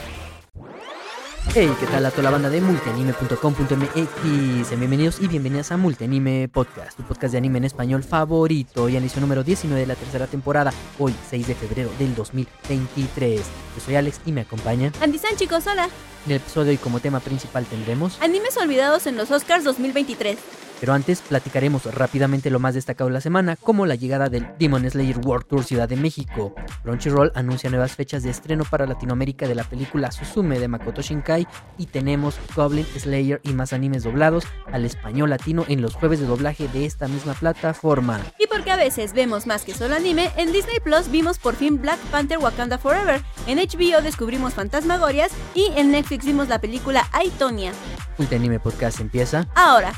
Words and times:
Hey, 1.60 1.74
¿qué 1.80 1.86
tal 1.86 2.06
a 2.06 2.12
toda 2.12 2.22
la 2.22 2.30
banda 2.30 2.50
de 2.50 2.60
multianime.com.mx? 2.60 4.78
Bienvenidos 4.78 5.20
y 5.20 5.26
bienvenidas 5.26 5.72
a 5.72 5.76
Multianime 5.76 6.48
Podcast, 6.48 6.96
tu 6.96 7.02
podcast 7.02 7.32
de 7.32 7.38
anime 7.38 7.58
en 7.58 7.64
español 7.64 8.04
favorito 8.04 8.88
y 8.88 8.96
inicio 8.96 9.20
número 9.20 9.42
19 9.42 9.80
de 9.80 9.86
la 9.88 9.96
tercera 9.96 10.28
temporada, 10.28 10.72
hoy 11.00 11.12
6 11.28 11.48
de 11.48 11.56
febrero 11.56 11.90
del 11.98 12.14
2023. 12.14 13.40
Yo 13.40 13.80
soy 13.84 13.96
Alex 13.96 14.20
y 14.24 14.30
me 14.30 14.42
acompaña 14.42 14.92
Andy 15.00 15.18
San, 15.18 15.34
chicos, 15.34 15.66
hola. 15.66 15.88
En 16.26 16.30
el 16.30 16.36
episodio 16.36 16.70
hoy 16.70 16.76
como 16.76 17.00
tema 17.00 17.18
principal 17.18 17.66
tendremos 17.66 18.18
Animes 18.20 18.56
olvidados 18.56 19.08
en 19.08 19.16
los 19.16 19.32
Oscars 19.32 19.64
2023. 19.64 20.38
Pero 20.80 20.92
antes 20.92 21.20
platicaremos 21.20 21.84
rápidamente 21.94 22.50
lo 22.50 22.60
más 22.60 22.74
destacado 22.74 23.08
de 23.08 23.14
la 23.14 23.20
semana, 23.20 23.56
como 23.56 23.86
la 23.86 23.94
llegada 23.94 24.28
del 24.28 24.46
Demon 24.58 24.88
Slayer 24.88 25.18
World 25.18 25.46
Tour 25.46 25.64
Ciudad 25.64 25.88
de 25.88 25.96
México. 25.96 26.54
Crunchyroll 26.82 27.32
anuncia 27.34 27.70
nuevas 27.70 27.92
fechas 27.92 28.22
de 28.22 28.30
estreno 28.30 28.64
para 28.64 28.86
Latinoamérica 28.86 29.48
de 29.48 29.54
la 29.54 29.64
película 29.64 30.12
Suzume 30.12 30.58
de 30.58 30.68
Makoto 30.68 31.02
Shinkai 31.02 31.46
y 31.78 31.86
tenemos 31.86 32.38
Goblin 32.54 32.86
Slayer 32.96 33.40
y 33.42 33.52
más 33.52 33.72
animes 33.72 34.04
doblados 34.04 34.44
al 34.72 34.84
español 34.84 35.30
latino 35.30 35.64
en 35.68 35.82
los 35.82 35.94
jueves 35.94 36.20
de 36.20 36.26
doblaje 36.26 36.68
de 36.68 36.86
esta 36.86 37.08
misma 37.08 37.34
plataforma. 37.34 38.20
Y 38.38 38.46
porque 38.46 38.70
a 38.70 38.76
veces 38.76 39.12
vemos 39.12 39.46
más 39.46 39.64
que 39.64 39.74
solo 39.74 39.96
anime, 39.96 40.30
en 40.36 40.52
Disney 40.52 40.80
Plus 40.80 41.10
vimos 41.10 41.38
por 41.38 41.54
fin 41.54 41.80
Black 41.80 41.98
Panther 42.10 42.38
Wakanda 42.38 42.78
Forever, 42.78 43.20
en 43.46 43.58
HBO 43.58 44.02
descubrimos 44.02 44.54
Fantasmagorias 44.54 45.32
y 45.54 45.72
en 45.76 45.90
Netflix 45.90 46.24
vimos 46.24 46.48
la 46.48 46.60
película 46.60 47.08
Aitonia. 47.12 47.72
Multianime 48.16 48.58
Podcast 48.58 49.00
empieza 49.00 49.46
Ahora. 49.54 49.92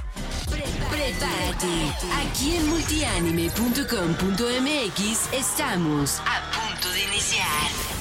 Prepárate. 0.51 1.95
Aquí 2.27 2.56
en 2.56 2.67
multianime.com.mx 2.69 5.33
estamos 5.33 6.20
a 6.20 6.42
punto 6.51 6.91
de 6.92 7.03
iniciar. 7.05 8.00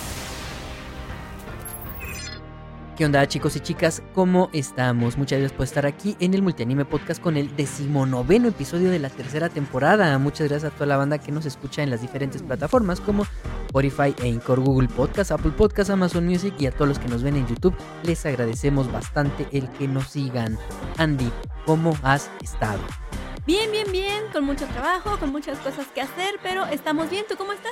¿Qué 2.99 3.05
onda 3.05 3.25
chicos 3.25 3.55
y 3.55 3.61
chicas? 3.61 4.03
¿Cómo 4.13 4.49
estamos? 4.51 5.17
Muchas 5.17 5.39
gracias 5.39 5.55
por 5.55 5.63
estar 5.63 5.85
aquí 5.85 6.17
en 6.19 6.33
el 6.33 6.41
Multianime 6.41 6.83
Podcast 6.83 7.21
con 7.21 7.37
el 7.37 7.55
decimonoveno 7.55 8.49
episodio 8.49 8.91
de 8.91 8.99
la 8.99 9.09
tercera 9.09 9.47
temporada. 9.47 10.17
Muchas 10.17 10.49
gracias 10.49 10.73
a 10.73 10.75
toda 10.75 10.87
la 10.87 10.97
banda 10.97 11.17
que 11.17 11.31
nos 11.31 11.45
escucha 11.45 11.81
en 11.81 11.91
las 11.91 12.01
diferentes 12.01 12.43
plataformas 12.43 12.99
como 12.99 13.25
Spotify, 13.67 14.13
Anchor, 14.21 14.59
Google 14.59 14.89
Podcast, 14.89 15.31
Apple 15.31 15.51
Podcast, 15.51 15.91
Amazon 15.91 16.25
Music 16.25 16.53
y 16.59 16.65
a 16.65 16.71
todos 16.71 16.89
los 16.89 16.99
que 16.99 17.07
nos 17.07 17.23
ven 17.23 17.37
en 17.37 17.47
YouTube. 17.47 17.73
Les 18.03 18.25
agradecemos 18.25 18.91
bastante 18.91 19.47
el 19.53 19.69
que 19.69 19.87
nos 19.87 20.09
sigan. 20.09 20.59
Andy, 20.97 21.31
¿cómo 21.65 21.97
has 22.03 22.29
estado? 22.43 22.81
Bien, 23.47 23.71
bien, 23.71 23.89
bien, 23.93 24.25
con 24.33 24.43
mucho 24.43 24.67
trabajo, 24.67 25.17
con 25.19 25.31
muchas 25.31 25.57
cosas 25.59 25.87
que 25.95 26.01
hacer, 26.01 26.37
pero 26.43 26.65
estamos 26.65 27.09
bien. 27.09 27.23
¿Tú 27.29 27.37
cómo 27.37 27.53
estás? 27.53 27.71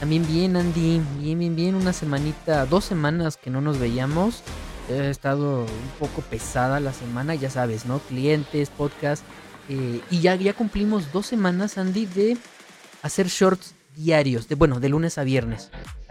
También 0.00 0.26
bien, 0.26 0.56
Andy. 0.56 1.00
Bien, 1.18 1.38
bien, 1.38 1.56
bien. 1.56 1.74
Una 1.74 1.92
semanita, 1.92 2.66
dos 2.66 2.84
semanas 2.84 3.36
que 3.36 3.50
no 3.50 3.60
nos 3.60 3.78
veíamos. 3.78 4.42
Ha 4.90 5.06
estado 5.08 5.60
un 5.60 5.90
poco 5.98 6.22
pesada 6.22 6.78
la 6.80 6.92
semana, 6.92 7.34
ya 7.34 7.50
sabes, 7.50 7.86
¿no? 7.86 7.98
Clientes, 8.00 8.70
podcast. 8.70 9.24
eh, 9.68 10.00
y 10.10 10.20
ya, 10.20 10.36
ya 10.36 10.52
cumplimos 10.52 11.12
dos 11.12 11.26
semanas, 11.26 11.76
Andy, 11.78 12.06
de 12.06 12.36
hacer 13.02 13.26
shorts 13.28 13.75
diarios. 13.96 14.48
De, 14.48 14.54
bueno, 14.54 14.78
de 14.78 14.88
lunes 14.88 15.18
a 15.18 15.24
viernes. 15.24 15.70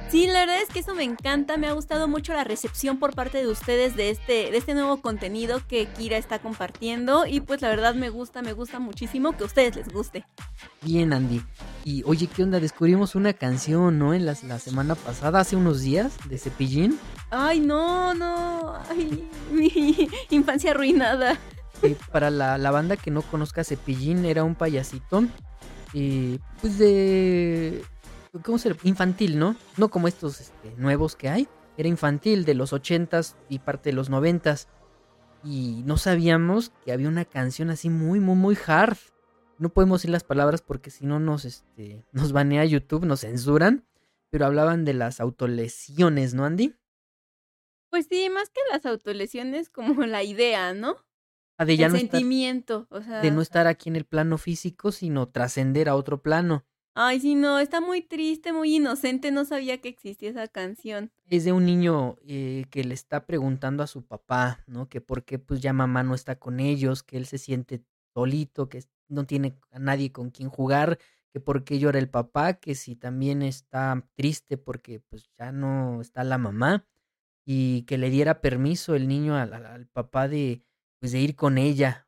Sí, 0.09 0.27
la 0.27 0.41
verdad 0.41 0.61
es 0.61 0.69
que 0.69 0.79
eso 0.79 0.93
me 0.93 1.03
encanta, 1.03 1.57
me 1.57 1.67
ha 1.67 1.73
gustado 1.73 2.07
mucho 2.07 2.33
la 2.33 2.43
recepción 2.43 2.99
por 2.99 3.15
parte 3.15 3.39
de 3.39 3.47
ustedes 3.47 3.95
de 3.95 4.11
este, 4.11 4.51
de 4.51 4.57
este 4.57 4.75
nuevo 4.75 5.01
contenido 5.01 5.61
que 5.67 5.87
Kira 5.87 6.17
está 6.17 6.37
compartiendo 6.39 7.25
y 7.25 7.39
pues 7.39 7.61
la 7.61 7.69
verdad 7.69 7.95
me 7.95 8.09
gusta, 8.09 8.43
me 8.43 8.53
gusta 8.53 8.79
muchísimo 8.79 9.35
que 9.35 9.43
a 9.43 9.47
ustedes 9.47 9.75
les 9.75 9.89
guste. 9.89 10.23
Bien, 10.83 11.11
Andy. 11.11 11.41
Y 11.83 12.03
oye, 12.03 12.27
¿qué 12.27 12.43
onda? 12.43 12.59
Descubrimos 12.59 13.15
una 13.15 13.33
canción, 13.33 13.97
¿no? 13.97 14.13
En 14.13 14.27
la, 14.27 14.35
la 14.43 14.59
semana 14.59 14.93
pasada, 14.93 15.39
hace 15.39 15.55
unos 15.55 15.81
días, 15.81 16.13
de 16.29 16.37
Cepillín. 16.37 16.99
Ay, 17.31 17.59
no, 17.59 18.13
no, 18.13 18.75
ay, 18.89 19.27
mi 19.51 20.07
infancia 20.29 20.71
arruinada. 20.71 21.39
para 22.11 22.29
la, 22.29 22.59
la 22.59 22.69
banda 22.69 22.95
que 22.95 23.09
no 23.09 23.23
conozca 23.23 23.63
Cepillín 23.63 24.23
era 24.25 24.43
un 24.43 24.53
payasito 24.53 25.25
eh, 25.97 26.39
pues 26.59 26.77
de 26.77 27.81
¿cómo 28.43 28.57
se 28.57 28.75
infantil 28.83 29.39
no 29.39 29.55
no 29.77 29.87
como 29.89 30.09
estos 30.09 30.41
este, 30.41 30.75
nuevos 30.77 31.15
que 31.15 31.29
hay. 31.29 31.47
Era 31.77 31.87
infantil 31.87 32.43
de 32.43 32.53
los 32.53 32.73
ochentas 32.73 33.37
y 33.49 33.59
parte 33.59 33.89
de 33.89 33.95
los 33.95 34.09
noventas. 34.09 34.67
Y 35.43 35.83
no 35.85 35.97
sabíamos 35.97 36.71
que 36.83 36.91
había 36.91 37.07
una 37.07 37.23
canción 37.23 37.69
así 37.69 37.89
muy 37.89 38.19
muy 38.19 38.35
muy 38.35 38.57
hard. 38.67 38.97
No 39.57 39.69
podemos 39.69 40.01
decir 40.01 40.11
las 40.11 40.25
palabras 40.25 40.61
porque 40.61 40.89
si 40.89 41.05
no 41.05 41.19
nos 41.19 41.45
este 41.45 42.03
nos 42.11 42.33
banea 42.33 42.65
YouTube 42.65 43.05
nos 43.05 43.21
censuran. 43.21 43.85
Pero 44.31 44.47
hablaban 44.47 44.83
de 44.83 44.93
las 44.93 45.21
autolesiones 45.21 46.33
no 46.33 46.43
Andy 46.43 46.75
Pues 47.89 48.07
sí, 48.09 48.29
más 48.29 48.49
que 48.49 48.59
las 48.69 48.85
autolesiones, 48.85 49.69
como 49.69 50.05
la 50.05 50.23
idea, 50.23 50.73
¿no? 50.73 50.97
De 51.63 51.77
ya 51.77 51.85
El 51.85 51.93
no 51.93 51.97
estar- 51.97 52.11
sentimiento, 52.11 52.87
o 52.89 53.01
sea. 53.01 53.21
de 53.21 53.31
no 53.31 53.41
estar 53.41 53.67
aquí 53.67 53.87
en 53.89 53.95
el 53.95 54.03
plano 54.05 54.37
físico 54.37 54.91
sino 54.91 55.29
trascender 55.29 55.87
a 55.87 55.95
otro 55.95 56.21
plano 56.21 56.65
Ay, 56.97 57.19
sí, 57.19 57.35
no, 57.35 57.59
está 57.59 57.81
muy 57.81 58.01
triste, 58.01 58.53
muy 58.53 58.75
inocente, 58.77 59.29
no 59.29 59.43
sabía 59.43 59.81
que 59.81 59.89
existía 59.89 60.29
esa 60.29 60.47
canción. 60.47 61.11
es 61.27 61.43
de 61.43 61.51
un 61.51 61.65
niño 61.65 62.15
eh, 62.25 62.63
que 62.69 62.85
le 62.85 62.93
está 62.93 63.25
preguntando 63.25 63.83
a 63.83 63.87
su 63.87 64.05
papá, 64.05 64.63
¿no? 64.65 64.87
Que 64.87 65.01
por 65.01 65.25
qué 65.25 65.37
pues 65.37 65.59
ya 65.59 65.73
mamá 65.73 66.03
no 66.03 66.15
está 66.15 66.39
con 66.39 66.61
ellos, 66.61 67.03
que 67.03 67.17
él 67.17 67.25
se 67.25 67.37
siente 67.37 67.83
solito, 68.13 68.69
que 68.69 68.81
no 69.09 69.25
tiene 69.25 69.57
a 69.71 69.79
nadie 69.79 70.13
con 70.13 70.29
quien 70.29 70.47
jugar, 70.49 70.97
que 71.33 71.41
por 71.41 71.65
qué 71.65 71.79
llora 71.79 71.99
el 71.99 72.07
papá, 72.09 72.53
que 72.53 72.75
si 72.75 72.95
también 72.95 73.41
está 73.41 74.07
triste 74.15 74.57
porque 74.57 75.01
pues 75.01 75.29
ya 75.37 75.51
no 75.51 75.99
está 75.99 76.23
la 76.23 76.37
mamá 76.37 76.87
y 77.45 77.81
que 77.83 77.97
le 77.97 78.09
diera 78.09 78.39
permiso 78.39 78.95
el 78.95 79.09
niño 79.09 79.35
al 79.35 79.85
papá 79.87 80.29
de 80.29 80.63
pues 80.99 81.11
de 81.11 81.19
ir 81.19 81.35
con 81.35 81.57
ella. 81.57 82.07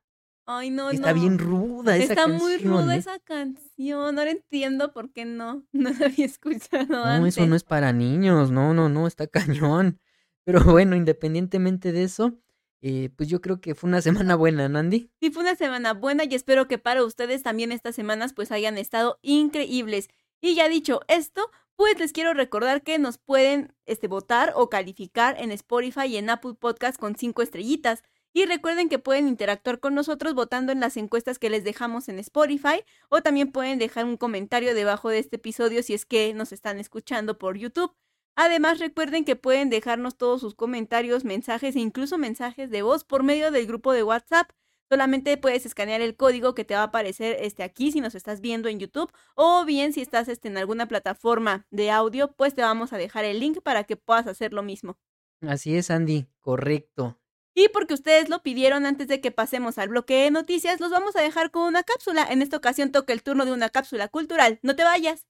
Ay, 0.49 0.69
no, 0.69 0.89
está 0.89 1.13
no. 1.13 1.19
bien 1.19 1.39
ruda 1.39 1.97
esa 1.97 2.13
Está 2.13 2.15
canción. 2.27 2.41
muy 2.41 2.57
ruda 2.59 2.95
¿eh? 2.95 2.99
esa 2.99 3.19
canción. 3.19 4.17
Ahora 4.17 4.31
entiendo 4.31 4.93
por 4.93 5.11
qué 5.11 5.25
no. 5.25 5.65
No 5.73 5.89
la 5.91 6.05
había 6.05 6.25
escuchado 6.25 6.85
No, 6.87 7.03
antes. 7.03 7.37
eso 7.37 7.45
no 7.47 7.55
es 7.55 7.63
para 7.65 7.91
niños, 7.91 8.49
no, 8.51 8.73
no, 8.73 8.87
no, 8.87 9.07
está 9.07 9.27
cañón. 9.27 9.99
Pero 10.45 10.63
bueno, 10.63 10.95
independientemente 10.95 11.91
de 11.91 12.03
eso, 12.03 12.39
eh, 12.81 13.09
pues 13.17 13.27
yo 13.27 13.41
creo 13.41 13.59
que 13.59 13.75
fue 13.75 13.89
una 13.89 14.01
semana 14.01 14.35
buena, 14.35 14.69
Nandi. 14.69 15.11
Sí, 15.19 15.31
fue 15.31 15.41
una 15.43 15.55
semana 15.55 15.93
buena 15.93 16.23
y 16.23 16.33
espero 16.33 16.69
que 16.69 16.77
para 16.77 17.03
ustedes 17.03 17.43
también 17.43 17.73
estas 17.73 17.95
semanas 17.95 18.33
pues 18.33 18.51
hayan 18.53 18.77
estado 18.77 19.19
increíbles. 19.21 20.07
Y 20.39 20.55
ya 20.55 20.69
dicho 20.69 21.01
esto, 21.09 21.49
pues 21.75 21.99
les 21.99 22.13
quiero 22.13 22.33
recordar 22.33 22.83
que 22.83 22.97
nos 22.99 23.17
pueden 23.17 23.75
este, 23.85 24.07
votar 24.07 24.53
o 24.55 24.69
calificar 24.69 25.35
en 25.39 25.51
Spotify 25.51 26.05
y 26.07 26.17
en 26.17 26.29
Apple 26.29 26.53
Podcast 26.53 26.97
con 26.97 27.17
cinco 27.17 27.41
estrellitas. 27.41 28.03
Y 28.37 28.45
recuerden 28.45 28.87
que 28.87 28.99
pueden 28.99 29.27
interactuar 29.27 29.79
con 29.79 29.95
nosotros 29.95 30.35
votando 30.35 30.71
en 30.71 30.79
las 30.79 30.95
encuestas 30.95 31.39
que 31.39 31.49
les 31.49 31.63
dejamos 31.63 32.07
en 32.07 32.19
Spotify 32.19 32.83
o 33.09 33.23
también 33.23 33.51
pueden 33.51 33.79
dejar 33.79 34.05
un 34.05 34.15
comentario 34.15 34.75
debajo 34.75 35.09
de 35.09 35.17
este 35.17 35.37
episodio 35.37 35.81
si 35.81 35.95
es 35.95 36.05
que 36.05 36.35
nos 36.35 36.51
están 36.51 36.77
escuchando 36.77 37.39
por 37.39 37.57
YouTube. 37.57 37.95
Además, 38.35 38.77
recuerden 38.77 39.25
que 39.25 39.35
pueden 39.35 39.71
dejarnos 39.71 40.17
todos 40.17 40.39
sus 40.39 40.53
comentarios, 40.53 41.25
mensajes 41.25 41.75
e 41.75 41.79
incluso 41.79 42.19
mensajes 42.19 42.69
de 42.69 42.83
voz 42.83 43.03
por 43.03 43.23
medio 43.23 43.49
del 43.49 43.65
grupo 43.65 43.91
de 43.91 44.03
WhatsApp. 44.03 44.51
Solamente 44.87 45.35
puedes 45.37 45.65
escanear 45.65 46.01
el 46.01 46.15
código 46.15 46.53
que 46.53 46.63
te 46.63 46.75
va 46.75 46.81
a 46.81 46.91
aparecer 46.93 47.37
este 47.39 47.63
aquí 47.63 47.91
si 47.91 48.01
nos 48.01 48.13
estás 48.13 48.39
viendo 48.39 48.69
en 48.69 48.79
YouTube 48.79 49.11
o 49.33 49.65
bien 49.65 49.93
si 49.93 50.01
estás 50.01 50.27
este, 50.27 50.47
en 50.47 50.59
alguna 50.59 50.87
plataforma 50.87 51.65
de 51.71 51.89
audio, 51.89 52.31
pues 52.33 52.53
te 52.53 52.61
vamos 52.61 52.93
a 52.93 52.97
dejar 52.99 53.25
el 53.25 53.39
link 53.39 53.63
para 53.63 53.85
que 53.85 53.97
puedas 53.97 54.27
hacer 54.27 54.53
lo 54.53 54.61
mismo. 54.61 54.95
Así 55.41 55.75
es, 55.75 55.89
Andy, 55.89 56.27
correcto. 56.39 57.17
Y 57.59 57.69
porque 57.69 57.95
ustedes 57.95 58.29
lo 58.29 58.43
pidieron 58.43 58.85
antes 58.85 59.07
de 59.07 59.19
que 59.19 59.31
pasemos 59.31 59.79
al 59.79 59.89
bloque 59.89 60.13
de 60.13 60.29
noticias, 60.29 60.79
los 60.79 60.91
vamos 60.91 61.15
a 61.15 61.23
dejar 61.23 61.49
con 61.49 61.63
una 61.63 61.81
cápsula. 61.81 62.23
En 62.29 62.43
esta 62.43 62.55
ocasión 62.55 62.91
toca 62.91 63.13
el 63.13 63.23
turno 63.23 63.45
de 63.45 63.51
una 63.51 63.69
cápsula 63.69 64.09
cultural. 64.09 64.59
No 64.61 64.75
te 64.75 64.83
vayas. 64.83 65.25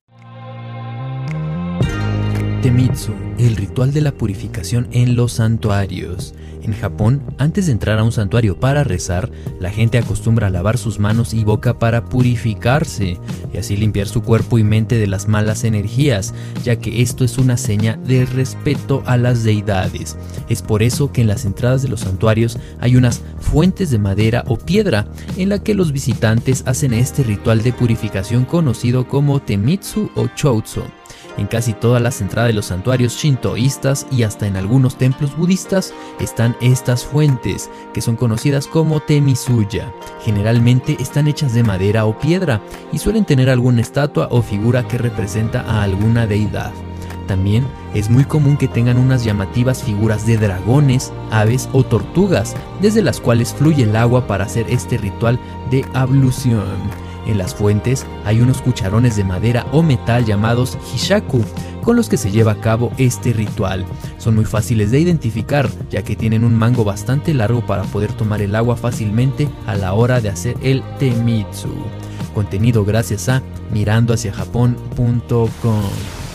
Temitsu, 2.61 3.13
el 3.39 3.55
ritual 3.55 3.93
de 3.93 4.01
la 4.01 4.11
purificación 4.11 4.89
en 4.91 5.15
los 5.15 5.31
santuarios. 5.31 6.35
En 6.63 6.73
Japón, 6.73 7.21
antes 7.37 7.67
de 7.67 7.71
entrar 7.71 7.99
a 7.99 8.03
un 8.03 8.11
santuario 8.11 8.59
para 8.59 8.83
rezar, 8.83 9.29
la 9.59 9.69
gente 9.69 9.97
acostumbra 9.97 10.47
a 10.47 10.49
lavar 10.49 10.77
sus 10.77 10.99
manos 10.99 11.33
y 11.33 11.43
boca 11.43 11.79
para 11.79 12.05
purificarse 12.05 13.17
y 13.53 13.57
así 13.57 13.77
limpiar 13.77 14.07
su 14.07 14.21
cuerpo 14.21 14.57
y 14.57 14.63
mente 14.63 14.97
de 14.97 15.07
las 15.07 15.27
malas 15.27 15.63
energías, 15.63 16.33
ya 16.63 16.77
que 16.77 17.01
esto 17.01 17.23
es 17.23 17.37
una 17.37 17.57
seña 17.57 17.97
de 18.05 18.25
respeto 18.25 19.03
a 19.05 19.17
las 19.17 19.43
deidades. 19.43 20.17
Es 20.49 20.61
por 20.61 20.83
eso 20.83 21.11
que 21.11 21.21
en 21.21 21.27
las 21.27 21.45
entradas 21.45 21.81
de 21.81 21.89
los 21.89 22.01
santuarios 22.01 22.57
hay 22.79 22.95
unas 22.95 23.21
fuentes 23.39 23.91
de 23.91 23.99
madera 23.99 24.43
o 24.47 24.57
piedra 24.57 25.07
en 25.37 25.49
la 25.49 25.59
que 25.59 25.73
los 25.73 25.91
visitantes 25.91 26.63
hacen 26.65 26.93
este 26.93 27.23
ritual 27.23 27.63
de 27.63 27.73
purificación 27.73 28.45
conocido 28.45 29.07
como 29.07 29.41
Temitsu 29.41 30.09
o 30.15 30.27
Choutsu. 30.35 30.81
En 31.37 31.47
casi 31.47 31.73
todas 31.73 32.01
las 32.01 32.19
entradas 32.21 32.49
de 32.49 32.53
los 32.53 32.65
santuarios 32.67 33.13
shintoístas 33.13 34.07
y 34.11 34.23
hasta 34.23 34.47
en 34.47 34.57
algunos 34.57 34.97
templos 34.97 35.37
budistas 35.37 35.93
están 36.19 36.55
estas 36.61 37.05
fuentes, 37.05 37.69
que 37.93 38.01
son 38.01 38.15
conocidas 38.15 38.67
como 38.67 38.99
temisuya. 38.99 39.93
Generalmente 40.21 40.97
están 40.99 41.27
hechas 41.27 41.53
de 41.53 41.63
madera 41.63 42.05
o 42.05 42.17
piedra 42.17 42.61
y 42.91 42.97
suelen 42.97 43.25
tener 43.25 43.49
alguna 43.49 43.81
estatua 43.81 44.27
o 44.31 44.41
figura 44.41 44.87
que 44.87 44.97
representa 44.97 45.61
a 45.61 45.83
alguna 45.83 46.25
deidad. 46.25 46.73
También 47.27 47.67
es 47.93 48.09
muy 48.09 48.23
común 48.23 48.57
que 48.57 48.67
tengan 48.67 48.97
unas 48.97 49.23
llamativas 49.23 49.83
figuras 49.83 50.25
de 50.25 50.37
dragones, 50.37 51.11
aves 51.29 51.69
o 51.73 51.83
tortugas, 51.83 52.55
desde 52.81 53.03
las 53.03 53.19
cuales 53.19 53.53
fluye 53.53 53.83
el 53.83 53.95
agua 53.95 54.25
para 54.27 54.45
hacer 54.45 54.65
este 54.69 54.97
ritual 54.97 55.37
de 55.69 55.85
ablución. 55.93 57.06
En 57.27 57.37
las 57.37 57.53
fuentes 57.53 58.05
hay 58.25 58.41
unos 58.41 58.61
cucharones 58.61 59.15
de 59.15 59.23
madera 59.23 59.67
o 59.71 59.83
metal 59.83 60.25
llamados 60.25 60.77
hishaku, 60.95 61.43
con 61.83 61.95
los 61.95 62.09
que 62.09 62.17
se 62.17 62.31
lleva 62.31 62.53
a 62.53 62.61
cabo 62.61 62.91
este 62.97 63.33
ritual. 63.33 63.85
Son 64.17 64.35
muy 64.35 64.45
fáciles 64.45 64.91
de 64.91 64.99
identificar, 64.99 65.69
ya 65.89 66.03
que 66.03 66.15
tienen 66.15 66.43
un 66.43 66.55
mango 66.55 66.83
bastante 66.83 67.33
largo 67.33 67.65
para 67.65 67.83
poder 67.83 68.11
tomar 68.13 68.41
el 68.41 68.55
agua 68.55 68.75
fácilmente 68.75 69.47
a 69.67 69.75
la 69.75 69.93
hora 69.93 70.21
de 70.21 70.29
hacer 70.29 70.57
el 70.61 70.83
temitsu. 70.99 71.69
Contenido 72.33 72.85
gracias 72.85 73.29
a 73.29 73.41
mirandohaciajapón.com. 73.71 76.26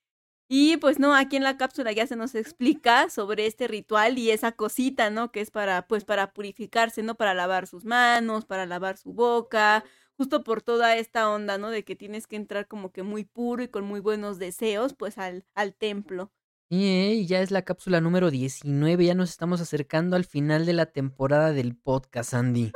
Y 0.50 0.79
pues 0.79 0.99
no, 0.99 1.15
aquí 1.15 1.37
en 1.37 1.43
la 1.43 1.59
cápsula 1.59 1.93
ya 1.93 2.06
se 2.06 2.17
nos 2.17 2.35
explica 2.35 3.11
sobre 3.11 3.47
este 3.47 3.69
ritual 3.69 4.17
y 4.17 4.31
esa 4.31 4.53
cosita, 4.53 5.11
¿no? 5.11 5.31
Que 5.31 5.43
es 5.43 5.50
para, 5.50 5.87
pues 5.87 6.05
para 6.05 6.33
purificarse, 6.33 7.03
¿no? 7.03 7.17
Para 7.17 7.35
lavar 7.35 7.67
sus 7.67 7.85
manos, 7.85 8.47
para 8.47 8.65
lavar 8.65 8.97
su 8.97 9.12
boca, 9.12 9.85
justo 10.17 10.43
por 10.45 10.62
toda 10.62 10.97
esta 10.97 11.29
onda, 11.31 11.59
¿no? 11.59 11.69
De 11.69 11.85
que 11.85 11.97
tienes 11.97 12.27
que 12.27 12.37
entrar 12.37 12.67
como 12.67 12.93
que 12.93 13.03
muy 13.03 13.25
puro 13.25 13.62
y 13.62 13.69
con 13.69 13.85
muy 13.85 14.00
buenos 14.00 14.39
deseos, 14.39 14.95
pues 14.95 15.19
al, 15.19 15.45
al 15.55 15.75
templo. 15.75 16.33
Y 16.71 17.27
ya 17.27 17.41
es 17.41 17.50
la 17.50 17.62
cápsula 17.62 18.00
número 18.00 18.31
19, 18.31 19.05
ya 19.05 19.15
nos 19.15 19.31
estamos 19.31 19.61
acercando 19.61 20.17
al 20.17 20.25
final 20.25 20.67
de 20.67 20.75
la 20.75 20.87
temporada 20.87 21.53
del 21.53 21.77
podcast, 21.77 22.35
Andy. 22.35 22.73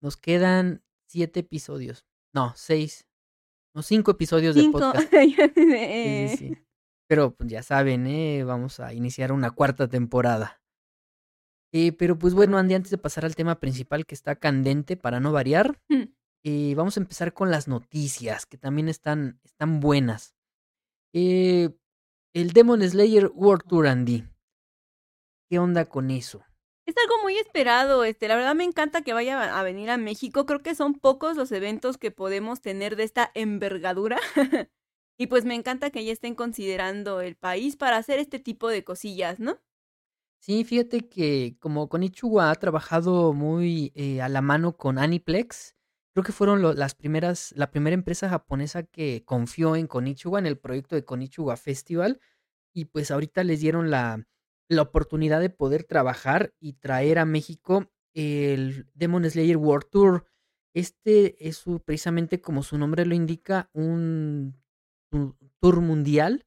Nos 0.00 0.16
quedan 0.16 0.84
siete 1.08 1.40
episodios. 1.40 2.04
No, 2.32 2.52
seis. 2.54 3.05
No, 3.76 3.82
cinco 3.82 4.12
episodios 4.12 4.54
de 4.54 4.62
podcast. 4.70 4.96
Sí, 5.12 5.36
Eh, 5.38 6.28
sí, 6.30 6.36
sí. 6.48 6.58
Pero 7.08 7.36
pues, 7.36 7.50
ya 7.50 7.62
saben, 7.62 8.06
¿eh? 8.06 8.42
vamos 8.42 8.80
a 8.80 8.94
iniciar 8.94 9.32
una 9.32 9.50
cuarta 9.50 9.86
temporada. 9.86 10.62
Eh, 11.74 11.92
pero 11.92 12.18
pues 12.18 12.32
bueno, 12.32 12.56
Andy, 12.56 12.72
antes 12.74 12.90
de 12.90 12.96
pasar 12.96 13.26
al 13.26 13.34
tema 13.36 13.60
principal 13.60 14.06
que 14.06 14.14
está 14.14 14.36
candente 14.36 14.96
para 14.96 15.20
no 15.20 15.30
variar, 15.30 15.78
Hmm. 15.90 16.04
eh, 16.42 16.74
vamos 16.74 16.96
a 16.96 17.00
empezar 17.00 17.34
con 17.34 17.50
las 17.50 17.68
noticias, 17.68 18.46
que 18.46 18.56
también 18.56 18.88
están, 18.88 19.40
están 19.44 19.80
buenas. 19.80 20.34
Eh, 21.12 21.68
el 22.34 22.52
Demon 22.52 22.80
Slayer 22.80 23.30
World 23.34 23.66
Tour, 23.68 23.88
Andy. 23.88 24.24
¿Qué 25.50 25.58
onda 25.58 25.84
con 25.84 26.10
eso? 26.10 26.45
Es 26.86 26.94
algo 27.02 27.20
muy 27.22 27.36
esperado, 27.36 28.04
este, 28.04 28.28
la 28.28 28.36
verdad 28.36 28.54
me 28.54 28.62
encanta 28.62 29.02
que 29.02 29.12
vaya 29.12 29.58
a 29.58 29.62
venir 29.64 29.90
a 29.90 29.96
México, 29.96 30.46
creo 30.46 30.62
que 30.62 30.76
son 30.76 30.94
pocos 30.94 31.36
los 31.36 31.50
eventos 31.50 31.98
que 31.98 32.12
podemos 32.12 32.60
tener 32.60 32.94
de 32.94 33.02
esta 33.02 33.32
envergadura. 33.34 34.18
y 35.18 35.26
pues 35.26 35.44
me 35.44 35.56
encanta 35.56 35.90
que 35.90 36.04
ya 36.04 36.12
estén 36.12 36.36
considerando 36.36 37.20
el 37.20 37.34
país 37.34 37.74
para 37.74 37.96
hacer 37.96 38.20
este 38.20 38.38
tipo 38.38 38.68
de 38.68 38.84
cosillas, 38.84 39.40
¿no? 39.40 39.58
Sí, 40.38 40.62
fíjate 40.62 41.08
que 41.08 41.56
como 41.58 41.88
Konichiwa 41.88 42.52
ha 42.52 42.54
trabajado 42.54 43.32
muy 43.32 43.90
eh, 43.96 44.22
a 44.22 44.28
la 44.28 44.40
mano 44.40 44.76
con 44.76 44.98
Aniplex, 44.98 45.74
creo 46.14 46.22
que 46.22 46.30
fueron 46.30 46.62
las 46.78 46.94
primeras, 46.94 47.52
la 47.56 47.72
primera 47.72 47.94
empresa 47.94 48.28
japonesa 48.28 48.84
que 48.84 49.24
confió 49.24 49.74
en 49.74 49.88
Konichiwa, 49.88 50.38
en 50.38 50.46
el 50.46 50.56
proyecto 50.56 50.94
de 50.94 51.04
Konichiwa 51.04 51.56
Festival, 51.56 52.20
y 52.72 52.84
pues 52.84 53.10
ahorita 53.10 53.42
les 53.42 53.58
dieron 53.58 53.90
la, 53.90 54.24
la 54.68 54.82
oportunidad 54.82 55.40
de 55.40 55.50
poder 55.50 55.84
trabajar 55.84 56.52
y 56.60 56.74
traer 56.74 57.18
a 57.18 57.24
México 57.24 57.90
el 58.14 58.88
Demon 58.94 59.28
Slayer 59.28 59.56
World 59.56 59.88
Tour. 59.90 60.26
Este 60.74 61.48
es 61.48 61.56
su- 61.58 61.80
precisamente 61.80 62.40
como 62.40 62.62
su 62.62 62.78
nombre 62.78 63.06
lo 63.06 63.14
indica, 63.14 63.70
un 63.72 64.54
tour 65.60 65.80
mundial 65.80 66.46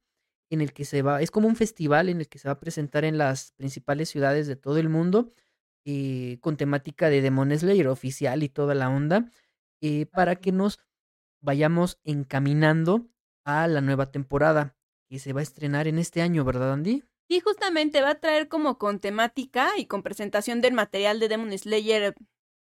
en 0.50 0.60
el 0.60 0.72
que 0.72 0.84
se 0.84 1.02
va, 1.02 1.22
es 1.22 1.30
como 1.30 1.48
un 1.48 1.56
festival 1.56 2.08
en 2.08 2.20
el 2.20 2.28
que 2.28 2.38
se 2.38 2.48
va 2.48 2.52
a 2.52 2.60
presentar 2.60 3.04
en 3.04 3.18
las 3.18 3.52
principales 3.52 4.08
ciudades 4.08 4.46
de 4.46 4.56
todo 4.56 4.78
el 4.78 4.88
mundo, 4.88 5.32
eh, 5.86 6.38
con 6.40 6.56
temática 6.56 7.08
de 7.08 7.20
Demon 7.22 7.56
Slayer 7.56 7.88
oficial 7.88 8.42
y 8.42 8.48
toda 8.48 8.74
la 8.74 8.90
onda, 8.90 9.30
eh, 9.80 10.06
para 10.06 10.36
que 10.36 10.52
nos 10.52 10.80
vayamos 11.42 11.98
encaminando 12.04 13.08
a 13.44 13.68
la 13.68 13.80
nueva 13.80 14.10
temporada 14.10 14.76
que 15.08 15.18
se 15.18 15.32
va 15.32 15.40
a 15.40 15.44
estrenar 15.44 15.88
en 15.88 15.98
este 15.98 16.22
año, 16.22 16.44
¿verdad, 16.44 16.72
Andy? 16.72 17.04
Y 17.30 17.38
justamente 17.38 18.02
va 18.02 18.10
a 18.10 18.14
traer 18.16 18.48
como 18.48 18.76
con 18.76 18.98
temática 18.98 19.70
y 19.78 19.86
con 19.86 20.02
presentación 20.02 20.60
del 20.60 20.74
material 20.74 21.20
de 21.20 21.28
Demon 21.28 21.56
Slayer, 21.56 22.12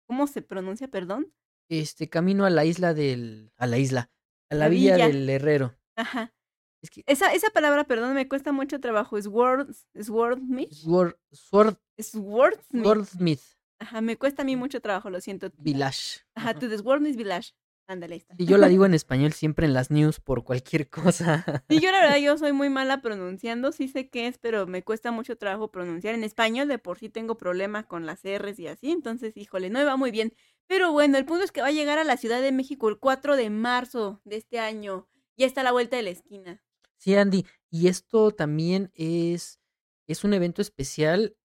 ¿cómo 0.08 0.26
se 0.26 0.42
pronuncia, 0.42 0.88
perdón? 0.88 1.32
Este 1.68 2.08
camino 2.08 2.44
a 2.44 2.50
la 2.50 2.64
isla 2.64 2.92
del, 2.92 3.52
a 3.56 3.68
la 3.68 3.78
isla, 3.78 4.10
a 4.50 4.56
la, 4.56 4.64
La 4.64 4.68
villa, 4.68 4.96
villa. 4.96 5.06
del 5.06 5.30
herrero. 5.30 5.78
Ajá. 5.94 6.34
Es 6.82 6.90
que 6.90 7.04
Esa, 7.06 7.32
esa 7.32 7.50
palabra, 7.50 7.84
perdón, 7.84 8.14
me 8.14 8.26
cuesta 8.26 8.50
mucho 8.50 8.80
trabajo. 8.80 9.22
¿Sword, 9.22 9.72
Swordsmith? 9.94 10.72
Sword, 10.72 11.14
Sword, 11.30 11.76
Swordsmith. 12.00 12.82
Swordsmith 12.82 13.42
Ajá, 13.78 14.00
me 14.00 14.16
cuesta 14.16 14.42
a 14.42 14.44
mí 14.44 14.56
mucho 14.56 14.80
trabajo, 14.80 15.10
lo 15.10 15.20
siento. 15.20 15.52
Village. 15.58 16.22
Ajá, 16.34 16.54
to 16.54 16.68
the 16.68 16.76
Swordsmith 16.76 17.16
Village. 17.16 17.52
Ándale, 17.90 18.14
está. 18.14 18.36
Y 18.38 18.46
yo 18.46 18.56
la 18.56 18.68
digo 18.68 18.86
en 18.86 18.94
español 18.94 19.32
siempre 19.32 19.66
en 19.66 19.74
las 19.74 19.90
news 19.90 20.20
por 20.20 20.44
cualquier 20.44 20.88
cosa. 20.88 21.64
Sí, 21.68 21.80
yo 21.80 21.90
la 21.90 22.02
verdad, 22.02 22.18
yo 22.22 22.38
soy 22.38 22.52
muy 22.52 22.70
mala 22.70 23.02
pronunciando, 23.02 23.72
sí 23.72 23.88
sé 23.88 24.08
qué 24.08 24.28
es, 24.28 24.38
pero 24.38 24.64
me 24.68 24.84
cuesta 24.84 25.10
mucho 25.10 25.36
trabajo 25.36 25.72
pronunciar. 25.72 26.14
En 26.14 26.22
español 26.22 26.68
de 26.68 26.78
por 26.78 27.00
sí 27.00 27.08
tengo 27.08 27.36
problemas 27.36 27.86
con 27.86 28.06
las 28.06 28.20
R's 28.22 28.60
y 28.60 28.68
así, 28.68 28.92
entonces, 28.92 29.36
híjole, 29.36 29.70
no 29.70 29.80
me 29.80 29.86
va 29.86 29.96
muy 29.96 30.12
bien. 30.12 30.32
Pero 30.68 30.92
bueno, 30.92 31.18
el 31.18 31.24
punto 31.24 31.42
es 31.42 31.50
que 31.50 31.62
va 31.62 31.66
a 31.66 31.72
llegar 31.72 31.98
a 31.98 32.04
la 32.04 32.16
Ciudad 32.16 32.40
de 32.40 32.52
México 32.52 32.88
el 32.88 33.00
4 33.00 33.34
de 33.34 33.50
marzo 33.50 34.20
de 34.24 34.36
este 34.36 34.60
año. 34.60 35.08
Ya 35.36 35.46
está 35.46 35.62
a 35.62 35.64
la 35.64 35.72
vuelta 35.72 35.96
de 35.96 36.04
la 36.04 36.10
esquina. 36.10 36.62
Sí, 36.96 37.16
Andy. 37.16 37.44
Y 37.70 37.88
esto 37.88 38.30
también 38.30 38.92
es, 38.94 39.58
es 40.06 40.22
un 40.22 40.32
evento 40.32 40.62
especial 40.62 41.36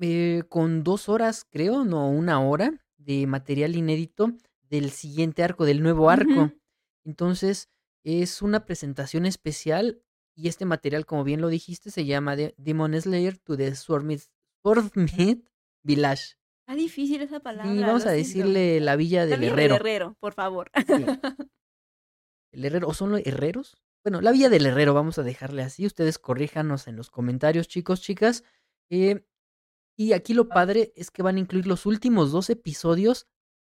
eh, 0.00 0.42
con 0.48 0.84
dos 0.84 1.10
horas, 1.10 1.46
creo, 1.50 1.84
no, 1.84 2.08
una 2.08 2.40
hora 2.40 2.82
de 2.96 3.26
material 3.26 3.76
inédito 3.76 4.32
del 4.68 4.90
siguiente 4.90 5.42
arco, 5.42 5.64
del 5.64 5.82
nuevo 5.82 6.10
arco. 6.10 6.52
Entonces, 7.04 7.68
es 8.04 8.42
una 8.42 8.64
presentación 8.64 9.26
especial 9.26 10.02
y 10.34 10.48
este 10.48 10.64
material, 10.64 11.06
como 11.06 11.24
bien 11.24 11.40
lo 11.40 11.48
dijiste, 11.48 11.90
se 11.90 12.04
llama 12.04 12.36
de- 12.36 12.54
Demon 12.58 13.00
Slayer 13.00 13.38
to 13.38 13.56
the 13.56 13.74
Swordsmith 13.74 14.28
Village. 15.82 16.34
Está 16.66 16.74
difícil 16.74 17.22
esa 17.22 17.40
palabra. 17.40 17.72
Y 17.72 17.78
vamos 17.80 18.02
a 18.06 18.10
siento. 18.10 18.16
decirle 18.16 18.80
la 18.80 18.96
villa 18.96 19.20
La 19.20 19.26
del 19.26 19.40
Villa 19.40 19.52
herrero. 19.52 19.74
Herrero, 19.76 20.16
por 20.20 20.32
favor. 20.34 20.70
Sí. 20.74 20.84
El 22.52 22.64
herrero, 22.64 22.88
¿o 22.88 22.94
son 22.94 23.10
los 23.12 23.20
herreros? 23.26 23.76
Bueno, 24.02 24.20
la 24.22 24.30
villa 24.32 24.48
del 24.48 24.64
herrero, 24.66 24.94
vamos 24.94 25.18
a 25.18 25.22
dejarle 25.22 25.62
así. 25.62 25.84
Ustedes 25.84 26.18
corríjanos 26.18 26.86
en 26.86 26.96
los 26.96 27.10
comentarios, 27.10 27.68
chicos, 27.68 28.00
chicas. 28.00 28.44
Eh, 28.88 29.26
y 29.96 30.12
aquí 30.12 30.32
lo 30.32 30.48
padre 30.48 30.92
es 30.96 31.10
que 31.10 31.22
van 31.22 31.36
a 31.36 31.40
incluir 31.40 31.66
los 31.66 31.86
últimos 31.86 32.30
dos 32.32 32.48
episodios 32.48 33.26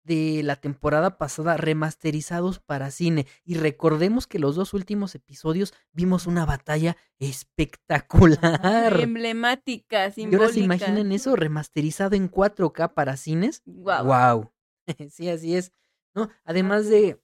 de 0.08 0.42
la 0.42 0.56
temporada 0.56 1.18
pasada 1.18 1.58
remasterizados 1.58 2.60
para 2.60 2.90
cine. 2.92 3.28
Y 3.44 3.56
recordemos 3.56 4.26
que 4.26 4.40
los 4.40 4.56
dos 4.56 4.74
últimos 4.74 5.14
episodios 5.14 5.74
vimos 5.92 6.26
una 6.26 6.46
batalla 6.46 6.96
espectacular. 7.20 8.40
Emblemática, 9.02 10.08
¿Y 10.08 10.12
simbólica. 10.12 10.44
ahora 10.44 10.54
se 10.54 10.60
imaginan 10.62 11.12
eso 11.12 11.36
remasterizado 11.36 12.16
en 12.16 12.32
4K 12.32 12.94
para 12.94 13.18
cines? 13.18 13.62
Guau. 13.66 14.06
Wow. 14.06 14.52
sí, 15.12 15.30
así 15.30 15.56
es. 15.56 15.72
¿No? 16.16 16.30
Además 16.46 16.88
de, 16.88 17.22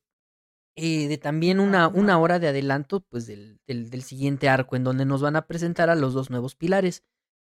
eh, 0.75 1.07
de 1.07 1.17
también 1.17 1.59
una, 1.59 1.87
una 1.87 2.19
hora 2.19 2.37
de 2.37 2.49
adelanto, 2.49 2.99
pues, 2.99 3.25
del, 3.25 3.59
del, 3.65 3.89
del 3.89 4.03
siguiente 4.03 4.49
arco, 4.49 4.75
en 4.75 4.83
donde 4.83 5.05
nos 5.05 5.21
van 5.21 5.37
a 5.37 5.47
presentar 5.47 5.89
a 5.89 5.95
los 5.95 6.13
dos 6.13 6.29
nuevos 6.29 6.55
pilares. 6.55 7.03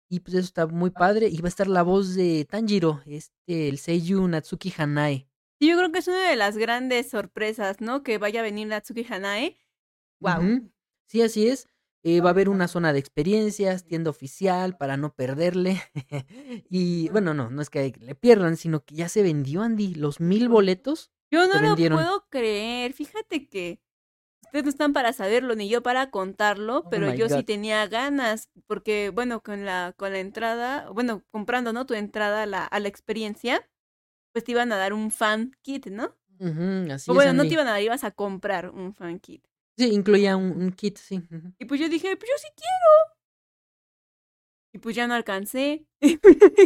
Y 0.09 0.21
pues 0.21 0.35
eso 0.35 0.45
está 0.45 0.67
muy 0.67 0.91
padre. 0.91 1.29
Y 1.29 1.41
va 1.41 1.47
a 1.47 1.49
estar 1.49 1.67
la 1.67 1.83
voz 1.83 2.15
de 2.15 2.45
Tanjiro, 2.45 3.03
este, 3.07 3.69
el 3.69 3.79
Seiyu 3.79 4.27
Natsuki 4.29 4.73
Hanae. 4.77 5.29
Sí, 5.59 5.69
yo 5.69 5.77
creo 5.77 5.91
que 5.91 5.99
es 5.99 6.09
una 6.09 6.29
de 6.29 6.37
las 6.37 6.57
grandes 6.57 7.11
sorpresas, 7.11 7.81
¿no? 7.81 8.03
Que 8.03 8.19
vaya 8.19 8.41
a 8.41 8.43
venir 8.43 8.69
Natsuki 8.69 9.07
Hanae. 9.09 9.57
Wow. 10.21 10.71
Sí, 11.07 11.23
así 11.23 11.49
es. 11.49 11.69
Eh, 12.03 12.21
va 12.21 12.29
a 12.29 12.33
haber 12.33 12.49
una 12.49 12.69
zona 12.69 12.93
de 12.93 13.01
experiencias, 13.01 13.85
tienda 13.85 14.11
oficial 14.11 14.77
para 14.77 14.97
no 14.97 15.13
perderle. 15.15 15.83
y 16.71 17.09
bueno, 17.09 17.35
no, 17.35 17.51
no 17.51 17.61
es 17.61 17.69
que 17.69 17.93
le 17.99 18.15
pierdan, 18.15 18.57
sino 18.57 18.85
que 18.85 18.95
ya 18.95 19.09
se 19.09 19.23
vendió, 19.23 19.63
Andy, 19.63 19.95
los 19.95 20.21
mil 20.21 20.49
boletos. 20.49 21.11
Yo 21.33 21.49
no 21.49 21.61
lo 21.61 21.75
puedo 21.75 22.29
creer. 22.31 22.93
Fíjate 22.93 23.49
que 23.49 23.81
ustedes 24.47 24.65
no 24.65 24.71
están 24.71 24.93
para 24.93 25.13
saberlo 25.13 25.55
ni 25.55 25.69
yo 25.69 25.83
para 25.83 26.11
contarlo, 26.11 26.79
Oh 26.79 26.91
pero 26.91 27.13
yo 27.15 27.29
sí 27.29 27.45
tenía 27.45 27.87
ganas 27.87 28.51
porque 28.67 29.11
bueno, 29.11 29.43
con 29.43 29.65
la 29.65 29.95
con 29.97 30.13
la 30.13 30.19
entrada, 30.19 30.89
bueno, 30.91 31.23
comprando, 31.31 31.73
¿no? 31.73 31.87
Tu 31.87 31.95
entrada 31.95 32.43
a 32.43 32.47
la, 32.47 32.65
a 32.65 32.81
la 32.81 32.89
experiencia, 32.89 33.69
pues 34.33 34.45
te 34.45 34.53
iban 34.53 34.73
a 34.73 34.77
dar 34.77 34.93
un 34.93 35.11
fan 35.11 35.53
kit, 35.63 35.87
¿no? 35.87 36.17
Ujú, 36.39 36.93
así 36.93 37.11
o 37.11 37.15
bueno, 37.15 37.33
no 37.33 37.43
te 37.45 37.55
iban 37.55 37.67
a 37.69 37.73
dar, 37.73 37.83
ibas 37.83 38.05
a 38.05 38.11
comprar 38.11 38.71
un 38.71 38.95
fan 38.95 39.19
kit. 39.19 39.45
Sí, 39.77 39.91
incluía 39.93 40.37
un, 40.37 40.53
un 40.53 40.73
kit, 40.73 40.97
sí. 40.99 41.23
Y 41.59 41.65
pues 41.67 41.81
yo 41.81 41.89
dije, 41.89 42.17
pues 42.17 42.31
yo 42.31 42.37
sí 42.39 42.49
quiero. 42.57 43.17
Y 44.73 44.79
pues 44.79 44.95
ya 44.95 45.07
no 45.07 45.15
alcancé. 45.15 45.87
y 46.01 46.19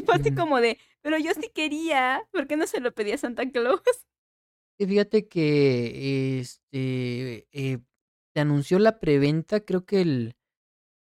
fue 0.05 0.15
así 0.15 0.33
como 0.35 0.61
de, 0.61 0.79
pero 1.03 1.19
yo 1.19 1.33
sí 1.35 1.49
quería. 1.55 2.23
¿Por 2.33 2.47
qué 2.47 2.57
no 2.57 2.67
se 2.67 2.81
lo 2.81 2.93
pedí 2.93 3.13
a 3.13 3.19
Santa 3.19 3.49
Claus? 3.51 3.83
Y 4.81 4.87
fíjate 4.87 5.29
que 5.29 6.41
este 6.41 7.47
eh, 7.53 7.79
se 8.33 8.41
anunció 8.41 8.79
la 8.79 8.99
preventa, 8.99 9.61
creo 9.61 9.85
que 9.85 10.01
el 10.01 10.37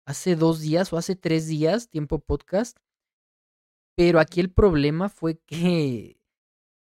hace 0.06 0.38
dos 0.38 0.62
días 0.62 0.94
o 0.94 0.98
hace 0.98 1.18
tres 1.18 1.48
días, 1.48 1.90
tiempo 1.90 2.20
podcast. 2.20 2.78
Pero 3.98 4.22
aquí 4.22 4.40
el 4.40 4.54
problema 4.54 5.10
fue 5.10 5.40
que 5.40 6.18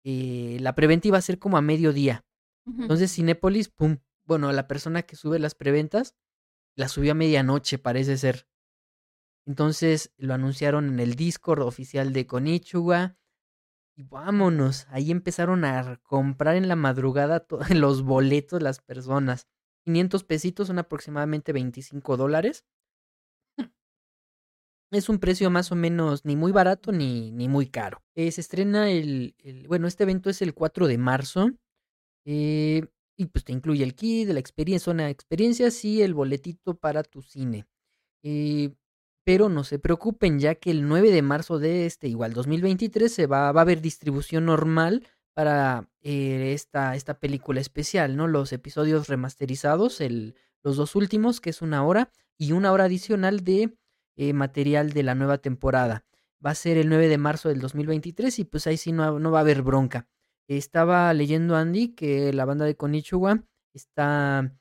eh, 0.03 0.57
la 0.61 0.75
preventa 0.75 1.07
iba 1.07 1.17
a 1.17 1.23
ser 1.23 1.39
como 1.39 1.57
a 1.57 1.61
mediodía. 1.61 2.23
Entonces 2.67 3.11
Cinépolis, 3.11 3.69
pum, 3.69 3.97
bueno, 4.23 4.51
la 4.51 4.67
persona 4.67 5.01
que 5.01 5.15
sube 5.15 5.39
las 5.39 5.55
preventas 5.55 6.15
la 6.77 6.87
subió 6.87 7.13
a 7.13 7.15
medianoche, 7.15 7.79
parece 7.79 8.15
ser. 8.17 8.47
Entonces 9.47 10.13
lo 10.17 10.35
anunciaron 10.35 10.87
en 10.87 10.99
el 10.99 11.15
Discord 11.15 11.63
oficial 11.63 12.13
de 12.13 12.27
Konichiwa. 12.27 13.17
Y 13.97 14.03
vámonos, 14.03 14.87
ahí 14.89 15.11
empezaron 15.11 15.63
a 15.65 15.97
comprar 16.03 16.55
en 16.55 16.67
la 16.67 16.75
madrugada 16.75 17.45
los 17.75 18.03
boletos 18.03 18.61
las 18.61 18.79
personas. 18.79 19.47
500 19.85 20.23
pesitos 20.23 20.67
son 20.67 20.79
aproximadamente 20.79 21.51
25 21.53 22.17
dólares. 22.17 22.65
Es 24.91 25.09
un 25.09 25.19
precio 25.19 25.49
más 25.49 25.71
o 25.71 25.75
menos 25.75 26.25
ni 26.25 26.35
muy 26.35 26.51
barato 26.51 26.91
ni, 26.91 27.31
ni 27.31 27.49
muy 27.49 27.67
caro. 27.67 28.03
Eh, 28.15 28.31
se 28.31 28.41
estrena 28.41 28.89
el, 28.91 29.35
el- 29.39 29.67
Bueno, 29.67 29.87
este 29.87 30.03
evento 30.03 30.29
es 30.29 30.41
el 30.41 30.53
4 30.53 30.87
de 30.87 30.97
marzo. 30.97 31.51
eh, 32.25 32.87
y 33.17 33.27
pues 33.27 33.45
te 33.45 33.53
incluye 33.53 33.83
el 33.83 33.95
kit, 33.95 34.29
la 34.29 34.39
experiencia, 34.41 34.85
zona 34.85 35.05
de 35.05 35.11
experiencias 35.11 35.85
y 35.85 36.01
el 36.03 36.13
boletito 36.15 36.75
para 36.77 37.03
tu 37.03 37.21
cine. 37.23 37.67
Eh, 38.23 38.75
pero 39.25 39.49
no 39.49 39.63
se 39.63 39.79
preocupen, 39.79 40.39
ya 40.39 40.55
que 40.55 40.71
el 40.71 40.87
9 40.87 41.11
de 41.11 41.21
marzo 41.23 41.59
de 41.59 41.87
este, 41.87 42.07
igual 42.07 42.33
2023, 42.33 43.11
se 43.11 43.27
va, 43.27 43.51
va 43.51 43.61
a 43.61 43.63
haber 43.63 43.81
distribución 43.81 44.45
normal 44.45 45.05
para 45.33 45.89
eh, 46.01 46.53
esta, 46.53 46.95
esta 46.95 47.19
película 47.19 47.59
especial, 47.59 48.15
¿no? 48.15 48.27
Los 48.27 48.53
episodios 48.53 49.07
remasterizados, 49.07 49.99
el, 49.99 50.35
los 50.63 50.77
dos 50.77 50.95
últimos, 50.95 51.41
que 51.41 51.49
es 51.49 51.61
una 51.61 51.83
hora, 51.83 52.11
y 52.37 52.51
una 52.51 52.71
hora 52.71 52.85
adicional 52.85 53.43
de 53.43 53.75
eh, 54.15 54.33
material 54.33 54.91
de 54.91 55.03
la 55.03 55.15
nueva 55.15 55.39
temporada. 55.39 56.05
Va 56.45 56.51
a 56.51 56.55
ser 56.55 56.77
el 56.77 56.89
9 56.89 57.07
de 57.07 57.17
marzo 57.17 57.49
del 57.49 57.59
2023 57.59 58.39
y 58.39 58.43
pues 58.45 58.67
ahí 58.67 58.77
sí 58.77 58.91
no, 58.91 59.19
no 59.19 59.31
va 59.31 59.39
a 59.39 59.41
haber 59.41 59.63
bronca. 59.63 60.07
Estaba 60.47 61.11
leyendo 61.13 61.55
Andy 61.55 61.95
que 61.95 62.31
la 62.31 62.45
banda 62.45 62.65
de 62.65 62.75
Konichiwa 62.75 63.43
está 63.73 64.55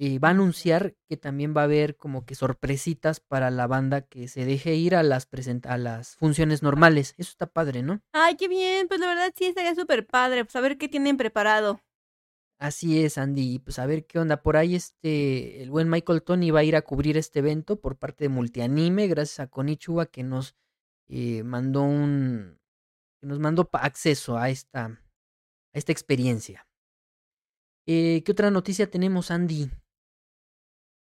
eh, 0.00 0.20
va 0.20 0.28
a 0.28 0.30
anunciar 0.30 0.94
que 1.08 1.16
también 1.16 1.54
va 1.56 1.62
a 1.62 1.64
haber 1.64 1.96
como 1.96 2.24
que 2.24 2.36
sorpresitas 2.36 3.18
para 3.18 3.50
la 3.50 3.66
banda 3.66 4.02
que 4.02 4.28
se 4.28 4.44
deje 4.44 4.76
ir 4.76 4.94
a 4.94 5.02
las 5.02 5.28
a 5.64 5.76
las 5.76 6.14
funciones 6.16 6.62
normales. 6.62 7.14
Eso 7.18 7.30
está 7.30 7.46
padre, 7.46 7.82
¿no? 7.82 8.00
Ay, 8.12 8.36
qué 8.36 8.46
bien. 8.46 8.86
Pues 8.86 9.00
la 9.00 9.08
verdad 9.08 9.32
sí 9.36 9.46
estaría 9.46 9.74
súper 9.74 10.06
padre. 10.06 10.44
Pues 10.44 10.54
a 10.54 10.60
ver 10.60 10.78
qué 10.78 10.88
tienen 10.88 11.16
preparado. 11.16 11.82
Así 12.60 13.02
es, 13.02 13.18
Andy. 13.18 13.54
Y 13.54 13.58
Pues 13.58 13.80
a 13.80 13.86
ver 13.86 14.06
qué 14.06 14.20
onda. 14.20 14.40
Por 14.40 14.56
ahí 14.56 14.76
este, 14.76 15.62
el 15.62 15.70
buen 15.70 15.88
Michael 15.90 16.22
Tony 16.22 16.52
va 16.52 16.60
a 16.60 16.64
ir 16.64 16.76
a 16.76 16.82
cubrir 16.82 17.16
este 17.16 17.40
evento 17.40 17.80
por 17.80 17.96
parte 17.96 18.24
de 18.24 18.28
Multianime, 18.28 19.08
gracias 19.08 19.40
a 19.40 19.48
Konichiwa 19.48 20.06
que 20.06 20.22
nos 20.22 20.54
eh, 21.08 21.42
mandó 21.42 21.82
un, 21.82 22.60
que 23.20 23.26
nos 23.26 23.40
mandó 23.40 23.68
acceso 23.72 24.38
a 24.38 24.48
esta, 24.50 24.84
a 24.84 24.98
esta 25.72 25.90
experiencia. 25.90 26.68
Eh, 27.86 28.22
¿Qué 28.24 28.30
otra 28.32 28.50
noticia 28.50 28.90
tenemos, 28.90 29.30
Andy? 29.30 29.70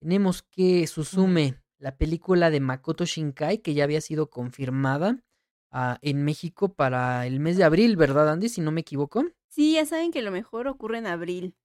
Tenemos 0.00 0.42
que 0.42 0.86
Suzume, 0.86 1.60
la 1.78 1.96
película 1.96 2.50
de 2.50 2.60
Makoto 2.60 3.04
Shinkai, 3.04 3.58
que 3.58 3.74
ya 3.74 3.84
había 3.84 4.00
sido 4.00 4.30
confirmada 4.30 5.24
ah, 5.70 5.98
en 6.02 6.24
México 6.24 6.74
para 6.74 7.26
el 7.26 7.40
mes 7.40 7.56
de 7.56 7.64
abril, 7.64 7.96
¿verdad, 7.96 8.30
Andy? 8.30 8.48
Si 8.48 8.60
no 8.60 8.70
me 8.70 8.82
equivoco. 8.82 9.24
Sí, 9.48 9.74
ya 9.74 9.86
saben 9.86 10.12
que 10.12 10.22
lo 10.22 10.30
mejor 10.30 10.68
ocurre 10.68 10.98
en 10.98 11.06
abril. 11.06 11.56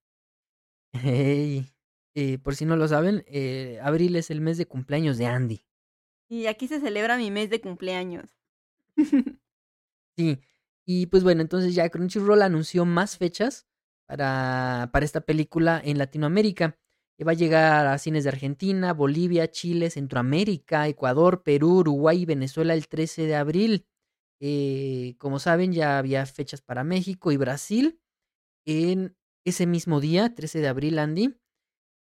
Hey, 0.94 1.68
eh, 2.16 2.38
por 2.38 2.56
si 2.56 2.66
no 2.66 2.76
lo 2.76 2.88
saben, 2.88 3.24
eh, 3.28 3.80
abril 3.82 4.16
es 4.16 4.30
el 4.30 4.42
mes 4.42 4.58
de 4.58 4.68
cumpleaños 4.68 5.18
de 5.18 5.26
Andy. 5.26 5.66
Y 6.30 6.48
aquí 6.48 6.68
se 6.68 6.80
celebra 6.80 7.18
mi 7.18 7.32
mes 7.32 7.50
de 7.50 7.62
cumpleaños. 7.62 8.30
Sí, 10.16 10.40
y 10.86 11.08
pues 11.08 11.24
bueno, 11.24 11.42
entonces 11.42 11.74
ya 11.74 11.90
Crunchyroll 11.90 12.44
anunció 12.44 12.86
más 12.86 13.18
fechas 13.18 13.66
para, 14.06 14.92
para 14.94 15.06
esta 15.06 15.22
película 15.22 15.82
en 15.84 15.98
Latinoamérica. 15.98 16.78
Va 17.26 17.32
a 17.32 17.36
llegar 17.36 17.88
a 17.88 17.98
cines 17.98 18.24
de 18.24 18.32
Argentina, 18.32 18.94
Bolivia, 18.94 19.50
Chile, 19.50 19.90
Centroamérica, 19.90 20.88
Ecuador, 20.88 21.42
Perú, 21.42 21.78
Uruguay 21.80 22.22
y 22.22 22.26
Venezuela 22.26 22.74
el 22.74 22.88
13 22.88 23.28
de 23.28 23.36
abril. 23.36 23.88
Eh, 24.42 25.16
como 25.20 25.40
saben, 25.40 25.72
ya 25.72 25.98
había 25.98 26.26
fechas 26.26 26.62
para 26.62 26.84
México 26.84 27.32
y 27.32 27.38
Brasil 27.38 28.02
en 28.66 29.16
ese 29.46 29.66
mismo 29.66 30.02
día, 30.02 30.36
13 30.36 30.60
de 30.60 30.68
abril, 30.68 31.00
Andy. 31.00 31.36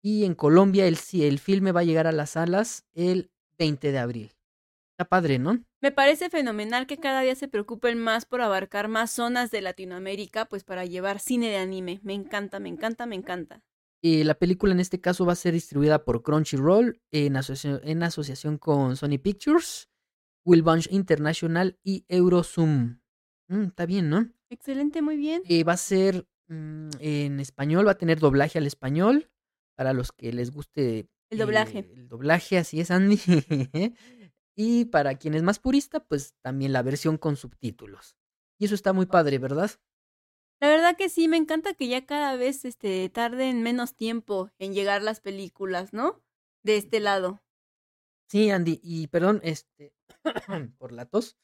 Y 0.03 0.25
en 0.25 0.35
Colombia 0.35 0.87
el, 0.87 0.97
el 1.13 1.39
filme 1.39 1.71
va 1.71 1.81
a 1.81 1.85
llegar 1.85 2.07
a 2.07 2.11
las 2.11 2.31
salas 2.31 2.85
el 2.93 3.31
20 3.57 3.93
de 3.93 3.99
abril. 3.99 4.31
Está 4.91 5.05
padre, 5.05 5.39
¿no? 5.39 5.63
Me 5.81 5.91
parece 5.91 6.29
fenomenal 6.29 6.85
que 6.85 6.97
cada 6.97 7.21
día 7.21 7.35
se 7.35 7.47
preocupen 7.47 7.97
más 7.97 8.25
por 8.25 8.41
abarcar 8.41 8.89
más 8.89 9.11
zonas 9.11 9.49
de 9.49 9.61
Latinoamérica, 9.61 10.45
pues 10.45 10.63
para 10.63 10.85
llevar 10.85 11.19
cine 11.19 11.49
de 11.49 11.57
anime. 11.57 11.99
Me 12.03 12.13
encanta, 12.13 12.59
me 12.59 12.69
encanta, 12.69 13.05
me 13.05 13.15
encanta. 13.15 13.63
Eh, 14.05 14.23
la 14.25 14.33
película 14.35 14.73
en 14.73 14.79
este 14.81 14.99
caso 14.99 15.25
va 15.25 15.31
a 15.33 15.37
ser 15.37 15.53
distribuida 15.53 16.03
por 16.03 16.23
Crunchyroll 16.23 17.01
en, 17.11 17.37
asocia- 17.37 17.79
en 17.83 18.03
asociación 18.03 18.57
con 18.57 18.97
Sony 18.97 19.17
Pictures, 19.21 19.89
Will 20.45 20.61
Bunch 20.61 20.91
International 20.91 21.79
y 21.83 22.05
Eurozoom. 22.09 22.99
Mm, 23.47 23.63
está 23.63 23.85
bien, 23.85 24.09
¿no? 24.09 24.29
Excelente, 24.49 25.01
muy 25.01 25.15
bien. 25.15 25.41
Eh, 25.47 25.63
va 25.63 25.73
a 25.73 25.77
ser 25.77 26.27
mm, 26.49 26.89
en 26.99 27.39
español, 27.39 27.87
va 27.87 27.91
a 27.91 27.97
tener 27.97 28.19
doblaje 28.19 28.57
al 28.57 28.67
español 28.67 29.29
para 29.75 29.93
los 29.93 30.11
que 30.11 30.33
les 30.33 30.51
guste 30.51 31.07
El 31.29 31.37
doblaje. 31.39 31.79
eh, 31.79 31.91
el 31.95 32.07
doblaje, 32.09 32.57
así 32.57 32.81
es, 32.81 32.91
Andy. 32.91 33.17
y 34.55 34.85
para 34.85 35.15
quien 35.15 35.33
es 35.33 35.43
más 35.43 35.59
purista, 35.59 36.01
pues 36.05 36.33
también 36.41 36.73
la 36.73 36.81
versión 36.83 37.17
con 37.17 37.37
subtítulos. 37.37 38.17
Y 38.59 38.65
eso 38.65 38.75
está 38.75 38.91
muy 38.93 39.05
padre, 39.05 39.39
¿verdad? 39.39 39.71
La 40.63 40.69
verdad 40.69 40.95
que 40.95 41.09
sí, 41.09 41.27
me 41.27 41.35
encanta 41.35 41.73
que 41.73 41.89
ya 41.89 42.05
cada 42.05 42.37
vez 42.37 42.63
este, 42.63 43.09
tarden 43.09 43.63
menos 43.63 43.95
tiempo 43.95 44.49
en 44.59 44.73
llegar 44.73 45.01
las 45.01 45.19
películas, 45.19 45.91
¿no? 45.91 46.23
De 46.63 46.77
este 46.77 47.01
lado. 47.01 47.43
Sí, 48.29 48.49
Andy, 48.49 48.79
y 48.81 49.07
perdón, 49.07 49.41
este, 49.43 49.93
por 50.77 50.93
la 50.93 51.05
tos. 51.05 51.35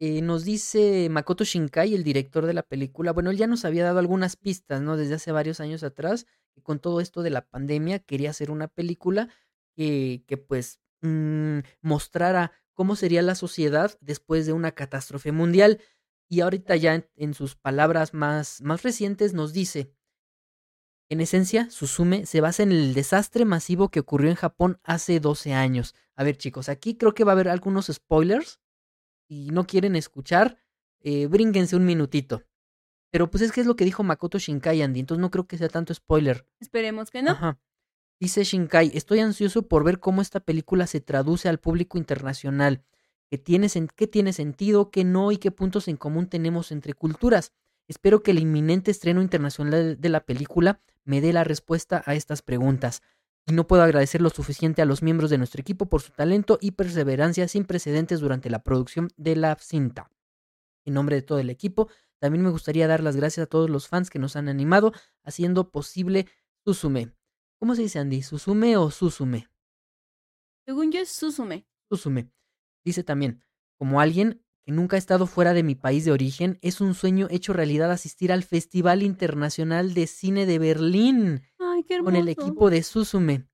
Eh, 0.00 0.20
nos 0.20 0.44
dice 0.44 1.08
Makoto 1.08 1.44
Shinkai, 1.44 1.94
el 1.94 2.04
director 2.04 2.44
de 2.44 2.52
la 2.52 2.62
película. 2.62 3.14
Bueno, 3.14 3.30
él 3.30 3.38
ya 3.38 3.46
nos 3.46 3.64
había 3.64 3.84
dado 3.84 4.00
algunas 4.00 4.36
pistas, 4.36 4.82
¿no? 4.82 4.98
Desde 4.98 5.14
hace 5.14 5.32
varios 5.32 5.60
años 5.60 5.82
atrás, 5.82 6.26
que 6.54 6.60
con 6.60 6.78
todo 6.78 7.00
esto 7.00 7.22
de 7.22 7.30
la 7.30 7.46
pandemia 7.46 8.00
quería 8.00 8.28
hacer 8.28 8.50
una 8.50 8.68
película 8.68 9.30
que, 9.76 10.24
que 10.26 10.36
pues 10.36 10.78
mm, 11.00 11.60
mostrara 11.80 12.52
cómo 12.74 12.96
sería 12.96 13.22
la 13.22 13.34
sociedad 13.34 13.96
después 14.02 14.44
de 14.44 14.52
una 14.52 14.72
catástrofe 14.72 15.32
mundial. 15.32 15.80
Y 16.28 16.40
ahorita 16.40 16.76
ya 16.76 16.94
en, 16.94 17.08
en 17.16 17.34
sus 17.34 17.56
palabras 17.56 18.14
más, 18.14 18.60
más 18.60 18.82
recientes 18.82 19.32
nos 19.32 19.52
dice, 19.52 19.92
en 21.10 21.22
esencia, 21.22 21.70
Suzume 21.70 22.26
se 22.26 22.42
basa 22.42 22.62
en 22.62 22.72
el 22.72 22.92
desastre 22.92 23.46
masivo 23.46 23.88
que 23.90 24.00
ocurrió 24.00 24.28
en 24.28 24.36
Japón 24.36 24.78
hace 24.82 25.20
12 25.20 25.54
años. 25.54 25.94
A 26.16 26.22
ver 26.22 26.36
chicos, 26.36 26.68
aquí 26.68 26.96
creo 26.96 27.14
que 27.14 27.24
va 27.24 27.32
a 27.32 27.34
haber 27.34 27.48
algunos 27.48 27.86
spoilers. 27.86 28.60
Y 29.26 29.50
no 29.50 29.66
quieren 29.66 29.96
escuchar, 29.96 30.58
eh, 31.00 31.26
brínguense 31.26 31.76
un 31.76 31.86
minutito. 31.86 32.44
Pero 33.10 33.30
pues 33.30 33.42
es 33.42 33.52
que 33.52 33.62
es 33.62 33.66
lo 33.66 33.76
que 33.76 33.84
dijo 33.84 34.02
Makoto 34.02 34.38
Shinkai, 34.38 34.82
Andy, 34.82 35.00
entonces 35.00 35.20
no 35.20 35.30
creo 35.30 35.46
que 35.46 35.56
sea 35.56 35.68
tanto 35.68 35.94
spoiler. 35.94 36.46
Esperemos 36.60 37.10
que 37.10 37.22
no. 37.22 37.32
Ajá. 37.32 37.58
Dice 38.20 38.44
Shinkai, 38.44 38.90
estoy 38.94 39.20
ansioso 39.20 39.62
por 39.68 39.84
ver 39.84 40.00
cómo 40.00 40.20
esta 40.20 40.40
película 40.40 40.86
se 40.86 41.00
traduce 41.00 41.48
al 41.48 41.58
público 41.58 41.96
internacional. 41.96 42.84
¿Qué 43.30 43.36
tiene, 43.38 43.68
qué 43.94 44.06
tiene 44.06 44.32
sentido, 44.32 44.90
qué 44.90 45.04
no 45.04 45.32
y 45.32 45.36
qué 45.36 45.50
puntos 45.50 45.88
en 45.88 45.96
común 45.96 46.28
tenemos 46.28 46.72
entre 46.72 46.94
culturas? 46.94 47.52
Espero 47.86 48.22
que 48.22 48.30
el 48.30 48.38
inminente 48.38 48.90
estreno 48.90 49.22
internacional 49.22 50.00
de 50.00 50.08
la 50.08 50.24
película 50.24 50.80
me 51.04 51.20
dé 51.20 51.32
la 51.32 51.44
respuesta 51.44 52.02
a 52.06 52.14
estas 52.14 52.42
preguntas. 52.42 53.02
Y 53.46 53.52
no 53.52 53.66
puedo 53.66 53.82
agradecer 53.82 54.20
lo 54.20 54.30
suficiente 54.30 54.82
a 54.82 54.84
los 54.84 55.02
miembros 55.02 55.30
de 55.30 55.38
nuestro 55.38 55.60
equipo 55.60 55.86
por 55.86 56.02
su 56.02 56.12
talento 56.12 56.58
y 56.60 56.72
perseverancia 56.72 57.48
sin 57.48 57.64
precedentes 57.64 58.20
durante 58.20 58.50
la 58.50 58.62
producción 58.62 59.08
de 59.16 59.36
la 59.36 59.56
cinta. 59.56 60.10
En 60.84 60.94
nombre 60.94 61.16
de 61.16 61.22
todo 61.22 61.38
el 61.38 61.48
equipo, 61.48 61.88
también 62.18 62.44
me 62.44 62.50
gustaría 62.50 62.88
dar 62.88 63.02
las 63.02 63.16
gracias 63.16 63.44
a 63.44 63.48
todos 63.48 63.70
los 63.70 63.88
fans 63.88 64.10
que 64.10 64.18
nos 64.18 64.36
han 64.36 64.48
animado 64.48 64.92
haciendo 65.22 65.70
posible 65.70 66.26
Suzume. 66.64 67.14
¿Cómo 67.58 67.74
se 67.74 67.82
dice 67.82 67.98
Andy? 67.98 68.22
¿Suzume 68.22 68.76
o 68.76 68.90
Suzume? 68.90 69.48
Según 70.66 70.92
yo 70.92 71.00
es 71.00 71.10
Suzume. 71.10 71.66
Suzume. 71.90 72.30
Dice 72.88 73.04
también, 73.04 73.42
como 73.76 74.00
alguien 74.00 74.42
que 74.64 74.72
nunca 74.72 74.96
ha 74.96 74.98
estado 74.98 75.26
fuera 75.26 75.52
de 75.52 75.62
mi 75.62 75.74
país 75.74 76.06
de 76.06 76.10
origen, 76.10 76.58
es 76.62 76.80
un 76.80 76.94
sueño 76.94 77.26
hecho 77.30 77.52
realidad 77.52 77.90
asistir 77.90 78.32
al 78.32 78.44
Festival 78.44 79.02
Internacional 79.02 79.92
de 79.92 80.06
Cine 80.06 80.46
de 80.46 80.58
Berlín 80.58 81.42
Ay, 81.58 81.84
qué 81.84 81.98
con 82.02 82.16
el 82.16 82.28
equipo 82.28 82.70
de 82.70 82.82
Suzume. 82.82 83.46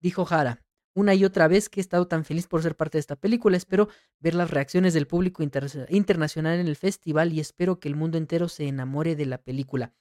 Dijo 0.00 0.26
Hara, 0.30 0.64
una 0.94 1.14
y 1.14 1.26
otra 1.26 1.48
vez 1.48 1.68
que 1.68 1.80
he 1.80 1.82
estado 1.82 2.08
tan 2.08 2.24
feliz 2.24 2.46
por 2.46 2.62
ser 2.62 2.76
parte 2.76 2.96
de 2.96 3.00
esta 3.00 3.16
película, 3.16 3.58
espero 3.58 3.88
ver 4.20 4.34
las 4.34 4.50
reacciones 4.50 4.94
del 4.94 5.06
público 5.06 5.42
inter- 5.42 5.86
internacional 5.90 6.58
en 6.58 6.66
el 6.66 6.76
festival 6.76 7.34
y 7.34 7.40
espero 7.40 7.78
que 7.78 7.88
el 7.88 7.94
mundo 7.94 8.16
entero 8.16 8.48
se 8.48 8.68
enamore 8.68 9.16
de 9.16 9.26
la 9.26 9.36
película. 9.42 9.92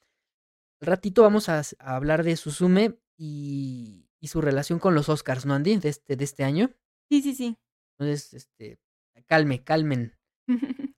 Al 0.80 0.88
ratito 0.88 1.24
vamos 1.24 1.50
a, 1.50 1.60
a 1.60 1.96
hablar 1.98 2.24
de 2.24 2.38
Suzume 2.38 3.00
y, 3.18 4.08
y 4.22 4.28
su 4.30 4.40
relación 4.40 4.80
con 4.80 4.96
los 4.96 5.10
Oscars, 5.10 5.46
¿no, 5.46 5.56
Andy? 5.56 5.76
De 5.78 5.90
este, 5.90 6.16
de 6.16 6.24
este 6.24 6.46
año. 6.46 6.70
Sí, 7.10 7.22
sí, 7.22 7.36
sí. 7.36 7.58
Entonces, 8.00 8.34
este, 8.34 8.80
calme, 9.26 9.64
calmen. 9.64 10.14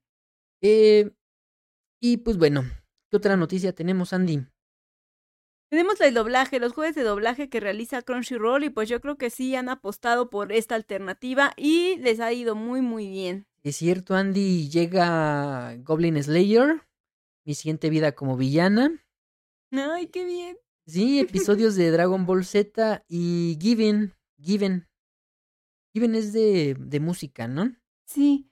Eh, 0.62 1.10
y 2.02 2.18
pues 2.18 2.38
bueno, 2.38 2.66
¿qué 3.10 3.16
otra 3.16 3.38
noticia 3.38 3.72
tenemos, 3.72 4.12
Andy? 4.12 4.46
Tenemos 5.70 6.02
el 6.02 6.14
doblaje, 6.14 6.60
los 6.60 6.74
jueves 6.74 6.96
de 6.96 7.04
doblaje 7.04 7.48
que 7.48 7.62
realiza 7.62 8.02
Crunchyroll 8.02 8.66
y 8.66 8.70
pues 8.70 8.90
yo 8.90 9.00
creo 9.00 9.18
que 9.18 9.30
sí 9.30 9.56
han 9.56 9.70
apostado 9.70 10.30
por 10.30 10.52
esta 10.52 10.76
alternativa 10.76 11.54
y 11.56 11.96
les 12.00 12.20
ha 12.20 12.34
ido 12.34 12.56
muy 12.56 12.82
muy 12.82 13.08
bien. 13.08 13.48
Es 13.64 13.78
cierto, 13.78 14.16
Andy, 14.16 14.68
llega 14.68 15.78
Goblin 15.78 16.22
Slayer, 16.22 16.82
mi 17.46 17.56
siguiente 17.56 17.90
vida 17.90 18.12
como 18.12 18.36
villana. 18.36 19.06
Ay, 19.72 20.08
qué 20.08 20.26
bien. 20.26 20.58
Sí, 20.88 21.20
episodios 21.20 21.76
de 21.76 21.92
Dragon 21.92 22.26
Ball 22.26 22.44
Z 22.44 23.06
y 23.08 23.58
Given, 23.62 24.14
Given. 24.42 24.89
Given 25.94 26.16
es 26.16 26.34
de, 26.34 26.76
de 26.80 27.00
música, 27.00 27.48
¿no? 27.48 27.76
Sí. 28.06 28.50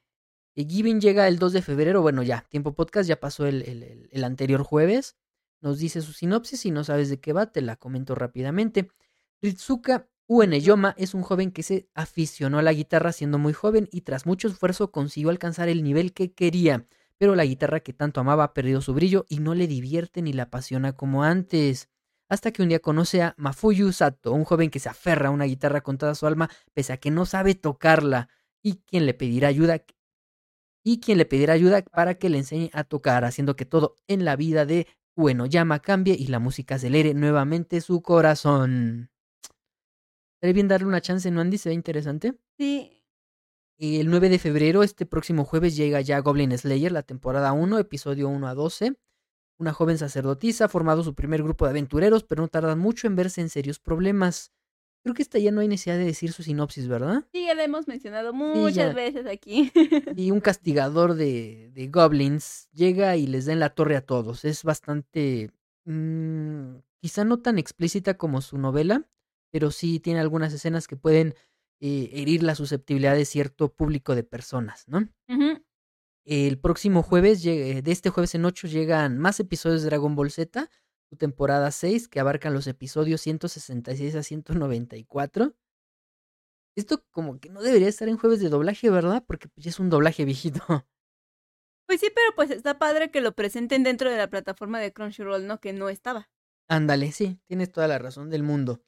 Y 0.55 0.65
Given 0.67 0.99
llega 1.01 1.27
el 1.27 1.37
2 1.39 1.53
de 1.53 1.61
febrero, 1.61 2.01
bueno 2.01 2.23
ya, 2.23 2.45
tiempo 2.49 2.73
podcast, 2.73 3.07
ya 3.07 3.19
pasó 3.19 3.45
el, 3.45 3.61
el- 3.63 4.09
el- 4.11 4.23
anterior 4.23 4.63
jueves. 4.63 5.15
Nos 5.61 5.79
dice 5.79 6.01
su 6.01 6.13
sinopsis 6.13 6.65
y 6.65 6.71
no 6.71 6.83
sabes 6.83 7.09
de 7.09 7.19
qué 7.19 7.33
va, 7.33 7.51
te 7.51 7.61
la 7.61 7.75
comento 7.75 8.15
rápidamente. 8.15 8.89
Ritsuka 9.41 10.07
Ueneyoma 10.27 10.93
es 10.97 11.13
un 11.13 11.21
joven 11.21 11.51
que 11.51 11.63
se 11.63 11.89
aficionó 11.93 12.59
a 12.59 12.61
la 12.61 12.73
guitarra 12.73 13.11
siendo 13.13 13.37
muy 13.37 13.53
joven 13.53 13.87
y 13.91 14.01
tras 14.01 14.25
mucho 14.25 14.47
esfuerzo 14.47 14.91
consiguió 14.91 15.29
alcanzar 15.29 15.69
el 15.69 15.83
nivel 15.83 16.13
que 16.13 16.33
quería, 16.33 16.85
pero 17.17 17.35
la 17.35 17.45
guitarra 17.45 17.79
que 17.79 17.93
tanto 17.93 18.19
amaba 18.19 18.43
ha 18.45 18.53
perdido 18.53 18.81
su 18.81 18.93
brillo 18.93 19.25
y 19.29 19.39
no 19.39 19.55
le 19.55 19.67
divierte 19.67 20.21
ni 20.21 20.33
la 20.33 20.43
apasiona 20.43 20.93
como 20.93 21.23
antes. 21.23 21.89
Hasta 22.29 22.51
que 22.51 22.61
un 22.61 22.69
día 22.69 22.79
conoce 22.79 23.21
a 23.21 23.33
Mafuyu 23.37 23.91
Sato, 23.93 24.33
un 24.33 24.43
joven 24.43 24.69
que 24.69 24.79
se 24.79 24.89
aferra 24.89 25.29
a 25.29 25.31
una 25.31 25.45
guitarra 25.45 25.81
con 25.81 25.97
toda 25.97 26.13
su 26.13 26.27
alma 26.27 26.49
pese 26.73 26.93
a 26.93 26.97
que 26.97 27.11
no 27.11 27.25
sabe 27.25 27.55
tocarla 27.55 28.29
y 28.61 28.77
quien 28.85 29.05
le 29.05 29.13
pedirá 29.13 29.47
ayuda 29.47 29.83
y 30.83 30.99
quien 30.99 31.17
le 31.17 31.25
pedirá 31.25 31.53
ayuda 31.53 31.81
para 31.81 32.15
que 32.15 32.29
le 32.29 32.37
enseñe 32.37 32.69
a 32.73 32.83
tocar, 32.83 33.25
haciendo 33.25 33.55
que 33.55 33.65
todo 33.65 33.95
en 34.07 34.23
la 34.23 34.35
vida 34.35 34.65
de 34.65 34.87
Uenoyama 35.17 35.79
cambie 35.79 36.15
y 36.17 36.27
la 36.27 36.39
música 36.39 36.75
acelere 36.75 37.13
nuevamente 37.13 37.81
su 37.81 38.01
corazón. 38.01 39.09
Estaría 40.35 40.53
bien 40.53 40.67
darle 40.67 40.87
una 40.87 41.01
chance, 41.01 41.29
¿no, 41.31 41.41
Andy? 41.41 41.57
Se 41.57 41.69
ve 41.69 41.75
interesante. 41.75 42.35
Sí. 42.57 43.03
Y 43.77 43.99
el 43.99 44.09
9 44.09 44.29
de 44.29 44.39
febrero, 44.39 44.83
este 44.83 45.05
próximo 45.05 45.45
jueves, 45.45 45.75
llega 45.75 45.99
ya 46.01 46.19
Goblin 46.19 46.55
Slayer, 46.57 46.91
la 46.91 47.03
temporada 47.03 47.51
1, 47.53 47.79
episodio 47.79 48.29
1 48.29 48.47
a 48.47 48.53
12. 48.53 48.95
Una 49.59 49.73
joven 49.73 49.97
sacerdotisa 49.97 50.65
ha 50.65 50.69
formado 50.69 51.03
su 51.03 51.13
primer 51.15 51.41
grupo 51.43 51.65
de 51.65 51.71
aventureros, 51.71 52.23
pero 52.23 52.43
no 52.43 52.47
tardan 52.47 52.79
mucho 52.79 53.07
en 53.07 53.15
verse 53.15 53.41
en 53.41 53.49
serios 53.49 53.79
problemas. 53.79 54.51
Creo 55.03 55.13
que 55.15 55.21
esta 55.21 55.39
ya 55.39 55.51
no 55.51 55.61
hay 55.61 55.67
necesidad 55.67 55.97
de 55.97 56.05
decir 56.05 56.31
su 56.33 56.43
sinopsis, 56.43 56.87
¿verdad? 56.87 57.25
Sí, 57.31 57.45
ya 57.45 57.55
la 57.55 57.63
hemos 57.63 57.87
mencionado 57.87 58.33
muchas 58.33 58.93
veces 58.93 59.25
aquí. 59.25 59.71
Y 60.17 60.31
un 60.31 60.41
castigador 60.41 61.15
de, 61.15 61.71
de 61.73 61.87
goblins 61.87 62.67
llega 62.73 63.15
y 63.15 63.25
les 63.25 63.45
da 63.45 63.53
en 63.53 63.59
la 63.59 63.69
torre 63.69 63.95
a 63.95 64.05
todos. 64.05 64.43
Es 64.45 64.63
bastante... 64.63 65.51
mm, 65.85 66.75
quizá 66.99 67.23
no 67.23 67.39
tan 67.39 67.57
explícita 67.57 68.17
como 68.17 68.41
su 68.41 68.57
novela, 68.57 69.07
pero 69.51 69.71
sí 69.71 69.99
tiene 69.99 70.19
algunas 70.19 70.51
escenas 70.53 70.87
que 70.87 70.97
pueden 70.97 71.35
eh, 71.79 72.09
herir 72.11 72.43
la 72.43 72.55
susceptibilidad 72.55 73.15
de 73.15 73.23
cierto 73.25 73.71
público 73.73 74.13
de 74.13 74.23
personas, 74.23 74.87
¿no? 74.87 75.07
El 76.29 76.59
próximo 76.59 77.03
jueves, 77.03 77.41
de 77.41 77.81
este 77.85 78.09
jueves 78.09 78.35
en 78.35 78.43
8, 78.43 78.67
llegan 78.67 79.17
más 79.17 79.39
episodios 79.39 79.81
de 79.81 79.87
Dragon 79.87 80.13
Ball 80.13 80.29
Z, 80.29 80.69
su 81.09 81.15
temporada 81.15 81.71
6, 81.71 82.09
que 82.09 82.19
abarcan 82.19 82.53
los 82.53 82.67
episodios 82.67 83.21
166 83.21 84.13
a 84.13 84.23
194. 84.23 85.55
Esto 86.75 87.05
como 87.11 87.39
que 87.39 87.47
no 87.47 87.61
debería 87.61 87.87
estar 87.87 88.09
en 88.09 88.17
jueves 88.17 88.41
de 88.41 88.49
doblaje, 88.49 88.89
¿verdad? 88.89 89.23
Porque 89.25 89.47
pues, 89.47 89.63
ya 89.63 89.69
es 89.69 89.79
un 89.79 89.89
doblaje 89.89 90.25
viejito. 90.25 90.61
Pues 91.87 92.01
sí, 92.01 92.07
pero 92.13 92.35
pues 92.35 92.51
está 92.51 92.77
padre 92.77 93.11
que 93.11 93.21
lo 93.21 93.31
presenten 93.31 93.81
dentro 93.81 94.11
de 94.11 94.17
la 94.17 94.29
plataforma 94.29 94.77
de 94.81 94.91
Crunchyroll, 94.91 95.47
¿no? 95.47 95.61
Que 95.61 95.71
no 95.71 95.87
estaba. 95.87 96.29
Ándale, 96.67 97.13
sí, 97.13 97.39
tienes 97.45 97.71
toda 97.71 97.87
la 97.87 97.97
razón 97.97 98.29
del 98.29 98.43
mundo. 98.43 98.81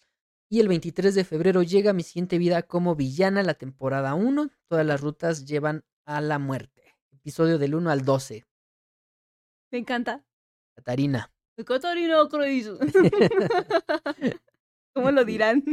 Y 0.49 0.59
el 0.59 0.67
23 0.67 1.15
de 1.15 1.23
febrero 1.23 1.63
llega 1.63 1.93
mi 1.93 2.03
siguiente 2.03 2.37
vida 2.37 2.61
como 2.63 2.97
villana, 2.97 3.41
la 3.41 3.53
temporada 3.53 4.15
1. 4.15 4.49
Todas 4.67 4.85
las 4.85 4.99
rutas 4.99 5.45
llevan 5.45 5.85
a 6.03 6.19
la 6.19 6.39
muerte. 6.39 6.78
Episodio 7.19 7.57
del 7.57 7.75
1 7.75 7.89
al 7.91 8.05
12. 8.05 8.45
Me 9.71 9.77
encanta. 9.79 10.23
Catarina. 10.75 11.29
Catarina. 11.57 12.17
¿Cómo 14.93 15.11
lo 15.11 15.25
dirán? 15.25 15.63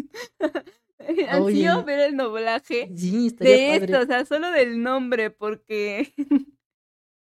Ansío 1.29 1.85
ver 1.85 2.01
el 2.01 2.17
doblaje 2.17 2.91
Sí, 2.97 3.31
de 3.31 3.37
padre. 3.37 3.75
esto, 3.77 4.01
o 4.01 4.07
sea, 4.07 4.25
solo 4.25 4.51
del 4.51 4.83
nombre, 4.83 5.31
porque 5.31 6.13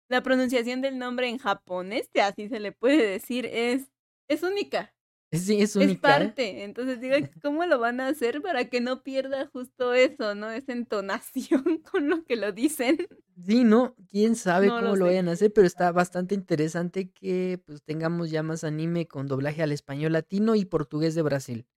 la 0.09 0.23
pronunciación 0.23 0.81
del 0.81 0.97
nombre 0.97 1.29
en 1.29 1.37
japonés, 1.37 2.09
así 2.19 2.49
se 2.49 2.59
le 2.59 2.71
puede 2.71 3.05
decir, 3.05 3.45
es, 3.45 3.91
es 4.27 4.41
única, 4.41 4.95
Sí, 5.31 5.61
es 5.61 5.75
es, 5.75 5.75
única. 5.75 6.21
¿eh? 6.21 6.29
parte. 6.29 6.63
Entonces 6.63 6.99
digo, 7.01 7.15
¿cómo 7.41 7.65
lo 7.65 7.79
van 7.79 7.99
a 7.99 8.07
hacer 8.07 8.41
para 8.41 8.69
que 8.69 8.79
no 8.81 9.03
pierda 9.03 9.47
justo 9.47 9.93
eso, 9.93 10.35
no? 10.35 10.49
Esa 10.51 10.71
entonación 10.73 11.63
con 11.91 12.09
lo 12.09 12.23
que 12.23 12.35
lo 12.37 12.51
dicen. 12.53 12.97
Sí, 13.45 13.63
¿no? 13.63 13.95
Quién 14.09 14.35
sabe 14.35 14.67
No 14.67 14.81
lo 14.81 14.91
cómo 14.91 14.95
lo 14.95 15.05
sé. 15.05 15.11
vayan 15.11 15.29
a 15.29 15.33
hacer, 15.33 15.53
pero 15.53 15.67
está 15.67 15.91
bastante 15.91 16.33
interesante 16.33 17.11
que 17.11 17.61
pues 17.65 17.83
tengamos 17.83 18.31
ya 18.31 18.41
más 18.43 18.63
anime 18.63 19.07
con 19.07 19.27
doblaje 19.27 19.61
al 19.61 19.71
español 19.71 20.13
latino 20.13 20.55
y 20.55 20.65
portugués 20.65 21.13
de 21.15 21.21
Brasil. 21.21 21.67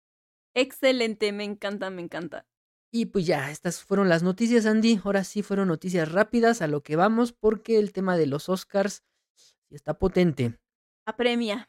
Excelente, 0.54 1.32
me 1.32 1.44
encanta, 1.44 1.90
me 1.90 2.02
encanta. 2.02 2.46
Y 2.92 3.06
pues 3.06 3.26
ya, 3.26 3.50
estas 3.50 3.82
fueron 3.82 4.08
las 4.08 4.22
noticias, 4.22 4.66
Andy. 4.66 5.00
Ahora 5.04 5.22
sí 5.24 5.42
fueron 5.42 5.68
noticias 5.68 6.10
rápidas 6.10 6.60
a 6.62 6.66
lo 6.66 6.82
que 6.82 6.96
vamos, 6.96 7.32
porque 7.32 7.78
el 7.78 7.92
tema 7.92 8.16
de 8.16 8.26
los 8.26 8.48
Oscars 8.48 9.04
está 9.70 9.94
potente. 9.98 10.58
Apremia. 11.06 11.68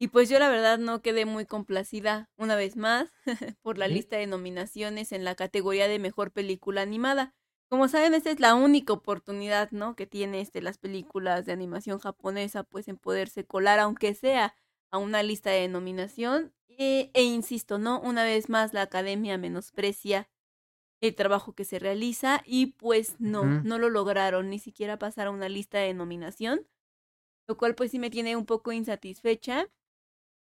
Y 0.01 0.09
pues 0.09 0.29
yo 0.29 0.41
la 0.41 0.49
verdad 0.49 0.77
no 0.77 1.01
quedé 1.01 1.25
muy 1.25 1.47
complacida 1.47 2.29
una 2.37 2.57
vez 2.57 2.75
más 2.75 3.13
por 3.63 3.79
la 3.79 3.87
¿Sí? 3.87 3.93
lista 3.95 4.17
de 4.17 4.27
nominaciones 4.27 5.13
en 5.13 5.23
la 5.23 5.37
categoría 5.37 5.87
de 5.87 6.01
mejor 6.01 6.33
película 6.33 6.83
animada. 6.83 7.33
Como 7.71 7.87
saben, 7.87 8.13
esta 8.13 8.33
es 8.33 8.41
la 8.41 8.57
única 8.57 8.93
oportunidad, 8.93 9.71
¿no? 9.71 9.95
Que 9.95 10.09
tiene 10.09 10.41
este, 10.41 10.61
las 10.61 10.79
películas 10.79 11.47
de 11.47 11.53
animación 11.53 12.01
japonesa, 12.01 12.65
pues 12.65 12.89
en 12.89 12.97
poderse 12.97 13.45
colar, 13.45 13.79
aunque 13.79 14.15
sea 14.15 14.57
a 14.91 14.99
una 14.99 15.23
lista 15.23 15.51
de 15.51 15.69
nominación. 15.69 16.53
E, 16.67 17.13
e 17.15 17.23
insisto, 17.23 17.79
¿no? 17.79 18.01
Una 18.01 18.25
vez 18.25 18.49
más 18.49 18.75
la 18.75 18.83
academia 18.83 19.39
menosprecia 19.39 20.29
el 21.01 21.15
trabajo 21.15 21.55
que 21.55 21.65
se 21.65 21.79
realiza 21.79 22.43
y 22.45 22.67
pues 22.73 23.17
no, 23.19 23.45
no 23.45 23.79
lo 23.79 23.89
lograron 23.89 24.51
ni 24.51 24.59
siquiera 24.59 24.99
pasar 24.99 25.29
a 25.29 25.31
una 25.31 25.49
lista 25.49 25.79
de 25.79 25.95
nominación, 25.95 26.67
lo 27.47 27.57
cual 27.57 27.75
pues 27.75 27.91
sí 27.91 27.99
me 27.99 28.11
tiene 28.11 28.37
un 28.37 28.47
poco 28.47 28.73
insatisfecha, 28.73 29.69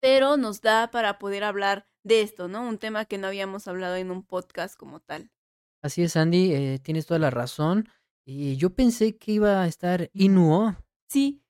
pero 0.00 0.36
nos 0.36 0.60
da 0.60 0.90
para 0.90 1.18
poder 1.18 1.44
hablar 1.44 1.88
de 2.04 2.22
esto, 2.22 2.48
¿no? 2.48 2.66
Un 2.66 2.78
tema 2.78 3.04
que 3.04 3.18
no 3.18 3.26
habíamos 3.26 3.68
hablado 3.68 3.96
en 3.96 4.10
un 4.10 4.22
podcast 4.22 4.76
como 4.76 5.00
tal. 5.00 5.30
Así 5.82 6.02
es, 6.02 6.16
Andy, 6.16 6.54
eh, 6.54 6.78
tienes 6.82 7.06
toda 7.06 7.20
la 7.20 7.30
razón. 7.30 7.88
Y 8.24 8.56
yo 8.56 8.70
pensé 8.74 9.16
que 9.16 9.32
iba 9.32 9.62
a 9.62 9.66
estar 9.66 10.10
Inuo. 10.12 10.76
Sí, 11.08 11.42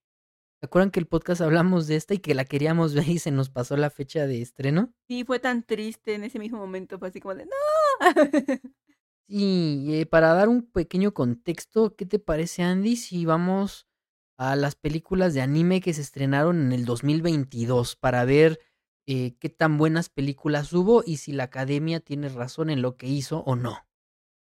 ¿Se 0.60 0.66
acuerdan 0.66 0.90
que 0.90 0.98
el 0.98 1.06
podcast 1.06 1.40
hablamos 1.40 1.86
de 1.86 1.94
esta 1.94 2.14
y 2.14 2.18
que 2.18 2.34
la 2.34 2.44
queríamos 2.44 2.92
ver 2.92 3.08
y 3.08 3.20
se 3.20 3.30
nos 3.30 3.48
pasó 3.48 3.76
la 3.76 3.90
fecha 3.90 4.26
de 4.26 4.42
estreno? 4.42 4.92
sí, 5.06 5.22
fue 5.24 5.38
tan 5.38 5.62
triste 5.62 6.14
en 6.14 6.24
ese 6.24 6.40
mismo 6.40 6.58
momento, 6.58 6.98
fue 6.98 7.08
así 7.08 7.20
como 7.20 7.36
de 7.36 7.44
¡No! 7.44 7.50
Sí, 9.28 9.88
eh, 9.90 10.06
para 10.06 10.32
dar 10.32 10.48
un 10.48 10.62
pequeño 10.62 11.12
contexto, 11.12 11.94
¿qué 11.96 12.06
te 12.06 12.18
parece, 12.18 12.62
Andy, 12.62 12.96
si 12.96 13.26
vamos 13.26 13.86
a 14.38 14.56
las 14.56 14.74
películas 14.74 15.34
de 15.34 15.42
anime 15.42 15.80
que 15.82 15.92
se 15.92 16.00
estrenaron 16.00 16.60
en 16.62 16.72
el 16.72 16.86
2022 16.86 17.94
para 17.96 18.24
ver 18.24 18.58
eh, 19.06 19.36
qué 19.38 19.50
tan 19.50 19.76
buenas 19.76 20.08
películas 20.08 20.72
hubo 20.72 21.02
y 21.04 21.18
si 21.18 21.32
la 21.32 21.44
academia 21.44 22.00
tiene 22.00 22.28
razón 22.30 22.70
en 22.70 22.80
lo 22.80 22.96
que 22.96 23.06
hizo 23.08 23.40
o 23.40 23.54
no? 23.54 23.86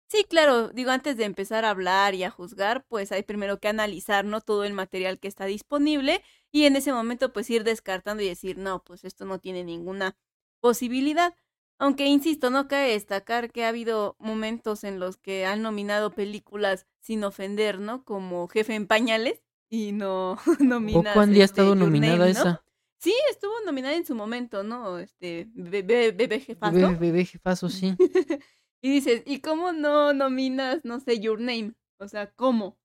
Sí, 0.08 0.24
claro, 0.24 0.68
digo, 0.68 0.92
antes 0.92 1.16
de 1.16 1.24
empezar 1.24 1.64
a 1.64 1.70
hablar 1.70 2.14
y 2.14 2.22
a 2.22 2.30
juzgar, 2.30 2.84
pues 2.86 3.10
hay 3.10 3.22
primero 3.24 3.58
que 3.58 3.66
analizar, 3.68 4.24
¿no? 4.24 4.40
Todo 4.40 4.62
el 4.64 4.72
material 4.72 5.18
que 5.18 5.26
está 5.26 5.46
disponible 5.46 6.22
y 6.52 6.64
en 6.64 6.76
ese 6.76 6.92
momento 6.92 7.32
pues 7.32 7.50
ir 7.50 7.64
descartando 7.64 8.22
y 8.22 8.28
decir, 8.28 8.56
no, 8.56 8.84
pues 8.84 9.04
esto 9.04 9.24
no 9.24 9.40
tiene 9.40 9.64
ninguna 9.64 10.16
posibilidad. 10.60 11.34
Aunque, 11.78 12.06
insisto, 12.06 12.50
no 12.50 12.68
cabe 12.68 12.92
destacar 12.92 13.50
que 13.50 13.64
ha 13.64 13.68
habido 13.68 14.16
momentos 14.18 14.82
en 14.84 14.98
los 14.98 15.18
que 15.18 15.44
han 15.44 15.62
nominado 15.62 16.10
películas 16.10 16.86
sin 17.00 17.22
ofender, 17.24 17.80
¿no? 17.80 18.02
Como 18.04 18.48
Jefe 18.48 18.74
en 18.74 18.86
Pañales 18.86 19.42
y 19.68 19.92
no 19.92 20.38
nominas. 20.60 21.14
¿Poco 21.14 21.20
Andy 21.20 21.40
ha 21.40 21.44
este, 21.44 21.60
estado 21.60 21.74
nominada 21.74 22.18
Name, 22.18 22.32
¿no? 22.32 22.40
esa? 22.40 22.62
Sí, 22.98 23.14
estuvo 23.30 23.52
nominada 23.64 23.94
en 23.94 24.06
su 24.06 24.14
momento, 24.14 24.62
¿no? 24.62 24.98
Este, 24.98 25.48
Bebé, 25.54 26.12
bebé 26.12 26.40
Jefazo. 26.40 26.74
Bebé, 26.74 26.94
bebé 26.94 27.24
jefazo, 27.24 27.68
sí. 27.68 27.94
y 28.80 28.90
dices, 28.90 29.22
¿y 29.26 29.40
cómo 29.40 29.72
no 29.72 30.14
nominas, 30.14 30.84
no 30.84 30.98
sé, 31.00 31.20
Your 31.20 31.38
Name? 31.38 31.74
O 31.98 32.08
sea, 32.08 32.30
¿cómo? 32.32 32.78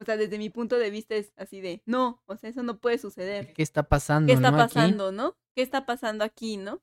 O 0.00 0.04
sea, 0.04 0.16
desde 0.16 0.38
mi 0.38 0.50
punto 0.50 0.78
de 0.78 0.90
vista 0.90 1.14
es 1.14 1.32
así 1.36 1.60
de, 1.60 1.82
no, 1.86 2.22
o 2.26 2.36
sea, 2.36 2.50
eso 2.50 2.62
no 2.62 2.78
puede 2.78 2.98
suceder. 2.98 3.52
¿Qué 3.52 3.62
está 3.62 3.82
pasando? 3.84 4.26
¿Qué 4.26 4.32
está 4.32 4.50
no, 4.50 4.60
aquí? 4.60 4.74
pasando, 4.74 5.12
no? 5.12 5.36
¿Qué 5.54 5.62
está 5.62 5.86
pasando 5.86 6.24
aquí, 6.24 6.56
no? 6.56 6.82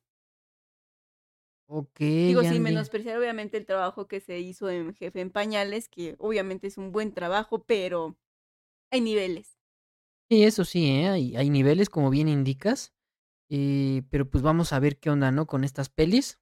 Ok, 1.69 1.99
Digo, 1.99 2.41
sin 2.43 2.63
menospreciar 2.63 3.17
obviamente 3.17 3.57
el 3.57 3.65
trabajo 3.65 4.07
que 4.07 4.19
se 4.21 4.39
hizo 4.39 4.69
en 4.69 4.93
Jefe 4.93 5.19
en 5.19 5.29
Pañales, 5.31 5.89
que 5.89 6.15
obviamente 6.17 6.67
es 6.67 6.77
un 6.77 6.91
buen 6.93 7.11
trabajo, 7.13 7.63
pero 7.63 8.15
hay 8.91 9.01
niveles. 9.01 9.57
Sí, 10.29 10.43
eso 10.43 10.65
sí, 10.65 10.85
¿eh? 10.89 11.07
hay, 11.09 11.35
hay 11.37 11.49
niveles, 11.49 11.89
como 11.89 12.09
bien 12.09 12.27
indicas. 12.27 12.93
eh, 13.49 14.03
pero 14.09 14.29
pues 14.29 14.43
vamos 14.43 14.73
a 14.73 14.79
ver 14.79 14.97
qué 14.99 15.09
onda, 15.09 15.31
¿no? 15.31 15.47
Con 15.47 15.63
estas 15.63 15.89
pelis. 15.89 16.39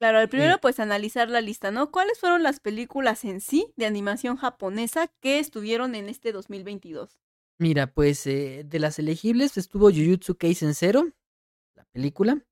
Claro, 0.00 0.20
el 0.20 0.28
primero 0.28 0.54
Sí. 0.54 0.58
pues 0.60 0.80
analizar 0.80 1.30
la 1.30 1.40
lista, 1.40 1.70
¿no? 1.70 1.90
¿Cuáles 1.90 2.18
fueron 2.20 2.42
las 2.42 2.60
películas 2.60 3.24
en 3.24 3.40
sí 3.40 3.72
de 3.76 3.86
animación 3.86 4.36
japonesa 4.36 5.08
que 5.20 5.38
estuvieron 5.38 5.94
en 5.94 6.08
este 6.08 6.32
2022? 6.32 7.18
Mira, 7.58 7.86
pues 7.92 8.26
eh, 8.26 8.64
de 8.66 8.78
las 8.78 8.98
elegibles 8.98 9.56
estuvo 9.56 9.90
Jujutsu 9.90 10.36
Kaisen 10.36 10.74
Zero, 10.74 11.10
la 11.76 11.84
película. 11.86 12.44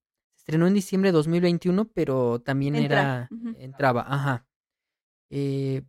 Estrenó 0.45 0.67
en 0.67 0.75
diciembre 0.75 1.09
de 1.09 1.13
2021, 1.13 1.89
pero 1.95 2.39
también 2.39 2.77
Entra, 2.77 3.01
era. 3.01 3.29
Entraba, 3.59 4.05
ajá. 4.07 4.47
Eh, 5.31 5.81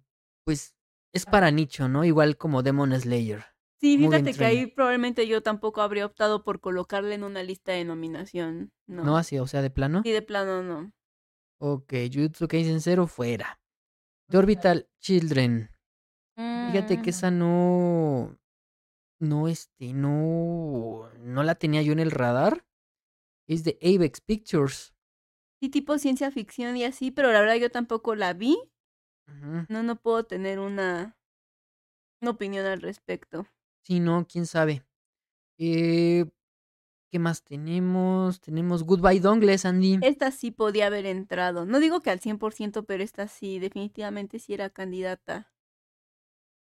pues 0.46 0.78
es 1.12 1.26
para 1.26 1.52
nicho, 1.52 1.90
¿no? 1.90 2.06
Igual 2.06 2.38
como 2.38 2.64
Demon 2.64 2.98
Slayer. 2.98 3.44
Sí, 3.82 3.98
Mugen 3.98 4.24
fíjate 4.24 4.38
que 4.38 4.46
ahí 4.46 4.68
probablemente 4.68 5.28
yo 5.28 5.44
tampoco 5.44 5.82
habría 5.82 6.06
optado 6.06 6.46
por 6.46 6.62
colocarle 6.62 7.16
en 7.16 7.26
una 7.26 7.44
lista 7.44 7.74
de 7.74 7.84
nominación. 7.84 8.72
No. 8.88 9.04
¿No? 9.04 9.18
Así, 9.18 9.38
o 9.40 9.46
sea, 9.46 9.62
de 9.62 9.72
plano. 9.72 10.04
Sí, 10.04 10.12
de 10.12 10.22
plano 10.22 10.64
no. 10.64 10.94
Ok, 11.60 11.92
Jujutsu 12.14 12.48
Kaisen 12.48 12.80
Zero 12.80 13.08
fuera. 13.08 13.60
The 14.30 14.38
Orbital 14.38 14.88
Children. 15.02 15.70
Fíjate 16.38 17.02
que 17.02 17.08
Mm, 17.08 17.10
esa 17.10 17.30
no. 17.30 18.38
No, 19.20 19.50
este, 19.50 19.92
no. 19.92 21.10
No 21.20 21.44
la 21.44 21.56
tenía 21.56 21.82
yo 21.82 21.92
en 21.92 22.00
el 22.00 22.12
radar. 22.12 22.66
Es 23.48 23.64
de 23.64 23.78
Avex 23.82 24.22
Pictures. 24.22 24.94
Sí, 25.60 25.70
tipo 25.70 25.98
ciencia 25.98 26.32
ficción 26.32 26.76
y 26.78 26.84
así, 26.84 27.12
pero 27.12 27.32
la 27.32 27.40
verdad 27.42 27.56
yo 27.56 27.72
tampoco 27.72 28.16
la 28.16 28.34
vi. 28.34 28.58
No, 29.70 29.82
no 29.82 29.96
puedo 29.96 30.24
tener 30.26 30.60
una, 30.60 31.18
una 32.22 32.32
opinión 32.32 32.66
al 32.66 32.82
respecto. 32.82 33.48
Sí, 33.84 34.00
no, 34.00 34.26
quién 34.28 34.46
sabe. 34.46 34.86
Eh, 35.58 36.26
¿Qué 37.12 37.20
más 37.20 37.44
tenemos? 37.44 38.42
Tenemos 38.42 38.84
Goodbye 38.84 39.20
Dongles, 39.20 39.66
Andy. 39.66 40.00
Esta 40.02 40.32
sí 40.32 40.52
podía 40.52 40.88
haber 40.88 41.06
entrado. 41.06 41.66
No 41.66 41.80
digo 41.80 42.02
que 42.02 42.10
al 42.10 42.20
100%, 42.20 42.86
pero 42.86 43.04
esta 43.04 43.28
sí, 43.28 43.60
definitivamente 43.60 44.40
sí 44.40 44.54
era 44.54 44.70
candidata. 44.70 45.52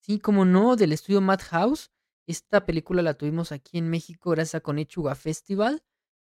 Sí, 0.02 0.20
como 0.20 0.46
no, 0.46 0.76
del 0.76 0.94
estudio 0.94 1.20
Madhouse. 1.20 1.92
Esta 2.28 2.66
película 2.66 3.02
la 3.02 3.16
tuvimos 3.16 3.52
aquí 3.52 3.78
en 3.78 3.90
México 3.90 4.32
gracias 4.32 4.56
a 4.56 4.62
Konichiwa 4.62 5.14
Festival. 5.16 5.84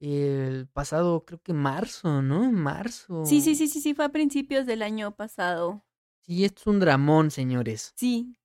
El 0.06 0.68
pasado, 0.68 1.24
creo 1.24 1.42
que 1.42 1.54
marzo, 1.54 2.22
¿no? 2.22 2.52
Marzo. 2.52 3.26
Sí, 3.26 3.40
sí, 3.40 3.56
sí, 3.56 3.70
sí, 3.70 3.80
sí, 3.80 3.94
fue 3.94 4.04
a 4.04 4.10
principios 4.10 4.66
del 4.66 4.82
año 4.82 5.16
pasado. 5.16 5.86
Sí, 6.26 6.44
esto 6.44 6.60
es 6.60 6.68
un 6.68 6.82
dramón, 6.82 7.32
señores. 7.32 7.94
Sí. 7.96 8.36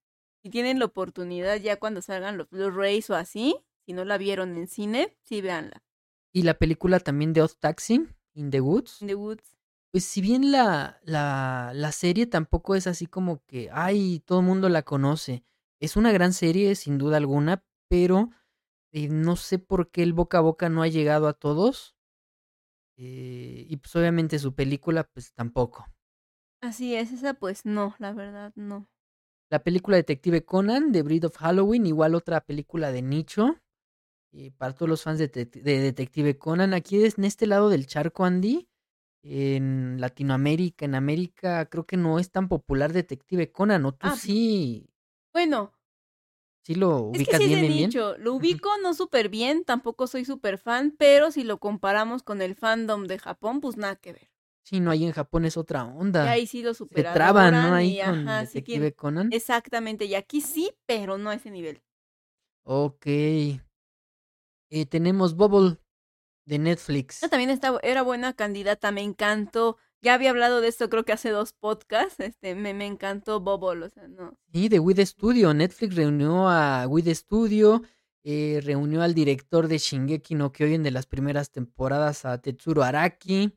Si 0.41 0.51
tienen 0.51 0.79
la 0.79 0.85
oportunidad 0.85 1.57
ya 1.57 1.81
cuando 1.81 2.01
salgan 2.01 2.39
los 2.39 2.49
Blu-rays 2.49 3.11
o 3.11 3.17
así, 3.17 3.57
si 3.85 3.93
no 3.93 4.05
la 4.05 4.19
vieron 4.19 4.57
en 4.57 4.69
cine, 4.69 5.19
sí 5.25 5.41
véanla. 5.41 5.83
Y 6.33 6.43
la 6.43 6.55
película 6.55 7.01
también 7.01 7.33
de 7.33 7.43
Odd 7.43 7.55
Taxi, 7.59 8.07
In 8.35 8.51
the 8.51 8.61
Woods. 8.61 9.03
In 9.03 9.09
the 9.09 9.17
Woods. 9.17 9.59
Pues 9.91 10.05
si 10.05 10.21
bien 10.21 10.53
la, 10.53 11.01
la, 11.03 11.73
la 11.75 11.91
serie 11.91 12.29
tampoco 12.29 12.77
es 12.77 12.87
así 12.87 13.07
como 13.07 13.43
que, 13.47 13.69
ay, 13.73 14.23
todo 14.25 14.39
el 14.39 14.47
mundo 14.47 14.69
la 14.69 14.83
conoce. 14.83 15.43
Es 15.81 15.97
una 15.97 16.13
gran 16.13 16.33
serie, 16.33 16.77
sin 16.77 16.99
duda 16.99 17.17
alguna, 17.17 17.65
pero 17.89 18.31
eh, 18.93 19.09
no 19.09 19.37
sé 19.37 19.59
por 19.59 19.91
qué 19.91 20.03
el 20.03 20.13
boca 20.13 20.39
a 20.39 20.43
boca 20.43 20.69
no 20.69 20.83
ha 20.83 20.89
llegado 20.89 21.29
a 21.29 21.35
todos. 21.35 21.95
Eh, 22.97 23.65
y 23.69 23.77
pues 23.77 23.95
obviamente 23.97 24.39
su 24.39 24.55
película, 24.55 25.05
pues 25.05 25.33
tampoco. 25.33 25.87
Así 26.61 26.95
es, 26.97 27.13
esa 27.13 27.35
pues 27.35 27.65
no, 27.65 27.95
la 27.99 28.13
verdad 28.13 28.53
no. 28.57 28.89
La 29.51 29.63
película 29.63 29.97
Detective 29.97 30.45
Conan, 30.45 30.93
The 30.93 31.03
Breed 31.03 31.25
of 31.25 31.37
Halloween, 31.37 31.87
igual 31.87 32.15
otra 32.15 32.41
película 32.41 32.91
de 32.93 33.03
nicho. 33.03 33.57
eh, 34.33 34.51
para 34.51 34.75
todos 34.75 34.89
los 34.91 35.03
fans 35.03 35.19
de, 35.19 35.31
Detec- 35.33 35.63
de 35.63 35.79
Detective 35.81 36.37
Conan, 36.39 36.75
aquí 36.75 37.03
en 37.03 37.25
este 37.25 37.47
lado 37.47 37.71
del 37.71 37.87
charco, 37.87 38.25
Andy, 38.27 38.69
en 39.23 40.01
Latinoamérica, 40.01 40.85
en 40.85 40.95
América, 40.95 41.65
creo 41.67 41.87
que 41.87 41.97
no 41.97 42.19
es 42.19 42.31
tan 42.31 42.47
popular 42.49 42.93
Detective 42.93 43.51
Conan, 43.53 43.87
o 43.87 43.93
tú 43.93 44.07
Ah, 44.09 44.17
sí, 44.17 44.91
Bueno, 45.33 45.73
sí 46.69 46.75
lo 46.77 46.99
es 47.13 47.23
que 47.23 47.33
ubicas 47.33 47.35
sí 47.35 47.45
es 47.45 47.49
bien, 47.49 47.61
de 47.61 47.69
bien, 47.69 47.77
bien. 47.77 47.91
nicho. 47.91 48.17
Lo 48.19 48.35
ubico 48.35 48.69
no 48.83 48.95
súper 48.95 49.29
bien, 49.29 49.65
tampoco 49.65 50.07
soy 50.07 50.25
súper 50.25 50.59
fan, 50.59 50.95
pero 50.99 51.31
si 51.31 51.45
lo 51.45 51.59
comparamos 51.59 52.23
con 52.23 52.43
el 52.43 52.55
fandom 52.55 53.07
de 53.07 53.19
Japón, 53.19 53.61
pues 53.61 53.77
nada 53.77 53.97
que 53.97 54.13
ver. 54.13 54.31
Sí, 54.65 54.81
no, 54.81 54.91
ahí 54.91 55.05
en 55.05 55.13
Japón 55.13 55.45
es 55.47 55.57
otra 55.57 55.85
Y 55.85 55.89
onda. 55.99 56.25
ahí 56.27 56.47
sí 56.47 56.63
lo 56.63 56.75
Se 56.75 56.77
superadoran 56.77 57.15
traban, 57.15 57.53
¿no? 57.55 57.75
Ahí 57.75 57.95
y 57.95 58.01
con 58.01 58.25
ajá, 58.27 58.41
Detective 58.41 58.93
Conan. 58.95 59.31
Exactamente, 59.33 60.05
y 60.05 60.15
aquí 60.15 60.41
sí, 60.41 60.71
pero 60.87 61.17
no 61.19 61.31
a 61.31 61.35
ese 61.35 61.51
nivel. 61.51 61.83
Ok. 62.65 63.07
Eh, 64.71 64.87
tenemos 64.89 65.35
Bubble 65.35 65.79
de 66.47 66.59
Netflix. 66.59 67.21
También 67.31 67.51
está, 67.51 67.79
era 67.83 68.03
buena 68.03 68.33
candidata, 68.35 68.93
me 68.93 69.03
encantó. 69.03 69.77
Ya 70.01 70.15
había 70.15 70.31
hablado 70.31 70.61
de 70.61 70.69
esto, 70.69 70.89
creo 70.89 71.05
que 71.05 71.13
hace 71.13 71.31
dos 71.31 71.53
podcasts. 71.53 72.21
Este, 72.21 72.55
me, 72.55 72.73
me 72.73 72.87
encantó 72.87 73.41
Bubble, 73.41 73.87
o 73.87 73.91
sea, 73.91 74.07
no. 74.07 74.39
Sí, 74.53 74.69
de 74.69 74.79
With 74.79 75.01
Studio. 75.01 75.53
Netflix 75.55 75.97
reunió 75.97 76.49
a 76.49 76.87
With 76.87 77.09
Studio, 77.15 77.83
eh, 78.23 78.61
reunió 78.63 79.03
al 79.03 79.15
director 79.15 79.67
de 79.67 79.79
Shingeki 79.79 80.35
no 80.35 80.53
Kyojin 80.53 80.83
de 80.83 80.93
las 80.93 81.07
primeras 81.07 81.51
temporadas, 81.51 82.25
a 82.25 82.41
Tetsuro 82.41 82.85
Araki. 82.85 83.53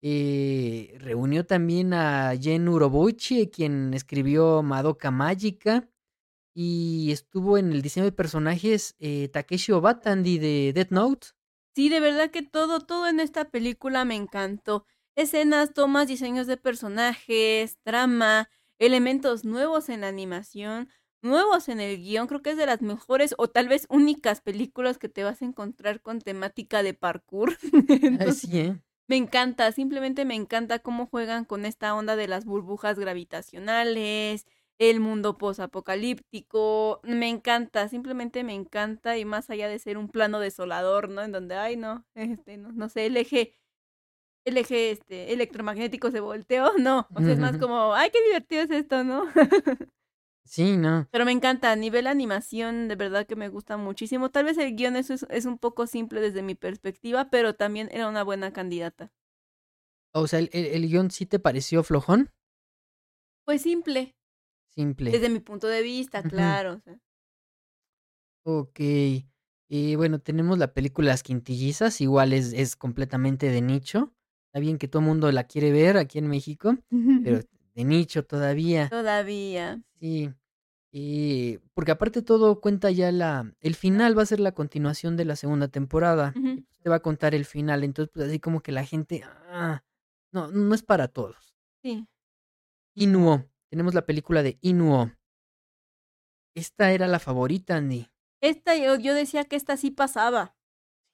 Eh, 0.00 0.96
reunió 0.98 1.44
también 1.44 1.92
a 1.92 2.32
Jen 2.40 2.68
Urobuchi, 2.68 3.48
quien 3.48 3.94
escribió 3.94 4.62
Madoka 4.62 5.10
Mágica. 5.10 5.88
Y 6.54 7.12
estuvo 7.12 7.56
en 7.56 7.72
el 7.72 7.82
diseño 7.82 8.04
de 8.04 8.12
personajes 8.12 8.96
eh, 8.98 9.28
Takeshi 9.28 9.70
Obatandi 9.70 10.38
de 10.38 10.72
Death 10.74 10.90
Note. 10.90 11.28
Sí, 11.76 11.88
de 11.88 12.00
verdad 12.00 12.32
que 12.32 12.42
todo, 12.42 12.80
todo 12.80 13.06
en 13.06 13.20
esta 13.20 13.50
película 13.50 14.04
me 14.04 14.16
encantó. 14.16 14.84
Escenas, 15.18 15.74
tomas, 15.74 16.06
diseños 16.06 16.46
de 16.46 16.56
personajes, 16.56 17.76
trama, 17.82 18.48
elementos 18.78 19.44
nuevos 19.44 19.88
en 19.88 20.02
la 20.02 20.06
animación, 20.06 20.88
nuevos 21.22 21.68
en 21.68 21.80
el 21.80 21.98
guion. 21.98 22.28
Creo 22.28 22.40
que 22.40 22.50
es 22.50 22.56
de 22.56 22.66
las 22.66 22.82
mejores 22.82 23.34
o 23.36 23.48
tal 23.48 23.66
vez 23.66 23.88
únicas 23.90 24.40
películas 24.40 24.96
que 24.96 25.08
te 25.08 25.24
vas 25.24 25.42
a 25.42 25.44
encontrar 25.44 26.02
con 26.02 26.20
temática 26.20 26.84
de 26.84 26.94
parkour. 26.94 27.58
Entonces, 27.88 28.38
sí, 28.38 28.58
¿eh? 28.60 28.76
Me 29.08 29.16
encanta, 29.16 29.72
simplemente 29.72 30.24
me 30.24 30.36
encanta 30.36 30.78
cómo 30.78 31.06
juegan 31.06 31.44
con 31.44 31.66
esta 31.66 31.96
onda 31.96 32.14
de 32.14 32.28
las 32.28 32.44
burbujas 32.44 32.96
gravitacionales, 32.96 34.46
el 34.78 35.00
mundo 35.00 35.36
posapocalíptico. 35.36 37.00
Me 37.02 37.28
encanta, 37.28 37.88
simplemente 37.88 38.44
me 38.44 38.54
encanta 38.54 39.18
y 39.18 39.24
más 39.24 39.50
allá 39.50 39.66
de 39.68 39.80
ser 39.80 39.98
un 39.98 40.10
plano 40.10 40.38
desolador, 40.38 41.08
¿no? 41.08 41.22
En 41.22 41.32
donde, 41.32 41.56
ay, 41.56 41.76
no, 41.76 42.06
este, 42.14 42.56
no, 42.56 42.70
no 42.70 42.88
sé, 42.88 43.06
el 43.06 43.16
eje, 43.16 43.52
el 44.48 44.56
eje 44.56 44.90
este, 44.90 45.32
electromagnético 45.32 46.10
se 46.10 46.20
volteó, 46.20 46.72
no. 46.78 47.06
O 47.14 47.20
sea, 47.20 47.32
es 47.32 47.38
más 47.38 47.58
como, 47.58 47.94
ay, 47.94 48.10
qué 48.10 48.22
divertido 48.24 48.62
es 48.62 48.70
esto, 48.70 49.04
¿no? 49.04 49.24
Sí, 50.44 50.78
no. 50.78 51.06
Pero 51.10 51.26
me 51.26 51.32
encanta, 51.32 51.70
a 51.70 51.76
nivel 51.76 52.06
animación, 52.06 52.88
de 52.88 52.96
verdad 52.96 53.26
que 53.26 53.36
me 53.36 53.50
gusta 53.50 53.76
muchísimo. 53.76 54.30
Tal 54.30 54.46
vez 54.46 54.56
el 54.56 54.74
guion 54.76 54.96
es, 54.96 55.10
es 55.10 55.44
un 55.44 55.58
poco 55.58 55.86
simple 55.86 56.22
desde 56.22 56.40
mi 56.40 56.54
perspectiva, 56.54 57.28
pero 57.28 57.54
también 57.54 57.90
era 57.92 58.08
una 58.08 58.22
buena 58.22 58.50
candidata. 58.50 59.12
O 60.14 60.26
sea, 60.26 60.38
¿el, 60.38 60.48
el, 60.54 60.64
el 60.64 60.88
guion 60.88 61.10
sí 61.10 61.26
te 61.26 61.38
pareció 61.38 61.82
flojón? 61.82 62.30
Pues 63.44 63.60
simple. 63.60 64.16
Simple. 64.70 65.10
Desde 65.10 65.28
mi 65.28 65.40
punto 65.40 65.66
de 65.66 65.82
vista, 65.82 66.22
claro. 66.22 66.76
o 66.76 66.80
sea. 66.80 66.98
Ok. 68.44 68.80
Y 69.68 69.96
bueno, 69.96 70.18
tenemos 70.18 70.56
la 70.56 70.72
película 70.72 71.08
Las 71.08 71.22
Quintillizas, 71.22 72.00
igual 72.00 72.32
es, 72.32 72.54
es 72.54 72.74
completamente 72.74 73.50
de 73.50 73.60
nicho. 73.60 74.14
Está 74.58 74.64
bien 74.64 74.78
que 74.78 74.88
todo 74.88 75.02
el 75.02 75.06
mundo 75.06 75.30
la 75.30 75.44
quiere 75.44 75.70
ver 75.70 75.96
aquí 75.96 76.18
en 76.18 76.26
México, 76.26 76.76
pero 77.22 77.38
de 77.76 77.84
nicho 77.84 78.24
todavía. 78.24 78.88
Todavía. 78.88 79.80
Sí. 80.00 80.32
Y 80.90 81.58
porque 81.74 81.92
aparte 81.92 82.22
todo 82.22 82.60
cuenta 82.60 82.90
ya 82.90 83.12
la... 83.12 83.54
El 83.60 83.76
final 83.76 84.18
va 84.18 84.22
a 84.22 84.26
ser 84.26 84.40
la 84.40 84.50
continuación 84.50 85.16
de 85.16 85.26
la 85.26 85.36
segunda 85.36 85.68
temporada. 85.68 86.34
Pues, 86.34 86.80
te 86.82 86.90
va 86.90 86.96
a 86.96 87.02
contar 87.02 87.36
el 87.36 87.44
final. 87.44 87.84
Entonces, 87.84 88.10
pues 88.12 88.26
así 88.26 88.40
como 88.40 88.60
que 88.60 88.72
la 88.72 88.84
gente... 88.84 89.22
Ah, 89.48 89.84
no, 90.32 90.48
no 90.48 90.74
es 90.74 90.82
para 90.82 91.06
todos. 91.06 91.54
Sí. 91.84 92.04
Inuo. 92.96 93.44
Tenemos 93.70 93.94
la 93.94 94.06
película 94.06 94.42
de 94.42 94.58
Inuo. 94.60 95.12
Esta 96.56 96.90
era 96.90 97.06
la 97.06 97.20
favorita, 97.20 97.76
Andy. 97.76 98.08
Esta, 98.40 98.76
yo, 98.76 98.96
yo 98.96 99.14
decía 99.14 99.44
que 99.44 99.54
esta 99.54 99.76
sí 99.76 99.92
pasaba. 99.92 100.56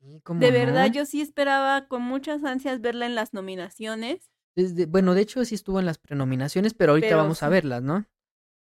Sí, 0.05 0.21
¿cómo 0.23 0.41
De 0.41 0.51
verdad, 0.51 0.89
no? 0.89 0.93
yo 0.93 1.07
sí 1.07 1.23
esperaba 1.23 1.89
con 1.89 2.03
muchas 2.03 2.45
ansias 2.45 2.81
verla 2.83 3.07
en 3.07 3.15
las 3.15 3.33
nominaciones. 3.33 4.31
Desde, 4.55 4.85
bueno, 4.87 5.15
de 5.15 5.23
hecho 5.23 5.45
sí 5.45 5.55
estuvo 5.55 5.81
en 5.81 5.87
las 5.87 5.99
prenominaciones, 5.99 6.75
pero 6.75 6.93
ahorita 6.93 7.09
Pero 7.09 7.19
vamos 7.19 7.43
a 7.43 7.49
verlas, 7.49 7.83
¿no? 7.83 8.07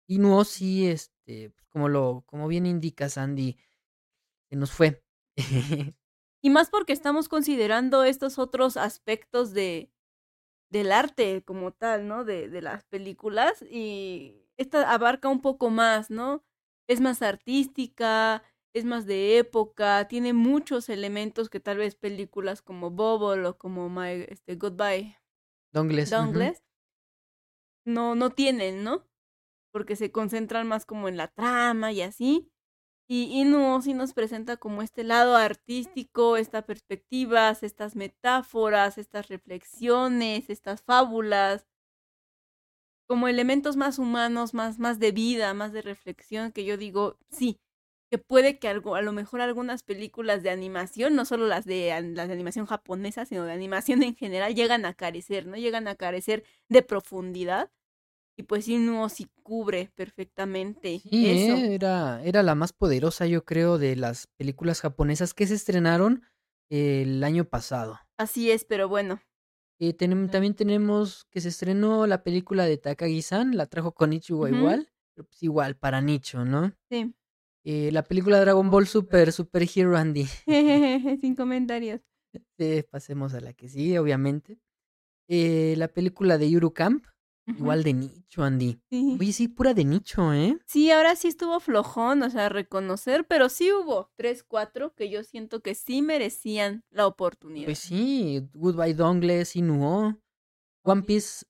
Inuo 0.09 0.45
sí, 0.45 0.89
este, 0.89 1.51
pues, 1.51 1.67
como 1.69 1.89
lo, 1.89 2.25
como 2.27 2.49
bien 2.49 2.67
indica 2.67 3.09
Sandy, 3.09 3.57
se 4.51 4.57
nos 4.57 4.73
fue. 4.73 5.03
Y 6.41 6.51
más 6.51 6.71
porque 6.71 6.93
estamos 6.93 7.29
considerando 7.29 8.05
estos 8.05 8.39
otros 8.39 8.77
aspectos 8.77 9.53
de 9.53 9.91
del 10.71 10.93
arte 10.93 11.43
como 11.45 11.73
tal, 11.73 12.07
¿no? 12.07 12.25
De, 12.25 12.49
de 12.49 12.63
las 12.63 12.85
películas. 12.85 13.63
Y 13.63 14.47
esta 14.57 14.93
abarca 14.93 15.29
un 15.29 15.41
poco 15.41 15.71
más, 15.71 16.11
¿no? 16.11 16.45
Es 16.87 17.01
más 17.01 17.23
artística, 17.23 18.45
es 18.75 18.85
más 18.85 19.07
de 19.07 19.39
época, 19.39 20.07
tiene 20.09 20.33
muchos 20.33 20.89
elementos 20.89 21.49
que 21.49 21.61
tal 21.61 21.79
vez 21.79 21.95
películas 21.95 22.63
como 22.63 22.91
Bubble 22.91 23.47
o 23.47 23.59
como 23.59 23.89
My 23.89 24.27
este, 24.29 24.57
Goodbye 24.57 25.19
Dongles. 26.11 26.63
no, 27.85 28.15
no 28.15 28.31
tienen, 28.31 28.85
¿no? 28.85 29.07
Porque 29.73 29.97
se 29.97 30.13
concentran 30.13 30.67
más 30.67 30.87
como 30.87 31.09
en 31.09 31.17
la 31.17 31.29
trama 31.29 31.93
y 31.93 32.03
así. 32.03 32.51
Y 33.11 33.41
Inu 33.41 33.81
sí 33.81 33.95
nos 33.95 34.13
presenta 34.13 34.59
como 34.59 34.83
este 34.83 35.03
lado 35.03 35.37
artístico, 35.37 36.37
estas 36.37 36.65
perspectivas, 36.65 37.63
estas 37.63 37.97
metáforas, 37.97 38.99
estas 38.99 39.29
reflexiones, 39.29 40.51
estas 40.51 40.83
fábulas, 40.83 41.67
como 43.09 43.27
elementos 43.27 43.77
más 43.77 43.99
humanos, 43.99 44.53
más, 44.53 44.79
más 44.79 44.99
de 44.99 45.13
vida, 45.13 45.55
más 45.55 45.73
de 45.73 45.81
reflexión, 45.81 46.53
que 46.53 46.67
yo 46.67 46.77
digo, 46.77 47.19
sí, 47.31 47.59
que 48.11 48.19
puede 48.19 48.59
que 48.59 48.69
algo, 48.69 48.95
a 48.95 49.03
lo 49.03 49.13
mejor 49.13 49.41
algunas 49.41 49.83
películas 49.83 50.43
de 50.43 50.51
animación, 50.51 51.15
no 51.15 51.25
solo 51.25 51.47
las 51.47 51.65
de, 51.67 51.89
las 52.15 52.29
de 52.29 52.35
animación 52.35 52.67
japonesa, 52.67 53.25
sino 53.27 53.45
de 53.45 53.53
animación 53.53 54.03
en 54.03 54.17
general, 54.17 54.55
llegan 54.55 54.85
a 54.87 54.95
carecer, 54.95 55.47
¿no? 55.47 55.57
Llegan 55.57 55.89
a 55.89 55.95
carecer 55.95 56.45
de 56.69 56.83
profundidad. 56.83 57.71
Y 58.39 58.45
pues 58.45 58.69
Inu 58.69 59.09
sí 59.09 59.29
cubre 59.43 59.91
perfectamente 59.97 61.01
Sí, 61.01 61.29
eso. 61.29 61.57
eh, 61.57 61.75
era, 61.75 62.23
era 62.23 62.45
la 62.45 62.55
más 62.55 62.73
poderosa, 62.73 63.27
yo 63.27 63.45
creo, 63.45 63.79
de 63.79 63.97
las 63.97 64.29
películas 64.37 64.81
japonesas 64.81 65.35
que 65.35 65.47
se 65.47 65.55
estrenaron 65.55 66.23
el 66.71 67.25
año 67.25 67.45
pasado. 67.45 67.99
Así 68.17 68.51
es, 68.51 68.65
pero 68.65 68.89
bueno. 68.89 69.21
Eh, 69.81 69.93
también 69.93 70.55
tenemos 70.55 71.25
que 71.31 71.41
se 71.41 71.49
estrenó 71.49 72.07
la 72.07 72.23
película 72.23 72.65
de 72.65 72.79
Takagi-san, 72.79 73.57
la 73.57 73.67
trajo 73.67 73.93
con 73.93 74.13
Ichigo 74.13 74.49
igual, 74.49 74.91
pero 75.15 75.27
pues 75.29 75.43
igual, 75.43 75.77
para 75.77 76.01
nicho, 76.01 76.45
¿no? 76.45 76.73
Sí. 76.91 77.15
Eh, 77.71 77.93
la 77.93 78.03
película 78.03 78.41
Dragon 78.41 78.71
Ball 78.71 78.87
Super, 78.87 79.31
Super 79.31 79.69
Hero 79.75 79.95
Andy. 79.95 80.27
Sin 81.21 81.37
comentarios. 81.37 82.01
Eh, 82.57 82.83
pasemos 82.91 83.35
a 83.35 83.43
la 83.43 83.53
que 83.53 83.69
sigue, 83.69 83.99
obviamente. 83.99 84.59
Eh, 85.29 85.75
la 85.77 85.89
película 85.89 86.39
de 86.39 86.51
Yuru 86.51 86.73
Camp, 86.73 87.05
igual 87.47 87.83
de 87.83 87.93
nicho, 87.93 88.43
Andy. 88.43 88.81
Sí. 88.89 89.19
Oye, 89.21 89.33
sí, 89.35 89.49
pura 89.49 89.75
de 89.75 89.85
nicho, 89.85 90.33
¿eh? 90.33 90.57
Sí, 90.65 90.91
ahora 90.91 91.15
sí 91.15 91.29
estuvo 91.29 91.61
flojón, 91.61 92.23
o 92.23 92.31
sea, 92.31 92.49
reconocer, 92.49 93.27
pero 93.27 93.51
sí 93.51 93.71
hubo 93.71 94.11
tres, 94.17 94.45
cuatro 94.45 94.95
que 94.95 95.11
yo 95.11 95.23
siento 95.23 95.61
que 95.61 95.75
sí 95.75 96.01
merecían 96.01 96.85
la 96.89 97.07
oportunidad. 97.07 97.67
Pues 97.67 97.81
sí, 97.81 98.49
Goodbye 98.55 98.95
Dongles, 98.95 99.57
Inuo, 99.57 100.19
One 100.85 101.03
Piece, 101.03 101.45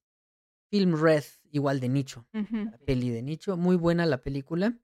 Film 0.68 1.00
Red, 1.00 1.22
igual 1.52 1.78
de 1.78 1.88
nicho. 1.88 2.26
La 2.33 2.76
peli 2.85 3.11
de 3.11 3.22
nicho, 3.22 3.57
muy 3.57 3.76
buena 3.76 4.04
la 4.04 4.20
película, 4.20 4.76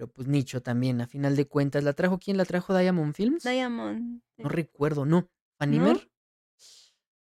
pero 0.00 0.10
pues 0.10 0.28
nicho 0.28 0.62
también, 0.62 1.02
a 1.02 1.06
final 1.06 1.36
de 1.36 1.46
cuentas. 1.46 1.84
¿La 1.84 1.92
trajo 1.92 2.18
quién? 2.18 2.38
¿La 2.38 2.46
trajo 2.46 2.74
Diamond 2.74 3.14
Films? 3.14 3.42
Diamond. 3.42 4.22
No 4.38 4.48
recuerdo, 4.48 5.04
no. 5.04 5.28
¿Fanimer? 5.58 6.10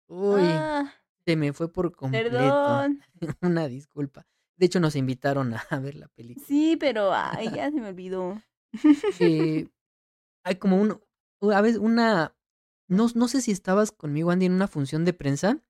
Uy, 0.07 0.43
Ah, 0.43 0.93
se 1.25 1.35
me 1.35 1.53
fue 1.53 1.73
por 1.73 1.95
completo. 1.95 2.29
perdón. 2.29 3.01
Una 3.41 3.67
disculpa. 3.67 4.27
De 4.57 4.67
hecho, 4.67 4.79
nos 4.79 4.95
invitaron 4.95 5.55
a 5.71 5.79
ver 5.79 5.95
la 5.95 6.07
película. 6.09 6.45
Sí, 6.45 6.77
pero 6.79 7.11
ay, 7.15 7.49
ya 7.49 7.71
se 7.71 7.81
me 7.81 7.87
olvidó. 7.87 8.39
Eh, 9.19 9.67
hay 10.43 10.55
como 10.57 10.79
un, 10.79 11.01
a 11.51 11.61
veces 11.61 11.79
una, 11.79 12.35
no, 12.87 13.07
no 13.15 13.27
sé 13.27 13.41
si 13.41 13.49
estabas 13.49 13.91
conmigo, 13.91 14.29
Andy, 14.29 14.45
en 14.45 14.53
una 14.53 14.67
función 14.67 15.03
de 15.03 15.13
prensa 15.13 15.63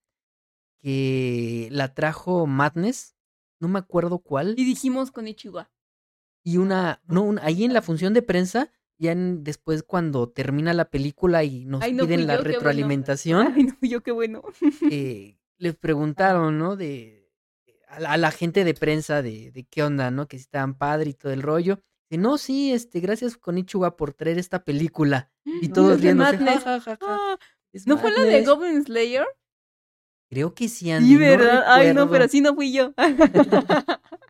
que 0.81 1.69
la 1.71 1.93
trajo 1.93 2.47
Madness, 2.47 3.15
no 3.61 3.69
me 3.69 3.79
acuerdo 3.79 4.19
cuál, 4.19 4.55
Y 4.57 4.65
dijimos 4.65 5.11
con 5.11 5.29
Ichiwa. 5.29 5.71
Y 6.47 6.55
una, 6.57 7.01
no, 7.07 7.23
una- 7.23 7.43
ahí 7.43 7.65
en 7.65 7.73
la 7.73 7.81
función 7.81 8.13
de 8.13 8.21
prensa, 8.21 8.71
ya 8.97 9.11
en- 9.11 9.43
después 9.43 9.83
cuando 9.83 10.29
termina 10.29 10.73
la 10.73 10.89
película 10.89 11.43
y 11.43 11.65
nos 11.65 11.83
Ay, 11.83 11.91
no 11.91 12.05
fui 12.05 12.13
piden 12.13 12.25
la 12.27 12.35
yo, 12.35 12.39
qué 12.39 12.43
bueno. 12.45 12.53
retroalimentación, 12.53 13.53
Ay, 13.53 13.63
no, 13.65 13.75
yo 13.81 14.01
qué 14.01 14.11
bueno. 14.13 14.41
eh, 14.89 15.37
les 15.57 15.75
preguntaron, 15.75 16.57
¿no? 16.57 16.77
De 16.77 17.29
a 17.89 17.99
la, 17.99 18.11
a 18.13 18.17
la 18.17 18.31
gente 18.31 18.63
de 18.63 18.73
prensa 18.73 19.21
de, 19.21 19.51
de 19.51 19.65
qué 19.65 19.83
onda, 19.83 20.09
¿no? 20.09 20.27
Que 20.29 20.37
si 20.37 20.43
estaban 20.43 20.77
padre 20.77 21.09
y 21.09 21.13
todo 21.13 21.33
el 21.33 21.41
rollo. 21.41 21.81
Dice, 22.09 22.21
no, 22.21 22.37
sí, 22.37 22.71
este, 22.71 23.01
gracias 23.01 23.35
Konichiwa 23.35 23.97
por 23.97 24.13
traer 24.13 24.37
esta 24.39 24.63
película. 24.63 25.29
Y 25.61 25.67
todos 25.73 25.99
riéndose. 25.99 26.37
"Ja, 26.37 26.59
ja, 26.61 26.79
ja, 26.79 26.97
Ah, 27.01 27.37
¿No 27.85 27.97
fue 27.97 28.09
la 28.11 28.21
de 28.21 28.31
Madness". 28.31 28.47
Goblin 28.47 28.83
Slayer? 28.85 29.25
Creo 30.29 30.53
que 30.53 30.69
sí, 30.69 30.91
Andy. 30.91 31.07
Sí, 31.09 31.13
no 31.15 31.19
¿verdad? 31.19 31.63
Ay, 31.67 31.93
no, 31.93 32.09
pero 32.09 32.27
sí 32.29 32.39
no 32.39 32.55
fui 32.55 32.71
yo. 32.71 32.93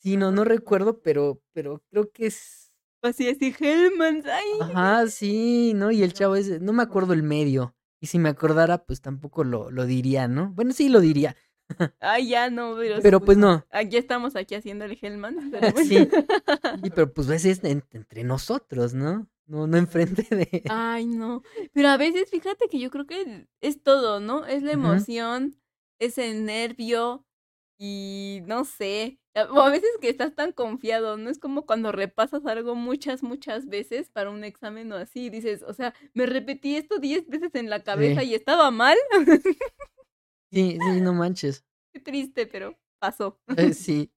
Sí, 0.00 0.16
no, 0.16 0.30
no 0.32 0.44
recuerdo, 0.44 1.00
pero, 1.00 1.42
pero 1.52 1.82
creo 1.90 2.10
que 2.10 2.26
es, 2.26 2.68
Así, 3.00 3.28
así, 3.28 3.54
Hellman, 3.58 4.24
ay. 4.26 4.44
Ajá, 4.60 5.06
sí, 5.06 5.72
¿no? 5.74 5.92
Y 5.92 6.02
el 6.02 6.12
chavo 6.12 6.34
ese, 6.34 6.58
no 6.58 6.72
me 6.72 6.82
acuerdo 6.82 7.12
el 7.12 7.22
medio. 7.22 7.76
Y 8.00 8.08
si 8.08 8.18
me 8.18 8.28
acordara, 8.28 8.84
pues 8.84 9.00
tampoco 9.00 9.44
lo, 9.44 9.70
lo 9.70 9.86
diría, 9.86 10.26
¿no? 10.26 10.50
Bueno, 10.50 10.72
sí 10.72 10.88
lo 10.88 11.00
diría. 11.00 11.36
Ay, 12.00 12.28
ya 12.30 12.50
no, 12.50 12.74
pero. 12.76 12.96
Pero 13.02 13.20
pues 13.20 13.38
no. 13.38 13.64
Aquí 13.70 13.96
estamos 13.96 14.34
aquí 14.36 14.54
haciendo 14.54 14.84
el 14.84 14.98
Hellman. 15.00 15.36
pero 15.52 15.72
bueno. 15.72 15.88
Sí. 15.88 16.08
Y, 16.82 16.90
pero 16.94 17.12
pues 17.12 17.26
ves 17.28 17.44
es 17.44 17.62
en- 17.62 17.84
entre 17.90 18.24
nosotros, 18.24 18.94
¿no? 18.94 19.28
No, 19.46 19.66
no 19.66 19.76
enfrente 19.76 20.26
de. 20.34 20.62
Ay, 20.68 21.06
no. 21.06 21.42
Pero 21.72 21.88
a 21.88 21.96
veces, 21.96 22.30
fíjate 22.30 22.68
que 22.68 22.80
yo 22.80 22.90
creo 22.90 23.06
que 23.06 23.48
es 23.60 23.82
todo, 23.82 24.18
¿no? 24.20 24.44
Es 24.44 24.62
la 24.62 24.72
emoción, 24.72 25.60
es 26.00 26.18
el 26.18 26.44
nervio 26.44 27.26
y 27.78 28.40
no 28.46 28.64
sé. 28.64 29.18
a- 29.34 29.44
O 29.52 29.60
a 29.60 29.70
veces 29.70 29.88
que 30.00 30.08
estás 30.08 30.34
tan 30.34 30.50
confiado, 30.52 31.16
¿no? 31.16 31.30
Es 31.30 31.38
como 31.38 31.64
cuando 31.64 31.92
repasas 31.92 32.44
algo 32.46 32.74
muchas, 32.74 33.22
muchas 33.22 33.66
veces 33.66 34.10
para 34.10 34.30
un 34.30 34.42
examen 34.44 34.90
o 34.92 34.96
así. 34.96 35.26
y 35.26 35.30
Dices, 35.30 35.62
o 35.62 35.72
sea, 35.72 35.94
me 36.14 36.26
repetí 36.26 36.74
esto 36.76 36.98
diez 36.98 37.28
veces 37.28 37.54
en 37.54 37.70
la 37.70 37.82
cabeza 37.84 38.22
Sí. 38.22 38.28
y 38.30 38.34
estaba 38.34 38.70
mal. 38.72 38.96
Sí, 40.50 40.78
sí, 40.80 41.00
no 41.00 41.12
manches. 41.14 41.64
Qué 41.94 42.00
triste, 42.00 42.46
pero 42.46 42.76
pasó. 43.00 43.40
Eh, 43.56 43.72
sí. 43.74 44.12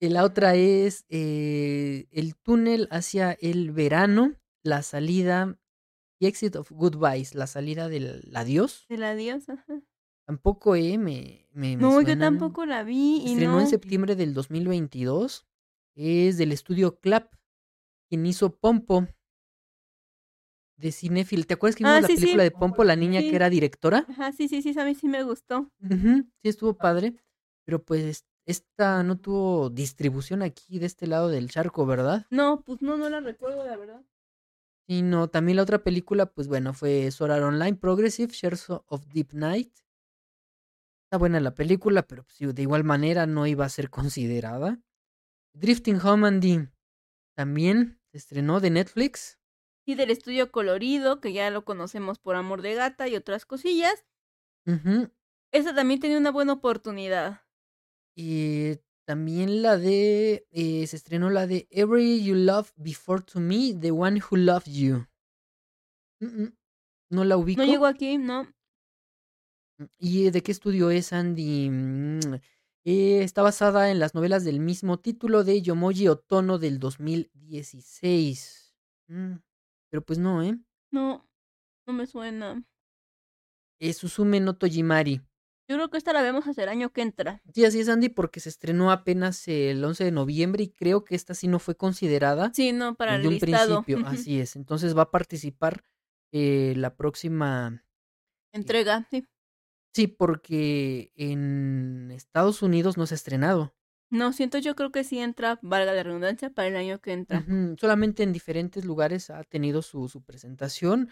Y 0.00 0.08
la 0.10 0.24
otra 0.24 0.54
es 0.54 1.04
eh, 1.08 2.06
el 2.10 2.36
túnel 2.36 2.86
hacia 2.90 3.32
el 3.40 3.72
verano, 3.72 4.34
la 4.62 4.82
salida, 4.82 5.58
The 6.20 6.28
Exit 6.28 6.56
of 6.56 6.70
Goodbyes, 6.70 7.34
la 7.34 7.46
salida 7.46 7.88
del 7.88 8.30
adiós. 8.34 8.84
El 8.88 9.02
adiós, 9.04 9.48
ajá. 9.48 9.80
Tampoco, 10.26 10.76
eh, 10.76 10.98
me, 10.98 11.45
me, 11.56 11.76
me 11.76 11.82
No, 11.82 12.00
yo 12.02 12.16
tampoco 12.18 12.66
la 12.66 12.82
vi 12.84 13.22
y 13.24 13.32
Estrenó 13.32 13.52
no. 13.52 13.60
en 13.60 13.66
septiembre 13.68 14.14
del 14.16 14.34
2022. 14.34 15.46
Es 15.96 16.36
del 16.38 16.52
estudio 16.52 16.98
Clap, 17.00 17.32
quien 18.08 18.26
hizo 18.26 18.54
Pompo 18.56 19.06
de 20.76 20.92
Cinefil. 20.92 21.46
¿Te 21.46 21.54
acuerdas 21.54 21.76
que 21.76 21.84
vimos 21.84 21.96
Ah, 21.96 22.00
la 22.02 22.06
sí, 22.08 22.16
sí. 22.16 22.20
película 22.20 22.42
de 22.44 22.50
Pompo, 22.50 22.84
la 22.84 22.96
niña 22.96 23.20
Sí. 23.20 23.30
que 23.30 23.36
era 23.36 23.48
directora? 23.48 24.04
Ajá, 24.08 24.32
sí, 24.32 24.48
sí, 24.48 24.60
sí, 24.62 24.78
a 24.78 24.84
mí 24.84 24.94
sí 24.94 25.08
me 25.08 25.22
gustó. 25.22 25.70
Sí, 25.80 26.24
estuvo 26.42 26.76
padre. 26.76 27.16
Pero 27.64 27.82
pues 27.82 28.26
esta 28.44 29.02
no 29.02 29.18
tuvo 29.18 29.70
distribución 29.70 30.42
aquí 30.42 30.78
de 30.78 30.86
este 30.86 31.06
lado 31.06 31.28
del 31.28 31.50
charco, 31.50 31.84
¿verdad? 31.86 32.26
No, 32.30 32.62
pues 32.62 32.80
no, 32.82 32.96
no 32.96 33.08
la 33.08 33.20
recuerdo, 33.20 33.64
la 33.64 33.76
verdad. 33.76 34.04
Y 34.86 35.02
no, 35.02 35.28
también 35.28 35.56
la 35.56 35.62
otra 35.62 35.82
película, 35.82 36.26
pues 36.26 36.46
bueno, 36.46 36.72
fue 36.72 37.10
Sword 37.10 37.32
Art 37.32 37.42
Online 37.42 37.74
Progressive, 37.76 38.32
Shares 38.32 38.66
of 38.68 39.06
Deep 39.08 39.32
Night. 39.32 39.72
Está 41.06 41.18
buena 41.18 41.38
la 41.38 41.54
película, 41.54 42.02
pero 42.02 42.24
pues, 42.24 42.54
de 42.54 42.62
igual 42.62 42.82
manera 42.82 43.26
no 43.26 43.46
iba 43.46 43.64
a 43.64 43.68
ser 43.68 43.90
considerada. 43.90 44.80
Drifting 45.54 46.00
Home 46.00 46.26
Andy 46.26 46.68
también 47.36 48.00
se 48.10 48.18
estrenó 48.18 48.58
de 48.58 48.70
Netflix. 48.70 49.38
Y 49.86 49.94
del 49.94 50.10
estudio 50.10 50.50
colorido, 50.50 51.20
que 51.20 51.32
ya 51.32 51.48
lo 51.50 51.64
conocemos 51.64 52.18
por 52.18 52.34
Amor 52.34 52.60
de 52.60 52.74
Gata 52.74 53.06
y 53.06 53.14
otras 53.14 53.46
cosillas. 53.46 54.04
Esa 55.52 55.74
también 55.76 56.00
tenía 56.00 56.18
una 56.18 56.32
buena 56.32 56.54
oportunidad. 56.54 57.42
Y 58.16 58.80
también 59.06 59.62
la 59.62 59.78
de. 59.78 60.48
eh, 60.50 60.86
se 60.88 60.96
estrenó 60.96 61.30
la 61.30 61.46
de 61.46 61.68
Every 61.70 62.24
You 62.24 62.34
Love 62.34 62.72
Before 62.74 63.22
to 63.22 63.38
Me, 63.38 63.74
The 63.80 63.92
One 63.92 64.20
Who 64.28 64.38
Loved 64.38 64.72
You. 64.72 65.06
Mm, 66.20 66.42
mm, 66.42 66.56
No 67.10 67.24
la 67.24 67.36
ubico. 67.36 67.62
No 67.62 67.68
llegó 67.68 67.86
aquí, 67.86 68.18
no. 68.18 68.52
¿Y 69.98 70.30
de 70.30 70.42
qué 70.42 70.52
estudio 70.52 70.90
es, 70.90 71.12
Andy? 71.12 71.68
Mm, 71.70 72.34
eh, 72.84 73.22
está 73.22 73.42
basada 73.42 73.90
en 73.90 73.98
las 73.98 74.14
novelas 74.14 74.44
del 74.44 74.60
mismo 74.60 74.98
título 74.98 75.44
de 75.44 75.60
Yomoji 75.62 76.08
Otono 76.08 76.58
del 76.58 76.78
2016. 76.78 78.74
Mm, 79.08 79.34
Pero 79.90 80.02
pues 80.04 80.18
no, 80.18 80.42
¿eh? 80.42 80.58
No, 80.90 81.28
no 81.86 81.92
me 81.92 82.06
suena. 82.06 82.62
Eh, 83.80 83.92
Susume 83.92 84.40
no 84.40 84.56
Tojimari. 84.56 85.20
Yo 85.68 85.74
creo 85.76 85.90
que 85.90 85.98
esta 85.98 86.12
la 86.12 86.22
vemos 86.22 86.46
hasta 86.46 86.62
el 86.62 86.68
año 86.68 86.92
que 86.92 87.02
entra. 87.02 87.42
Sí, 87.52 87.64
así 87.64 87.80
es, 87.80 87.88
Andy, 87.88 88.08
porque 88.08 88.38
se 88.38 88.48
estrenó 88.48 88.92
apenas 88.92 89.48
el 89.48 89.84
11 89.84 90.04
de 90.04 90.12
noviembre 90.12 90.62
y 90.62 90.68
creo 90.70 91.04
que 91.04 91.16
esta 91.16 91.34
sí 91.34 91.48
no 91.48 91.58
fue 91.58 91.76
considerada 91.76 92.52
Sí, 92.54 92.72
no, 92.72 92.94
para 92.94 93.16
el 93.16 93.26
un 93.26 93.34
listado. 93.34 93.82
principio. 93.82 94.06
Así 94.08 94.40
es. 94.40 94.54
Entonces 94.54 94.96
va 94.96 95.02
a 95.02 95.10
participar 95.10 95.82
eh, 96.32 96.74
la 96.76 96.94
próxima. 96.96 97.84
Entrega, 98.52 99.06
sí. 99.10 99.26
Sí, 99.96 100.08
porque 100.08 101.10
en 101.14 102.10
Estados 102.10 102.60
Unidos 102.60 102.98
no 102.98 103.06
se 103.06 103.14
ha 103.14 103.16
estrenado. 103.16 103.74
No, 104.10 104.34
siento 104.34 104.58
yo 104.58 104.76
creo 104.76 104.92
que 104.92 105.04
sí 105.04 105.18
entra, 105.18 105.58
valga 105.62 105.94
la 105.94 106.02
redundancia, 106.02 106.50
para 106.50 106.68
el 106.68 106.76
año 106.76 107.00
que 107.00 107.14
entra. 107.14 107.46
Solamente 107.80 108.22
en 108.22 108.34
diferentes 108.34 108.84
lugares 108.84 109.30
ha 109.30 109.42
tenido 109.44 109.80
su, 109.80 110.06
su 110.10 110.22
presentación. 110.22 111.08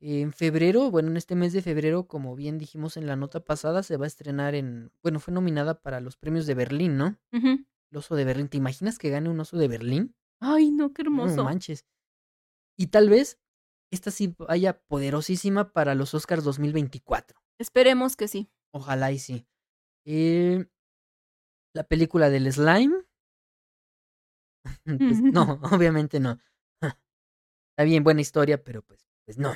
En 0.00 0.32
febrero, 0.32 0.88
bueno, 0.92 1.08
en 1.10 1.16
este 1.16 1.34
mes 1.34 1.52
de 1.52 1.62
febrero, 1.62 2.06
como 2.06 2.36
bien 2.36 2.58
dijimos 2.58 2.96
en 2.96 3.08
la 3.08 3.16
nota 3.16 3.44
pasada, 3.44 3.82
se 3.82 3.96
va 3.96 4.04
a 4.04 4.06
estrenar 4.06 4.54
en, 4.54 4.92
bueno, 5.02 5.18
fue 5.18 5.34
nominada 5.34 5.82
para 5.82 5.98
los 6.00 6.16
premios 6.16 6.46
de 6.46 6.54
Berlín, 6.54 6.96
¿no? 6.96 7.18
El 7.32 7.96
oso 7.96 8.14
de 8.14 8.24
Berlín. 8.24 8.46
¿Te 8.48 8.56
imaginas 8.58 8.98
que 8.98 9.10
gane 9.10 9.28
un 9.28 9.40
oso 9.40 9.58
de 9.58 9.66
Berlín? 9.66 10.14
Ay, 10.38 10.70
no, 10.70 10.92
qué 10.92 11.02
No 11.02 11.08
hermoso. 11.08 11.42
manches. 11.42 11.84
Y 12.76 12.86
tal 12.86 13.08
vez 13.10 13.40
esta 13.90 14.12
sí 14.12 14.36
vaya 14.38 14.80
poderosísima 14.86 15.72
para 15.72 15.96
los 15.96 16.14
Oscars 16.14 16.44
2024. 16.44 17.40
Esperemos 17.58 18.16
que 18.16 18.28
sí. 18.28 18.50
Ojalá 18.72 19.10
y 19.12 19.18
sí. 19.18 19.46
Eh, 20.04 20.66
la 21.74 21.84
película 21.84 22.30
del 22.30 22.52
slime. 22.52 22.96
Pues 24.84 25.22
no, 25.22 25.60
obviamente 25.72 26.20
no. 26.20 26.38
Está 26.82 27.84
bien, 27.84 28.04
buena 28.04 28.20
historia, 28.20 28.62
pero 28.62 28.82
pues, 28.82 29.08
pues 29.24 29.38
no. 29.38 29.54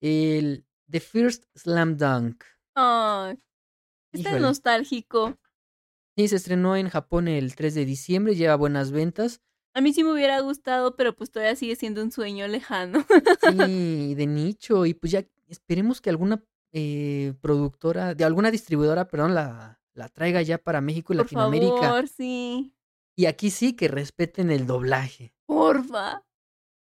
El 0.00 0.66
The 0.90 1.00
First 1.00 1.44
Slam 1.54 1.96
Dunk. 1.96 2.42
Ay, 2.74 3.38
está 4.12 4.30
Híjole. 4.30 4.40
nostálgico. 4.40 5.38
Sí, 6.16 6.28
se 6.28 6.36
estrenó 6.36 6.76
en 6.76 6.88
Japón 6.88 7.28
el 7.28 7.54
3 7.54 7.74
de 7.74 7.84
diciembre, 7.84 8.34
lleva 8.34 8.56
buenas 8.56 8.90
ventas. 8.90 9.40
A 9.74 9.80
mí 9.80 9.92
sí 9.92 10.04
me 10.04 10.12
hubiera 10.12 10.40
gustado, 10.40 10.94
pero 10.96 11.16
pues 11.16 11.30
todavía 11.30 11.56
sigue 11.56 11.74
siendo 11.76 12.02
un 12.02 12.12
sueño 12.12 12.46
lejano. 12.46 13.04
Sí, 13.66 14.14
de 14.14 14.26
nicho. 14.26 14.86
Y 14.86 14.94
pues 14.94 15.12
ya 15.12 15.24
esperemos 15.48 16.00
que 16.00 16.10
alguna 16.10 16.44
eh, 16.76 17.34
productora, 17.40 18.14
de 18.14 18.24
alguna 18.24 18.50
distribuidora, 18.50 19.06
perdón, 19.06 19.34
la, 19.34 19.80
la 19.94 20.08
traiga 20.08 20.42
ya 20.42 20.58
para 20.58 20.80
México 20.80 21.12
y 21.12 21.16
Por 21.16 21.26
Latinoamérica. 21.26 21.80
favor, 21.80 22.08
sí. 22.08 22.74
Y 23.16 23.26
aquí 23.26 23.50
sí 23.50 23.74
que 23.76 23.86
respeten 23.86 24.50
el 24.50 24.66
doblaje. 24.66 25.32
Porfa. 25.46 26.24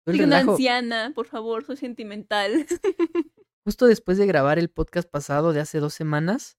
Soy 0.06 0.20
una 0.20 0.38
anciana, 0.38 1.12
por 1.14 1.26
favor, 1.26 1.64
soy 1.64 1.76
sentimental. 1.76 2.66
Justo 3.64 3.86
después 3.86 4.16
de 4.16 4.26
grabar 4.26 4.58
el 4.60 4.70
podcast 4.70 5.10
pasado 5.10 5.52
de 5.52 5.60
hace 5.60 5.80
dos 5.80 5.92
semanas, 5.92 6.56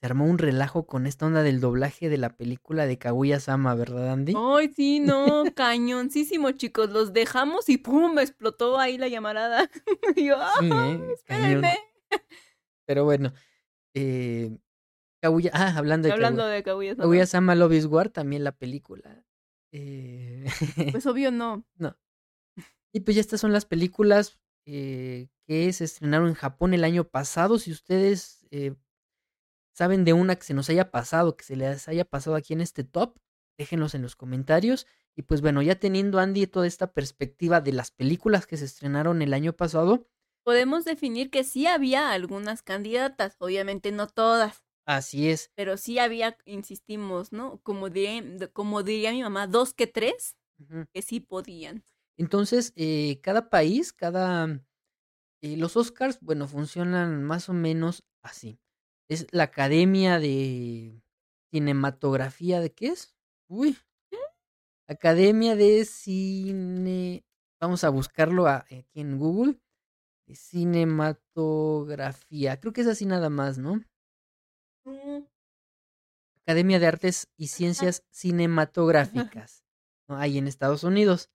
se 0.00 0.06
armó 0.06 0.26
un 0.26 0.36
relajo 0.36 0.86
con 0.86 1.06
esta 1.06 1.24
onda 1.24 1.42
del 1.42 1.60
doblaje 1.60 2.10
de 2.10 2.18
la 2.18 2.36
película 2.36 2.86
de 2.86 2.98
Kaguya 2.98 3.40
Sama, 3.40 3.74
¿verdad, 3.74 4.12
Andy? 4.12 4.34
Ay, 4.36 4.72
sí, 4.76 5.00
no, 5.00 5.44
cañoncísimo, 5.56 6.50
chicos. 6.52 6.90
Los 6.90 7.14
dejamos 7.14 7.70
y 7.70 7.78
¡pum! 7.78 8.18
explotó 8.18 8.78
ahí 8.78 8.98
la 8.98 9.08
llamarada. 9.08 9.70
Y 10.16 10.26
yo, 10.26 10.36
¡ah! 10.38 10.52
Sí, 10.60 10.70
¿eh? 10.70 11.14
Cañón. 11.24 11.64
Pero 12.88 13.04
bueno, 13.04 13.34
eh, 13.94 14.56
Kaguya, 15.20 15.50
ah, 15.52 15.74
hablando 15.76 16.08
de 16.08 16.14
Hablando 16.14 16.42
Kaguya, 16.64 16.94
de 16.94 16.96
Kaguya 16.96 17.26
Sama. 17.26 17.54
Love 17.54 17.74
is 17.74 17.84
War, 17.84 18.08
también 18.08 18.44
la 18.44 18.52
película. 18.52 19.26
Eh, 19.72 20.46
Pues 20.92 21.04
obvio 21.06 21.30
no. 21.30 21.66
y 22.90 23.00
pues 23.00 23.14
ya 23.14 23.20
estas 23.20 23.42
son 23.42 23.52
las 23.52 23.66
películas 23.66 24.40
eh, 24.64 25.28
que 25.46 25.70
se 25.74 25.84
estrenaron 25.84 26.28
en 26.28 26.34
Japón 26.34 26.72
el 26.72 26.82
año 26.82 27.04
pasado. 27.04 27.58
Si 27.58 27.70
ustedes 27.70 28.46
eh, 28.50 28.74
saben 29.74 30.06
de 30.06 30.14
una 30.14 30.36
que 30.36 30.44
se 30.44 30.54
nos 30.54 30.70
haya 30.70 30.90
pasado, 30.90 31.36
que 31.36 31.44
se 31.44 31.56
les 31.56 31.88
haya 31.88 32.06
pasado 32.06 32.36
aquí 32.36 32.54
en 32.54 32.62
este 32.62 32.84
top, 32.84 33.18
déjenlos 33.58 33.94
en 33.94 34.00
los 34.00 34.16
comentarios. 34.16 34.86
Y 35.14 35.22
pues 35.22 35.42
bueno, 35.42 35.60
ya 35.60 35.78
teniendo 35.78 36.20
Andy 36.20 36.46
toda 36.46 36.66
esta 36.66 36.94
perspectiva 36.94 37.60
de 37.60 37.72
las 37.72 37.90
películas 37.90 38.46
que 38.46 38.56
se 38.56 38.64
estrenaron 38.64 39.20
el 39.20 39.34
año 39.34 39.52
pasado, 39.52 40.06
Podemos 40.48 40.86
definir 40.86 41.30
que 41.30 41.44
sí 41.44 41.66
había 41.66 42.10
algunas 42.10 42.62
candidatas, 42.62 43.36
obviamente 43.38 43.92
no 43.92 44.06
todas, 44.06 44.64
así 44.86 45.28
es. 45.28 45.50
pero 45.54 45.76
sí 45.76 45.98
había, 45.98 46.38
insistimos, 46.46 47.32
¿no? 47.32 47.60
Como 47.62 47.90
diría, 47.90 48.48
como 48.54 48.82
diría 48.82 49.12
mi 49.12 49.22
mamá, 49.22 49.46
dos 49.46 49.74
que 49.74 49.86
tres, 49.86 50.38
que 50.94 51.02
sí 51.02 51.20
podían. 51.20 51.84
Entonces, 52.16 52.72
eh, 52.76 53.20
cada 53.22 53.50
país, 53.50 53.92
cada... 53.92 54.46
eh, 55.42 55.58
los 55.58 55.76
Oscars, 55.76 56.18
bueno, 56.22 56.48
funcionan 56.48 57.24
más 57.24 57.50
o 57.50 57.52
menos 57.52 58.04
así. 58.22 58.58
Es 59.10 59.26
la 59.32 59.42
Academia 59.42 60.18
de 60.18 61.02
Cinematografía, 61.52 62.60
¿de 62.60 62.72
qué 62.72 62.86
es? 62.86 63.14
Uy. 63.48 63.76
Academia 64.88 65.56
de 65.56 65.84
Cine... 65.84 67.22
Vamos 67.60 67.84
a 67.84 67.90
buscarlo 67.90 68.46
aquí 68.48 68.86
en 68.94 69.18
Google. 69.18 69.60
De 70.28 70.36
Cinematografía. 70.36 72.60
Creo 72.60 72.72
que 72.74 72.82
es 72.82 72.86
así 72.86 73.06
nada 73.06 73.30
más, 73.30 73.56
¿no? 73.56 73.82
Academia 76.42 76.78
de 76.78 76.86
Artes 76.86 77.30
y 77.38 77.46
Ciencias 77.48 78.04
Cinematográficas. 78.10 79.64
¿no? 80.06 80.18
Ahí 80.18 80.36
en 80.36 80.46
Estados 80.46 80.84
Unidos. 80.84 81.30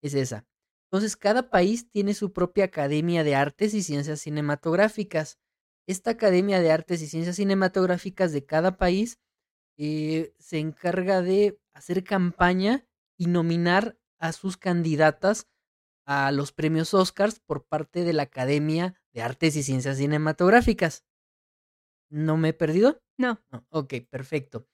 es 0.00 0.14
esa. 0.14 0.46
Entonces, 0.90 1.18
cada 1.18 1.50
país 1.50 1.90
tiene 1.90 2.14
su 2.14 2.32
propia 2.32 2.64
Academia 2.64 3.22
de 3.22 3.34
Artes 3.34 3.74
y 3.74 3.82
Ciencias 3.82 4.22
Cinematográficas. 4.22 5.38
Esta 5.86 6.12
Academia 6.12 6.60
de 6.60 6.72
Artes 6.72 7.02
y 7.02 7.08
Ciencias 7.08 7.36
Cinematográficas 7.36 8.32
de 8.32 8.46
cada 8.46 8.78
país 8.78 9.20
eh, 9.76 10.32
se 10.38 10.58
encarga 10.58 11.20
de 11.20 11.60
hacer 11.74 12.02
campaña 12.02 12.86
y 13.18 13.26
nominar 13.26 13.98
a 14.18 14.32
sus 14.32 14.56
candidatas 14.56 15.48
a 16.06 16.30
los 16.30 16.52
premios 16.52 16.94
Oscars 16.94 17.40
por 17.40 17.66
parte 17.66 18.04
de 18.04 18.12
la 18.12 18.22
Academia 18.22 18.94
de 19.12 19.22
Artes 19.22 19.56
y 19.56 19.62
Ciencias 19.62 19.98
Cinematográficas. 19.98 21.04
¿No 22.08 22.36
me 22.36 22.50
he 22.50 22.52
perdido? 22.52 23.02
No. 23.18 23.42
No, 23.50 23.66
ok, 23.70 23.94
perfecto. 24.08 24.68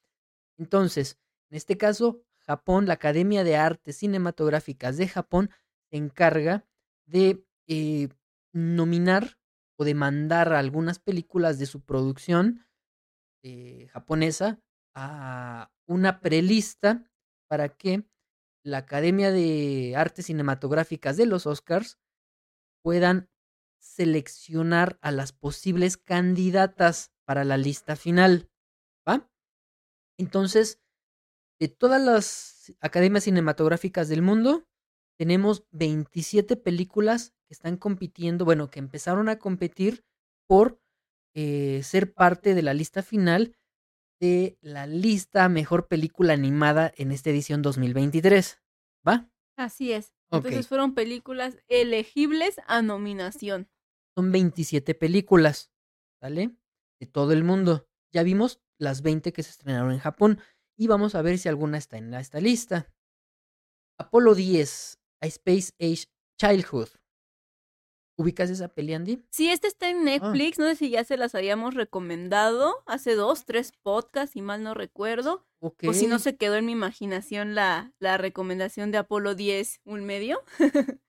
Entonces, 0.59 1.19
en 1.51 1.57
este 1.57 1.79
caso, 1.79 2.23
Japón, 2.39 2.87
la 2.87 2.95
Academia 2.95 3.45
de 3.45 3.57
Artes 3.57 3.97
Cinematográficas 3.97 4.97
de 4.99 5.09
Japón, 5.09 5.51
se 5.91 5.97
encarga 5.97 6.67
de 7.07 7.45
eh, 7.67 8.09
nominar 8.53 9.39
o 9.77 9.85
de 9.85 9.95
mandar 9.95 10.53
algunas 10.53 10.99
películas 10.99 11.59
de 11.59 11.67
su 11.67 11.81
producción 11.81 12.67
eh, 13.43 13.89
japonesa 13.93 14.61
a 14.95 15.73
una 15.87 16.21
prelista 16.21 17.11
para 17.49 17.71
que 17.71 18.05
la 18.65 18.79
Academia 18.79 19.31
de 19.31 19.95
Artes 19.97 20.27
Cinematográficas 20.27 21.17
de 21.17 21.27
los 21.27 21.47
Oscars 21.47 21.99
puedan 22.83 23.29
seleccionar 23.79 24.99
a 25.03 25.11
las 25.11 25.33
posibles 25.33 25.97
candidatas 25.97 27.13
para 27.25 27.45
la 27.45 27.57
lista 27.57 27.97
final. 27.97 28.51
¿Va? 29.09 29.29
Entonces, 30.19 30.81
de 31.59 31.69
todas 31.69 32.01
las 32.01 32.73
academias 32.81 33.25
cinematográficas 33.25 34.09
del 34.09 34.23
mundo, 34.23 34.67
tenemos 35.19 35.65
27 35.73 36.57
películas 36.57 37.35
que 37.47 37.55
están 37.55 37.77
compitiendo, 37.77 38.45
bueno, 38.45 38.71
que 38.71 38.79
empezaron 38.79 39.29
a 39.29 39.39
competir 39.39 40.05
por 40.49 40.81
eh, 41.35 41.83
ser 41.83 42.13
parte 42.13 42.55
de 42.55 42.63
la 42.63 42.75
lista 42.75 43.03
final 43.03 43.57
de 44.23 44.57
la 44.61 44.87
lista 44.87 45.49
mejor 45.49 45.89
película 45.89 46.33
animada 46.33 46.93
en 46.97 47.11
esta 47.11 47.31
edición 47.31 47.61
2023. 47.61 48.63
¿Va? 49.07 49.29
Así 49.57 49.91
es. 49.91 50.15
Entonces 50.31 50.69
fueron 50.69 50.95
películas 50.95 51.59
elegibles 51.67 52.61
a 52.69 52.83
nominación. 52.83 53.69
Son 54.17 54.31
27 54.31 54.95
películas, 54.95 55.73
¿sale? 56.21 56.55
De 57.01 57.07
todo 57.07 57.33
el 57.33 57.43
mundo. 57.43 57.89
Ya 58.13 58.23
vimos 58.23 58.61
las 58.79 59.03
20 59.03 59.33
que 59.33 59.43
se 59.43 59.51
estrenaron 59.51 59.91
en 59.91 59.99
Japón 59.99 60.39
y 60.79 60.87
vamos 60.87 61.17
a 61.17 61.23
ver 61.23 61.37
si 61.39 61.49
alguna 61.49 61.77
está 61.77 61.99
en 61.99 62.15
esta 62.15 62.41
lista. 62.41 62.95
Apolo 63.99 64.37
10, 64.37 65.01
A 65.21 65.27
Space 65.27 65.73
Age 65.81 66.07
Childhood. 66.39 66.91
¿Ubicas 68.17 68.51
esa 68.51 68.69
peli, 68.69 68.93
Andy? 68.95 69.25
Sí, 69.31 69.49
este 69.51 69.69
está 69.69 69.87
Ah. 69.87 69.91
en 69.91 70.05
Netflix. 70.05 70.59
No 70.59 70.67
sé 70.67 70.77
si 70.77 70.91
ya 70.91 71.03
se 71.05 71.17
las 71.17 71.35
habíamos 71.35 71.75
recomendado 71.75 72.83
hace 72.87 73.15
dos, 73.15 73.45
tres 73.47 73.73
podcasts, 73.83 74.33
si 74.33 74.43
mal 74.43 74.63
no 74.63 74.75
recuerdo. 74.75 75.47
Ok. 75.61 75.85
O 75.89 75.93
si 75.95 76.07
no 76.07 76.19
se 76.19 76.37
quedó 76.37 76.57
en 76.57 76.67
mi 76.67 76.73
imaginación 76.73 77.55
la, 77.55 77.93
la 77.99 78.19
recomendación 78.19 78.91
de 78.91 78.99
Apolo 78.99 79.35
10, 79.35 79.81
un 79.85 80.05
medio. 80.05 80.43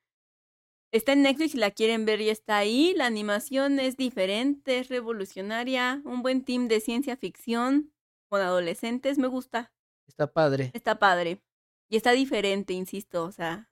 está 0.91 1.13
en 1.13 1.23
Netflix, 1.23 1.51
si 1.53 1.57
la 1.57 1.71
quieren 1.71 2.05
ver, 2.05 2.21
ya 2.21 2.31
está 2.31 2.57
ahí. 2.57 2.93
La 2.95 3.05
animación 3.05 3.79
es 3.79 3.97
diferente, 3.97 4.79
es 4.79 4.89
revolucionaria. 4.89 6.01
Un 6.05 6.21
buen 6.21 6.43
team 6.45 6.67
de 6.67 6.79
ciencia 6.79 7.17
ficción 7.17 7.91
con 8.29 8.41
adolescentes, 8.41 9.17
me 9.17 9.27
gusta. 9.27 9.71
Está 10.07 10.31
padre. 10.31 10.71
Está 10.73 10.99
padre. 10.99 11.41
Y 11.89 11.95
está 11.97 12.11
diferente, 12.11 12.73
insisto, 12.73 13.23
o 13.25 13.31
sea, 13.31 13.69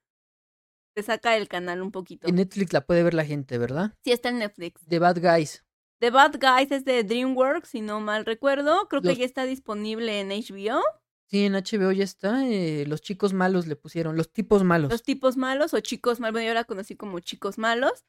te 0.94 1.04
saca 1.04 1.38
el 1.38 1.48
canal 1.48 1.82
un 1.82 1.92
poquito. 1.92 2.28
En 2.28 2.36
Netflix 2.36 2.74
la 2.74 2.86
puede 2.86 3.04
ver 3.04 3.14
la 3.14 3.26
gente, 3.26 3.58
¿verdad? 3.58 3.94
Sí, 4.04 4.12
está 4.12 4.30
en 4.30 4.40
Netflix. 4.40 4.82
The 4.88 5.00
Bad 5.00 5.20
Guys. 5.22 5.64
The 6.00 6.10
Bad 6.10 6.36
Guys 6.40 6.72
es 6.72 6.84
de 6.84 7.04
DreamWorks, 7.04 7.70
si 7.70 7.82
no 7.82 8.00
mal 8.00 8.26
recuerdo. 8.26 8.88
Creo 8.90 9.02
que 9.02 9.16
ya 9.16 9.26
está 9.26 9.46
disponible 9.46 10.20
en 10.20 10.30
HBO. 10.30 10.82
Sí, 11.30 11.46
en 11.46 11.54
HBO 11.54 11.92
ya 11.92 12.04
está. 12.04 12.46
eh, 12.46 12.86
los 12.88 13.02
chicos 13.02 13.34
malos 13.34 13.68
le 13.68 13.76
pusieron. 13.76 14.18
Los 14.18 14.34
tipos 14.34 14.64
malos. 14.64 14.92
Los 14.92 15.04
tipos 15.04 15.38
malos 15.38 15.74
o 15.74 15.80
chicos 15.80 16.20
malos. 16.20 16.34
Bueno, 16.34 16.48
yo 16.48 16.54
la 16.54 16.64
conocí 16.64 16.96
como 16.96 17.20
chicos 17.20 17.58
malos. 17.58 18.04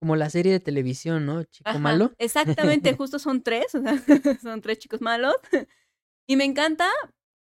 Como 0.00 0.16
la 0.16 0.28
serie 0.28 0.52
de 0.52 0.60
televisión, 0.60 1.24
¿no? 1.24 1.44
Chico 1.44 1.70
Ajá, 1.70 1.78
malo. 1.78 2.12
Exactamente, 2.18 2.94
justo 2.96 3.18
son 3.18 3.42
tres. 3.42 3.74
o 3.74 3.80
sea, 3.82 3.96
son 4.42 4.60
tres 4.60 4.78
chicos 4.78 5.00
malos. 5.00 5.34
Y 6.26 6.36
me 6.36 6.44
encanta 6.44 6.88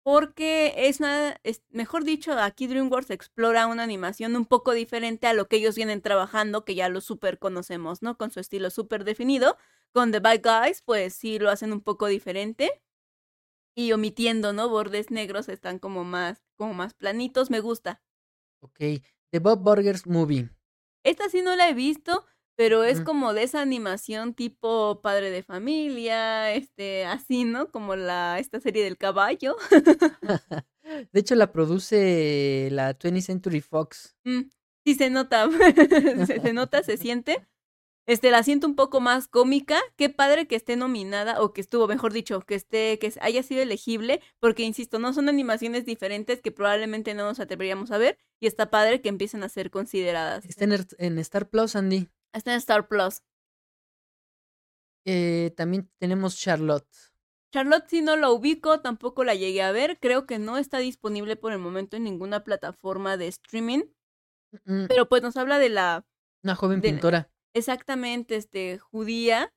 porque 0.05 0.73
es 0.87 0.99
una. 0.99 1.39
es- 1.43 1.63
mejor 1.71 2.03
dicho, 2.03 2.33
aquí 2.33 2.67
DreamWorks 2.67 3.09
explora 3.09 3.65
una 3.65 3.81
animación 3.81 4.35
un 4.35 4.45
poco 4.45 4.73
diferente 4.73 5.25
a 5.25 5.33
lo 5.33 5.47
que 5.47 5.55
ellos 5.55 5.75
vienen 5.75 5.99
trabajando, 6.03 6.63
que 6.63 6.75
ya 6.75 6.89
lo 6.89 7.01
súper 7.01 7.39
conocemos, 7.39 8.03
¿no? 8.03 8.15
Con 8.15 8.29
su 8.29 8.39
estilo 8.39 8.69
súper 8.69 9.03
definido. 9.03 9.57
Con 9.93 10.11
The 10.11 10.19
Bad 10.19 10.41
Guys, 10.43 10.83
pues 10.83 11.15
sí 11.15 11.39
lo 11.39 11.49
hacen 11.49 11.73
un 11.73 11.81
poco 11.81 12.05
diferente. 12.05 12.83
Y 13.75 13.93
omitiendo, 13.93 14.53
¿no? 14.53 14.69
Bordes 14.69 15.09
negros 15.09 15.49
están 15.49 15.79
como 15.79 16.03
más, 16.03 16.45
como 16.55 16.75
más 16.75 16.93
planitos. 16.93 17.49
Me 17.49 17.59
gusta. 17.59 18.03
Ok. 18.61 18.77
The 19.31 19.39
Bob 19.39 19.63
Burgers 19.63 20.05
Movie. 20.05 20.49
Esta 21.03 21.29
sí 21.29 21.41
no 21.41 21.55
la 21.55 21.67
he 21.67 21.73
visto, 21.73 22.25
pero 22.55 22.83
es 22.83 23.01
como 23.01 23.33
de 23.33 23.43
esa 23.43 23.61
animación 23.61 24.33
tipo 24.33 25.01
padre 25.01 25.29
de 25.29 25.43
familia, 25.43 26.53
este, 26.53 27.05
así, 27.05 27.43
¿no? 27.43 27.69
Como 27.71 27.95
la, 27.95 28.39
esta 28.39 28.59
serie 28.59 28.83
del 28.83 28.97
caballo. 28.97 29.55
De 31.11 31.19
hecho, 31.19 31.35
la 31.35 31.51
produce 31.51 32.69
la 32.71 32.97
20th 32.97 33.21
Century 33.21 33.61
Fox. 33.61 34.15
Mm, 34.23 34.41
sí 34.85 34.95
se 34.95 35.09
nota, 35.09 35.49
se, 36.27 36.39
se 36.39 36.53
nota, 36.53 36.83
se 36.83 36.97
siente. 36.97 37.45
Este, 38.07 38.29
la 38.29 38.43
siento 38.43 38.67
un 38.67 38.75
poco 38.75 38.99
más 39.01 39.27
cómica. 39.27 39.79
Qué 39.97 40.09
padre 40.09 40.47
que 40.47 40.55
esté 40.55 40.75
nominada, 40.75 41.41
o 41.41 41.53
que 41.53 41.61
estuvo, 41.61 41.87
mejor 41.87 42.13
dicho, 42.13 42.39
que 42.41 42.53
esté, 42.53 42.99
que 42.99 43.11
haya 43.19 43.41
sido 43.41 43.63
elegible, 43.63 44.21
porque 44.39 44.61
insisto, 44.61 44.99
no 44.99 45.11
son 45.11 45.27
animaciones 45.27 45.85
diferentes 45.85 46.39
que 46.39 46.51
probablemente 46.51 47.15
no 47.15 47.23
nos 47.23 47.39
atreveríamos 47.39 47.89
a 47.89 47.97
ver, 47.97 48.19
y 48.39 48.45
está 48.45 48.69
padre 48.69 49.01
que 49.01 49.09
empiecen 49.09 49.41
a 49.41 49.49
ser 49.49 49.71
consideradas. 49.71 50.45
Está 50.45 50.65
en, 50.65 50.73
Er- 50.73 50.95
en 50.99 51.17
Star 51.17 51.49
Plus, 51.49 51.75
Andy. 51.75 52.07
Está 52.35 52.51
en 52.51 52.57
Star 52.57 52.87
Plus. 52.87 53.21
Eh, 55.05 55.53
también 55.55 55.89
tenemos 55.99 56.37
Charlotte. 56.37 56.87
Charlotte 57.53 57.85
sí 57.87 58.01
no 58.01 58.17
la 58.17 58.29
ubico, 58.31 58.81
tampoco 58.81 59.23
la 59.23 59.35
llegué 59.35 59.61
a 59.61 59.71
ver, 59.71 59.97
creo 59.99 60.25
que 60.25 60.39
no 60.39 60.57
está 60.57 60.79
disponible 60.79 61.37
por 61.37 61.53
el 61.53 61.59
momento 61.59 61.95
en 61.95 62.03
ninguna 62.03 62.43
plataforma 62.43 63.17
de 63.17 63.27
streaming, 63.27 63.83
Mm, 64.65 64.85
pero 64.87 65.07
pues 65.09 65.21
nos 65.21 65.35
habla 65.37 65.59
de 65.59 65.69
la 65.69 66.05
Una 66.43 66.55
joven 66.55 66.79
de- 66.81 66.89
pintora. 66.89 67.29
exactamente 67.53 68.35
este 68.37 68.77
judía, 68.79 69.53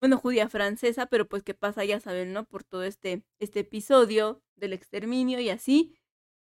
bueno, 0.00 0.18
judía 0.18 0.48
francesa, 0.48 1.06
pero 1.06 1.26
pues 1.28 1.42
qué 1.42 1.52
pasa, 1.54 1.84
ya 1.84 1.98
saben, 2.00 2.32
¿no? 2.32 2.44
Por 2.44 2.62
todo 2.64 2.82
este 2.84 3.24
este 3.40 3.60
episodio 3.60 4.42
del 4.56 4.72
exterminio 4.72 5.40
y 5.40 5.50
así. 5.50 5.96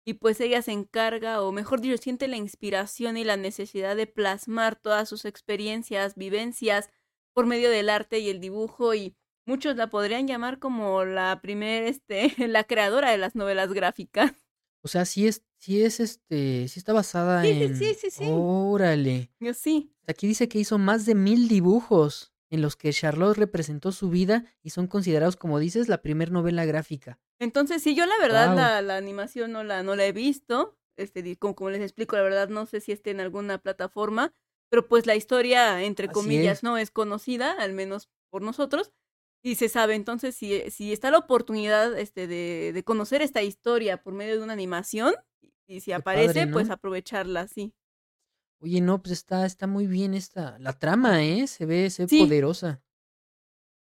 Y 0.06 0.16
pues 0.16 0.42
ella 0.42 0.62
se 0.62 0.72
encarga, 0.72 1.42
o 1.42 1.52
mejor 1.52 1.80
dicho, 1.80 1.98
siente 1.98 2.28
la 2.28 2.36
inspiración 2.38 3.16
y 3.16 3.24
la 3.24 3.38
necesidad 3.38 3.96
de 3.96 4.08
plasmar 4.08 4.76
todas 4.76 5.08
sus 5.08 5.24
experiencias, 5.26 6.16
vivencias 6.16 6.90
por 7.34 7.46
medio 7.46 7.70
del 7.70 7.90
arte 7.90 8.20
y 8.20 8.30
el 8.30 8.40
dibujo 8.42 8.94
y 8.94 9.16
muchos 9.46 9.76
la 9.78 9.88
podrían 9.90 10.28
llamar 10.28 10.60
como 10.60 11.06
la 11.06 11.40
primer, 11.42 11.84
este, 11.84 12.34
la 12.48 12.64
creadora 12.66 13.12
de 13.12 13.18
las 13.18 13.36
novelas 13.36 13.72
gráficas. 13.74 14.34
O 14.82 14.90
sea, 14.90 15.06
sí 15.06 15.28
es, 15.28 15.44
sí 15.58 15.82
es 15.82 16.02
este, 16.02 16.68
sí 16.68 16.78
está 16.80 16.92
basada 16.92 17.42
Sí, 17.42 17.54
sí, 17.54 17.64
en. 17.64 17.76
sí, 17.78 17.94
sí, 17.94 18.12
sí. 18.12 18.26
Órale. 18.30 19.32
Yo 19.40 19.54
sí. 19.54 19.96
Aquí 20.08 20.28
dice 20.28 20.50
que 20.50 20.60
hizo 20.60 20.78
más 20.78 21.06
de 21.06 21.16
mil 21.16 21.48
dibujos 21.48 22.33
en 22.54 22.62
los 22.62 22.76
que 22.76 22.94
Charlotte 22.94 23.36
representó 23.38 23.92
su 23.92 24.10
vida 24.10 24.46
y 24.62 24.70
son 24.70 24.86
considerados, 24.88 25.36
como 25.36 25.58
dices, 25.60 25.88
la 25.88 26.02
primer 26.02 26.32
novela 26.32 26.66
gráfica. 26.66 27.20
Entonces, 27.40 27.82
sí, 27.82 27.96
yo 27.96 28.06
la 28.06 28.18
verdad 28.22 28.56
la, 28.56 28.82
la 28.82 28.96
animación 28.96 29.52
no 29.52 29.64
la, 29.64 29.82
no 29.84 29.96
la 29.96 30.06
he 30.06 30.12
visto. 30.12 30.78
Este, 30.96 31.36
como, 31.38 31.56
como 31.56 31.72
les 31.72 31.82
explico, 31.82 32.16
la 32.16 32.22
verdad 32.22 32.50
no 32.50 32.68
sé 32.68 32.80
si 32.80 32.92
esté 32.92 33.10
en 33.10 33.20
alguna 33.20 33.58
plataforma, 33.58 34.34
pero 34.70 34.88
pues 34.88 35.08
la 35.08 35.16
historia, 35.16 35.84
entre 35.84 36.06
Así 36.06 36.14
comillas, 36.14 36.58
es. 36.58 36.64
no 36.64 36.78
es 36.78 36.92
conocida, 36.92 37.52
al 37.54 37.74
menos 37.74 38.10
por 38.30 38.44
nosotros, 38.44 38.94
y 39.44 39.56
se 39.56 39.70
sabe. 39.70 39.96
Entonces, 39.96 40.36
si, 40.36 40.70
si 40.70 40.94
está 40.94 41.10
la 41.10 41.18
oportunidad 41.18 41.98
este, 41.98 42.28
de, 42.28 42.72
de 42.72 42.84
conocer 42.84 43.24
esta 43.24 43.42
historia 43.42 44.04
por 44.04 44.14
medio 44.14 44.38
de 44.38 44.44
una 44.44 44.54
animación, 44.54 45.16
y 45.68 45.80
si 45.82 45.92
Qué 45.92 45.96
aparece, 45.96 46.42
padre, 46.42 46.46
¿no? 46.46 46.54
pues 46.54 46.70
aprovecharla, 46.70 47.48
sí. 47.48 47.74
Oye, 48.64 48.80
no, 48.80 49.02
pues 49.04 49.12
está, 49.12 49.46
está 49.46 49.68
muy 49.68 49.88
bien 49.88 50.14
esta. 50.14 50.58
La 50.58 50.72
trama, 50.72 51.22
¿eh? 51.22 51.48
Se 51.48 51.66
ve, 51.66 51.90
se 51.90 52.04
ve 52.04 52.08
Sí. 52.10 52.20
poderosa. 52.24 52.82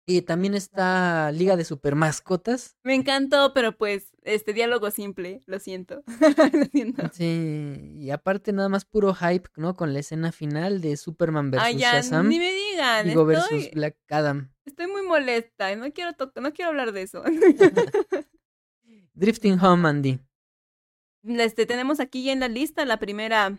Y 0.06 0.22
también 0.22 0.54
está 0.54 1.32
Liga 1.32 1.56
de 1.56 1.64
Supermascotas. 1.64 2.76
Me 2.84 2.94
encantó, 2.94 3.52
pero 3.52 3.76
pues, 3.76 4.12
este 4.22 4.52
diálogo 4.54 4.92
simple, 4.92 5.42
lo 5.46 5.58
siento. 5.58 6.04
lo 6.52 6.64
siento. 6.66 7.10
Sí, 7.12 7.90
y 7.96 8.10
aparte 8.10 8.52
nada 8.52 8.68
más 8.68 8.84
puro 8.84 9.12
hype, 9.14 9.50
¿no? 9.56 9.74
Con 9.74 9.92
la 9.92 9.98
escena 9.98 10.30
final 10.30 10.80
de 10.80 10.96
Superman 10.96 11.50
versus 11.50 11.66
Ay, 11.66 11.76
ya, 11.76 11.94
Shazam. 11.94 12.28
ni 12.28 12.38
me 12.38 12.52
digan, 12.52 13.06
Digo, 13.08 13.28
estoy, 13.32 13.56
versus 13.58 13.70
Black 13.74 13.96
Adam. 14.10 14.50
estoy 14.64 14.86
muy 14.86 15.02
molesta, 15.02 15.74
no 15.74 15.92
quiero, 15.92 16.12
to- 16.12 16.32
no 16.40 16.52
quiero 16.52 16.68
hablar 16.70 16.92
de 16.92 17.02
eso. 17.02 17.22
Drifting 19.14 19.58
Home, 19.60 19.88
Andy. 19.88 20.20
Este, 21.24 21.66
tenemos 21.66 21.98
aquí 22.00 22.22
ya 22.24 22.32
en 22.32 22.40
la 22.40 22.48
lista 22.48 22.84
la 22.84 22.98
primera 22.98 23.58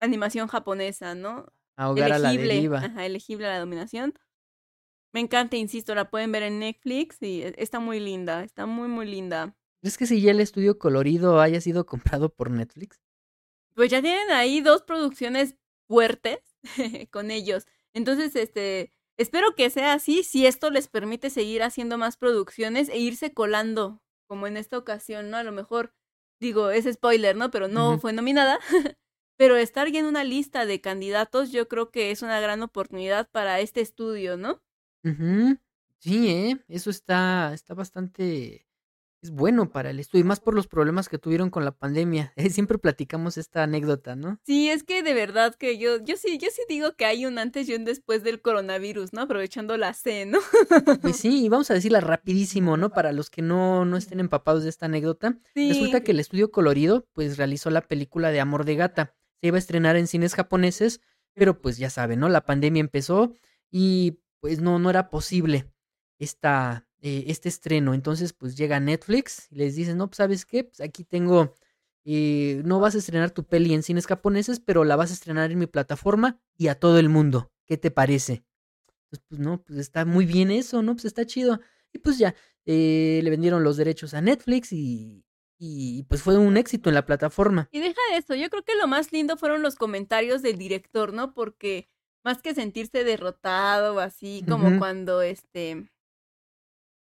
animación 0.00 0.48
japonesa, 0.48 1.14
¿no? 1.14 1.46
Ahogar 1.76 2.12
a 2.12 2.18
la 2.18 2.30
elegible, 2.30 2.54
deriva. 2.54 2.78
ajá, 2.78 3.06
elegible 3.06 3.46
a 3.46 3.50
la 3.50 3.60
dominación. 3.60 4.14
Me 5.12 5.20
encanta, 5.20 5.56
insisto, 5.56 5.94
la 5.94 6.10
pueden 6.10 6.32
ver 6.32 6.42
en 6.42 6.58
Netflix 6.58 7.22
y 7.22 7.42
e- 7.42 7.54
está 7.58 7.80
muy 7.80 8.00
linda, 8.00 8.44
está 8.44 8.66
muy, 8.66 8.88
muy 8.88 9.06
linda. 9.06 9.56
¿Crees 9.80 9.96
que 9.98 10.06
si 10.06 10.20
ya 10.20 10.30
el 10.32 10.40
estudio 10.40 10.78
colorido 10.78 11.40
haya 11.40 11.60
sido 11.60 11.86
comprado 11.86 12.28
por 12.28 12.50
Netflix? 12.50 13.00
Pues 13.74 13.90
ya 13.90 14.02
tienen 14.02 14.30
ahí 14.30 14.60
dos 14.60 14.82
producciones 14.82 15.56
fuertes 15.88 16.40
con 17.10 17.30
ellos. 17.30 17.66
Entonces, 17.94 18.34
este, 18.36 18.92
espero 19.16 19.54
que 19.54 19.70
sea 19.70 19.92
así, 19.94 20.22
si 20.22 20.46
esto 20.46 20.70
les 20.70 20.88
permite 20.88 21.30
seguir 21.30 21.62
haciendo 21.62 21.98
más 21.98 22.16
producciones 22.16 22.88
e 22.88 22.98
irse 22.98 23.32
colando, 23.32 24.02
como 24.26 24.46
en 24.46 24.56
esta 24.56 24.76
ocasión, 24.78 25.30
¿no? 25.30 25.36
A 25.36 25.42
lo 25.42 25.52
mejor, 25.52 25.94
digo, 26.40 26.70
es 26.70 26.84
spoiler, 26.92 27.36
¿no? 27.36 27.50
Pero 27.50 27.68
no 27.68 27.98
fue 27.98 28.12
nominada. 28.12 28.58
Pero 29.36 29.56
estar 29.56 29.88
ya 29.90 30.00
en 30.00 30.06
una 30.06 30.24
lista 30.24 30.64
de 30.66 30.80
candidatos, 30.80 31.52
yo 31.52 31.68
creo 31.68 31.90
que 31.90 32.10
es 32.10 32.22
una 32.22 32.40
gran 32.40 32.62
oportunidad 32.62 33.28
para 33.30 33.60
este 33.60 33.80
estudio, 33.80 34.36
¿no? 34.36 34.62
Ujú. 35.04 35.58
Sí, 35.98 36.28
¿eh? 36.30 36.64
Eso 36.68 36.90
está, 36.90 37.52
está 37.54 37.74
bastante... 37.74 38.66
Es 39.22 39.30
bueno 39.30 39.72
para 39.72 39.90
el 39.90 39.98
estudio, 39.98 40.24
y 40.24 40.28
más 40.28 40.40
por 40.40 40.54
los 40.54 40.68
problemas 40.68 41.08
que 41.08 41.18
tuvieron 41.18 41.50
con 41.50 41.64
la 41.64 41.72
pandemia. 41.72 42.32
Eh, 42.36 42.48
Siempre 42.50 42.78
platicamos 42.78 43.38
esta 43.38 43.62
anécdota, 43.62 44.14
¿no? 44.14 44.38
Sí, 44.46 44.68
es 44.68 44.84
que 44.84 45.02
de 45.02 45.14
verdad 45.14 45.54
que 45.54 45.78
yo, 45.78 46.02
yo 46.04 46.16
sí, 46.16 46.38
yo 46.38 46.48
sí 46.52 46.62
digo 46.68 46.94
que 46.94 47.06
hay 47.06 47.26
un 47.26 47.38
antes 47.38 47.68
y 47.68 47.74
un 47.74 47.84
después 47.84 48.22
del 48.22 48.40
coronavirus, 48.40 49.12
¿no? 49.14 49.22
Aprovechando 49.22 49.76
la 49.78 49.94
C, 49.94 50.26
¿no? 50.26 50.38
Pues 51.02 51.16
sí, 51.16 51.44
y 51.44 51.48
vamos 51.48 51.70
a 51.70 51.74
decirla 51.74 52.00
rapidísimo, 52.00 52.76
¿no? 52.76 52.90
Para 52.90 53.12
los 53.12 53.30
que 53.30 53.42
no, 53.42 53.84
no 53.84 53.96
estén 53.96 54.20
empapados 54.20 54.62
de 54.62 54.68
esta 54.68 54.86
anécdota. 54.86 55.38
Sí. 55.54 55.70
Resulta 55.70 56.02
que 56.02 56.12
el 56.12 56.20
estudio 56.20 56.50
colorido, 56.50 57.06
pues, 57.12 57.36
realizó 57.36 57.70
la 57.70 57.80
película 57.80 58.30
de 58.30 58.40
Amor 58.40 58.64
de 58.64 58.76
Gata. 58.76 59.14
Iba 59.46 59.56
a 59.56 59.58
estrenar 59.58 59.96
en 59.96 60.06
cines 60.06 60.34
japoneses, 60.34 61.00
pero 61.34 61.60
pues 61.60 61.78
ya 61.78 61.90
saben, 61.90 62.20
¿no? 62.20 62.28
La 62.28 62.44
pandemia 62.44 62.80
empezó 62.80 63.32
y 63.70 64.20
pues 64.40 64.60
no, 64.60 64.78
no 64.78 64.90
era 64.90 65.10
posible 65.10 65.70
esta, 66.18 66.86
eh, 67.00 67.24
este 67.28 67.48
estreno. 67.48 67.94
Entonces, 67.94 68.32
pues 68.32 68.56
llega 68.56 68.80
Netflix 68.80 69.48
y 69.50 69.56
les 69.56 69.76
dicen, 69.76 69.98
no, 69.98 70.08
pues, 70.08 70.16
¿sabes 70.18 70.46
qué? 70.46 70.64
Pues 70.64 70.80
aquí 70.80 71.04
tengo, 71.04 71.54
eh, 72.04 72.62
no 72.64 72.80
vas 72.80 72.94
a 72.94 72.98
estrenar 72.98 73.30
tu 73.30 73.44
peli 73.44 73.74
en 73.74 73.82
cines 73.82 74.06
japoneses, 74.06 74.60
pero 74.60 74.84
la 74.84 74.96
vas 74.96 75.10
a 75.10 75.14
estrenar 75.14 75.50
en 75.52 75.58
mi 75.58 75.66
plataforma 75.66 76.40
y 76.56 76.68
a 76.68 76.78
todo 76.78 76.98
el 76.98 77.08
mundo. 77.08 77.52
¿Qué 77.66 77.76
te 77.76 77.90
parece? 77.90 78.44
Pues, 79.10 79.22
pues 79.28 79.40
no, 79.40 79.62
pues 79.62 79.78
está 79.78 80.04
muy 80.04 80.26
bien 80.26 80.50
eso, 80.50 80.82
¿no? 80.82 80.94
Pues 80.94 81.04
está 81.06 81.26
chido. 81.26 81.60
Y 81.92 81.98
pues 81.98 82.18
ya, 82.18 82.34
eh, 82.64 83.20
le 83.22 83.30
vendieron 83.30 83.62
los 83.62 83.76
derechos 83.76 84.14
a 84.14 84.20
Netflix 84.20 84.72
y, 84.72 85.25
y 85.58 86.04
pues 86.04 86.22
fue 86.22 86.36
un 86.38 86.56
éxito 86.56 86.90
en 86.90 86.94
la 86.94 87.06
plataforma. 87.06 87.68
Y 87.72 87.80
deja 87.80 88.00
de 88.10 88.18
eso, 88.18 88.34
yo 88.34 88.50
creo 88.50 88.64
que 88.64 88.76
lo 88.76 88.86
más 88.86 89.12
lindo 89.12 89.36
fueron 89.36 89.62
los 89.62 89.76
comentarios 89.76 90.42
del 90.42 90.58
director, 90.58 91.12
¿no? 91.12 91.32
Porque 91.34 91.88
más 92.24 92.42
que 92.42 92.54
sentirse 92.54 93.04
derrotado 93.04 93.94
o 93.94 94.00
así, 94.00 94.44
como 94.48 94.78
cuando 94.78 95.22
este 95.22 95.88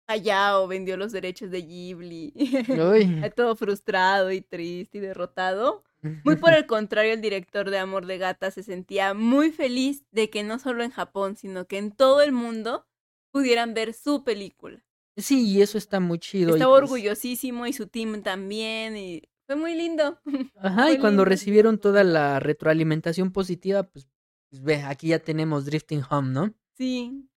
Hayao 0.07 0.67
vendió 0.67 0.97
los 0.97 1.11
derechos 1.11 1.51
de 1.51 1.61
Ghibli, 1.61 2.33
Uy. 2.35 3.21
todo 3.35 3.55
frustrado 3.55 4.31
y 4.31 4.41
triste 4.41 4.97
y 4.97 5.01
derrotado. 5.01 5.83
Muy 6.23 6.35
por 6.37 6.53
el 6.53 6.65
contrario, 6.65 7.13
el 7.13 7.21
director 7.21 7.69
de 7.69 7.77
Amor 7.77 8.05
de 8.05 8.17
Gata 8.17 8.51
se 8.51 8.63
sentía 8.63 9.13
muy 9.13 9.51
feliz 9.51 10.05
de 10.11 10.29
que 10.29 10.43
no 10.43 10.59
solo 10.59 10.83
en 10.83 10.91
Japón, 10.91 11.35
sino 11.35 11.65
que 11.65 11.77
en 11.77 11.91
todo 11.91 12.21
el 12.21 12.31
mundo 12.31 12.87
pudieran 13.31 13.73
ver 13.73 13.93
su 13.93 14.23
película. 14.23 14.83
Sí, 15.17 15.47
y 15.49 15.61
eso 15.61 15.77
está 15.77 15.99
muy 15.99 16.19
chido. 16.19 16.53
Estaba 16.53 16.79
pues- 16.79 16.89
orgullosísimo 16.91 17.67
y 17.67 17.73
su 17.73 17.87
team 17.87 18.23
también 18.23 18.95
y 18.97 19.21
fue 19.45 19.55
muy 19.55 19.75
lindo. 19.75 20.19
Ajá, 20.55 20.85
muy 20.85 20.93
y 20.93 20.97
cuando 20.99 21.23
lindo. 21.23 21.25
recibieron 21.25 21.79
toda 21.79 22.03
la 22.03 22.39
retroalimentación 22.39 23.31
positiva, 23.31 23.83
pues, 23.83 24.07
pues 24.49 24.63
ve, 24.63 24.83
aquí 24.83 25.09
ya 25.09 25.19
tenemos 25.19 25.65
Drifting 25.65 26.03
Home, 26.09 26.29
¿no? 26.31 26.53
Sí. 26.77 27.27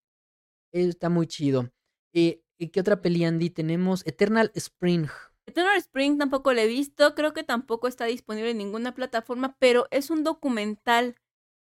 Está 0.72 1.08
muy 1.08 1.26
chido. 1.26 1.70
Eh, 2.14 2.42
¿y 2.58 2.68
¿Qué 2.68 2.80
otra 2.80 3.00
peli, 3.00 3.24
Andy? 3.24 3.50
Tenemos 3.50 4.06
Eternal 4.06 4.50
Spring. 4.54 5.06
Eternal 5.46 5.76
Spring 5.76 6.18
tampoco 6.18 6.52
lo 6.52 6.60
he 6.60 6.66
visto, 6.66 7.14
creo 7.14 7.34
que 7.34 7.42
tampoco 7.42 7.86
está 7.86 8.06
disponible 8.06 8.50
en 8.50 8.58
ninguna 8.58 8.94
plataforma, 8.94 9.56
pero 9.58 9.86
es 9.90 10.10
un 10.10 10.24
documental 10.24 11.16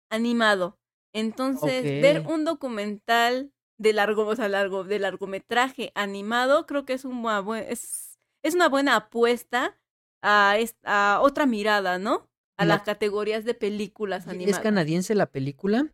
animado. 0.09 0.79
Entonces, 1.13 1.83
ver 1.83 2.25
un 2.27 2.45
documental 2.45 3.51
de 3.77 3.93
largo, 3.93 4.25
o 4.27 4.35
sea, 4.35 4.47
largo, 4.49 4.83
de 4.83 4.99
largometraje 4.99 5.91
animado, 5.95 6.65
creo 6.65 6.85
que 6.85 6.93
es 6.93 7.05
una, 7.05 7.43
es, 7.67 8.19
es 8.43 8.55
una 8.55 8.69
buena 8.69 8.95
apuesta 8.95 9.77
a, 10.21 10.57
es- 10.57 10.77
a 10.83 11.19
otra 11.21 11.45
mirada, 11.45 11.97
¿no? 11.99 12.29
A 12.57 12.65
La- 12.65 12.75
las 12.75 12.83
categorías 12.83 13.43
de 13.45 13.53
películas 13.53 14.23
Es 14.23 14.29
animadas. 14.29 14.61
canadiense 14.61 15.13
la 15.15 15.29
película, 15.31 15.93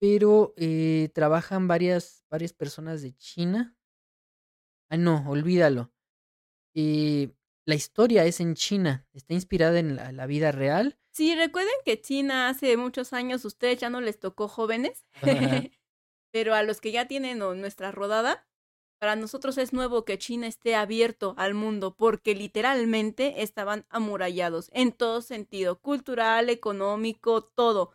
pero 0.00 0.52
eh, 0.56 1.10
trabajan 1.14 1.68
varias, 1.68 2.24
varias 2.30 2.52
personas 2.52 3.02
de 3.02 3.14
China. 3.16 3.76
Ah, 4.90 4.96
no, 4.96 5.24
olvídalo. 5.30 5.92
Eh, 6.74 7.30
la 7.66 7.74
historia 7.76 8.24
es 8.24 8.40
en 8.40 8.54
China, 8.54 9.06
está 9.12 9.34
inspirada 9.34 9.78
en 9.78 9.94
la, 9.96 10.10
la 10.10 10.26
vida 10.26 10.50
real. 10.50 10.98
Sí, 11.12 11.36
recuerden 11.36 11.72
que 11.84 12.00
China 12.00 12.48
hace 12.48 12.76
muchos 12.76 13.12
años 13.12 13.44
ustedes 13.44 13.78
ya 13.78 13.90
no 13.90 14.00
les 14.00 14.18
tocó 14.18 14.48
jóvenes. 14.48 15.06
Pero 16.32 16.54
a 16.54 16.62
los 16.62 16.80
que 16.80 16.90
ya 16.90 17.06
tienen 17.06 17.38
nuestra 17.38 17.92
rodada, 17.92 18.46
para 18.98 19.16
nosotros 19.16 19.58
es 19.58 19.72
nuevo 19.72 20.04
que 20.04 20.18
China 20.18 20.46
esté 20.46 20.76
abierto 20.76 21.34
al 21.36 21.54
mundo 21.54 21.96
porque 21.96 22.34
literalmente 22.34 23.42
estaban 23.42 23.84
amurallados 23.90 24.70
en 24.72 24.92
todo 24.92 25.22
sentido, 25.22 25.80
cultural, 25.80 26.48
económico, 26.50 27.42
todo. 27.42 27.94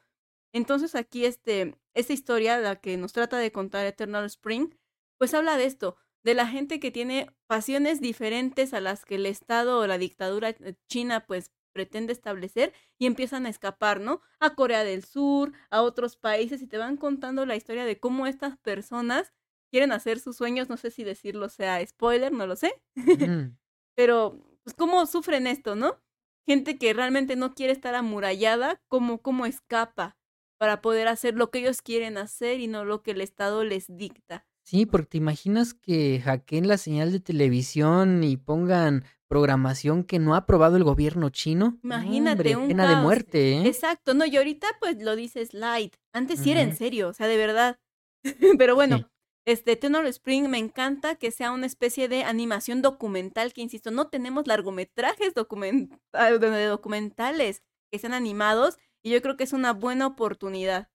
Entonces 0.54 0.96
aquí 0.96 1.26
este, 1.26 1.76
esta 1.94 2.14
historia, 2.14 2.60
la 2.60 2.76
que 2.82 2.98
nos 2.98 3.14
trata 3.14 3.38
de 3.38 3.52
contar 3.52 3.86
Eternal 3.86 4.26
Spring, 4.26 4.76
pues 5.18 5.34
habla 5.34 5.58
de 5.58 5.66
esto, 5.66 5.98
de 6.24 6.34
la 6.34 6.46
gente 6.46 6.82
que 6.82 6.92
tiene 6.92 7.34
pasiones 7.48 8.02
diferentes 8.02 8.74
a 8.74 8.82
las 8.82 9.06
que 9.06 9.16
el 9.16 9.26
Estado 9.26 9.80
o 9.80 9.88
la 9.88 9.98
dictadura 9.98 10.50
eh, 10.50 10.76
china 10.90 11.26
pues 11.26 11.54
pretende 11.78 12.12
establecer 12.12 12.74
y 12.98 13.06
empiezan 13.06 13.46
a 13.46 13.50
escapar, 13.50 14.02
¿no? 14.02 14.22
A 14.40 14.56
Corea 14.56 14.84
del 14.84 15.04
Sur, 15.04 15.54
a 15.70 15.84
otros 15.84 16.16
países 16.16 16.60
y 16.64 16.68
te 16.68 16.80
van 16.80 16.98
contando 16.98 17.46
la 17.46 17.56
historia 17.56 17.86
de 17.86 18.00
cómo 18.00 18.26
estas 18.26 18.58
personas 18.58 19.32
quieren 19.70 19.92
hacer 19.92 20.20
sus 20.20 20.38
sueños, 20.38 20.70
no 20.70 20.78
sé 20.78 20.90
si 20.90 21.04
decirlo 21.04 21.50
sea 21.50 21.86
spoiler, 21.86 22.32
no 22.32 22.48
lo 22.48 22.56
sé, 22.56 22.74
pero 23.96 24.40
pues 24.64 24.74
cómo 24.76 25.06
sufren 25.06 25.46
esto, 25.46 25.76
¿no? 25.76 26.02
Gente 26.48 26.80
que 26.80 26.94
realmente 26.94 27.36
no 27.36 27.54
quiere 27.54 27.74
estar 27.74 27.94
amurallada, 27.94 28.82
cómo, 28.88 29.22
cómo 29.22 29.46
escapa 29.46 30.18
para 30.58 30.82
poder 30.82 31.08
hacer 31.08 31.36
lo 31.36 31.52
que 31.52 31.60
ellos 31.60 31.84
quieren 31.84 32.18
hacer 32.18 32.60
y 32.60 32.66
no 32.66 32.86
lo 32.86 33.04
que 33.04 33.12
el 33.12 33.22
Estado 33.22 33.64
les 33.64 33.86
dicta. 33.96 34.48
Sí, 34.64 34.88
porque 34.88 35.10
te 35.12 35.18
imaginas 35.20 35.76
que 35.76 36.22
hackeen 36.22 36.68
la 36.68 36.80
señal 36.80 37.12
de 37.12 37.20
televisión 37.20 38.24
y 38.24 38.36
pongan 38.36 39.06
programación 39.28 40.04
que 40.04 40.20
no 40.20 40.34
ha 40.34 40.40
aprobado 40.40 40.78
el 40.78 40.84
gobierno 40.84 41.30
chino. 41.30 41.78
No, 41.84 41.96
Imagínate, 41.96 42.56
hombre, 42.56 42.56
un 42.56 42.68
pena 42.70 42.90
de 42.90 42.96
muerte, 43.02 43.54
¿eh? 43.54 43.68
Exacto, 43.68 44.14
no, 44.14 44.26
y 44.26 44.38
ahorita 44.38 44.68
pues 44.80 45.02
lo 45.02 45.16
dices 45.16 45.54
light. 45.54 45.96
Antes 46.14 46.40
sí 46.40 46.52
era 46.52 46.62
en 46.62 46.76
serio, 46.76 47.10
o 47.10 47.14
sea, 47.14 47.28
de 47.28 47.38
verdad. 47.38 47.80
Pero 48.58 48.76
bueno, 48.76 48.98
Sí. 48.98 49.06
este 49.46 49.76
Tenor 49.76 50.06
Spring 50.08 50.48
me 50.50 50.58
encanta 50.58 51.16
que 51.16 51.32
sea 51.32 51.52
una 51.52 51.66
especie 51.66 52.08
de 52.08 52.24
animación 52.24 52.82
documental, 52.82 53.54
que 53.54 53.62
insisto, 53.62 53.92
no 53.92 54.08
tenemos 54.08 54.48
largometrajes 54.48 55.34
de 55.34 56.66
documentales 56.66 57.64
que 57.92 58.00
sean 58.00 58.14
animados, 58.14 58.78
y 59.04 59.12
yo 59.12 59.22
creo 59.22 59.38
que 59.38 59.44
es 59.46 59.54
una 59.54 59.74
buena 59.74 60.08
oportunidad. 60.08 60.90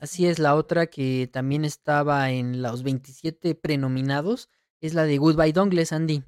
Así 0.00 0.26
es, 0.26 0.40
la 0.40 0.56
otra 0.56 0.88
que 0.88 1.28
también 1.32 1.64
estaba 1.64 2.30
en 2.30 2.60
los 2.60 2.82
27 2.82 3.54
prenominados 3.54 4.48
es 4.80 4.94
la 4.94 5.04
de 5.04 5.18
Goodbye 5.18 5.52
Dongles, 5.52 5.92
Andy. 5.92 6.24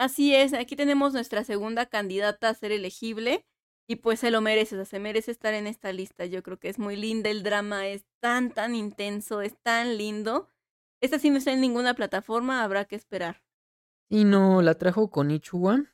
Así 0.00 0.34
es, 0.34 0.54
aquí 0.54 0.76
tenemos 0.76 1.12
nuestra 1.12 1.44
segunda 1.44 1.84
candidata 1.84 2.48
a 2.48 2.54
ser 2.54 2.72
elegible 2.72 3.44
y 3.86 3.96
pues 3.96 4.20
se 4.20 4.30
lo 4.30 4.40
merece, 4.40 4.74
o 4.74 4.78
sea, 4.78 4.86
se 4.86 4.98
merece 4.98 5.30
estar 5.30 5.52
en 5.52 5.66
esta 5.66 5.92
lista. 5.92 6.24
Yo 6.24 6.42
creo 6.42 6.58
que 6.58 6.70
es 6.70 6.78
muy 6.78 6.96
linda, 6.96 7.28
el 7.28 7.42
drama 7.42 7.86
es 7.86 8.06
tan, 8.18 8.50
tan 8.50 8.74
intenso, 8.74 9.42
es 9.42 9.58
tan 9.62 9.98
lindo. 9.98 10.48
Esta 11.02 11.18
sí 11.18 11.28
no 11.28 11.36
está 11.36 11.52
en 11.52 11.60
ninguna 11.60 11.92
plataforma, 11.92 12.64
habrá 12.64 12.86
que 12.86 12.96
esperar. 12.96 13.42
Y 14.08 14.24
no, 14.24 14.62
la 14.62 14.76
trajo 14.76 15.10
con 15.10 15.30
Ichuwa. 15.30 15.84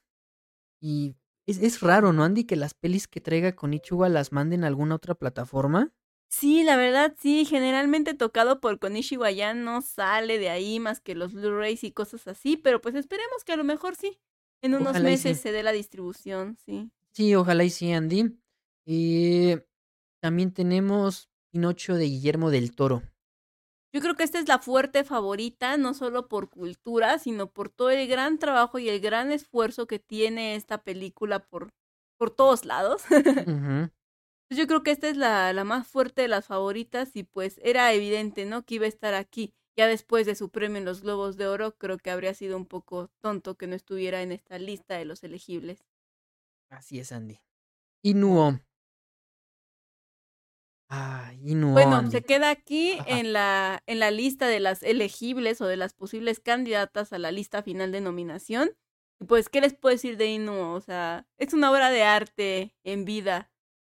Y 0.81 1.17
es, 1.49 1.61
es 1.61 1.81
raro, 1.81 2.13
¿no, 2.13 2.23
Andy? 2.23 2.45
Que 2.45 2.55
las 2.55 2.75
pelis 2.75 3.09
que 3.09 3.21
traiga 3.21 3.57
con 3.57 3.75
Ichuwa 3.75 4.09
las 4.09 4.31
manden 4.31 4.63
a 4.63 4.69
alguna 4.69 4.95
otra 4.95 5.17
plataforma. 5.17 5.93
Sí, 6.29 6.65
la 6.65 6.77
verdad, 6.77 7.15
sí, 7.19 7.45
generalmente 7.45 8.13
tocado 8.15 8.61
por 8.61 8.79
Konishiwa 8.79 9.31
ya 9.31 9.55
no 9.55 9.81
sale 9.81 10.39
de 10.39 10.51
ahí 10.51 10.81
más 10.81 11.01
que 11.01 11.15
los 11.15 11.33
Blu-rays 11.33 11.83
y 11.85 11.93
cosas 11.93 12.27
así, 12.27 12.57
pero 12.57 12.81
pues 12.81 12.95
esperemos 12.95 13.45
que 13.45 13.53
a 13.53 13.57
lo 13.57 13.65
mejor 13.65 13.95
sí, 13.97 14.19
en 14.61 14.75
unos 14.75 14.91
Ojalá 14.91 15.05
meses 15.05 15.39
sí. 15.39 15.43
se 15.45 15.53
dé 15.53 15.63
la 15.63 15.73
distribución, 15.73 16.57
sí. 16.65 16.91
Sí, 17.13 17.35
ojalá 17.35 17.65
y 17.65 17.71
sí, 17.71 17.93
Andy. 17.93 18.39
Y 18.85 19.55
también 20.21 20.53
tenemos 20.53 21.31
Pinocho 21.51 21.95
de 21.95 22.05
Guillermo 22.05 22.51
del 22.51 22.75
Toro. 22.75 23.03
Yo 23.93 24.03
creo 24.03 24.15
que 24.15 24.25
esta 24.25 24.39
es 24.39 24.49
la 24.49 24.59
fuerte 24.59 25.05
favorita, 25.05 25.79
no 25.79 25.95
solo 25.95 26.29
por 26.29 26.51
cultura, 26.51 27.19
sino 27.19 27.51
por 27.51 27.71
todo 27.71 27.91
el 27.91 28.07
gran 28.09 28.39
trabajo 28.39 28.79
y 28.79 28.91
el 28.91 29.01
gran 29.01 29.33
esfuerzo 29.33 29.87
que 29.87 29.99
tiene 29.99 30.55
esta 30.55 30.83
película 30.83 31.39
por, 31.39 31.71
por 32.19 32.31
todos 32.31 32.67
lados. 32.67 33.03
Yo 34.51 34.67
creo 34.67 34.83
que 34.83 34.91
esta 34.93 35.09
es 35.09 35.17
la, 35.17 35.53
la 35.53 35.65
más 35.65 35.87
fuerte 35.87 36.23
de 36.23 36.29
las 36.29 36.47
favoritas 36.47 37.17
y 37.17 37.25
pues 37.25 37.61
era 37.63 37.93
evidente, 37.93 38.45
¿no? 38.45 38.65
Que 38.65 38.77
iba 38.77 38.87
a 38.87 38.89
estar 38.89 39.15
aquí. 39.15 39.55
Ya 39.77 39.87
después 39.87 40.25
de 40.27 40.35
su 40.37 40.51
premio 40.51 40.79
en 40.79 40.85
los 40.85 41.03
Globos 41.03 41.37
de 41.37 41.47
Oro, 41.47 41.77
creo 41.77 41.99
que 41.99 42.11
habría 42.11 42.33
sido 42.33 42.57
un 42.57 42.65
poco 42.67 43.11
tonto 43.21 43.57
que 43.57 43.67
no 43.67 43.75
estuviera 43.75 44.23
en 44.23 44.33
esta 44.33 44.59
lista 44.59 44.97
de 44.97 45.05
los 45.05 45.23
elegibles. 45.23 45.85
Así 46.71 46.99
es, 46.99 47.13
Andy. 47.13 47.41
Inuo. 48.03 48.61
Ah, 50.89 51.33
Inuo. 51.43 51.73
Bueno, 51.73 51.97
Andy. 51.97 52.11
se 52.13 52.23
queda 52.23 52.51
aquí 52.51 52.93
Ajá. 52.99 53.19
en 53.19 53.33
la, 53.33 53.83
en 53.87 53.99
la 53.99 54.11
lista 54.11 54.47
de 54.47 54.61
las 54.61 54.83
elegibles 54.83 55.61
o 55.61 55.67
de 55.67 55.77
las 55.77 55.95
posibles 55.95 56.41
candidatas 56.41 57.13
a 57.13 57.19
la 57.19 57.33
lista 57.33 57.63
final 57.63 57.93
de 57.93 58.01
nominación. 58.01 58.71
Y 59.21 59.25
pues, 59.25 59.49
¿qué 59.49 59.61
les 59.61 59.75
puedo 59.75 59.95
decir 59.95 60.17
de 60.17 60.27
Inuo? 60.27 60.73
O 60.75 60.81
sea, 60.81 61.27
es 61.39 61.53
una 61.55 61.71
obra 61.71 61.91
de 61.91 62.03
arte 62.03 62.75
en 62.85 63.05
vida. 63.05 63.51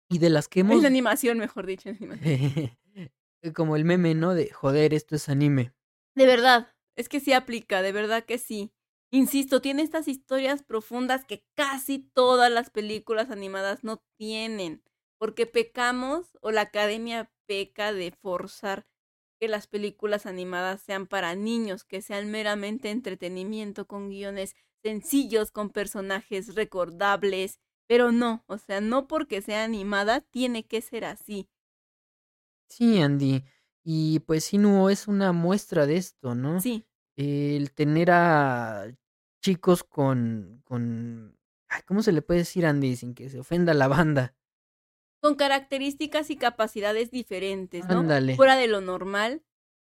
Y 0.10 0.20
de 0.20 0.30
las 0.30 0.48
que 0.48 0.62
hemos. 0.62 0.78
Es 0.78 0.82
de 0.82 0.88
animación, 0.88 1.38
mejor 1.38 1.66
dicho. 1.66 1.90
en 1.90 1.96
animación. 1.96 2.78
Como 3.56 3.76
el 3.76 3.86
meme, 3.86 4.16
¿no? 4.16 4.34
De 4.34 4.50
joder, 4.50 4.94
esto 4.94 5.16
es 5.16 5.30
anime. 5.30 5.74
De 6.16 6.26
verdad, 6.26 6.74
es 6.96 7.10
que 7.10 7.20
sí 7.20 7.34
aplica, 7.34 7.82
de 7.82 7.92
verdad 7.92 8.26
que 8.26 8.38
sí. 8.38 8.74
Insisto, 9.12 9.62
tiene 9.62 9.84
estas 9.84 10.08
historias 10.08 10.64
profundas 10.64 11.24
que 11.24 11.46
casi 11.56 12.00
todas 12.00 12.52
las 12.52 12.70
películas 12.70 13.30
animadas 13.30 13.84
no 13.84 14.04
tienen, 14.18 14.84
porque 15.18 15.46
pecamos 15.46 16.38
o 16.42 16.52
la 16.52 16.62
academia 16.62 17.32
peca 17.46 17.94
de 17.94 18.12
forzar 18.12 18.86
que 19.40 19.48
las 19.48 19.68
películas 19.68 20.26
animadas 20.26 20.82
sean 20.82 21.08
para 21.08 21.36
niños, 21.36 21.84
que 21.84 22.02
sean 22.02 22.32
meramente 22.32 22.90
entretenimiento 22.90 23.88
con 23.88 24.10
guiones 24.10 24.56
sencillos, 24.84 25.52
con 25.52 25.70
personajes 25.70 26.56
recordables, 26.56 27.60
pero 27.88 28.12
no, 28.12 28.44
o 28.48 28.58
sea, 28.58 28.82
no 28.82 29.08
porque 29.08 29.42
sea 29.42 29.64
animada 29.64 30.22
tiene 30.22 30.66
que 30.68 30.82
ser 30.82 31.06
así. 31.06 31.50
Sí, 32.70 33.00
Andy. 33.02 33.44
Y 33.84 34.20
pues 34.22 34.54
Inuo 34.54 34.90
es 34.90 35.08
una 35.08 35.32
muestra 35.32 35.86
de 35.86 35.98
esto, 35.98 36.36
¿no? 36.36 36.60
Sí, 36.60 36.86
El 37.16 37.72
tener 37.74 38.12
a 38.12 38.94
chicos 39.42 39.84
con. 39.84 40.62
con. 40.66 41.38
ay, 41.70 41.82
¿Cómo 41.88 42.02
se 42.04 42.12
le 42.12 42.22
puede 42.22 42.42
decir, 42.42 42.66
Andy? 42.66 42.96
Sin 42.98 43.14
que 43.16 43.30
se 43.30 43.40
ofenda 43.40 43.74
la 43.74 43.88
banda. 43.88 44.36
con 45.22 45.36
características 45.36 46.30
y 46.30 46.38
capacidades 46.38 47.12
diferentes, 47.12 47.86
¿no? 47.88 48.00
Ándale. 48.02 48.36
Fuera 48.36 48.56
de 48.56 48.68
lo 48.68 48.82
normal, 48.82 49.44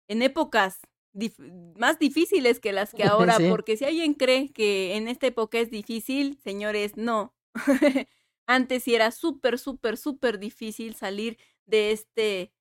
en 0.09 0.23
épocas 0.23 0.81
dif- 1.15 1.39
más 1.77 1.99
difíciles 1.99 2.61
que 2.61 2.73
las 2.73 2.93
que 2.93 3.05
ahora, 3.33 3.37
Sí. 3.39 3.47
porque 3.49 3.77
si 3.77 3.85
alguien 3.85 4.15
cree 4.15 4.53
que 4.53 4.97
en 4.97 5.09
esta 5.09 5.27
época 5.29 5.59
es 5.59 5.71
difícil, 5.71 6.39
señores, 6.45 6.97
no. 6.97 7.35
Antes 8.47 8.85
sí 8.85 8.95
era 8.95 9.11
súper, 9.11 9.59
súper, 9.59 9.97
súper 9.97 10.39
difícil 10.39 10.95
salir 10.95 11.39
de 11.67 11.93
este 11.93 12.53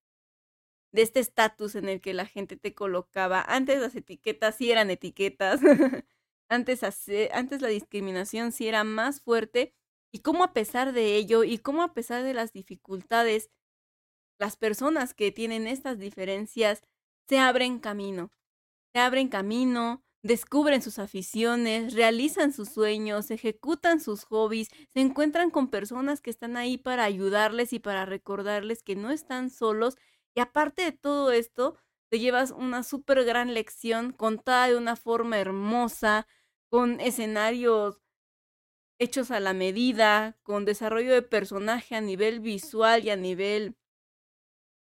de 0.92 1.02
este 1.02 1.20
estatus 1.20 1.76
en 1.76 1.88
el 1.90 2.02
que 2.02 2.14
la 2.14 2.26
gente 2.26 2.58
te 2.58 2.74
colocaba. 2.74 3.42
Antes 3.42 3.80
las 3.80 3.96
etiquetas 3.96 4.56
sí 4.56 4.72
eran 4.72 4.90
etiquetas. 4.90 5.62
antes, 6.50 6.84
antes 7.34 7.62
la 7.62 7.68
discriminación 7.70 8.52
sí 8.52 8.68
era 8.68 8.84
más 8.84 9.22
fuerte. 9.22 9.74
Y 10.14 10.20
cómo 10.20 10.44
a 10.44 10.54
pesar 10.54 10.92
de 10.92 11.16
ello 11.16 11.44
y 11.46 11.58
cómo 11.60 11.84
a 11.84 11.94
pesar 11.94 12.24
de 12.24 12.34
las 12.34 12.52
dificultades, 12.52 13.50
las 14.40 14.58
personas 14.58 15.14
que 15.14 15.32
tienen 15.32 15.68
estas 15.68 16.00
diferencias 16.00 16.84
se 17.30 17.40
abren 17.40 17.80
camino. 17.80 18.32
Se 18.94 19.02
abren 19.02 19.30
camino, 19.30 20.04
descubren 20.24 20.82
sus 20.82 21.00
aficiones, 21.00 21.94
realizan 21.94 22.54
sus 22.54 22.70
sueños, 22.70 23.32
ejecutan 23.32 24.00
sus 24.00 24.24
hobbies, 24.26 24.70
se 24.94 25.00
encuentran 25.02 25.50
con 25.50 25.70
personas 25.70 26.22
que 26.22 26.30
están 26.30 26.58
ahí 26.58 26.78
para 26.78 27.04
ayudarles 27.04 27.74
y 27.74 27.80
para 27.80 28.06
recordarles 28.06 28.84
que 28.84 28.96
no 28.96 29.12
están 29.12 29.50
solos. 29.50 29.98
Y 30.36 30.42
aparte 30.42 30.84
de 30.84 30.92
todo 30.92 31.32
esto, 31.32 31.76
te 32.10 32.20
llevas 32.20 32.52
una 32.52 32.84
súper 32.84 33.24
gran 33.24 33.54
lección 33.54 34.12
contada 34.12 34.68
de 34.68 34.78
una 34.78 34.96
forma 34.96 35.40
hermosa, 35.40 36.28
con 36.70 37.00
escenarios 37.02 38.02
hechos 39.00 39.32
a 39.32 39.40
la 39.40 39.54
medida, 39.54 40.38
con 40.44 40.64
desarrollo 40.66 41.14
de 41.14 41.22
personaje 41.24 41.96
a 41.96 42.02
nivel 42.02 42.40
visual 42.40 43.04
y 43.04 43.10
a 43.10 43.16
nivel 43.16 43.76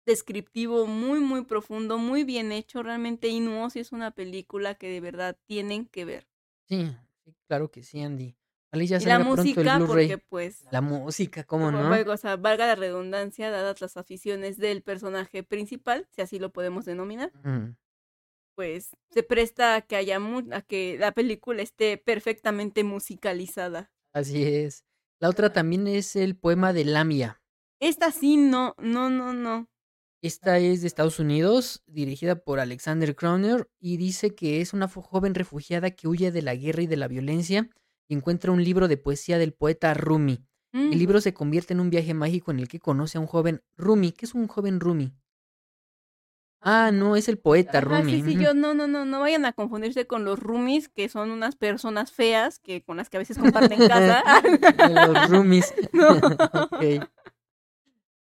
descriptivo 0.09 0.87
muy, 0.87 1.19
muy 1.19 1.45
profundo, 1.45 1.99
muy 1.99 2.23
bien 2.23 2.51
hecho. 2.51 2.81
Realmente 2.81 3.27
Inuo 3.27 3.69
sí 3.69 3.79
es 3.79 3.91
una 3.91 4.11
película 4.11 4.73
que 4.73 4.89
de 4.89 4.99
verdad 5.01 5.37
tienen 5.45 5.85
que 5.85 6.03
ver. 6.03 6.27
Sí, 6.67 6.91
sí, 7.23 7.35
claro 7.47 7.69
que 7.69 7.83
sí, 7.83 8.01
Andy. 8.01 8.35
Ojalá 8.71 8.83
y 8.83 8.87
la 8.87 9.15
el 9.15 9.23
música, 9.23 9.79
porque 9.85 10.17
pues, 10.17 10.63
La 10.71 10.81
música, 10.81 11.43
¿cómo 11.43 11.71
no? 11.71 11.87
luego, 11.87 12.13
o 12.13 12.17
sea, 12.17 12.35
valga 12.35 12.67
la 12.67 12.75
redundancia, 12.75 13.49
dadas 13.49 13.81
las 13.81 13.97
aficiones 13.97 14.57
del 14.57 14.81
personaje 14.83 15.43
principal, 15.43 16.07
si 16.11 16.21
así 16.21 16.39
lo 16.39 16.51
podemos 16.51 16.85
denominar, 16.85 17.31
Mm, 17.43 17.75
pues 18.55 18.89
se 19.09 19.23
presta 19.23 19.75
a 19.75 19.81
que 19.81 19.95
haya 19.95 20.19
a 20.51 20.61
que 20.61 20.97
la 20.99 21.13
película 21.13 21.61
esté 21.61 21.97
perfectamente 21.97 22.83
musicalizada. 22.83 23.91
Así 24.13 24.43
es. 24.43 24.85
La 25.19 25.29
otra 25.29 25.51
también 25.51 25.87
es 25.87 26.15
el 26.15 26.35
poema 26.35 26.73
de 26.73 26.85
Lamia. 26.85 27.41
Esta 27.79 28.11
sí, 28.11 28.37
no, 28.37 28.75
no, 28.77 29.09
no, 29.09 29.33
no. 29.33 29.69
Esta 30.21 30.57
es 30.59 30.81
de 30.81 30.87
Estados 30.87 31.19
Unidos, 31.19 31.81
dirigida 31.87 32.35
por 32.35 32.59
Alexander 32.59 33.15
Croner, 33.15 33.69
y 33.79 33.95
dice 33.95 34.35
que 34.35 34.59
es 34.59 34.73
una 34.73 34.89
joven 34.89 35.33
refugiada 35.33 35.91
que 35.91 36.09
huye 36.09 36.31
de 36.31 36.41
la 36.41 36.55
guerra 36.55 36.81
y 36.81 36.87
de 36.87 36.97
la 36.97 37.07
violencia 37.07 37.69
y 38.09 38.15
encuentra 38.15 38.51
un 38.51 38.61
libro 38.63 38.89
de 38.89 38.97
poesía 38.97 39.37
del 39.37 39.53
poeta 39.53 39.93
Rumi. 39.93 40.43
Mm. 40.73 40.91
El 40.91 40.99
libro 40.99 41.21
se 41.21 41.33
convierte 41.33 41.73
en 41.73 41.79
un 41.79 41.89
viaje 41.89 42.13
mágico 42.13 42.51
en 42.51 42.59
el 42.59 42.67
que 42.67 42.79
conoce 42.79 43.17
a 43.17 43.21
un 43.21 43.27
joven 43.27 43.61
Rumi. 43.77 44.11
¿Qué 44.11 44.25
es 44.25 44.33
un 44.33 44.47
joven 44.47 44.81
Rumi? 44.81 45.13
Ah, 46.61 46.91
no, 46.91 47.15
es 47.15 47.29
el 47.29 47.37
poeta 47.37 47.77
Ajá, 47.77 48.01
Rumi. 48.01 48.11
sí, 48.11 48.21
sí, 48.23 48.35
ujú. 48.35 48.43
yo 48.43 48.53
no, 48.53 48.73
no, 48.73 48.87
no, 48.87 49.05
no 49.05 49.21
vayan 49.21 49.45
a 49.45 49.53
confundirse 49.53 50.05
con 50.05 50.25
los 50.25 50.37
roomies, 50.37 50.89
que 50.89 51.07
son 51.07 51.31
unas 51.31 51.55
personas 51.55 52.11
feas 52.11 52.59
que 52.59 52.83
con 52.83 52.97
las 52.97 53.09
que 53.09 53.15
a 53.15 53.19
veces 53.19 53.37
comparten 53.37 53.87
casa. 53.87 54.21
Los 55.07 55.29
Rumis. 55.29 55.73
No. 55.93 56.09
Ok. 56.09 57.07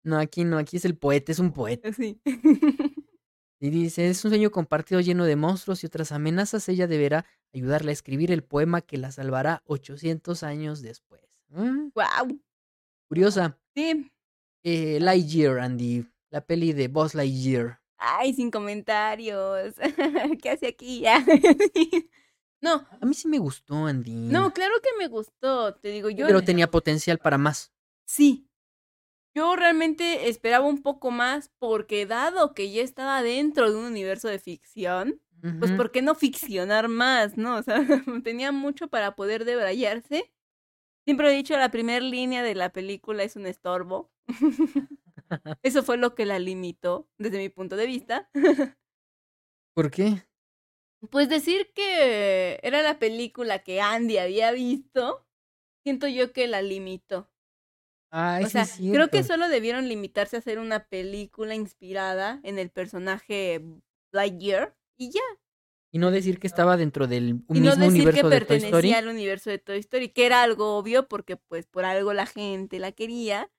No, 0.03 0.17
aquí 0.17 0.43
no, 0.43 0.57
aquí 0.57 0.77
es 0.77 0.85
el 0.85 0.97
poeta, 0.97 1.31
es 1.31 1.39
un 1.39 1.51
poeta. 1.53 1.91
Sí. 1.93 2.19
Y 3.59 3.69
dice, 3.69 4.09
es 4.09 4.23
un 4.25 4.31
sueño 4.31 4.49
compartido 4.49 5.01
lleno 5.01 5.23
de 5.25 5.35
monstruos 5.35 5.83
y 5.83 5.85
otras 5.85 6.11
amenazas. 6.11 6.67
Ella 6.67 6.87
deberá 6.87 7.25
ayudarle 7.53 7.91
a 7.91 7.93
escribir 7.93 8.31
el 8.31 8.43
poema 8.43 8.81
que 8.81 8.97
la 8.97 9.11
salvará 9.11 9.61
800 9.65 10.41
años 10.43 10.81
después. 10.81 11.21
Mm, 11.49 11.89
Wow. 11.93 12.41
Curiosa. 13.07 13.59
Sí. 13.75 14.11
Eh, 14.63 14.99
Lightyear, 14.99 15.59
Andy. 15.59 16.07
La 16.31 16.41
peli 16.41 16.73
de 16.73 16.87
Buzz 16.87 17.13
Lightyear. 17.13 17.79
Ay, 17.97 18.33
sin 18.33 18.49
comentarios. 18.49 19.75
¿Qué 20.41 20.49
hace 20.49 20.67
aquí? 20.67 21.03
no, 22.61 22.87
A 22.99 23.05
mí 23.05 23.13
sí 23.13 23.27
me 23.27 23.37
gustó, 23.37 23.85
Andy. 23.85 24.11
no, 24.29 24.51
claro 24.53 24.73
que 24.81 24.89
me 24.97 25.07
gustó. 25.07 25.75
Te 25.75 25.89
digo, 25.89 26.09
yo 26.09 26.25
Pero 26.25 26.41
tenía 26.41 26.71
potencial 26.71 27.19
para 27.19 27.37
más. 27.37 27.71
sí. 28.05 28.47
Yo 29.33 29.55
realmente 29.55 30.27
esperaba 30.27 30.65
un 30.65 30.81
poco 30.81 31.09
más 31.11 31.49
porque 31.59 32.05
dado 32.05 32.53
que 32.53 32.71
ya 32.71 32.81
estaba 32.81 33.23
dentro 33.23 33.71
de 33.71 33.77
un 33.77 33.85
universo 33.85 34.27
de 34.27 34.39
ficción, 34.39 35.21
pues. 35.59 35.71
¿por 35.71 35.91
qué 35.91 36.01
no 36.01 36.13
ficcionar 36.15 36.87
más, 36.87 37.37
no? 37.37 37.57
O 37.57 37.63
sea, 37.63 37.77
tenía 38.23 38.51
mucho 38.51 38.89
para 38.89 39.15
poder 39.15 39.45
debrayarse. 39.45 40.31
Siempre 41.05 41.31
he 41.31 41.35
dicho, 41.35 41.57
la 41.57 41.71
primera 41.71 42.05
línea 42.05 42.43
de 42.43 42.55
la 42.55 42.71
película 42.71 43.23
es 43.23 43.35
un 43.35 43.47
estorbo. 43.47 44.11
Eso 45.63 45.83
fue 45.83 45.97
lo 45.97 46.13
que 46.13 46.25
la 46.25 46.39
limitó 46.39 47.09
desde 47.17 47.37
mi 47.37 47.49
punto 47.49 47.75
de 47.75 47.87
vista. 47.87 48.29
¿Por 49.73 49.89
qué? 49.89 50.27
Pues 51.09 51.29
decir 51.29 51.71
que 51.73 52.59
era 52.61 52.81
la 52.83 52.99
película 52.99 53.59
que 53.59 53.81
Andy 53.81 54.17
había 54.17 54.51
visto, 54.51 55.25
siento 55.83 56.07
yo 56.07 56.33
que 56.33 56.47
la 56.47 56.61
limitó. 56.61 57.31
Ay, 58.11 58.43
o 58.43 58.47
sí 58.47 58.51
sea, 58.51 58.63
es 58.63 58.77
creo 58.77 59.09
que 59.09 59.23
solo 59.23 59.47
debieron 59.47 59.87
limitarse 59.87 60.35
a 60.35 60.39
hacer 60.39 60.59
una 60.59 60.85
película 60.85 61.55
inspirada 61.55 62.39
en 62.43 62.59
el 62.59 62.69
personaje 62.69 63.63
Lightyear 64.11 64.75
y 64.97 65.11
ya. 65.11 65.21
Y 65.93 65.99
no 65.99 66.11
decir 66.11 66.39
que 66.39 66.47
estaba 66.47 66.77
dentro 66.77 67.07
del 67.07 67.43
un 67.47 67.57
y 67.57 67.59
no 67.59 67.75
mismo 67.75 67.85
decir 67.85 68.11
que 68.11 68.21
universo 68.21 68.29
de 68.29 68.41
Toy 68.41 68.57
Story. 68.57 68.71
pertenecía 68.71 68.97
al 68.97 69.07
universo 69.07 69.49
de 69.49 69.59
Toy 69.59 69.79
Story, 69.79 70.09
que 70.09 70.25
era 70.25 70.43
algo 70.43 70.77
obvio 70.77 71.07
porque 71.07 71.37
pues 71.37 71.65
por 71.65 71.85
algo 71.85 72.13
la 72.13 72.25
gente 72.25 72.79
la 72.79 72.91
quería. 72.91 73.49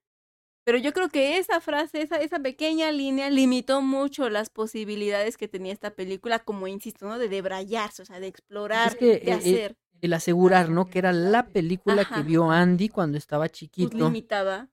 Pero 0.64 0.78
yo 0.78 0.92
creo 0.92 1.08
que 1.08 1.38
esa 1.38 1.60
frase, 1.60 2.02
esa, 2.02 2.16
esa 2.16 2.38
pequeña 2.38 2.92
línea 2.92 3.30
limitó 3.30 3.82
mucho 3.82 4.28
las 4.30 4.48
posibilidades 4.48 5.36
que 5.36 5.48
tenía 5.48 5.72
esta 5.72 5.94
película, 5.94 6.38
como 6.38 6.68
insisto, 6.68 7.06
¿no? 7.06 7.18
De 7.18 7.28
debrayarse, 7.28 8.02
o 8.02 8.04
sea, 8.04 8.20
de 8.20 8.28
explorar, 8.28 8.96
que, 8.96 9.18
de 9.18 9.30
eh, 9.30 9.32
hacer. 9.32 9.76
El 10.00 10.12
asegurar, 10.12 10.68
¿no? 10.68 10.88
Que 10.88 10.98
era 10.98 11.12
la 11.12 11.46
película 11.46 12.04
que 12.04 12.22
vio 12.22 12.50
Andy 12.50 12.88
cuando 12.88 13.18
estaba 13.18 13.44
Pues 13.44 13.52
chiquito. 13.52 13.96
limitaba. 13.96 14.68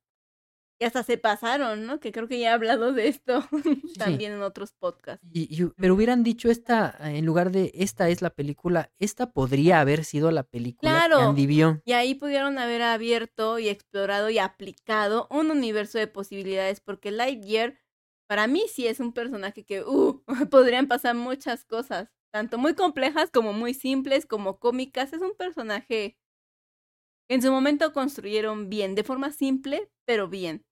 Y 0.82 0.86
hasta 0.86 1.04
se 1.04 1.18
pasaron, 1.18 1.86
¿no? 1.86 2.00
Que 2.00 2.14
creo 2.14 2.28
que 2.30 2.40
ya 2.40 2.52
he 2.52 2.54
hablado 2.54 2.94
de 2.94 3.10
esto 3.10 3.44
también 3.98 4.32
en 4.32 4.42
otros 4.42 4.72
podcasts. 4.72 5.26
Y, 5.34 5.42
y- 5.54 5.68
pero 5.76 5.94
hubieran 5.94 6.24
dicho 6.24 6.50
esta, 6.50 6.96
eh, 7.02 7.18
en 7.18 7.26
lugar 7.26 7.52
de 7.52 7.72
esta 7.76 8.08
es 8.08 8.22
la 8.22 8.30
película, 8.30 8.90
esta 8.98 9.32
podría 9.32 9.82
haber 9.82 10.06
sido 10.06 10.32
la 10.32 10.44
película 10.44 10.92
Claro. 10.92 11.18
que 11.18 11.24
Andy 11.24 11.46
vio. 11.48 11.82
Y 11.86 11.92
ahí 11.92 12.16
pudieron 12.16 12.58
haber 12.60 12.82
abierto 12.82 13.60
y 13.60 13.68
explorado 13.68 14.30
y 14.30 14.40
aplicado 14.40 15.28
un 15.30 15.52
universo 15.52 15.98
de 15.98 16.08
posibilidades, 16.08 16.80
porque 16.80 17.12
Lightyear, 17.12 17.78
para 18.28 18.48
mí 18.48 18.64
sí 18.74 18.88
es 18.88 19.02
un 19.02 19.12
personaje 19.12 19.66
que, 19.66 19.84
uh, 19.84 20.24
podrían 20.50 20.88
pasar 20.88 21.14
muchas 21.16 21.66
cosas, 21.66 22.08
tanto 22.32 22.58
muy 22.58 22.74
complejas 22.74 23.32
como 23.32 23.52
muy 23.52 23.74
simples, 23.74 24.26
como 24.26 24.60
cómicas. 24.60 25.12
Es 25.12 25.22
un 25.22 25.36
personaje 25.36 26.18
que 27.28 27.36
en 27.36 27.42
su 27.42 27.52
momento 27.52 27.92
construyeron 27.94 28.70
bien, 28.70 28.96
de 28.96 29.04
forma 29.04 29.32
simple, 29.32 29.92
pero 30.06 30.28
bien. 30.28 30.66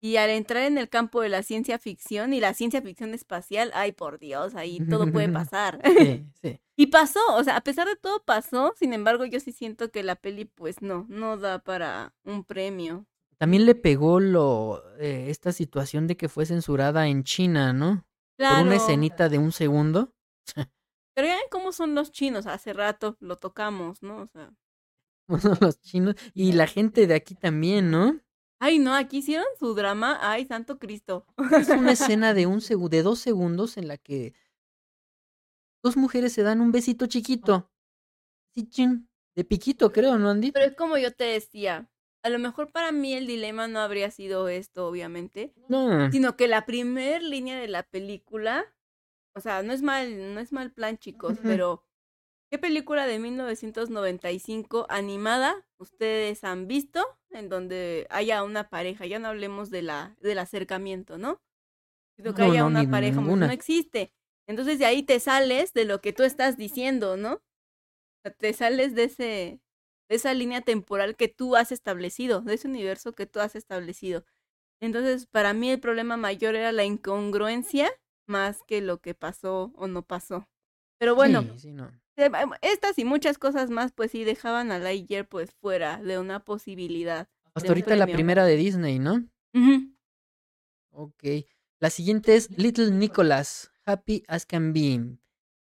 Y 0.00 0.16
al 0.16 0.30
entrar 0.30 0.64
en 0.64 0.78
el 0.78 0.88
campo 0.88 1.22
de 1.22 1.28
la 1.28 1.42
ciencia 1.42 1.78
ficción 1.78 2.32
y 2.32 2.40
la 2.40 2.54
ciencia 2.54 2.82
ficción 2.82 3.14
espacial, 3.14 3.70
ay 3.74 3.92
por 3.92 4.18
Dios, 4.18 4.54
ahí 4.54 4.78
todo 4.88 5.10
puede 5.10 5.28
pasar. 5.50 5.80
Sí, 5.84 6.26
sí. 6.42 6.60
Y 6.76 6.88
pasó, 6.88 7.20
o 7.34 7.42
sea, 7.42 7.56
a 7.56 7.62
pesar 7.62 7.88
de 7.88 7.96
todo 7.96 8.22
pasó, 8.24 8.74
sin 8.76 8.92
embargo, 8.92 9.24
yo 9.24 9.40
sí 9.40 9.52
siento 9.52 9.90
que 9.90 10.02
la 10.02 10.16
peli, 10.16 10.44
pues 10.44 10.82
no, 10.82 11.06
no 11.08 11.38
da 11.38 11.58
para 11.58 12.14
un 12.24 12.44
premio. 12.44 13.06
También 13.38 13.64
le 13.64 13.74
pegó 13.74 14.20
lo 14.20 14.82
eh, 14.98 15.26
esta 15.28 15.52
situación 15.52 16.06
de 16.06 16.16
que 16.16 16.28
fue 16.28 16.46
censurada 16.46 17.06
en 17.08 17.24
China, 17.24 17.72
¿no? 17.72 18.06
Claro. 18.36 18.56
Por 18.56 18.66
una 18.66 18.76
escenita 18.76 19.28
de 19.28 19.38
un 19.38 19.52
segundo. 19.52 20.14
Pero 21.14 21.28
ya 21.28 21.34
ven 21.36 21.44
cómo 21.50 21.72
son 21.72 21.94
los 21.94 22.12
chinos, 22.12 22.46
hace 22.46 22.74
rato 22.74 23.16
lo 23.20 23.36
tocamos, 23.36 24.02
¿no? 24.02 24.22
O 24.22 24.26
sea, 24.26 24.52
los 25.60 25.80
chinos 25.80 26.14
y 26.34 26.52
la 26.52 26.66
gente 26.66 27.06
de 27.06 27.14
aquí 27.14 27.34
también, 27.34 27.90
¿no? 27.90 28.20
Ay, 28.58 28.78
no, 28.78 28.94
aquí 28.94 29.18
hicieron 29.18 29.46
su 29.58 29.74
drama, 29.74 30.18
ay, 30.22 30.46
santo 30.46 30.78
Cristo. 30.78 31.26
Es 31.58 31.68
una 31.68 31.92
escena 31.92 32.34
de 32.34 32.46
un 32.46 32.60
de 32.90 33.02
dos 33.02 33.18
segundos 33.18 33.76
en 33.76 33.88
la 33.88 33.96
que 33.96 34.34
dos 35.82 35.96
mujeres 35.96 36.32
se 36.32 36.42
dan 36.42 36.60
un 36.60 36.72
besito 36.72 37.06
chiquito. 37.06 37.70
Sí, 38.54 38.68
chin, 38.68 39.08
de 39.34 39.44
piquito, 39.44 39.92
creo, 39.92 40.18
¿no, 40.18 40.30
Andy? 40.30 40.52
Pero 40.52 40.64
es 40.66 40.74
como 40.74 40.96
yo 40.96 41.12
te 41.12 41.24
decía, 41.24 41.90
a 42.22 42.28
lo 42.30 42.38
mejor 42.38 42.72
para 42.72 42.90
mí 42.90 43.12
el 43.12 43.26
dilema 43.26 43.68
no 43.68 43.80
habría 43.80 44.10
sido 44.10 44.48
esto, 44.48 44.88
obviamente, 44.88 45.52
No. 45.68 46.10
sino 46.10 46.36
que 46.36 46.48
la 46.48 46.66
primer 46.66 47.22
línea 47.22 47.58
de 47.60 47.68
la 47.68 47.82
película, 47.84 48.64
o 49.34 49.40
sea, 49.40 49.62
no 49.62 49.72
es 49.72 49.82
mal, 49.82 50.34
no 50.34 50.40
es 50.40 50.52
mal 50.52 50.72
plan, 50.72 50.98
chicos, 50.98 51.38
pero 51.42 51.85
¿qué 52.50 52.58
película 52.58 53.06
de 53.06 53.18
1995 53.18 54.86
animada 54.88 55.66
ustedes 55.78 56.44
han 56.44 56.66
visto 56.66 57.04
en 57.30 57.48
donde 57.48 58.06
haya 58.10 58.42
una 58.42 58.68
pareja? 58.68 59.06
Ya 59.06 59.18
no 59.18 59.28
hablemos 59.28 59.70
de 59.70 59.82
la 59.82 60.16
del 60.20 60.38
acercamiento, 60.38 61.18
¿no? 61.18 61.40
Sino 62.16 62.34
que 62.34 62.42
No, 62.42 62.50
haya 62.50 62.60
no, 62.62 62.66
una 62.68 62.90
pareja, 62.90 63.20
pues, 63.22 63.36
no 63.36 63.50
existe. 63.50 64.12
Entonces 64.48 64.78
de 64.78 64.86
ahí 64.86 65.02
te 65.02 65.20
sales 65.20 65.72
de 65.74 65.84
lo 65.84 66.00
que 66.00 66.12
tú 66.12 66.22
estás 66.22 66.56
diciendo, 66.56 67.16
¿no? 67.16 67.34
O 67.34 67.40
sea, 68.22 68.32
te 68.32 68.52
sales 68.52 68.94
de 68.94 69.04
ese 69.04 69.60
de 70.08 70.16
esa 70.16 70.34
línea 70.34 70.60
temporal 70.60 71.16
que 71.16 71.26
tú 71.28 71.56
has 71.56 71.72
establecido, 71.72 72.40
de 72.40 72.54
ese 72.54 72.68
universo 72.68 73.12
que 73.14 73.26
tú 73.26 73.40
has 73.40 73.56
establecido. 73.56 74.24
Entonces, 74.80 75.26
para 75.26 75.52
mí 75.52 75.70
el 75.70 75.80
problema 75.80 76.16
mayor 76.16 76.54
era 76.54 76.70
la 76.70 76.84
incongruencia 76.84 77.90
más 78.28 78.62
que 78.62 78.80
lo 78.82 79.00
que 79.00 79.14
pasó 79.14 79.72
o 79.76 79.88
no 79.88 80.02
pasó. 80.02 80.48
Pero 80.98 81.16
bueno, 81.16 81.42
Sí, 81.42 81.58
sí, 81.58 81.72
no. 81.72 81.90
Estas 82.62 82.98
y 82.98 83.04
muchas 83.04 83.38
cosas 83.38 83.70
más, 83.70 83.92
pues 83.92 84.10
sí 84.10 84.24
dejaban 84.24 84.72
a 84.72 84.78
Lightyear 84.78 85.28
pues 85.28 85.52
fuera 85.52 86.02
de 86.02 86.18
una 86.18 86.44
posibilidad. 86.44 87.28
Hasta 87.54 87.68
ahorita 87.68 87.96
la 87.96 88.06
primera 88.06 88.44
de 88.44 88.56
Disney, 88.56 88.98
¿no? 88.98 89.26
Ujú. 89.54 89.94
Ok. 90.90 91.24
La 91.78 91.90
siguiente 91.90 92.36
es 92.36 92.50
Little 92.56 92.90
Nicholas, 92.90 93.70
Happy 93.84 94.24
as 94.28 94.46
Can 94.46 94.72
Be. 94.72 95.18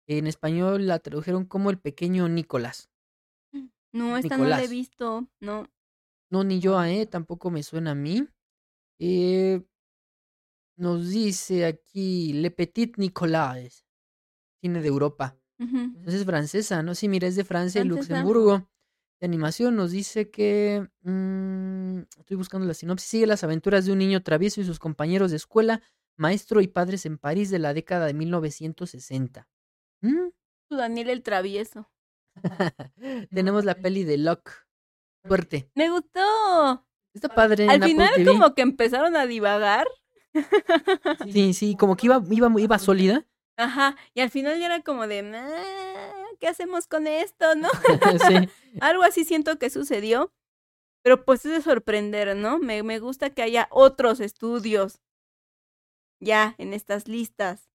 En 0.07 0.27
español 0.27 0.87
la 0.87 0.99
tradujeron 0.99 1.45
como 1.45 1.69
el 1.69 1.79
pequeño 1.79 2.29
Nicolás. 2.29 2.89
No, 3.91 4.17
esta 4.17 4.37
no 4.37 4.45
la 4.45 4.63
he 4.63 4.67
visto, 4.67 5.27
no. 5.39 5.67
No, 6.29 6.43
ni 6.43 6.59
yo, 6.59 6.81
¿eh? 6.83 7.05
Tampoco 7.05 7.49
me 7.49 7.63
suena 7.63 7.91
a 7.91 7.95
mí. 7.95 8.27
Eh, 8.99 9.65
nos 10.77 11.09
dice 11.09 11.65
aquí 11.65 12.33
Le 12.33 12.51
Petit 12.51 12.97
Nicolas, 12.97 13.85
cine 14.61 14.81
de 14.81 14.87
Europa. 14.87 15.37
Ujú. 15.59 15.77
Entonces 15.77 16.21
es 16.21 16.25
francesa, 16.25 16.83
¿no? 16.83 16.95
Sí, 16.95 17.07
mira, 17.07 17.27
es 17.27 17.35
de 17.35 17.43
Francia 17.43 17.81
y. 17.81 17.85
Luxemburgo. 17.85 18.69
De 19.19 19.25
animación 19.25 19.75
nos 19.75 19.89
dice 19.91 20.29
que... 20.29 20.87
mm, 21.01 22.01
estoy 22.19 22.37
buscando 22.37 22.67
la 22.67 22.75
sinopsis. 22.75 23.09
Sigue 23.09 23.25
las 23.25 23.43
aventuras 23.43 23.85
de 23.85 23.91
un 23.91 23.97
niño 23.97 24.21
travieso 24.21 24.61
y 24.61 24.63
sus 24.63 24.77
compañeros 24.77 25.31
de 25.31 25.37
escuela, 25.37 25.81
maestro 26.17 26.61
y 26.61 26.67
padres 26.67 27.05
en 27.07 27.17
París 27.17 27.49
de 27.49 27.57
la 27.57 27.73
década 27.73 28.05
de 28.05 28.13
1960. 28.13 29.47
¿Mm? 30.01 30.29
Daniel 30.69 31.09
el 31.09 31.23
travieso. 31.23 31.89
Tenemos 33.31 33.65
la 33.65 33.75
peli 33.75 34.03
de 34.03 34.17
Locke. 34.17 34.51
Suerte. 35.25 35.71
Me 35.73 35.89
gustó. 35.89 36.85
Está 37.13 37.29
padre 37.29 37.67
Al 37.67 37.81
final 37.83 38.11
como 38.25 38.53
que 38.53 38.61
empezaron 38.61 39.15
a 39.15 39.25
divagar. 39.25 39.87
Sí, 41.31 41.53
sí, 41.53 41.75
como 41.75 41.97
que 41.97 42.05
iba, 42.05 42.21
iba, 42.29 42.51
iba 42.61 42.77
sólida. 42.77 43.25
Ajá, 43.57 43.95
y 44.13 44.21
al 44.21 44.29
final 44.29 44.59
ya 44.59 44.67
era 44.67 44.81
como 44.83 45.07
de, 45.07 45.19
"Ah, 45.35 46.13
¿qué 46.39 46.47
hacemos 46.47 46.87
con 46.87 47.07
esto, 47.07 47.55
no? 47.55 47.67
sí. 48.19 48.49
Algo 48.79 49.03
así 49.03 49.25
siento 49.25 49.57
que 49.57 49.69
sucedió, 49.71 50.31
pero 51.03 51.25
pues 51.25 51.45
es 51.45 51.51
de 51.53 51.61
sorprender, 51.61 52.35
¿no? 52.37 52.59
Me, 52.59 52.83
me 52.83 52.99
gusta 52.99 53.31
que 53.31 53.43
haya 53.43 53.67
otros 53.71 54.19
estudios 54.21 55.01
ya 56.19 56.53
en 56.59 56.73
estas 56.73 57.07
listas. 57.07 57.69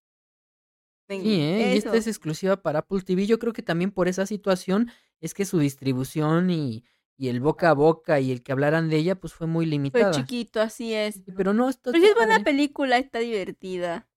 Sí, 1.18 1.40
¿eh? 1.40 1.62
Y 1.64 1.76
esta 1.76 1.96
es 1.96 2.06
exclusiva 2.06 2.62
para 2.62 2.80
Apple 2.80 3.02
TV. 3.02 3.26
Yo 3.26 3.38
creo 3.38 3.52
que 3.52 3.62
también 3.62 3.90
por 3.92 4.08
esa 4.08 4.26
situación 4.26 4.90
es 5.20 5.34
que 5.34 5.44
su 5.44 5.58
distribución 5.58 6.50
y, 6.50 6.84
y 7.16 7.28
el 7.28 7.40
boca 7.40 7.70
a 7.70 7.74
boca 7.74 8.18
y 8.20 8.32
el 8.32 8.42
que 8.42 8.52
hablaran 8.52 8.88
de 8.88 8.96
ella, 8.96 9.14
pues 9.20 9.32
fue 9.34 9.46
muy 9.46 9.66
Fue 9.90 10.06
limitada. 10.06 10.10
chiquito, 10.10 10.60
así 10.60 10.92
es. 10.94 11.22
Pero 11.36 11.52
no, 11.54 11.68
esto 11.68 11.90
Pero 11.90 12.02
sí 12.04 12.08
es 12.10 12.14
buena 12.16 12.40
película, 12.40 12.98
está 12.98 13.18
divertida. 13.20 14.08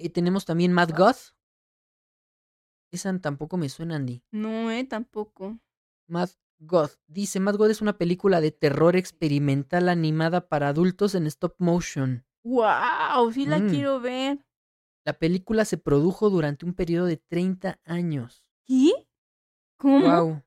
Y 0.00 0.10
tenemos 0.10 0.44
también 0.44 0.72
Mad 0.72 0.90
Goth. 0.96 1.34
Esa 2.92 3.16
tampoco 3.20 3.56
me 3.56 3.68
suena, 3.68 3.96
Andy. 3.96 4.22
No, 4.32 4.70
eh, 4.70 4.84
tampoco. 4.84 5.58
Mad 6.08 6.30
God. 6.58 6.90
Dice, 7.06 7.38
Mad 7.38 7.56
God 7.56 7.70
es 7.70 7.80
una 7.80 7.96
película 7.98 8.40
de 8.40 8.50
terror 8.50 8.96
experimental 8.96 9.88
animada 9.88 10.48
para 10.48 10.68
adultos 10.68 11.14
en 11.14 11.26
stop 11.26 11.54
motion. 11.58 12.24
¡Wow! 12.42 13.32
Sí 13.32 13.46
la 13.46 13.58
Mm. 13.60 13.68
quiero 13.70 14.00
ver. 14.00 14.44
La 15.04 15.18
película 15.18 15.64
se 15.64 15.78
produjo 15.78 16.30
durante 16.30 16.66
un 16.66 16.74
periodo 16.74 17.06
de 17.06 17.16
30 17.16 17.80
años. 17.84 18.44
¿Qué? 18.66 18.90
¿Cómo? 19.78 20.00
Wow. 20.06 20.42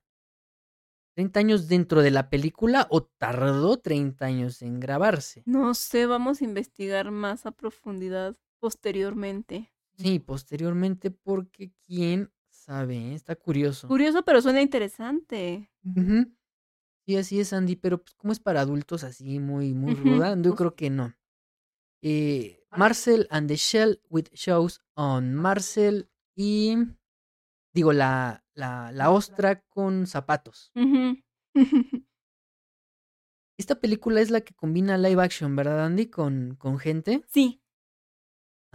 30 1.16 1.40
años 1.40 1.68
dentro 1.68 2.02
de 2.02 2.10
la 2.10 2.28
película 2.28 2.86
o 2.90 3.04
tardó 3.04 3.78
30 3.78 4.26
años 4.26 4.62
en 4.62 4.80
grabarse. 4.80 5.42
No 5.46 5.74
sé, 5.74 6.06
vamos 6.06 6.40
a 6.40 6.44
investigar 6.44 7.10
más 7.12 7.46
a 7.46 7.52
profundidad 7.52 8.36
posteriormente. 8.64 9.70
Sí, 9.98 10.18
posteriormente 10.20 11.10
porque 11.10 11.74
quién 11.86 12.32
sabe, 12.48 12.96
¿eh? 12.96 13.14
está 13.14 13.36
curioso. 13.36 13.86
Curioso, 13.88 14.24
pero 14.24 14.40
suena 14.40 14.62
interesante. 14.62 15.70
Ujú. 15.84 16.34
Sí, 17.06 17.16
así 17.18 17.40
es, 17.40 17.52
Andy, 17.52 17.76
pero 17.76 17.98
pues 18.02 18.14
como 18.14 18.32
es 18.32 18.40
para 18.40 18.62
adultos 18.62 19.04
así 19.04 19.38
muy, 19.38 19.74
muy 19.74 19.94
ruda, 19.94 20.34
yo 20.40 20.54
creo 20.54 20.74
que 20.74 20.88
no. 20.88 21.14
Eh, 22.00 22.58
Marcel 22.70 23.26
and 23.30 23.48
the 23.48 23.56
Shell 23.56 24.00
with 24.08 24.28
Shows 24.32 24.80
on 24.94 25.34
Marcel 25.34 26.08
y 26.34 26.74
digo 27.74 27.92
la, 27.92 28.46
la, 28.54 28.92
la 28.92 29.10
ostra 29.10 29.60
con 29.68 30.06
zapatos. 30.06 30.72
Esta 33.58 33.74
película 33.78 34.22
es 34.22 34.30
la 34.30 34.40
que 34.40 34.54
combina 34.54 34.96
live 34.96 35.22
action, 35.22 35.54
¿verdad, 35.54 35.84
Andy? 35.84 36.06
Con, 36.06 36.56
con 36.58 36.78
gente. 36.78 37.22
sí, 37.28 37.60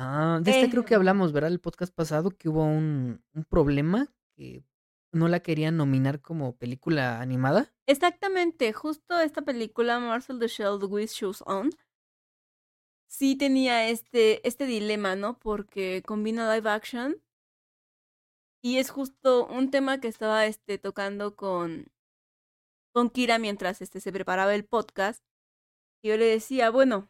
Ah, 0.01 0.39
de 0.41 0.51
esta 0.51 0.65
Eh. 0.65 0.69
creo 0.69 0.85
que 0.85 0.95
hablamos, 0.95 1.33
¿verdad? 1.33 1.51
El 1.51 1.59
podcast 1.59 1.93
pasado 1.93 2.31
que 2.31 2.47
hubo 2.49 2.63
un, 2.63 3.21
un 3.33 3.43
problema 3.43 4.07
que 4.35 4.63
no 5.11 5.27
la 5.27 5.41
querían 5.41 5.75
nominar 5.77 6.21
como 6.21 6.55
película 6.57 7.19
animada. 7.21 7.73
exactamente. 7.87 8.71
Justo 8.73 9.19
esta 9.19 9.41
película, 9.41 9.99
Marcel 9.99 10.39
the 10.39 10.47
Shell 10.47 10.79
with 10.85 11.09
Shoes 11.09 11.43
On, 11.45 11.69
sí 13.07 13.35
tenía 13.35 13.89
este, 13.89 14.47
este 14.47 14.65
dilema, 14.65 15.15
¿no? 15.15 15.37
Porque 15.39 16.03
combina 16.05 16.53
live 16.55 16.69
action 16.69 17.21
y 18.63 18.77
es 18.77 18.89
justo 18.89 19.47
un 19.47 19.71
tema 19.71 19.99
que 19.99 20.07
estaba 20.07 20.45
este, 20.45 20.77
tocando 20.77 21.35
con, 21.35 21.87
con 22.93 23.09
Kira 23.09 23.39
mientras 23.39 23.81
este, 23.81 23.99
se 23.99 24.11
preparaba 24.11 24.53
el 24.55 24.65
podcast. 24.65 25.23
Y 26.03 26.09
yo 26.09 26.17
le 26.17 26.25
decía, 26.25 26.69
bueno, 26.69 27.09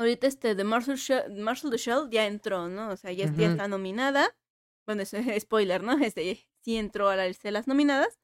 ahorita 0.00 0.26
este 0.26 0.54
de 0.54 0.64
Marcel, 0.64 0.96
Shell, 0.96 1.36
Marcel 1.40 1.70
the 1.70 1.76
Shell 1.76 2.08
ya 2.10 2.26
entró, 2.26 2.68
¿no? 2.68 2.88
O 2.90 2.96
sea, 2.96 3.12
ya, 3.12 3.26
está 3.26 3.68
nominada. 3.68 4.34
Bueno, 4.86 5.02
es 5.02 5.12
spoiler, 5.40 5.82
¿no? 5.82 5.98
Este 5.98 6.46
sí 6.62 6.76
entró 6.76 7.08
a 7.08 7.16
la 7.16 7.26
lista 7.28 7.48
de 7.48 7.52
las 7.52 7.68
nominadas. 7.68 8.18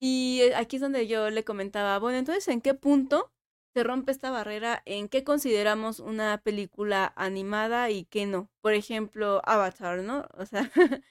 Y 0.00 0.40
eh, 0.42 0.54
aquí 0.56 0.76
es 0.76 0.82
donde 0.82 1.06
yo 1.06 1.30
le 1.30 1.44
comentaba, 1.44 1.98
bueno, 1.98 2.18
entonces, 2.18 2.48
¿en 2.48 2.60
qué 2.60 2.74
punto 2.74 3.32
se 3.74 3.84
rompe 3.84 4.12
esta 4.12 4.30
barrera 4.30 4.82
en 4.84 5.08
qué 5.08 5.24
consideramos 5.24 5.98
una 6.00 6.38
película 6.42 7.12
animada 7.16 7.90
y 7.90 8.04
qué 8.04 8.26
no. 8.26 8.50
Por 8.60 8.74
ejemplo, 8.74 9.40
Avatar, 9.44 10.00
¿no? 10.00 10.26
O 10.34 10.44
sea, 10.44 10.70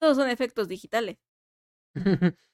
todos 0.00 0.16
son 0.16 0.28
efectos 0.28 0.68
digitales. 0.68 1.18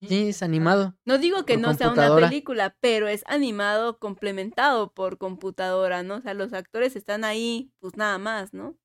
Sí, 0.00 0.28
es 0.28 0.42
animado. 0.42 0.96
No 1.04 1.18
digo 1.18 1.44
que 1.44 1.56
no 1.56 1.74
sea 1.74 1.90
una 1.90 2.14
película, 2.14 2.76
pero 2.80 3.08
es 3.08 3.24
animado 3.26 3.98
complementado 3.98 4.92
por 4.92 5.18
computadora, 5.18 6.02
¿no? 6.02 6.16
O 6.16 6.20
sea, 6.20 6.34
los 6.34 6.52
actores 6.52 6.94
están 6.94 7.24
ahí, 7.24 7.72
pues 7.80 7.96
nada 7.96 8.18
más, 8.18 8.54
¿no? 8.54 8.78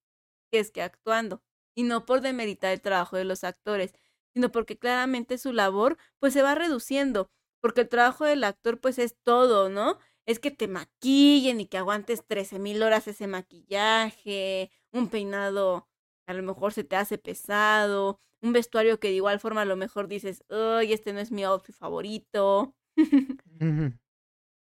Que 0.52 0.60
es 0.60 0.72
que 0.72 0.82
actuando. 0.82 1.44
Y 1.76 1.84
no 1.84 2.06
por 2.06 2.22
demeritar 2.22 2.74
el 2.74 2.82
trabajo 2.82 3.18
de 3.18 3.26
los 3.26 3.44
actores, 3.44 3.94
sino 4.34 4.52
porque 4.52 4.78
claramente 4.78 5.38
su 5.38 5.54
labor, 5.54 5.98
pues 6.20 6.34
se 6.34 6.42
va 6.42 6.56
reduciendo. 6.56 7.30
Porque 7.62 7.82
el 7.82 7.90
trabajo 7.90 8.26
del 8.26 8.44
actor, 8.44 8.80
pues 8.82 9.00
es 9.00 9.16
todo, 9.24 9.70
¿no? 9.70 10.00
Es 10.26 10.40
que 10.40 10.52
te 10.52 10.68
maquillen 10.68 11.62
y 11.62 11.68
que 11.68 11.78
aguantes 11.78 12.26
13 12.26 12.60
mil 12.60 12.82
horas 12.82 13.08
ese 13.08 13.28
maquillaje, 13.28 14.72
un 14.92 15.10
peinado 15.10 15.88
a 16.28 16.34
lo 16.34 16.44
mejor 16.44 16.74
se 16.74 16.84
te 16.84 16.96
hace 16.96 17.18
pesado, 17.18 18.20
un 18.44 18.54
vestuario 18.54 19.00
que 19.00 19.08
de 19.08 19.16
igual 19.16 19.40
forma 19.40 19.62
a 19.62 19.66
lo 19.66 19.76
mejor 19.76 20.08
dices, 20.08 20.44
ay, 20.50 20.94
este 20.94 21.14
no 21.14 21.20
es 21.20 21.32
mi 21.32 21.44
outfit 21.44 21.76
favorito. 21.76 22.76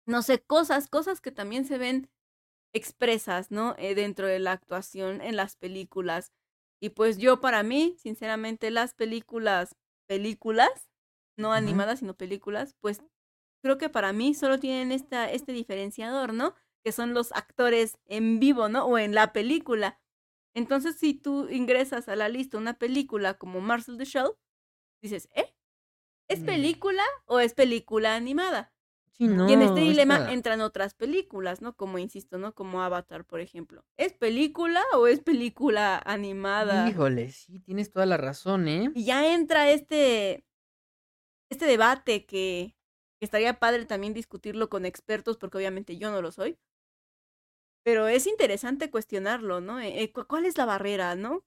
No 0.07 0.21
sé, 0.21 0.41
cosas, 0.41 0.87
cosas 0.87 1.21
que 1.21 1.31
también 1.31 1.65
se 1.65 1.77
ven 1.77 2.09
expresas, 2.73 3.51
¿no? 3.51 3.75
Eh, 3.77 3.93
dentro 3.93 4.25
de 4.27 4.39
la 4.39 4.53
actuación 4.53 5.21
en 5.21 5.35
las 5.35 5.55
películas. 5.57 6.31
Y 6.81 6.89
pues 6.89 7.17
yo 7.17 7.41
para 7.41 7.61
mí, 7.63 7.95
sinceramente, 7.99 8.71
las 8.71 8.93
películas, 8.93 9.75
películas, 10.07 10.89
no 11.37 11.53
animadas, 11.53 11.99
sino 11.99 12.15
películas, 12.15 12.75
pues 12.79 13.01
creo 13.61 13.77
que 13.77 13.89
para 13.89 14.13
mí 14.13 14.33
solo 14.33 14.59
tienen 14.59 14.91
esta, 14.91 15.29
este 15.31 15.51
diferenciador, 15.51 16.33
¿no? 16.33 16.55
Que 16.83 16.91
son 16.91 17.13
los 17.13 17.31
actores 17.33 17.99
en 18.05 18.39
vivo, 18.39 18.69
¿no? 18.69 18.85
O 18.85 18.97
en 18.97 19.13
la 19.13 19.33
película. 19.33 19.99
Entonces, 20.57 20.95
si 20.97 21.13
tú 21.13 21.47
ingresas 21.49 22.09
a 22.09 22.15
la 22.15 22.29
lista 22.29 22.57
una 22.57 22.79
película 22.79 23.35
como 23.35 23.61
Marcel 23.61 23.97
the 23.97 24.05
Shell, 24.05 24.31
dices, 25.03 25.29
¿eh? 25.35 25.53
¿Es 26.27 26.41
Mm. 26.41 26.45
película 26.45 27.03
o 27.27 27.39
es 27.39 27.53
película 27.53 28.15
animada? 28.15 28.73
Sí, 29.11 29.27
no, 29.27 29.47
y 29.49 29.53
en 29.53 29.61
este 29.61 29.81
dilema 29.81 30.15
esta- 30.15 30.31
entran 30.33 30.61
otras 30.61 30.93
películas, 30.95 31.61
¿no? 31.61 31.75
Como 31.75 31.99
insisto, 31.99 32.37
¿no? 32.37 32.53
Como 32.53 32.81
Avatar, 32.81 33.23
por 33.25 33.39
ejemplo. 33.39 33.85
¿Es 33.97 34.13
película 34.13 34.83
o 34.93 35.07
es 35.07 35.19
película 35.21 36.01
animada? 36.05 36.87
Híjole, 36.87 37.31
sí, 37.31 37.59
tienes 37.59 37.91
toda 37.91 38.05
la 38.07 38.17
razón, 38.17 38.67
¿eh? 38.67 38.91
Y 38.95 39.05
ya 39.05 39.31
entra 39.33 39.69
este, 39.71 40.43
este 41.49 41.65
debate 41.65 42.25
que, 42.25 42.75
que 43.19 43.25
estaría 43.25 43.59
padre 43.59 43.85
también 43.85 44.13
discutirlo 44.13 44.69
con 44.69 44.85
expertos, 44.85 45.37
porque 45.37 45.57
obviamente 45.57 45.97
yo 45.97 46.11
no 46.11 46.21
lo 46.21 46.31
soy. 46.31 46.57
Pero 47.87 48.07
es 48.07 48.27
interesante 48.27 48.91
cuestionarlo, 48.91 49.61
¿no? 49.61 49.79
Eh, 49.79 50.03
eh, 50.03 50.11
cu- 50.11 50.25
¿Cuál 50.27 50.45
es 50.45 50.57
la 50.57 50.65
barrera, 50.65 51.15
no? 51.15 51.45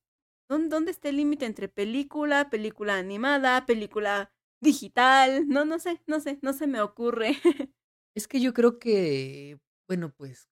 ¿Dónde, 0.49 0.69
dónde 0.71 0.91
está 0.91 1.09
el 1.11 1.17
límite 1.17 1.45
entre 1.47 1.69
película, 1.69 2.49
película 2.51 2.97
animada, 2.99 3.67
película 3.67 4.33
digital? 4.61 5.47
No, 5.49 5.65
no 5.65 5.79
sé, 5.79 6.03
no 6.07 6.21
sé, 6.21 6.39
no 6.43 6.53
se 6.55 6.67
me 6.67 6.81
ocurre. 6.81 7.37
Es 8.15 8.27
que 8.29 8.41
yo 8.41 8.53
creo 8.55 8.79
que, 8.79 9.61
bueno, 9.89 10.13
pues 10.13 10.49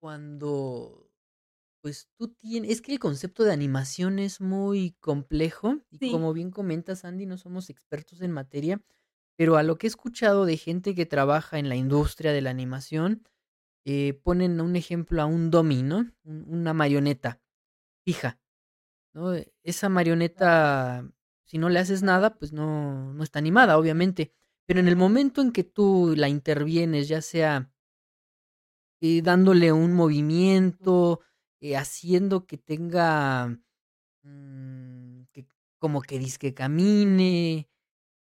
cuando, 0.00 1.10
pues 1.82 2.08
tú 2.18 2.28
tienes, 2.34 2.70
es 2.72 2.82
que 2.82 2.92
el 2.92 2.98
concepto 3.00 3.44
de 3.44 3.52
animación 3.52 4.18
es 4.20 4.40
muy 4.40 4.92
complejo 5.00 5.78
y 5.90 6.00
Sí. 6.00 6.10
como 6.12 6.32
bien 6.34 6.50
comentas, 6.50 7.04
Andy, 7.04 7.26
no 7.26 7.38
somos 7.38 7.70
expertos 7.70 8.22
en 8.22 8.32
materia, 8.32 8.82
pero 9.36 9.56
a 9.56 9.62
lo 9.64 9.78
que 9.78 9.86
he 9.86 9.90
escuchado 9.90 10.46
de 10.46 10.56
gente 10.58 10.94
que 10.94 11.06
trabaja 11.06 11.58
en 11.58 11.68
la 11.70 11.76
industria 11.76 12.32
de 12.32 12.42
la 12.42 12.50
animación, 12.50 13.24
eh, 13.84 14.14
ponen 14.22 14.60
un 14.60 14.76
ejemplo 14.76 15.22
a 15.22 15.26
un 15.26 15.50
dummy, 15.50 15.82
¿no? 15.82 15.98
Un- 16.24 16.44
una 16.48 16.74
marioneta 16.74 17.40
fija, 18.04 18.40
¿no? 19.14 19.34
Eh, 19.34 19.52
Esa 19.64 19.88
marioneta, 19.90 21.10
si 21.46 21.58
no 21.58 21.68
le 21.70 21.80
haces 21.80 22.02
nada, 22.02 22.36
pues 22.38 22.52
no, 22.52 23.12
no 23.14 23.24
está 23.24 23.38
animada, 23.40 23.78
obviamente. 23.78 24.34
Pero 24.66 24.80
en 24.80 24.88
el 24.88 24.96
momento 24.96 25.42
en 25.42 25.52
que 25.52 25.64
tú 25.64 26.14
la 26.16 26.28
intervienes, 26.28 27.08
ya 27.08 27.22
sea 27.22 27.72
eh, 29.00 29.22
dándole 29.22 29.72
un 29.72 29.94
movimiento, 29.94 31.20
eh, 31.60 31.76
haciendo 31.76 32.46
que 32.46 32.58
tenga, 32.58 33.48
mm, 34.22 35.22
que, 35.32 35.46
como 35.78 36.02
que 36.02 36.18
disque 36.18 36.54
camine, 36.54 37.68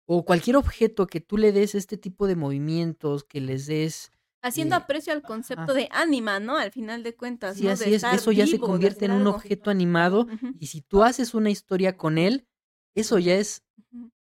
o 0.07 0.25
cualquier 0.25 0.57
objeto 0.57 1.07
que 1.07 1.21
tú 1.21 1.37
le 1.37 1.51
des 1.53 1.75
este 1.75 1.97
tipo 1.97 2.27
de 2.27 2.35
movimientos, 2.37 3.23
que 3.25 3.41
les 3.41 3.67
des... 3.67 4.11
Haciendo 4.41 4.75
Eh, 4.75 4.79
aprecio 4.79 5.13
al 5.13 5.21
concepto 5.23 5.73
de 5.73 5.89
anima, 5.91 6.39
¿no? 6.39 6.57
Al 6.57 6.71
final 6.71 7.03
de 7.03 7.15
cuentas, 7.15 7.57
Sí, 7.57 7.63
¿no? 7.65 7.71
así 7.71 7.89
De 7.89 7.95
es, 7.95 8.03
eso 8.03 8.31
ya 8.31 8.45
se 8.45 8.53
vivo, 8.53 8.67
convierte 8.67 9.05
en 9.05 9.11
un 9.11 9.27
objeto 9.27 9.69
animado 9.69 10.27
y 10.59 10.67
si 10.67 10.81
tú 10.81 11.03
haces 11.03 11.33
una 11.33 11.49
historia 11.49 11.97
con 11.97 12.17
él, 12.17 12.47
eso 12.95 13.19
ya 13.19 13.35
es 13.35 13.63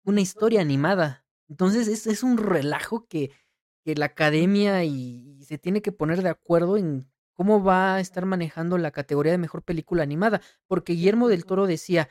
una 0.05 0.21
historia 0.21 0.61
animada. 0.61 1.27
Entonces 1.49 1.89
es, 1.89 2.07
es 2.07 2.23
un 2.23 2.39
relajo 2.39 3.07
que, 3.07 3.31
que 3.85 3.95
la 3.95 4.07
academia 4.07 4.85
y, 4.85 5.37
y 5.39 5.45
se 5.45 5.59
tiene 5.59 5.83
que 5.83 5.93
poner 5.93 6.23
de 6.23 6.29
acuerdo 6.31 6.77
en 6.77 7.11
cómo 7.35 7.63
va 7.63 7.95
a 7.97 8.01
estar 8.01 8.27
manejando 8.27 8.79
la 8.79 8.91
categoría 8.91 9.33
de 9.33 9.39
mejor 9.39 9.63
película 9.63 10.03
animada. 10.03 10.41
Porque 10.67 10.95
Guillermo 10.95 11.29
del 11.29 11.45
Toro 11.45 11.67
decía, 11.67 12.09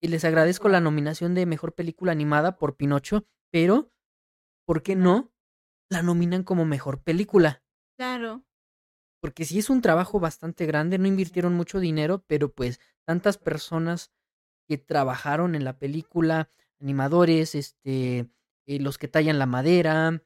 y 0.00 0.08
les 0.08 0.24
agradezco 0.24 0.68
la 0.68 0.80
nominación 0.80 1.34
de 1.34 1.46
mejor 1.46 1.74
película 1.74 2.12
animada 2.12 2.56
por 2.58 2.76
Pinocho, 2.76 3.26
pero 3.50 3.90
¿por 4.66 4.82
qué 4.82 4.94
no 4.96 5.32
la 5.88 6.02
nominan 6.02 6.42
como 6.42 6.64
mejor 6.64 7.02
película? 7.02 7.62
Claro. 7.96 8.44
Porque 9.20 9.44
sí 9.44 9.58
es 9.58 9.70
un 9.70 9.82
trabajo 9.82 10.20
bastante 10.20 10.66
grande, 10.66 10.98
no 10.98 11.08
invirtieron 11.08 11.54
mucho 11.54 11.80
dinero, 11.80 12.24
pero 12.26 12.52
pues 12.52 12.80
tantas 13.04 13.38
personas 13.38 14.12
que 14.68 14.78
trabajaron 14.78 15.54
en 15.54 15.64
la 15.64 15.78
película, 15.78 16.48
animadores, 16.80 17.54
este, 17.54 18.28
eh, 18.66 18.78
los 18.80 18.98
que 18.98 19.08
tallan 19.08 19.38
la 19.38 19.46
madera, 19.46 20.22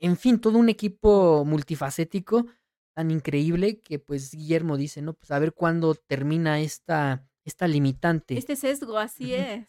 en 0.00 0.16
fin, 0.16 0.40
todo 0.40 0.58
un 0.58 0.68
equipo 0.68 1.44
multifacético 1.44 2.46
tan 2.94 3.10
increíble 3.10 3.80
que 3.80 3.98
pues 3.98 4.32
Guillermo 4.32 4.76
dice, 4.76 5.02
no, 5.02 5.14
pues 5.14 5.30
a 5.30 5.38
ver 5.38 5.52
cuándo 5.52 5.94
termina 5.94 6.60
esta, 6.60 7.26
esta 7.44 7.66
limitante. 7.66 8.36
Este 8.36 8.56
sesgo, 8.56 8.98
así 8.98 9.34
es. 9.34 9.68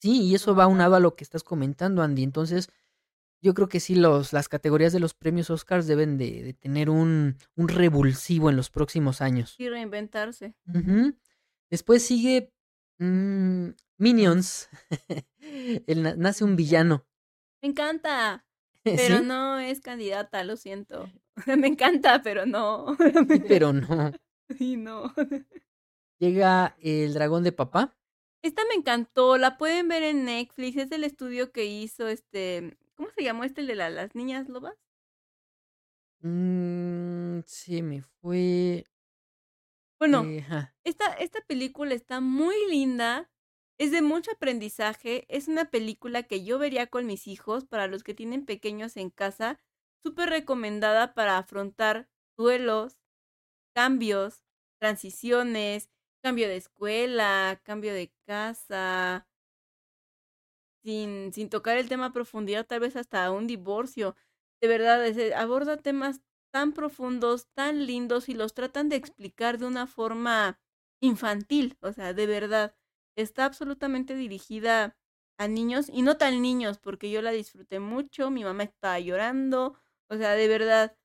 Sí, 0.00 0.22
y 0.22 0.34
eso 0.34 0.54
va 0.54 0.66
unado 0.66 0.96
a 0.96 1.00
lo 1.00 1.14
que 1.14 1.24
estás 1.24 1.44
comentando, 1.44 2.02
Andy. 2.02 2.24
Entonces, 2.24 2.70
yo 3.42 3.54
creo 3.54 3.68
que 3.68 3.80
sí, 3.80 3.94
los, 3.96 4.32
las 4.32 4.48
categorías 4.48 4.92
de 4.92 5.00
los 5.00 5.14
premios 5.14 5.50
Oscars 5.50 5.86
deben 5.86 6.16
de, 6.16 6.42
de 6.42 6.54
tener 6.54 6.88
un, 6.88 7.36
un 7.56 7.68
revulsivo 7.68 8.48
en 8.50 8.56
los 8.56 8.70
próximos 8.70 9.20
años. 9.20 9.56
Y 9.58 9.68
reinventarse. 9.68 10.54
Después 11.70 12.04
sigue 12.04 12.52
mm, 12.98 13.68
Minions. 13.98 14.68
El 15.86 16.02
na- 16.02 16.14
nace 16.16 16.44
un 16.44 16.56
villano. 16.56 17.04
Me 17.62 17.68
encanta, 17.70 18.46
pero 18.84 19.18
¿Sí? 19.18 19.24
no 19.24 19.58
es 19.58 19.80
candidata, 19.80 20.44
lo 20.44 20.56
siento. 20.56 21.10
Me 21.58 21.66
encanta, 21.66 22.22
pero 22.22 22.46
no. 22.46 22.96
Pero 23.48 23.72
no. 23.72 24.12
Sí, 24.58 24.76
no. 24.76 25.12
Llega 26.18 26.76
el 26.80 27.14
dragón 27.14 27.42
de 27.42 27.52
papá. 27.52 27.96
Esta 28.44 28.62
me 28.68 28.74
encantó, 28.74 29.38
la 29.38 29.56
pueden 29.56 29.88
ver 29.88 30.02
en 30.02 30.24
Netflix, 30.24 30.76
es 30.76 30.90
el 30.92 31.04
estudio 31.04 31.52
que 31.52 31.64
hizo 31.64 32.08
este, 32.08 32.76
¿cómo 32.96 33.10
se 33.10 33.22
llamó 33.24 33.44
este 33.44 33.60
el 33.62 33.66
de 33.68 33.74
la- 33.76 33.90
las 33.90 34.14
niñas 34.14 34.48
lobas? 34.48 34.76
Mm, 36.22 37.42
se 37.46 37.82
me 37.82 38.02
fue. 38.02 38.84
Bueno, 39.98 40.32
eh, 40.32 40.68
esta, 40.84 41.12
esta 41.14 41.40
película 41.42 41.94
está 41.94 42.20
muy 42.20 42.54
linda, 42.68 43.30
es 43.78 43.90
de 43.92 44.02
mucho 44.02 44.32
aprendizaje, 44.32 45.26
es 45.28 45.48
una 45.48 45.70
película 45.70 46.24
que 46.24 46.44
yo 46.44 46.58
vería 46.58 46.86
con 46.88 47.06
mis 47.06 47.26
hijos, 47.26 47.64
para 47.64 47.86
los 47.86 48.02
que 48.02 48.14
tienen 48.14 48.44
pequeños 48.46 48.96
en 48.96 49.10
casa, 49.10 49.60
súper 50.02 50.30
recomendada 50.30 51.14
para 51.14 51.38
afrontar 51.38 52.08
duelos, 52.36 53.00
cambios, 53.74 54.44
transiciones, 54.80 55.90
cambio 56.22 56.48
de 56.48 56.56
escuela, 56.58 57.60
cambio 57.64 57.94
de 57.94 58.14
casa, 58.26 59.28
sin, 60.84 61.32
sin 61.32 61.48
tocar 61.50 61.76
el 61.78 61.88
tema 61.88 62.06
a 62.06 62.12
profundidad, 62.12 62.66
tal 62.66 62.80
vez 62.80 62.96
hasta 62.96 63.30
un 63.30 63.46
divorcio. 63.46 64.16
De 64.60 64.68
verdad, 64.68 65.04
es- 65.06 65.16
eh, 65.18 65.34
aborda 65.34 65.76
temas 65.76 66.20
tan 66.52 66.72
profundos, 66.72 67.48
tan 67.54 67.86
lindos 67.86 68.28
y 68.28 68.34
los 68.34 68.54
tratan 68.54 68.88
de 68.88 68.96
explicar 68.96 69.58
de 69.58 69.66
una 69.66 69.86
forma 69.86 70.60
infantil, 71.00 71.76
o 71.80 71.92
sea, 71.92 72.12
de 72.14 72.26
verdad. 72.26 72.74
Está 73.16 73.44
absolutamente 73.46 74.14
dirigida 74.14 74.96
a 75.38 75.48
niños 75.48 75.88
y 75.88 76.02
no 76.02 76.16
tan 76.16 76.40
niños, 76.42 76.78
porque 76.78 77.10
yo 77.10 77.22
la 77.22 77.30
disfruté 77.32 77.80
mucho, 77.80 78.30
mi 78.30 78.44
mamá 78.44 78.64
estaba 78.64 78.98
llorando, 79.00 79.76
o 80.08 80.16
sea, 80.16 80.32
de 80.32 80.48
verdad. 80.48 80.96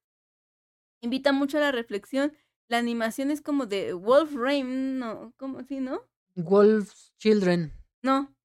Invita 1.01 1.31
mucho 1.31 1.57
a 1.57 1.61
la 1.61 1.71
reflexión. 1.71 2.33
La 2.69 2.77
animación 2.79 3.31
es 3.31 3.41
como 3.41 3.65
de 3.65 3.93
Wolf 3.93 4.33
Rain, 4.35 4.99
¿no? 4.99 5.33
¿Cómo 5.37 5.59
así, 5.59 5.79
no? 5.79 6.01
Wolf's 6.35 7.13
Children. 7.17 7.71
No, 8.03 8.35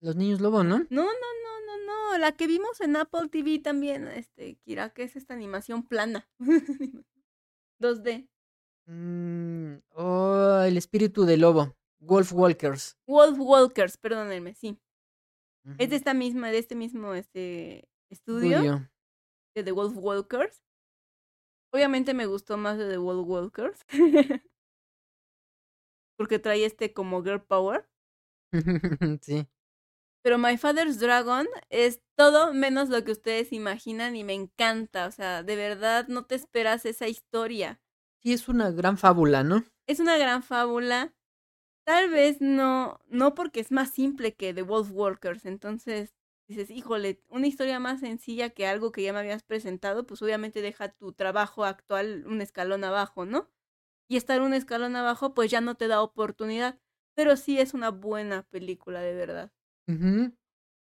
Los 0.00 0.16
niños 0.16 0.40
lobo, 0.40 0.64
¿no? 0.64 0.78
no, 0.78 0.86
no, 0.88 1.04
no, 1.10 1.60
no, 1.66 1.86
no, 1.86 2.18
la 2.18 2.32
que 2.32 2.46
vimos 2.46 2.80
en 2.80 2.96
Apple 2.96 3.28
TV 3.28 3.58
también, 3.58 4.08
este, 4.08 4.56
Kira, 4.64 4.90
que 4.90 5.02
es 5.02 5.16
esta 5.16 5.34
animación 5.34 5.86
plana. 5.86 6.28
2D. 7.80 8.28
Mm, 8.86 9.76
oh, 9.94 10.62
el 10.66 10.76
espíritu 10.76 11.24
del 11.24 11.40
lobo. 11.40 11.76
Wolf 12.00 12.32
Walkers. 12.32 12.96
Wolf 13.06 13.38
Walkers, 13.38 13.96
perdónenme, 13.98 14.54
sí. 14.54 14.78
Es 15.78 15.90
de 15.90 15.96
esta 15.96 16.14
misma, 16.14 16.50
de 16.50 16.58
este 16.58 16.74
mismo 16.74 17.12
este 17.14 17.88
estudio, 18.08 18.56
Estudio. 18.56 18.90
de 19.54 19.62
The 19.62 19.72
Wolf 19.72 19.94
Walkers. 19.96 20.62
Obviamente 21.72 22.14
me 22.14 22.26
gustó 22.26 22.56
más 22.56 22.78
de 22.78 22.88
The 22.88 22.96
Wolf 22.96 23.28
Walkers. 23.28 23.84
Porque 26.16 26.38
trae 26.38 26.64
este 26.64 26.92
como 26.92 27.22
girl 27.22 27.42
power. 27.42 27.88
sí. 29.22 29.46
Pero 30.22 30.38
My 30.38 30.56
Father's 30.58 30.98
Dragon 30.98 31.46
es 31.70 32.02
todo 32.14 32.52
menos 32.52 32.90
lo 32.90 33.02
que 33.04 33.12
ustedes 33.12 33.52
imaginan 33.52 34.16
y 34.16 34.24
me 34.24 34.34
encanta. 34.34 35.06
O 35.06 35.10
sea, 35.10 35.42
de 35.42 35.56
verdad 35.56 36.06
no 36.08 36.26
te 36.26 36.34
esperas 36.34 36.84
esa 36.84 37.08
historia. 37.08 37.80
Sí, 38.22 38.32
es 38.32 38.48
una 38.48 38.70
gran 38.70 38.98
fábula, 38.98 39.42
¿no? 39.42 39.64
Es 39.86 39.98
una 39.98 40.18
gran 40.18 40.42
fábula. 40.42 41.14
Tal 41.84 42.10
vez 42.10 42.40
no, 42.40 43.00
no 43.08 43.34
porque 43.34 43.60
es 43.60 43.72
más 43.72 43.90
simple 43.90 44.34
que 44.34 44.52
The 44.52 44.62
Wolf 44.62 44.90
Walkers. 44.92 45.46
Entonces 45.46 46.14
dices, 46.46 46.70
híjole, 46.70 47.22
una 47.28 47.46
historia 47.46 47.78
más 47.80 48.00
sencilla 48.00 48.50
que 48.50 48.66
algo 48.66 48.92
que 48.92 49.02
ya 49.02 49.12
me 49.12 49.20
habías 49.20 49.42
presentado, 49.42 50.06
pues 50.06 50.20
obviamente 50.20 50.60
deja 50.62 50.90
tu 50.92 51.12
trabajo 51.12 51.64
actual 51.64 52.24
un 52.26 52.42
escalón 52.42 52.84
abajo, 52.84 53.24
¿no? 53.24 53.48
Y 54.08 54.16
estar 54.16 54.42
un 54.42 54.52
escalón 54.52 54.96
abajo, 54.96 55.32
pues 55.32 55.50
ya 55.50 55.60
no 55.60 55.76
te 55.76 55.88
da 55.88 56.02
oportunidad. 56.02 56.78
Pero 57.14 57.36
sí 57.36 57.58
es 57.58 57.72
una 57.74 57.90
buena 57.90 58.42
película, 58.50 59.00
de 59.00 59.14
verdad. 59.14 59.52
Ujú. 59.94 60.34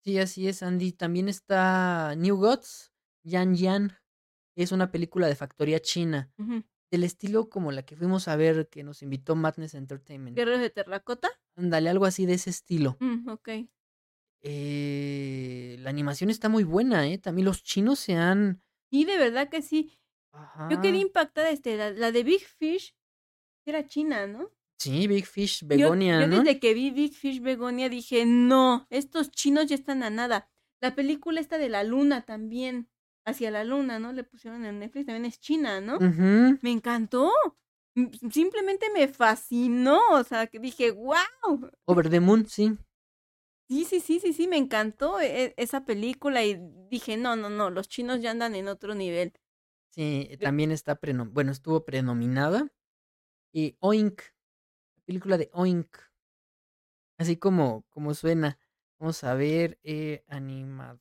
Sí, 0.04 0.18
así 0.18 0.48
es, 0.48 0.62
Andy. 0.62 0.92
También 0.92 1.28
está 1.28 2.14
New 2.16 2.36
Gods, 2.36 2.92
Yan 3.22 3.54
Yan. 3.54 3.98
Es 4.56 4.72
una 4.72 4.90
película 4.90 5.26
de 5.26 5.36
factoría 5.36 5.80
china. 5.80 6.32
Del 6.90 7.04
estilo 7.04 7.48
como 7.48 7.70
la 7.70 7.84
que 7.84 7.96
fuimos 7.96 8.26
a 8.26 8.36
ver 8.36 8.68
que 8.68 8.82
nos 8.82 9.02
invitó 9.02 9.36
Madness 9.36 9.74
Entertainment. 9.74 10.36
Guerreros 10.36 10.60
de 10.60 10.70
Terracota. 10.70 11.30
Ándale, 11.56 11.88
algo 11.88 12.04
así 12.04 12.26
de 12.26 12.34
ese 12.34 12.50
estilo. 12.50 12.96
Mm, 13.00 13.28
ok. 13.28 13.48
Eh, 14.42 15.76
la 15.80 15.90
animación 15.90 16.30
está 16.30 16.48
muy 16.48 16.64
buena, 16.64 17.06
¿eh? 17.06 17.18
También 17.18 17.44
los 17.44 17.62
chinos 17.62 17.98
se 18.00 18.14
han... 18.14 18.62
Y 18.90 19.04
de 19.04 19.18
verdad 19.18 19.48
que 19.48 19.62
sí. 19.62 19.98
Yo 20.70 20.80
quedé 20.80 20.98
impactada, 20.98 21.50
este, 21.50 21.76
la, 21.76 21.90
la 21.90 22.12
de 22.12 22.22
Big 22.22 22.40
Fish 22.44 22.96
era 23.66 23.84
china, 23.86 24.26
¿no? 24.26 24.50
Sí, 24.80 25.06
Big 25.06 25.26
Fish, 25.26 25.60
Yo- 25.60 25.68
Begonia, 25.68 26.20
yo, 26.22 26.26
¿no? 26.26 26.42
desde 26.42 26.58
que 26.58 26.72
vi 26.72 26.90
Big 26.90 27.12
Fish 27.12 27.40
Begonia 27.42 27.90
dije, 27.90 28.24
no, 28.24 28.86
estos 28.88 29.30
chinos 29.30 29.66
ya 29.66 29.74
están 29.74 30.02
a 30.02 30.08
nada. 30.08 30.48
La 30.80 30.94
película 30.94 31.38
esta 31.38 31.58
de 31.58 31.68
la 31.68 31.84
luna 31.84 32.24
también, 32.24 32.88
hacia 33.26 33.50
la 33.50 33.62
luna, 33.62 33.98
¿no? 33.98 34.14
Le 34.14 34.24
pusieron 34.24 34.64
en 34.64 34.78
Netflix, 34.78 35.04
también 35.04 35.26
es 35.26 35.38
china, 35.38 35.82
¿no? 35.82 35.98
Me 36.62 36.70
encantó. 36.70 37.30
Simplemente 38.32 38.86
me 38.94 39.06
fascinó, 39.08 40.00
o 40.12 40.24
sea, 40.24 40.46
que 40.46 40.58
dije, 40.58 40.92
wow. 40.92 41.70
Over 41.84 42.08
the 42.08 42.20
Moon, 42.20 42.46
sí. 42.46 42.78
Sí, 43.68 43.84
sí, 43.84 44.00
sí, 44.00 44.18
sí, 44.18 44.32
sí, 44.32 44.48
me 44.48 44.56
encantó 44.56 45.20
e- 45.20 45.52
esa 45.58 45.84
película 45.84 46.42
y 46.42 46.58
dije, 46.88 47.18
no, 47.18 47.36
no, 47.36 47.50
no, 47.50 47.68
los 47.68 47.88
chinos 47.88 48.22
ya 48.22 48.30
andan 48.30 48.54
en 48.54 48.68
otro 48.68 48.94
nivel. 48.94 49.34
Sí, 49.90 50.30
también 50.40 50.70
está, 50.70 50.98
bueno, 51.30 51.52
estuvo 51.52 51.84
prenominada. 51.84 52.72
Y 53.52 53.76
Oink, 53.80 54.22
película 55.10 55.36
de 55.36 55.50
Oink. 55.54 55.88
Así 57.18 57.36
como, 57.36 57.84
como 57.90 58.14
suena. 58.14 58.60
Vamos 59.00 59.24
a 59.24 59.34
ver, 59.34 59.80
eh, 59.82 60.22
animada. 60.28 61.00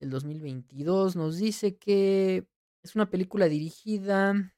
El 0.00 0.10
2022 0.10 1.16
nos 1.16 1.38
dice 1.38 1.78
que 1.78 2.46
es 2.82 2.94
una 2.94 3.08
película 3.08 3.48
dirigida. 3.48 4.54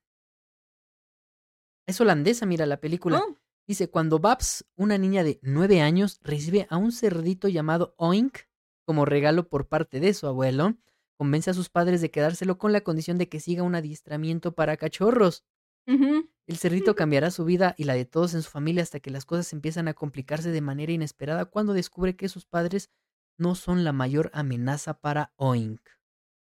Es 1.86 2.00
holandesa, 2.00 2.46
mira 2.46 2.66
la 2.66 2.80
película. 2.80 3.22
Oh, 3.24 3.36
Dice, 3.68 3.88
cuando 3.90 4.18
Babs, 4.18 4.66
una 4.74 4.98
niña 4.98 5.22
de 5.22 5.38
nueve 5.42 5.80
años, 5.80 6.18
recibe 6.24 6.66
a 6.68 6.78
un 6.78 6.90
cerdito 6.90 7.46
llamado 7.46 7.94
Oink 7.96 8.38
como 8.84 9.04
regalo 9.04 9.48
por 9.48 9.68
parte 9.68 10.00
de 10.00 10.14
su 10.14 10.26
abuelo, 10.26 10.76
convence 11.16 11.50
a 11.50 11.54
sus 11.54 11.68
padres 11.68 12.00
de 12.00 12.10
quedárselo 12.10 12.58
con 12.58 12.72
la 12.72 12.80
condición 12.80 13.18
de 13.18 13.28
que 13.28 13.38
siga 13.38 13.62
un 13.62 13.76
adiestramiento 13.76 14.52
para 14.52 14.76
cachorros. 14.76 15.44
El 15.86 16.56
cerdito 16.58 16.94
cambiará 16.94 17.30
su 17.30 17.44
vida 17.44 17.74
y 17.76 17.84
la 17.84 17.94
de 17.94 18.04
todos 18.04 18.34
en 18.34 18.42
su 18.42 18.50
familia 18.50 18.82
hasta 18.82 19.00
que 19.00 19.10
las 19.10 19.24
cosas 19.24 19.52
empiezan 19.52 19.88
a 19.88 19.94
complicarse 19.94 20.50
de 20.50 20.60
manera 20.60 20.92
inesperada 20.92 21.44
cuando 21.46 21.72
descubre 21.72 22.16
que 22.16 22.28
sus 22.28 22.44
padres 22.44 22.90
no 23.38 23.54
son 23.54 23.84
la 23.84 23.92
mayor 23.92 24.30
amenaza 24.32 24.94
para 25.00 25.32
Oink. 25.36 25.80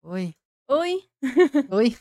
Uy, 0.03 0.37
Hoy, 0.67 1.11
uy. 1.69 1.97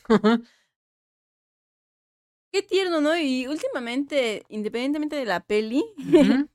qué 2.52 2.62
tierno, 2.62 3.00
¿no? 3.00 3.16
Y 3.18 3.46
últimamente, 3.46 4.44
independientemente 4.48 5.16
de 5.16 5.24
la 5.26 5.40
peli, 5.40 5.84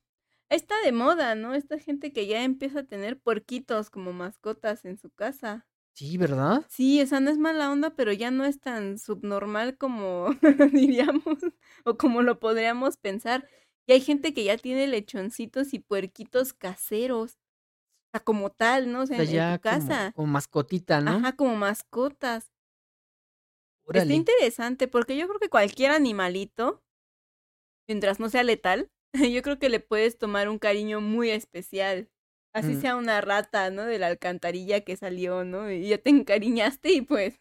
está 0.50 0.76
de 0.84 0.92
moda, 0.92 1.36
¿no? 1.36 1.54
Esta 1.54 1.80
gente 1.80 2.12
que 2.14 2.28
ya 2.28 2.44
empieza 2.44 2.82
a 2.82 2.84
tener 2.84 3.20
puerquitos 3.20 3.90
como 3.90 4.14
mascotas 4.14 4.86
en 4.86 4.98
su 4.98 5.12
casa. 5.12 5.68
Sí, 5.94 6.18
¿verdad? 6.18 6.66
Sí, 6.68 7.02
o 7.02 7.08
sea, 7.08 7.20
no 7.20 7.32
es 7.32 7.38
mala 7.40 7.72
onda, 7.72 7.96
pero 7.96 8.14
ya 8.14 8.30
no 8.30 8.46
es 8.46 8.60
tan 8.60 9.00
subnormal 9.00 9.78
como 9.78 10.30
diríamos 10.72 11.24
o 11.84 11.98
como 11.98 12.22
lo 12.22 12.40
podríamos 12.40 12.98
pensar. 12.98 13.50
Y 13.88 13.94
hay 13.94 14.02
gente 14.02 14.34
que 14.36 14.44
ya 14.44 14.58
tiene 14.58 14.86
lechoncitos 14.88 15.74
y 15.74 15.80
puerquitos 15.80 16.54
caseros. 16.54 17.34
O 18.10 18.12
sea, 18.14 18.22
como 18.26 18.52
tal, 18.52 18.92
¿no? 18.92 19.04
O 19.04 19.08
O 19.12 19.16
sea, 19.16 19.24
en, 19.24 19.30
en 19.30 19.46
ya 19.46 19.48
tu 19.48 19.60
como, 19.68 20.00
casa. 20.00 20.14
como 20.14 20.28
mascotita, 20.28 21.00
¿no? 21.02 21.18
Ajá, 21.18 21.36
como 21.36 21.56
mascotas. 21.56 22.52
Está 23.94 24.14
Órale. 24.14 24.16
interesante 24.16 24.88
porque 24.88 25.16
yo 25.16 25.28
creo 25.28 25.40
que 25.40 25.50
cualquier 25.50 25.92
animalito, 25.92 26.82
mientras 27.88 28.20
no 28.20 28.30
sea 28.30 28.44
letal, 28.44 28.90
yo 29.34 29.42
creo 29.42 29.60
que 29.60 29.70
le 29.70 29.80
puedes 29.80 30.18
tomar 30.18 30.50
un 30.50 30.60
cariño 30.60 31.02
muy 31.02 31.30
especial. 31.30 32.10
Así 32.54 32.76
Mm. 32.76 32.82
sea 32.82 32.96
una 32.96 33.22
rata, 33.22 33.70
¿no? 33.70 33.84
De 33.86 34.00
la 34.00 34.08
alcantarilla 34.08 34.82
que 34.82 34.98
salió, 34.98 35.44
¿no? 35.44 35.72
Y 35.72 35.88
ya 35.90 35.98
te 35.98 36.10
encariñaste 36.10 36.92
y 36.94 37.02
pues... 37.02 37.40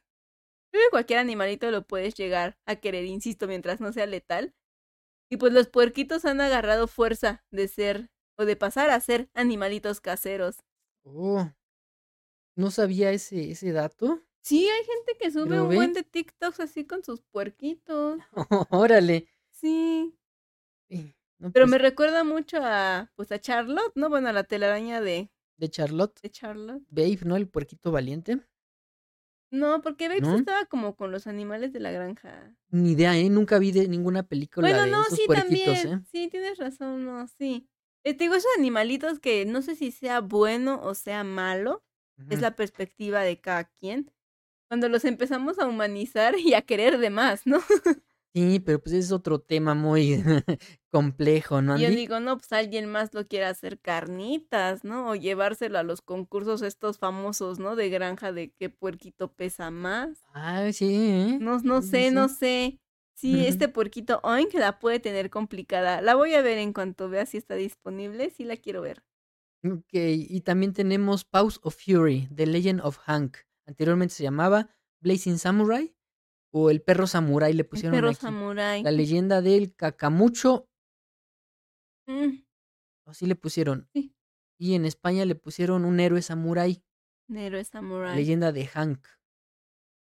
Creo 0.72 0.84
que 0.86 0.90
cualquier 0.90 1.18
animalito 1.20 1.70
lo 1.70 1.86
puedes 1.86 2.14
llegar 2.14 2.58
a 2.66 2.76
querer, 2.76 3.04
insisto, 3.06 3.46
mientras 3.48 3.80
no 3.80 3.92
sea 3.92 4.06
letal. 4.06 4.54
Y 5.30 5.38
pues 5.38 5.52
los 5.52 5.68
puerquitos 5.68 6.24
han 6.26 6.40
agarrado 6.42 6.88
fuerza 6.88 7.44
de 7.50 7.68
ser 7.68 8.10
o 8.38 8.44
de 8.44 8.56
pasar 8.56 8.90
a 8.90 9.00
ser 9.00 9.30
animalitos 9.34 10.00
caseros. 10.00 10.56
Oh, 11.04 11.50
no 12.56 12.70
sabía 12.70 13.12
ese, 13.12 13.50
ese 13.52 13.72
dato. 13.72 14.22
Sí, 14.42 14.68
hay 14.68 14.84
gente 14.84 15.16
que 15.18 15.30
sube 15.30 15.60
un 15.60 15.74
buen 15.74 15.92
de 15.92 16.02
TikToks 16.02 16.60
así 16.60 16.86
con 16.86 17.02
sus 17.04 17.22
puerquitos. 17.22 18.20
Órale. 18.70 19.28
Sí. 19.50 20.14
No, 21.38 21.52
Pero 21.52 21.64
pues, 21.64 21.70
me 21.70 21.78
recuerda 21.78 22.24
mucho 22.24 22.58
a, 22.62 23.10
pues 23.16 23.32
a 23.32 23.38
Charlotte, 23.38 23.92
¿no? 23.94 24.08
Bueno, 24.08 24.28
a 24.28 24.32
la 24.32 24.44
telaraña 24.44 25.00
de, 25.00 25.30
de 25.56 25.68
Charlotte, 25.68 26.20
de 26.22 26.30
Charlotte. 26.30 26.82
Babe, 26.90 27.18
¿no? 27.24 27.36
El 27.36 27.48
puerquito 27.48 27.90
valiente. 27.90 28.40
No, 29.50 29.80
porque 29.80 30.08
Babes 30.08 30.22
¿No? 30.22 30.36
estaba 30.36 30.66
como 30.66 30.94
con 30.94 31.10
los 31.10 31.26
animales 31.26 31.72
de 31.72 31.80
la 31.80 31.90
granja. 31.90 32.54
Ni 32.70 32.92
idea, 32.92 33.16
¿eh? 33.16 33.30
Nunca 33.30 33.58
vi 33.58 33.72
de 33.72 33.88
ninguna 33.88 34.22
película 34.22 34.68
Bueno, 34.68 34.84
de 34.84 34.90
no, 34.90 35.02
esos 35.02 35.18
sí, 35.18 35.22
puerquitos, 35.26 35.74
también. 35.82 35.98
¿eh? 36.00 36.04
Sí, 36.10 36.28
tienes 36.28 36.58
razón, 36.58 37.06
no, 37.06 37.26
sí. 37.26 37.66
Eh, 38.04 38.14
te 38.14 38.24
digo, 38.24 38.34
esos 38.34 38.50
animalitos 38.58 39.20
que 39.20 39.46
no 39.46 39.62
sé 39.62 39.74
si 39.74 39.90
sea 39.90 40.20
bueno 40.20 40.80
o 40.82 40.94
sea 40.94 41.24
malo, 41.24 41.82
es 42.30 42.40
la 42.40 42.56
perspectiva 42.56 43.20
de 43.22 43.40
cada 43.40 43.64
quien. 43.64 44.10
Cuando 44.68 44.88
los 44.88 45.04
empezamos 45.04 45.58
a 45.58 45.66
humanizar 45.66 46.34
y 46.38 46.54
a 46.54 46.62
querer 46.62 46.98
de 46.98 47.10
más, 47.10 47.46
¿no? 47.46 47.60
Sí, 48.38 48.60
pero 48.60 48.80
pues 48.80 48.94
es 48.94 49.10
otro 49.10 49.40
tema 49.40 49.74
muy 49.74 50.22
complejo, 50.90 51.60
¿no, 51.60 51.76
yo 51.76 51.90
digo, 51.90 52.20
no, 52.20 52.38
pues 52.38 52.52
alguien 52.52 52.86
más 52.86 53.12
lo 53.12 53.26
quiere 53.26 53.46
hacer 53.46 53.80
carnitas, 53.80 54.84
¿no? 54.84 55.10
O 55.10 55.14
llevárselo 55.16 55.78
a 55.78 55.82
los 55.82 56.02
concursos 56.02 56.62
estos 56.62 56.98
famosos, 56.98 57.58
¿no? 57.58 57.74
De 57.74 57.88
granja 57.88 58.32
de 58.32 58.52
qué 58.52 58.70
puerquito 58.70 59.32
pesa 59.32 59.72
más. 59.72 60.22
Ah, 60.34 60.70
sí, 60.72 60.86
¿eh? 60.88 61.38
No, 61.40 61.58
no 61.60 61.82
sé, 61.82 62.08
sí. 62.08 62.14
no 62.14 62.28
sé. 62.28 62.80
Sí, 63.14 63.44
este 63.44 63.68
puerquito 63.68 64.20
Oink 64.22 64.54
la 64.54 64.78
puede 64.78 65.00
tener 65.00 65.28
complicada. 65.28 66.00
La 66.00 66.14
voy 66.14 66.34
a 66.34 66.42
ver 66.42 66.58
en 66.58 66.72
cuanto 66.72 67.08
vea 67.08 67.26
si 67.26 67.36
está 67.36 67.56
disponible. 67.56 68.30
Sí 68.30 68.44
la 68.44 68.56
quiero 68.56 68.80
ver. 68.80 69.02
Ok, 69.64 69.92
y 69.92 70.40
también 70.42 70.72
tenemos 70.72 71.24
Pause 71.24 71.58
of 71.64 71.74
Fury, 71.74 72.28
The 72.32 72.46
Legend 72.46 72.80
of 72.80 72.98
Hank. 72.98 73.38
Anteriormente 73.66 74.14
se 74.14 74.22
llamaba 74.22 74.70
Blazing 75.00 75.38
Samurai 75.38 75.97
o 76.50 76.70
El 76.70 76.80
perro 76.82 77.06
samurai 77.06 77.52
le 77.52 77.62
El 77.62 77.66
pusieron 77.68 77.94
perro 77.96 78.08
aquí. 78.10 78.20
samurái. 78.20 78.82
La 78.82 78.90
leyenda 78.90 79.42
del 79.42 79.74
cacamucho, 79.74 80.66
Mm, 82.06 82.42
así 83.06 83.26
le 83.26 83.34
pusieron. 83.36 83.88
Sí. 83.92 84.14
Y 84.58 84.74
en 84.74 84.84
España 84.86 85.24
le 85.26 85.34
pusieron 85.34 85.84
un 85.84 86.00
héroe 86.00 86.22
samurái, 86.22 86.82
héroe 87.34 87.62
samurái. 87.64 88.16
leyenda 88.16 88.50
de 88.52 88.66
Hank. 88.66 89.06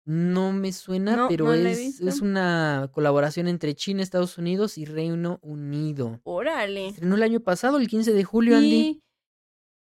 No 0.04 0.52
me 0.52 0.74
suena, 0.74 1.16
No, 1.16 1.28
pero 1.30 1.46
no 1.46 1.54
es, 1.54 2.02
es 2.02 2.22
una 2.22 2.90
colaboración 2.92 3.48
entre 3.48 3.76
China, 3.76 4.02
Estados 4.02 4.40
Unidos 4.40 4.80
y 4.80 4.86
Reino 4.86 5.38
Unido. 5.44 6.20
Órale. 6.24 6.88
Estrenó 6.88 7.16
el 7.16 7.24
año 7.24 7.40
pasado, 7.42 7.78
el 7.78 7.88
15 7.88 8.12
de 8.14 8.24
julio, 8.24 8.58
Andy. 8.58 8.70
Sí. 8.70 9.04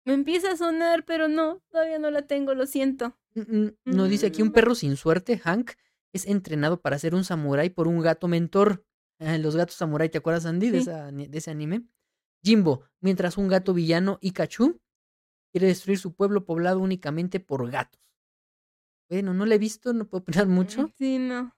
Me 0.05 0.13
empieza 0.13 0.51
a 0.53 0.57
sonar, 0.57 1.05
pero 1.05 1.27
no, 1.27 1.61
todavía 1.69 1.99
no 1.99 2.09
la 2.09 2.25
tengo, 2.25 2.55
lo 2.55 2.65
siento. 2.65 3.15
Mm, 3.35 3.41
mm, 3.41 3.71
No 3.85 4.05
dice 4.07 4.25
aquí 4.25 4.41
un 4.41 4.47
Mm. 4.49 4.53
perro 4.53 4.73
sin 4.73 4.95
suerte, 4.95 5.37
Hank, 5.37 5.73
es 6.17 6.25
entrenado 6.27 6.81
para 6.81 6.99
ser 6.99 7.15
un 7.15 7.23
samurái 7.23 7.69
por 7.69 7.87
un 7.87 8.01
gato 8.01 8.27
mentor. 8.27 8.85
Ah, 9.19 9.37
los 9.37 9.55
gatos 9.55 9.75
samurái, 9.75 10.09
¿te 10.09 10.17
acuerdas, 10.19 10.45
Andy, 10.45 10.69
de, 10.69 10.77
esa 10.79 11.11
de 11.11 11.29
ese 11.37 11.49
anime? 11.51 11.87
Jimbo, 12.43 12.83
mientras 13.01 13.37
un 13.37 13.47
gato 13.47 13.73
villano, 13.73 14.19
Ikachu, 14.21 14.79
quiere 15.51 15.67
destruir 15.67 15.97
su 15.97 16.13
pueblo 16.13 16.45
poblado 16.45 16.79
únicamente 16.79 17.39
por 17.39 17.69
gatos. 17.71 17.99
Bueno, 19.09 19.33
no 19.33 19.45
la 19.45 19.55
he 19.55 19.57
visto, 19.57 19.93
no 19.93 20.07
puedo 20.07 20.21
opinar 20.43 20.47
mucho, 20.47 20.91
Sí, 20.97 21.17
no. 21.17 21.55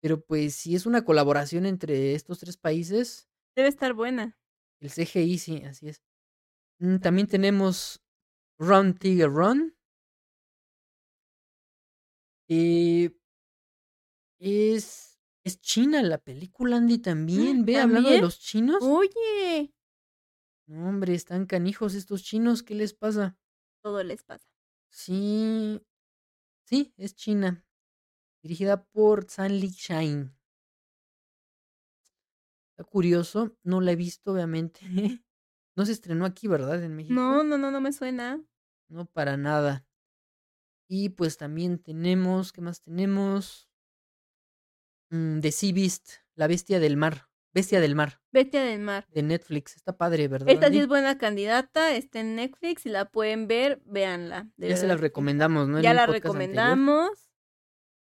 pero 0.00 0.20
pues 0.24 0.54
si 0.54 0.74
es 0.76 0.86
una 0.86 1.04
colaboración 1.04 1.66
entre 1.66 2.14
estos 2.14 2.38
tres 2.38 2.56
países, 2.56 3.28
Debe 3.56 3.68
estar 3.68 3.92
buena. 3.92 4.38
el 4.80 4.90
CGI 4.90 5.38
sí, 5.38 5.62
así 5.64 5.88
es. 5.88 6.00
Mm, 6.80 6.98
También 6.98 7.26
tenemos 7.26 8.00
Run 8.58 8.94
Tiger 8.94 9.28
Run. 9.30 9.74
Eh, 12.48 13.10
es, 14.38 15.18
es 15.44 15.60
China 15.60 16.02
la 16.02 16.18
película, 16.18 16.76
Andy, 16.76 16.98
también. 16.98 17.64
Ve, 17.64 17.76
hablando 17.78 18.08
de 18.10 18.16
¿También? 18.16 18.22
los 18.24 18.40
chinos. 18.40 18.82
Oye, 18.82 19.72
No, 20.66 20.88
hombre, 20.88 21.14
están 21.14 21.46
canijos 21.46 21.94
estos 21.94 22.22
chinos, 22.22 22.62
¿qué 22.62 22.74
les 22.74 22.94
pasa? 22.94 23.38
todo 23.82 24.02
les 24.02 24.22
pasa. 24.22 24.46
Sí, 24.90 25.80
sí, 26.64 26.92
es 26.96 27.14
China. 27.14 27.64
Dirigida 28.42 28.84
por 28.84 29.30
San 29.30 29.58
Li 29.60 29.68
Shine. 29.70 30.34
Está 32.70 32.84
curioso, 32.84 33.56
no 33.62 33.80
la 33.80 33.92
he 33.92 33.96
visto, 33.96 34.32
obviamente. 34.32 34.80
No 35.76 35.86
se 35.86 35.92
estrenó 35.92 36.24
aquí, 36.24 36.48
¿verdad? 36.48 36.82
En 36.82 36.96
México. 36.96 37.14
No, 37.14 37.44
no, 37.44 37.56
no, 37.56 37.70
no 37.70 37.80
me 37.80 37.92
suena. 37.92 38.42
No, 38.88 39.06
para 39.06 39.36
nada. 39.36 39.86
Y 40.88 41.10
pues 41.10 41.36
también 41.36 41.78
tenemos, 41.78 42.50
¿qué 42.52 42.60
más 42.60 42.80
tenemos? 42.80 43.67
Mm, 45.10 45.40
The 45.40 45.52
Sea 45.52 45.72
Beast, 45.72 46.08
la 46.34 46.46
bestia 46.46 46.80
del 46.80 46.96
mar. 46.96 47.26
Bestia 47.54 47.80
del 47.80 47.94
mar, 47.94 48.20
Bestia 48.30 48.62
del 48.62 48.80
mar. 48.80 49.06
de 49.10 49.22
Netflix. 49.22 49.74
Está 49.74 49.96
padre, 49.96 50.28
¿verdad? 50.28 50.48
Esta 50.50 50.68
sí 50.68 50.78
es 50.78 50.86
buena 50.86 51.16
candidata, 51.18 51.94
está 51.96 52.20
en 52.20 52.36
Netflix, 52.36 52.82
si 52.82 52.88
la 52.90 53.06
pueden 53.10 53.48
ver, 53.48 53.80
véanla. 53.86 54.48
de 54.56 54.68
ya 54.68 54.76
se 54.76 54.86
la 54.86 54.96
recomendamos, 54.96 55.66
¿no? 55.66 55.80
Ya 55.80 55.94
la 55.94 56.02
anterior. 56.02 56.22
recomendamos 56.22 57.10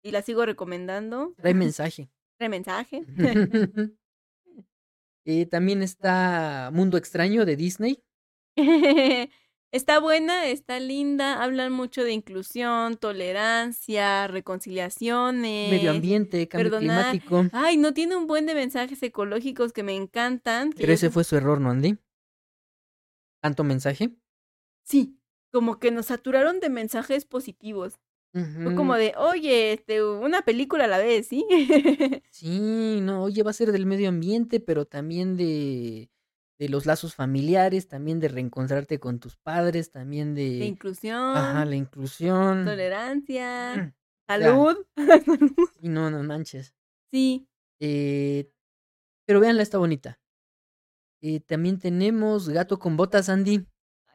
y 0.03 0.11
la 0.13 0.23
sigo 0.23 0.47
recomendando. 0.47 1.35
Trae 1.37 1.55
mensaje. 1.55 2.11
Trae 2.39 2.49
mensaje. 2.49 3.03
Eh, 5.29 5.45
también 5.47 5.83
está 5.83 6.71
Mundo 6.73 6.97
Extraño 6.97 7.45
de 7.45 7.57
Disney. 7.57 8.01
está 9.77 10.01
buena, 10.01 10.47
está 10.47 10.81
linda, 10.81 11.43
hablan 11.43 11.72
mucho 11.72 12.03
de 12.03 12.12
inclusión, 12.12 12.97
tolerancia, 12.97 14.27
reconciliaciones. 14.27 15.70
Medio 15.70 15.91
ambiente, 15.91 16.49
cambio 16.49 16.72
perdonar. 16.72 17.11
climático. 17.11 17.49
Ay, 17.53 17.77
no 17.77 17.95
tiene 17.95 18.16
un 18.16 18.27
buen 18.27 18.47
de 18.47 18.55
mensajes 18.55 19.03
ecológicos 19.03 19.72
que 19.72 19.83
me 19.83 19.95
encantan. 19.95 20.72
que 20.72 20.81
Pero 20.81 20.93
ese 20.93 21.11
fue 21.11 21.24
su 21.24 21.37
error, 21.37 21.61
¿no, 21.61 21.70
Andy? 21.70 21.99
¿Tanto 23.41 23.62
mensaje? 23.64 24.11
Sí, 24.83 25.18
como 25.53 25.79
que 25.79 25.91
nos 25.91 26.07
saturaron 26.07 26.61
de 26.61 26.70
mensajes 26.70 27.24
positivos. 27.24 28.01
Fue 28.62 28.74
como 28.74 28.97
de, 28.97 29.14
oye, 29.16 29.72
este, 29.72 30.05
una 30.05 30.43
película 30.43 30.85
a 30.85 30.89
la 30.89 30.99
vez, 30.99 31.27
¿sí? 31.27 31.47
Sí, 32.31 32.99
no, 33.01 33.22
oye, 33.22 33.43
va 33.43 33.51
a 33.51 33.55
ser 33.55 33.72
del 33.72 33.87
medio 33.87 34.11
ambiente, 34.11 34.61
pero 34.61 34.85
también 34.85 35.39
de, 35.39 36.11
de 36.59 36.69
los 36.69 36.87
lazos 36.87 37.15
familiares, 37.15 37.89
también 37.89 38.19
de 38.21 38.29
reencontrarte 38.29 38.99
con 38.99 39.19
tus 39.21 39.37
padres, 39.37 39.91
también 39.91 40.35
de 40.35 40.59
de, 40.59 40.65
inclusión, 40.67 41.37
ajá, 41.37 41.65
la 41.65 41.77
inclusión. 41.77 42.65
tolerancia, 42.65 43.77
Mm, 43.77 43.93
salud. 44.27 44.77
Y 45.83 45.89
no, 45.89 46.11
no 46.11 46.23
manches. 46.23 46.75
sí, 47.11 47.49
Eh, 47.81 48.51
pero 49.27 49.41
véanla, 49.41 49.63
está 49.63 49.79
bonita. 49.79 50.19
Eh, 51.21 51.41
también 51.41 51.79
tenemos 51.79 52.49
Gato 52.49 52.79
con 52.79 52.97
Botas, 52.97 53.29
Andy. 53.29 53.67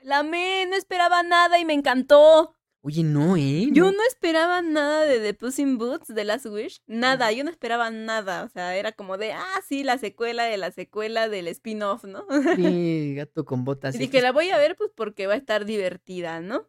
la 0.04 0.20
amé, 0.20 0.66
no 0.70 0.76
esperaba 0.76 1.22
nada 1.24 1.60
y 1.60 1.66
me 1.66 1.74
encantó. 1.74 2.56
Oye, 2.84 3.04
no, 3.04 3.38
¿eh? 3.38 3.70
Yo 3.72 3.86
No. 3.86 3.92
no 3.92 4.04
esperaba 4.08 4.62
nada 4.64 5.02
de 5.06 5.20
The 5.20 5.36
Puss 5.36 5.60
in 5.60 5.78
Boots, 5.78 6.08
de 6.08 6.24
Last 6.24 6.48
Wish. 6.48 6.82
Nada, 6.88 7.32
yo 7.32 7.44
no 7.44 7.52
esperaba 7.52 7.92
nada. 7.92 8.44
O 8.44 8.50
sea, 8.50 8.76
era 8.76 8.92
como 8.92 9.18
de, 9.20 9.34
ah, 9.34 9.62
sí, 9.68 9.84
la 9.84 10.00
secuela 10.00 10.46
de 10.46 10.58
la 10.58 10.72
secuela 10.72 11.30
del 11.30 11.48
spin-off, 11.50 12.06
¿no? 12.06 12.26
Sí, 12.56 13.14
Gato 13.16 13.46
con 13.46 13.64
Botas. 13.66 13.94
Y 13.94 14.00
dije, 14.00 14.22
la 14.22 14.32
voy 14.32 14.50
a 14.50 14.58
ver 14.58 14.76
pues 14.76 14.90
porque 14.96 15.28
va 15.28 15.34
a 15.34 15.38
estar 15.38 15.66
divertida, 15.66 16.42
¿no? 16.42 16.68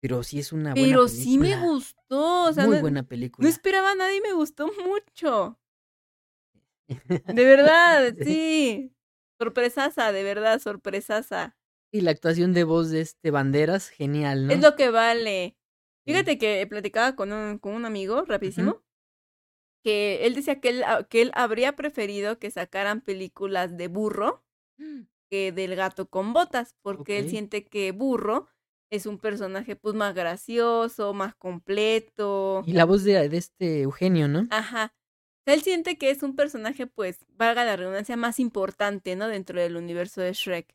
Pero 0.00 0.22
sí 0.22 0.38
es 0.38 0.52
una 0.52 0.74
buena 0.74 0.86
Pero 0.86 1.08
sí 1.08 1.38
me 1.38 1.56
gustó, 1.56 2.44
o 2.44 2.52
sea, 2.52 2.66
Muy 2.66 2.76
no, 2.76 2.82
buena 2.82 3.02
no 3.02 3.08
película. 3.08 3.48
esperaba 3.48 3.94
nada 3.94 4.14
y 4.14 4.20
me 4.20 4.32
gustó 4.34 4.68
mucho. 4.86 5.58
De 7.34 7.44
verdad, 7.44 8.14
sí. 8.22 8.94
Sorpresaza, 9.38 10.12
de 10.12 10.22
verdad, 10.22 10.60
sorpresaza. 10.60 11.56
Y 11.94 12.00
la 12.00 12.10
actuación 12.10 12.52
de 12.54 12.64
voz 12.64 12.90
de 12.90 13.02
este 13.02 13.30
Banderas, 13.30 13.88
genial, 13.88 14.48
¿no? 14.48 14.52
Es 14.52 14.60
lo 14.60 14.74
que 14.74 14.90
vale. 14.90 15.56
Sí. 16.04 16.10
Fíjate 16.10 16.38
que 16.38 16.66
platicaba 16.66 17.14
con 17.14 17.32
un, 17.32 17.58
con 17.58 17.72
un 17.72 17.84
amigo, 17.84 18.24
rapidísimo, 18.24 18.82
que 19.84 20.26
él 20.26 20.34
decía 20.34 20.60
que 20.60 20.70
él, 20.70 20.82
ah, 20.84 21.06
que 21.08 21.22
él 21.22 21.30
habría 21.34 21.76
preferido 21.76 22.40
que 22.40 22.50
sacaran 22.50 23.00
películas 23.00 23.76
de 23.76 23.86
burro 23.86 24.44
que 25.30 25.52
del 25.52 25.76
gato 25.76 26.10
con 26.10 26.32
botas, 26.32 26.74
porque 26.82 27.20
él 27.20 27.30
siente 27.30 27.64
que 27.64 27.92
burro 27.92 28.48
es 28.90 29.06
un 29.06 29.18
personaje 29.18 29.76
pues 29.76 29.94
más 29.94 30.16
gracioso, 30.16 31.14
más 31.14 31.36
completo. 31.36 32.64
Y 32.66 32.72
la 32.72 32.86
voz 32.86 33.04
de, 33.04 33.28
de 33.28 33.36
este 33.36 33.82
Eugenio, 33.82 34.26
¿no? 34.26 34.48
Ajá. 34.50 34.92
O 34.96 35.44
sea, 35.44 35.54
él 35.54 35.62
siente 35.62 35.96
que 35.96 36.10
es 36.10 36.24
un 36.24 36.34
personaje, 36.34 36.88
pues, 36.88 37.24
valga 37.28 37.64
la 37.64 37.76
redundancia, 37.76 38.16
más 38.16 38.40
importante, 38.40 39.14
¿no? 39.14 39.28
Dentro 39.28 39.60
del 39.60 39.76
universo 39.76 40.22
de 40.22 40.32
Shrek. 40.32 40.74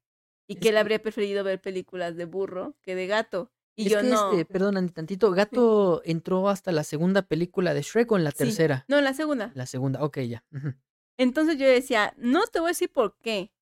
Y 0.50 0.54
Es 0.56 0.60
que 0.60 0.70
él 0.70 0.78
habría 0.78 1.00
preferido 1.00 1.44
ver 1.44 1.62
películas 1.62 2.16
de 2.16 2.26
burro 2.26 2.76
que 2.82 2.96
de 2.96 3.06
gato. 3.06 3.52
Y 3.76 3.86
es 3.86 3.92
yo 3.92 4.02
que 4.02 4.08
no. 4.08 4.32
este, 4.32 4.46
perdón, 4.46 4.90
tantito, 4.90 5.32
Gato 5.32 6.02
entró 6.04 6.50
hasta 6.50 6.72
la 6.72 6.84
segunda 6.84 7.22
película 7.22 7.74
de 7.74 7.82
Shrek 7.84 8.12
o 8.12 8.18
en 8.18 8.24
la 8.24 8.32
Sí. 8.32 8.38
tercera. 8.40 8.84
No, 8.90 9.00
la 9.00 9.14
segunda. 9.14 9.52
La 9.54 9.66
segunda, 9.68 10.04
ok, 10.04 10.18
ya. 10.22 10.44
Entonces 11.18 11.58
yo 11.58 11.68
decía, 11.68 12.14
no 12.18 12.46
te 12.48 12.60
voy 12.60 12.70
a 12.70 12.72
decir 12.72 12.92
por 12.92 13.16
qué. 13.20 13.54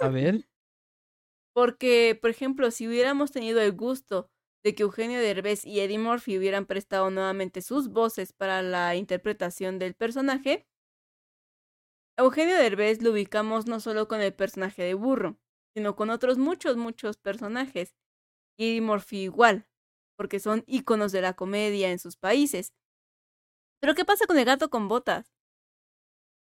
A 0.00 0.08
ver. 0.08 0.44
Porque, 1.54 2.18
por 2.20 2.30
ejemplo, 2.30 2.70
si 2.72 2.88
hubiéramos 2.88 3.30
tenido 3.30 3.60
el 3.60 3.72
gusto 3.72 4.28
de 4.64 4.74
que 4.74 4.82
Eugenio 4.82 5.20
Derbez 5.20 5.64
y 5.64 5.78
Eddie 5.80 5.98
Murphy 6.00 6.36
hubieran 6.36 6.66
prestado 6.66 7.08
nuevamente 7.10 7.62
sus 7.62 7.88
voces 7.90 8.32
para 8.32 8.60
la 8.62 8.96
interpretación 8.96 9.78
del 9.78 9.94
personaje, 9.94 10.66
Eugenio 12.18 12.56
Derbez 12.56 13.02
lo 13.02 13.12
ubicamos 13.12 13.66
no 13.66 13.78
solo 13.80 14.08
con 14.08 14.20
el 14.20 14.34
personaje 14.34 14.82
de 14.82 14.94
burro, 14.94 15.38
sino 15.74 15.96
con 15.96 16.10
otros 16.10 16.38
muchos, 16.38 16.76
muchos 16.76 17.16
personajes. 17.16 17.94
Y 18.56 18.80
Murphy 18.80 19.22
igual, 19.22 19.66
porque 20.16 20.38
son 20.40 20.64
íconos 20.66 21.12
de 21.12 21.22
la 21.22 21.34
comedia 21.34 21.90
en 21.90 21.98
sus 21.98 22.16
países. 22.16 22.72
Pero 23.80 23.94
¿qué 23.94 24.04
pasa 24.04 24.26
con 24.26 24.38
el 24.38 24.44
gato 24.44 24.70
con 24.70 24.88
botas? 24.88 25.34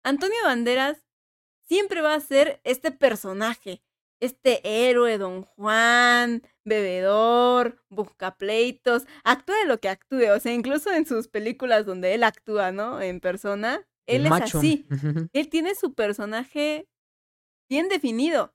Antonio 0.04 0.38
Banderas 0.44 1.06
siempre 1.68 2.02
va 2.02 2.14
a 2.14 2.20
ser 2.20 2.62
este 2.64 2.92
personaje, 2.92 3.84
este 4.20 4.62
héroe, 4.90 5.18
don 5.18 5.44
Juan, 5.44 6.44
bebedor, 6.64 7.84
buscapleitos, 7.90 9.04
actúa 9.24 9.58
de 9.58 9.66
lo 9.66 9.80
que 9.80 9.90
actúe, 9.90 10.30
o 10.36 10.40
sea, 10.40 10.54
incluso 10.54 10.92
en 10.92 11.06
sus 11.06 11.28
películas 11.28 11.86
donde 11.86 12.14
él 12.14 12.24
actúa, 12.24 12.72
¿no? 12.72 13.02
En 13.02 13.20
persona, 13.20 13.88
el 14.08 14.22
él 14.22 14.26
es 14.28 14.30
macho. 14.30 14.60
así, 14.60 14.86
él 15.34 15.50
tiene 15.50 15.76
su 15.76 15.94
personaje 15.94 16.88
bien 17.70 17.90
definido. 17.90 18.54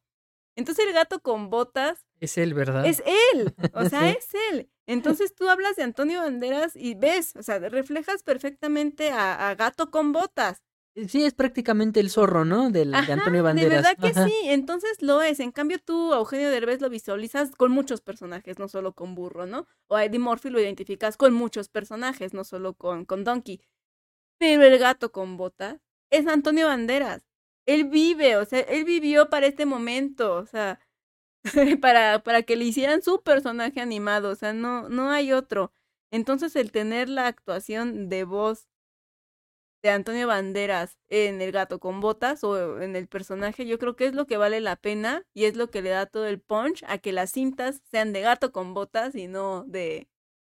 Entonces 0.59 0.85
el 0.87 0.93
gato 0.93 1.21
con 1.21 1.51
botas 1.51 2.05
Es 2.21 2.37
él, 2.37 2.53
¿verdad? 2.53 2.85
es 2.85 3.03
él, 3.33 3.55
o 3.73 3.85
sea, 3.89 4.11
Sí. 4.11 4.17
es 4.19 4.29
él. 4.53 4.71
Entonces 4.87 5.35
tú 5.35 5.49
hablas 5.49 5.77
de 5.77 5.83
Antonio 5.85 6.21
Banderas 6.21 6.75
y 6.75 6.95
ves, 6.95 7.37
o 7.37 7.43
sea, 7.43 7.59
reflejas 7.59 8.23
perfectamente 8.23 9.11
a, 9.11 9.49
a 9.51 9.55
gato 9.55 9.91
con 9.91 10.13
botas. 10.13 10.63
Sí, 11.07 11.23
es 11.25 11.33
prácticamente 11.35 12.01
el 12.01 12.11
zorro, 12.11 12.45
¿no? 12.45 12.71
Del, 12.71 12.91
de 12.91 12.97
Antonio 13.13 13.35
De 13.35 13.43
Banderas. 13.43 13.83
verdad 13.85 13.97
que 14.03 14.09
Ajá. 14.09 14.27
sí, 14.27 14.35
entonces 14.47 15.01
lo 15.01 15.23
es. 15.23 15.39
En 15.39 15.53
cambio, 15.53 15.79
tú 15.79 16.13
a 16.13 16.17
Eugenio 16.17 16.51
Derbez 16.51 16.81
lo 16.81 16.89
visualizas 16.91 17.53
con 17.55 17.71
muchos 17.71 18.01
personajes, 18.01 18.59
no 18.59 18.67
solo 18.67 18.95
con 18.95 19.15
Burro, 19.15 19.47
¿no? 19.47 19.69
O 19.87 19.95
a 19.95 20.05
Eddie 20.05 20.19
Murphy 20.19 20.51
lo 20.51 20.59
identificas 20.59 21.17
con 21.17 21.35
muchos 21.35 21.69
personajes, 21.69 22.35
no 22.35 22.43
solo 22.43 22.75
con, 22.75 23.05
con 23.05 23.23
Donkey. 23.23 23.61
Pero 24.39 24.63
el 24.65 24.77
gato 24.79 25.13
con 25.13 25.37
botas 25.37 25.77
es 26.11 26.27
Antonio 26.27 26.67
Banderas. 26.67 27.28
Él 27.69 27.85
vive, 27.85 28.37
o 28.39 28.45
sea, 28.47 28.61
él 28.61 28.85
vivió 28.85 29.31
para 29.31 29.47
este 29.47 29.67
momento, 29.67 30.37
o 30.37 30.47
sea, 30.47 30.81
para, 31.83 32.23
para 32.23 32.43
que 32.45 32.57
le 32.57 32.65
hicieran 32.67 33.03
su 33.03 33.23
personaje 33.23 33.81
animado, 33.81 34.31
o 34.31 34.35
sea, 34.37 34.53
no, 34.55 34.89
no 34.89 35.11
hay 35.11 35.33
otro. 35.33 35.73
Entonces, 36.13 36.57
el 36.57 36.73
tener 36.73 37.09
la 37.09 37.27
actuación 37.29 38.09
de 38.09 38.25
voz 38.25 38.69
de 39.83 39.91
Antonio 39.91 40.27
Banderas 40.27 40.99
en 41.09 41.41
El 41.41 41.53
gato 41.53 41.79
con 41.79 42.01
botas 42.01 42.43
o 42.45 42.81
en 42.81 42.97
el 42.97 43.09
personaje, 43.09 43.67
yo 43.67 43.79
creo 43.79 43.97
que 43.97 44.07
es 44.07 44.15
lo 44.15 44.27
que 44.27 44.37
vale 44.37 44.61
la 44.61 44.77
pena 44.77 45.25
y 45.35 45.45
es 45.45 45.57
lo 45.57 45.71
que 45.71 45.83
le 45.83 45.91
da 45.91 46.07
todo 46.07 46.27
el 46.27 46.41
punch 46.41 46.85
a 46.89 46.99
que 46.99 47.13
las 47.13 47.31
cintas 47.31 47.83
sean 47.91 48.13
de 48.13 48.23
gato 48.23 48.53
con 48.53 48.75
botas 48.75 49.15
y 49.15 49.29
no 49.29 49.65
de 49.65 50.09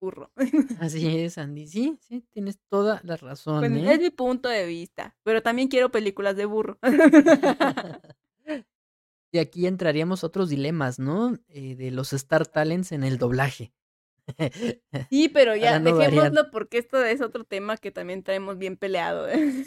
burro. 0.06 0.32
Así 0.80 1.08
es, 1.20 1.38
Andy. 1.38 1.68
Sí, 1.68 1.98
sí, 2.02 2.24
tienes 2.32 2.60
toda 2.70 3.02
la 3.04 3.18
razón. 3.18 3.60
Bueno, 3.60 3.78
¿eh? 3.78 3.94
es 3.94 4.00
mi 4.00 4.10
punto 4.12 4.50
de 4.50 4.66
vista, 4.66 5.16
pero 5.24 5.42
también 5.42 5.68
quiero 5.68 5.92
películas 5.92 6.36
de 6.36 6.46
burro. 6.46 6.78
y 9.32 9.38
aquí 9.40 9.68
entraríamos 9.68 10.24
a 10.24 10.28
otros 10.28 10.50
dilemas, 10.50 11.00
¿no? 11.00 11.38
Eh, 11.50 11.76
de 11.76 11.92
los 11.92 12.14
Star 12.14 12.48
Talents 12.48 12.92
en 12.92 13.04
el 13.04 13.18
doblaje. 13.18 13.74
Sí, 15.12 15.30
pero 15.30 15.56
ya 15.56 15.78
no 15.80 15.94
variar. 15.96 16.12
dejémoslo 16.12 16.50
porque 16.52 16.80
esto 16.80 17.04
es 17.04 17.22
otro 17.22 17.44
tema 17.44 17.78
que 17.78 17.92
también 17.92 18.24
traemos 18.24 18.58
bien 18.58 18.76
peleado. 18.76 19.30
¿eh? 19.30 19.66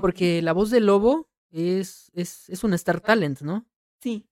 Porque 0.00 0.40
la 0.40 0.52
voz 0.54 0.70
de 0.70 0.80
Lobo 0.80 1.28
es, 1.50 2.10
es, 2.14 2.48
es 2.48 2.64
un 2.64 2.72
Star 2.72 3.00
Talent, 3.02 3.42
¿no? 3.42 3.66
Sí. 4.00 4.26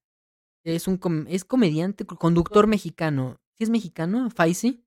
Es 0.65 0.89
un 0.89 0.97
com- 0.97 1.27
es 1.29 1.45
comediante, 1.45 2.07
conductor 2.07 2.67
mexicano. 2.67 3.39
¿Sí 3.59 3.65
es 3.65 3.71
mexicano? 3.71 4.31
¿Faisy? 4.31 4.87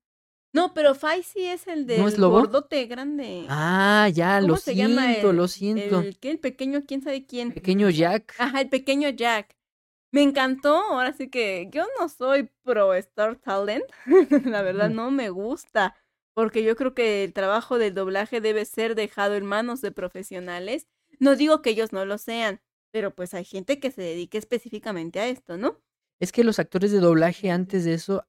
No, 0.52 0.74
pero 0.74 0.94
Faisy 0.94 1.46
es 1.46 1.66
el 1.66 1.86
del 1.86 2.00
¿No 2.00 2.08
es 2.08 2.18
lobo? 2.18 2.40
gordote 2.40 2.84
grande. 2.86 3.46
Ah, 3.48 4.08
ya, 4.12 4.36
¿Cómo 4.40 4.48
lo 4.48 4.56
se 4.56 4.74
siento, 4.74 4.94
llama 5.00 5.14
el- 5.14 5.36
lo 5.36 5.48
siento. 5.48 6.00
El, 6.00 6.18
¿qué? 6.18 6.30
el 6.30 6.38
pequeño, 6.38 6.82
quién 6.86 7.02
sabe 7.02 7.24
quién. 7.26 7.52
Pequeño 7.52 7.88
Jack. 7.88 8.34
Ajá, 8.38 8.60
el 8.60 8.68
pequeño 8.68 9.08
Jack. 9.08 9.56
Me 10.12 10.20
encantó, 10.22 10.76
ahora 10.76 11.14
sí 11.14 11.30
que 11.30 11.68
yo 11.72 11.86
no 11.98 12.08
soy 12.10 12.50
pro 12.64 12.92
Star 12.94 13.36
Talent, 13.36 13.84
la 14.44 14.60
verdad 14.60 14.90
no 14.90 15.10
me 15.10 15.30
gusta, 15.30 15.96
porque 16.34 16.62
yo 16.62 16.76
creo 16.76 16.92
que 16.92 17.24
el 17.24 17.32
trabajo 17.32 17.78
del 17.78 17.94
doblaje 17.94 18.42
debe 18.42 18.66
ser 18.66 18.94
dejado 18.94 19.36
en 19.36 19.46
manos 19.46 19.80
de 19.80 19.90
profesionales. 19.90 20.86
No 21.18 21.34
digo 21.34 21.62
que 21.62 21.70
ellos 21.70 21.92
no 21.94 22.04
lo 22.04 22.18
sean, 22.18 22.60
pero 22.92 23.14
pues 23.14 23.32
hay 23.32 23.46
gente 23.46 23.80
que 23.80 23.90
se 23.90 24.02
dedique 24.02 24.36
específicamente 24.36 25.18
a 25.18 25.28
esto, 25.28 25.56
¿no? 25.56 25.80
Es 26.20 26.30
que 26.30 26.44
los 26.44 26.58
actores 26.58 26.92
de 26.92 27.00
doblaje 27.00 27.50
antes 27.50 27.84
de 27.86 27.94
eso 27.94 28.26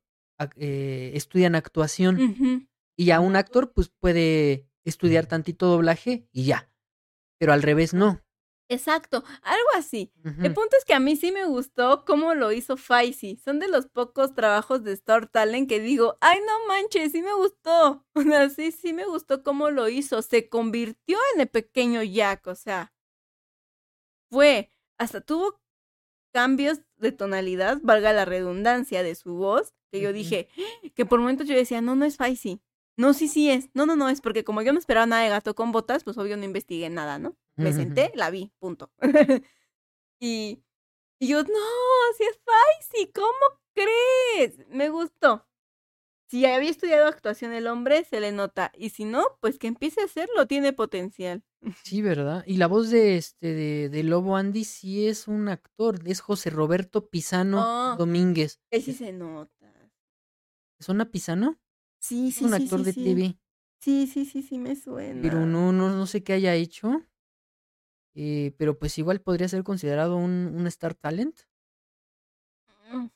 eh, 0.56 1.12
estudian 1.16 1.56
actuación. 1.56 2.68
Y 2.96 3.06
ya 3.06 3.20
un 3.20 3.36
actor 3.36 3.74
pues 3.74 3.90
puede 3.90 4.68
estudiar 4.86 5.26
tantito 5.26 5.68
doblaje 5.68 6.28
y 6.32 6.46
ya. 6.46 6.70
Pero 7.40 7.54
al 7.54 7.62
revés 7.62 7.94
no. 7.94 8.22
Exacto, 8.70 9.24
algo 9.42 9.68
así. 9.76 10.12
El 10.24 10.54
punto 10.54 10.76
es 10.78 10.86
que 10.86 10.94
a 10.94 11.00
mí 11.00 11.16
sí 11.16 11.32
me 11.32 11.46
gustó 11.46 12.06
cómo 12.06 12.34
lo 12.34 12.52
hizo 12.52 12.78
Faisy. 12.78 13.36
Son 13.38 13.60
de 13.60 13.68
los 13.68 13.88
pocos 13.88 14.34
trabajos 14.34 14.84
de 14.84 14.94
Star 14.94 15.28
Talent 15.28 15.70
que 15.70 15.80
digo, 15.80 16.18
ay 16.22 16.40
no 16.40 16.68
manches, 16.68 17.12
sí 17.12 17.22
me 17.22 17.34
gustó. 17.34 18.06
O 18.16 18.22
sea, 18.22 18.50
sí, 18.50 18.72
sí 18.72 18.94
me 18.94 19.06
gustó 19.06 19.44
cómo 19.44 19.70
lo 19.70 19.90
hizo. 19.90 20.22
Se 20.22 20.50
convirtió 20.50 21.18
en 21.34 21.42
el 21.42 21.48
pequeño 21.50 22.04
Jack, 22.04 22.48
o 22.48 22.56
sea, 22.56 22.94
fue, 24.32 24.72
hasta 24.98 25.22
tuvo 25.22 25.62
cambios 26.34 26.82
de 26.98 27.12
tonalidad, 27.12 27.80
valga 27.84 28.14
la 28.14 28.26
redundancia 28.26 29.04
de 29.04 29.14
su 29.14 29.36
voz, 29.36 29.76
que 29.94 30.02
yo 30.02 30.12
dije, 30.12 30.50
que 30.96 31.06
por 31.06 31.20
momentos 31.20 31.48
yo 31.48 31.56
decía, 31.56 31.80
no, 31.80 31.96
no 31.96 32.04
es 32.06 32.18
Faisy. 32.18 32.60
No, 32.98 33.14
sí, 33.14 33.28
sí 33.28 33.50
es. 33.50 33.70
No, 33.76 33.86
no, 33.86 33.96
no 33.96 34.10
es, 34.10 34.22
porque 34.22 34.44
como 34.44 34.62
yo 34.64 34.74
no 34.74 34.80
esperaba 34.80 35.06
nada 35.06 35.22
de 35.24 35.30
gato 35.30 35.54
con 35.54 35.72
botas, 35.72 36.04
pues 36.04 36.18
obvio 36.18 36.36
no 36.36 36.44
investigué 36.46 36.90
nada, 36.90 37.20
¿no? 37.20 37.36
Me 37.56 37.72
senté, 37.74 38.12
la 38.16 38.32
vi, 38.32 38.52
punto. 38.60 38.92
y, 40.20 40.64
y 41.20 41.28
yo, 41.28 41.44
no, 41.44 41.60
si 42.18 42.24
es 42.24 42.40
Faisy, 42.44 43.12
¿cómo 43.12 43.62
crees? 43.74 44.68
Me 44.70 44.90
gustó. 44.90 45.48
Si 46.28 46.44
había 46.48 46.72
estudiado 46.72 47.08
actuación 47.08 47.54
el 47.54 47.68
hombre, 47.68 48.04
se 48.06 48.20
le 48.20 48.32
nota. 48.32 48.72
Y 48.76 48.90
si 48.90 49.06
no, 49.06 49.24
pues 49.40 49.60
que 49.60 49.68
empiece 49.68 50.02
a 50.02 50.06
hacerlo, 50.06 50.48
tiene 50.48 50.74
potencial. 50.74 51.44
Sí, 51.84 52.02
¿verdad? 52.02 52.44
Y 52.48 52.58
la 52.58 52.66
voz 52.68 52.90
de 52.90 53.18
este 53.18 53.54
de, 53.54 53.90
de 53.90 54.04
Lobo 54.04 54.36
Andy 54.36 54.64
sí 54.64 55.08
es 55.08 55.28
un 55.28 55.48
actor, 55.48 56.00
es 56.06 56.22
José 56.22 56.50
Roberto 56.50 57.08
Pisano 57.10 57.60
Ah. 57.62 57.96
Domínguez. 57.98 58.60
Sí 58.72 58.94
se 58.94 59.14
nota. 59.14 59.63
¿Suena 60.84 61.10
Pisano? 61.12 61.60
Sí, 62.00 62.32
Es 62.32 62.42
sí, 62.42 62.44
un 62.44 62.54
sí, 62.54 62.68
actor 62.68 62.84
sí, 62.84 62.86
de 62.86 62.94
sí. 62.94 62.94
TV, 62.94 63.40
Sí, 63.80 64.08
sí, 64.08 64.26
sí, 64.26 64.42
sí 64.44 64.58
me 64.60 64.76
suena. 64.76 65.20
pero 65.20 65.46
no, 65.48 65.72
no, 65.72 65.90
no 65.90 66.06
sé 66.06 66.24
qué 66.24 66.34
haya 66.34 66.54
hecho. 66.56 67.02
Eh, 68.16 68.54
pero 68.58 68.78
pues 68.80 68.98
igual 68.98 69.22
podría 69.22 69.48
ser 69.48 69.64
considerado 69.64 70.16
un, 70.18 70.52
un 70.56 70.68
Star 70.68 70.94
Talent. 70.96 71.42
Mm. 72.92 73.08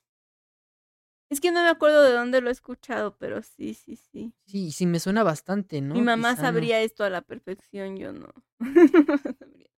Es 1.29 1.39
que 1.39 1.51
no 1.53 1.63
me 1.63 1.69
acuerdo 1.69 2.03
de 2.03 2.11
dónde 2.11 2.41
lo 2.41 2.49
he 2.49 2.51
escuchado, 2.51 3.15
pero 3.17 3.41
sí, 3.41 3.73
sí, 3.73 3.95
sí. 3.95 4.33
Sí, 4.45 4.71
sí 4.71 4.85
me 4.87 4.99
suena 4.99 5.23
bastante, 5.23 5.79
¿no? 5.81 5.95
Mi 5.95 6.01
mamá 6.01 6.35
Pisano. 6.35 6.37
sabría 6.37 6.81
esto 6.81 7.03
a 7.03 7.09
la 7.09 7.21
perfección, 7.21 7.97
yo 7.97 8.13
no. 8.13 8.29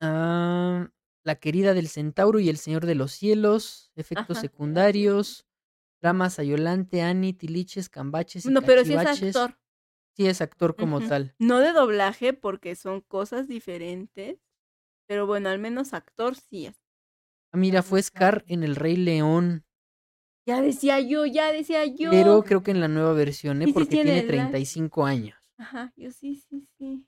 Ah, 0.00 0.90
la 1.24 1.36
querida 1.36 1.74
del 1.74 1.88
centauro 1.88 2.40
y 2.40 2.48
el 2.48 2.56
señor 2.58 2.86
de 2.86 2.94
los 2.94 3.12
cielos, 3.12 3.92
efectos 3.94 4.38
Ajá. 4.38 4.40
secundarios, 4.40 5.46
trama 6.02 6.30
Sayolante, 6.30 7.00
Annie, 7.00 7.32
Tiliches, 7.32 7.88
Cambaches 7.88 8.44
y 8.44 8.50
no, 8.50 8.60
pero 8.60 8.84
sí 8.84 8.92
es 8.92 9.06
actor. 9.06 9.56
Sí 10.16 10.26
es 10.26 10.40
actor 10.42 10.76
como 10.76 11.00
tal. 11.00 11.32
No 11.38 11.60
de 11.60 11.72
doblaje, 11.72 12.32
porque 12.32 12.74
son 12.74 13.00
cosas 13.02 13.46
diferentes. 13.48 14.38
Pero 15.06 15.26
bueno, 15.26 15.48
al 15.48 15.60
menos 15.60 15.94
actor 15.94 16.34
sí 16.34 16.66
es. 16.66 16.76
Ah, 17.52 17.56
mira, 17.56 17.82
fue 17.82 18.02
Scar 18.02 18.44
en 18.48 18.64
El 18.64 18.74
Rey 18.76 18.96
León, 18.96 19.64
Ya 20.44 20.60
decía 20.60 20.98
yo, 21.00 21.24
ya 21.24 21.52
decía 21.52 21.86
yo. 21.86 22.10
pero 22.10 22.42
creo 22.42 22.62
que 22.64 22.72
en 22.72 22.80
la 22.80 22.88
nueva 22.88 23.12
versión, 23.12 23.62
¿eh? 23.62 23.66
Sí, 23.66 23.70
sí 23.70 23.74
porque 23.74 23.86
tiene 23.86 24.22
tiene 24.22 24.22
la- 24.22 24.26
35 24.26 25.06
años. 25.06 25.36
Ajá, 25.56 25.92
yo 25.96 26.10
sí, 26.10 26.34
sí, 26.34 26.66
sí. 26.78 27.06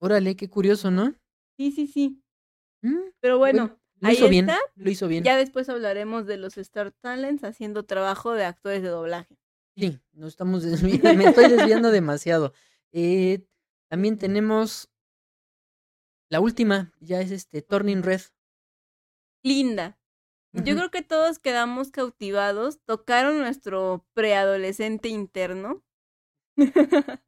Órale, 0.00 0.34
qué 0.36 0.48
curioso, 0.48 0.90
¿no? 0.90 1.14
Sí, 1.56 1.70
sí, 1.72 1.86
sí. 1.86 2.22
Mm, 2.82 3.10
Pero 3.20 3.38
bueno, 3.38 3.79
lo 4.00 4.08
ahí 4.08 4.14
hizo 4.14 4.28
bien, 4.28 4.48
lo 4.76 4.90
hizo 4.90 5.08
bien. 5.08 5.24
Ya 5.24 5.36
después 5.36 5.68
hablaremos 5.68 6.26
de 6.26 6.36
los 6.38 6.58
Star 6.58 6.92
Talents 6.92 7.44
haciendo 7.44 7.84
trabajo 7.84 8.32
de 8.32 8.44
actores 8.44 8.82
de 8.82 8.88
doblaje. 8.88 9.36
Sí, 9.76 9.98
nos 10.12 10.30
estamos 10.30 10.62
desviando, 10.62 11.14
me 11.14 11.24
estoy 11.24 11.48
desviando 11.48 11.90
demasiado. 11.90 12.52
Eh, 12.92 13.46
también 13.88 14.18
tenemos 14.18 14.90
la 16.30 16.40
última, 16.40 16.92
ya 17.00 17.20
es 17.20 17.30
este 17.30 17.62
Turning 17.62 18.02
Red. 18.02 18.22
Linda. 19.42 19.98
Yo 20.52 20.74
creo 20.74 20.90
que 20.90 21.02
todos 21.02 21.38
quedamos 21.38 21.92
cautivados, 21.92 22.80
tocaron 22.84 23.38
nuestro 23.38 24.04
preadolescente 24.14 25.08
interno. 25.08 25.84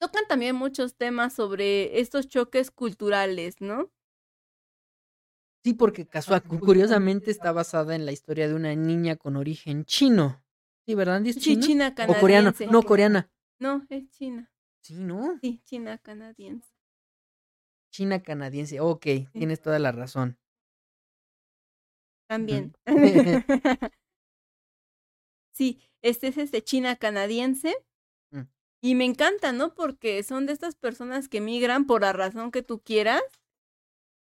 Tocan 0.00 0.28
también 0.28 0.54
muchos 0.54 0.94
temas 0.96 1.32
sobre 1.32 1.98
estos 1.98 2.28
choques 2.28 2.70
culturales, 2.70 3.60
¿no? 3.60 3.90
Sí, 5.64 5.74
porque 5.74 6.06
casua- 6.08 6.40
cu- 6.40 6.60
curiosamente 6.60 7.30
está 7.30 7.52
basada 7.52 7.94
en 7.94 8.06
la 8.06 8.12
historia 8.12 8.48
de 8.48 8.54
una 8.54 8.74
niña 8.74 9.16
con 9.16 9.36
origen 9.36 9.84
chino. 9.84 10.42
Sí, 10.86 10.94
¿verdad? 10.94 11.22
Sí, 11.24 11.58
china 11.60 11.88
O 11.88 11.94
coreano. 12.18 12.52
canadiense. 12.52 12.66
No, 12.68 12.82
coreana. 12.82 13.30
No, 13.60 13.84
es 13.90 14.08
china. 14.10 14.50
Sí, 14.82 14.94
¿no? 14.94 15.38
Sí, 15.42 15.60
china 15.64 15.98
canadiense. 15.98 16.68
China 17.92 18.22
canadiense. 18.22 18.80
Ok, 18.80 19.06
tienes 19.32 19.60
toda 19.60 19.78
la 19.78 19.92
razón. 19.92 20.38
También. 22.28 22.72
sí, 25.52 25.80
este 26.02 26.28
es 26.28 26.38
este 26.38 26.62
china 26.62 26.96
canadiense. 26.96 27.74
Mm. 28.30 28.42
Y 28.82 28.94
me 28.94 29.04
encanta, 29.04 29.52
¿no? 29.52 29.74
Porque 29.74 30.22
son 30.22 30.46
de 30.46 30.52
estas 30.52 30.76
personas 30.76 31.28
que 31.28 31.40
migran 31.40 31.86
por 31.86 32.02
la 32.02 32.12
razón 32.12 32.50
que 32.50 32.62
tú 32.62 32.80
quieras. 32.80 33.22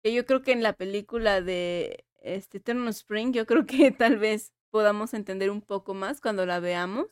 Que 0.03 0.13
yo 0.13 0.27
creo 0.27 0.43
que 0.43 0.53
en 0.53 0.63
la 0.63 0.75
película 0.75 1.41
de 1.41 2.05
este 2.21 2.59
Eternal 2.59 2.89
Spring, 2.89 3.33
yo 3.33 3.47
creo 3.47 3.67
que 3.67 3.91
tal 3.93 4.19
vez 4.19 4.53
podamos 4.71 5.15
entender 5.15 5.51
un 5.51 5.61
poco 5.63 5.95
más 5.95 6.21
cuando 6.21 6.47
la 6.47 6.61
veamos. 6.61 7.07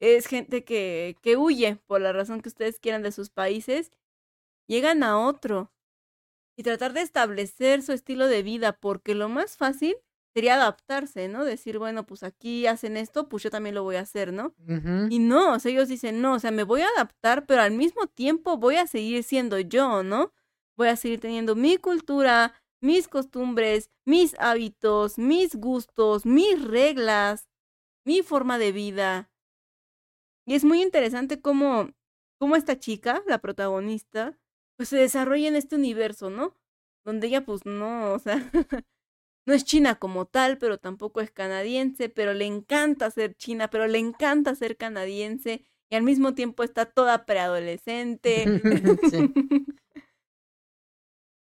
Es 0.00 0.26
gente 0.26 0.64
que, 0.64 1.16
que 1.22 1.36
huye 1.36 1.76
por 1.86 2.00
la 2.00 2.12
razón 2.12 2.42
que 2.42 2.48
ustedes 2.48 2.78
quieran 2.78 3.02
de 3.02 3.12
sus 3.12 3.30
países, 3.30 3.92
llegan 4.66 5.02
a 5.02 5.18
otro 5.18 5.72
y 6.56 6.62
tratar 6.62 6.92
de 6.92 7.02
establecer 7.02 7.82
su 7.82 7.92
estilo 7.92 8.26
de 8.26 8.42
vida, 8.42 8.72
porque 8.78 9.14
lo 9.14 9.28
más 9.28 9.56
fácil 9.56 9.96
sería 10.34 10.56
adaptarse, 10.56 11.28
¿no? 11.28 11.44
Decir, 11.44 11.78
bueno, 11.78 12.06
pues 12.06 12.22
aquí 12.22 12.66
hacen 12.66 12.96
esto, 12.96 13.28
pues 13.28 13.42
yo 13.42 13.50
también 13.50 13.74
lo 13.74 13.82
voy 13.84 13.96
a 13.96 14.00
hacer, 14.00 14.32
¿no? 14.34 14.54
Y 15.10 15.18
no, 15.18 15.54
o 15.54 15.58
sea, 15.58 15.72
ellos 15.72 15.88
dicen, 15.88 16.20
no, 16.20 16.34
o 16.34 16.38
sea, 16.38 16.50
me 16.50 16.62
voy 16.64 16.82
a 16.82 16.88
adaptar, 16.88 17.46
pero 17.46 17.62
al 17.62 17.72
mismo 17.72 18.06
tiempo 18.06 18.58
voy 18.58 18.76
a 18.76 18.86
seguir 18.86 19.22
siendo 19.24 19.58
yo, 19.60 20.02
¿no? 20.02 20.32
Voy 20.76 20.88
a 20.88 20.96
seguir 20.96 21.20
teniendo 21.20 21.54
mi 21.56 21.76
cultura, 21.78 22.54
mis 22.80 23.08
costumbres, 23.08 23.90
mis 24.04 24.34
hábitos, 24.38 25.18
mis 25.18 25.54
gustos, 25.56 26.26
mis 26.26 26.62
reglas, 26.62 27.48
mi 28.04 28.22
forma 28.22 28.58
de 28.58 28.72
vida. 28.72 29.30
Y 30.46 30.54
es 30.54 30.64
muy 30.64 30.82
interesante 30.82 31.40
cómo, 31.40 31.90
cómo 32.38 32.56
esta 32.56 32.78
chica, 32.78 33.22
la 33.26 33.40
protagonista, 33.40 34.38
pues 34.76 34.90
se 34.90 34.96
desarrolla 34.96 35.48
en 35.48 35.56
este 35.56 35.76
universo, 35.76 36.30
¿no? 36.30 36.54
Donde 37.04 37.26
ella 37.28 37.44
pues 37.44 37.64
no, 37.66 38.12
o 38.12 38.18
sea, 38.18 38.36
no 39.46 39.54
es 39.54 39.64
china 39.64 39.98
como 39.98 40.26
tal, 40.26 40.58
pero 40.58 40.78
tampoco 40.78 41.20
es 41.20 41.30
canadiense, 41.30 42.08
pero 42.08 42.34
le 42.34 42.46
encanta 42.46 43.10
ser 43.10 43.34
china, 43.34 43.70
pero 43.70 43.86
le 43.86 43.98
encanta 43.98 44.54
ser 44.54 44.76
canadiense 44.76 45.64
y 45.90 45.96
al 45.96 46.02
mismo 46.02 46.34
tiempo 46.34 46.62
está 46.64 46.86
toda 46.86 47.26
preadolescente. 47.26 48.44
Sí. 49.10 49.32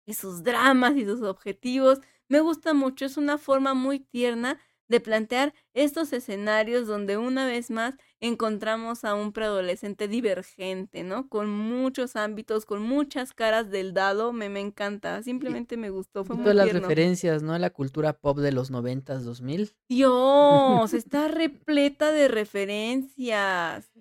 y 0.05 0.13
sus 0.13 0.43
dramas 0.43 0.95
y 0.95 1.05
sus 1.05 1.21
objetivos. 1.21 1.99
Me 2.27 2.39
gusta 2.39 2.73
mucho, 2.73 3.05
es 3.05 3.17
una 3.17 3.37
forma 3.37 3.73
muy 3.73 3.99
tierna 3.99 4.59
de 4.87 4.99
plantear 4.99 5.53
estos 5.73 6.13
escenarios 6.13 6.87
donde 6.87 7.17
una 7.17 7.45
vez 7.47 7.71
más 7.71 7.95
encontramos 8.19 9.03
a 9.03 9.15
un 9.15 9.33
preadolescente 9.33 10.07
divergente, 10.07 11.03
¿no? 11.03 11.29
Con 11.29 11.49
muchos 11.49 12.15
ámbitos, 12.15 12.65
con 12.65 12.81
muchas 12.81 13.33
caras 13.33 13.69
del 13.69 13.93
dado, 13.93 14.33
me, 14.33 14.49
me 14.49 14.59
encanta, 14.59 15.23
simplemente 15.23 15.77
me 15.77 15.89
gustó, 15.89 16.23
fue 16.23 16.35
Y 16.35 16.39
muy 16.39 16.43
todas 16.43 16.55
las 16.55 16.73
referencias, 16.73 17.43
¿no? 17.43 17.53
A 17.53 17.59
la 17.59 17.71
cultura 17.71 18.13
pop 18.13 18.37
de 18.39 18.51
los 18.51 18.71
noventas, 18.71 19.23
2000. 19.23 19.73
Dios, 19.89 20.93
está 20.93 21.27
repleta 21.27 22.11
de 22.11 22.27
referencias. 22.27 23.91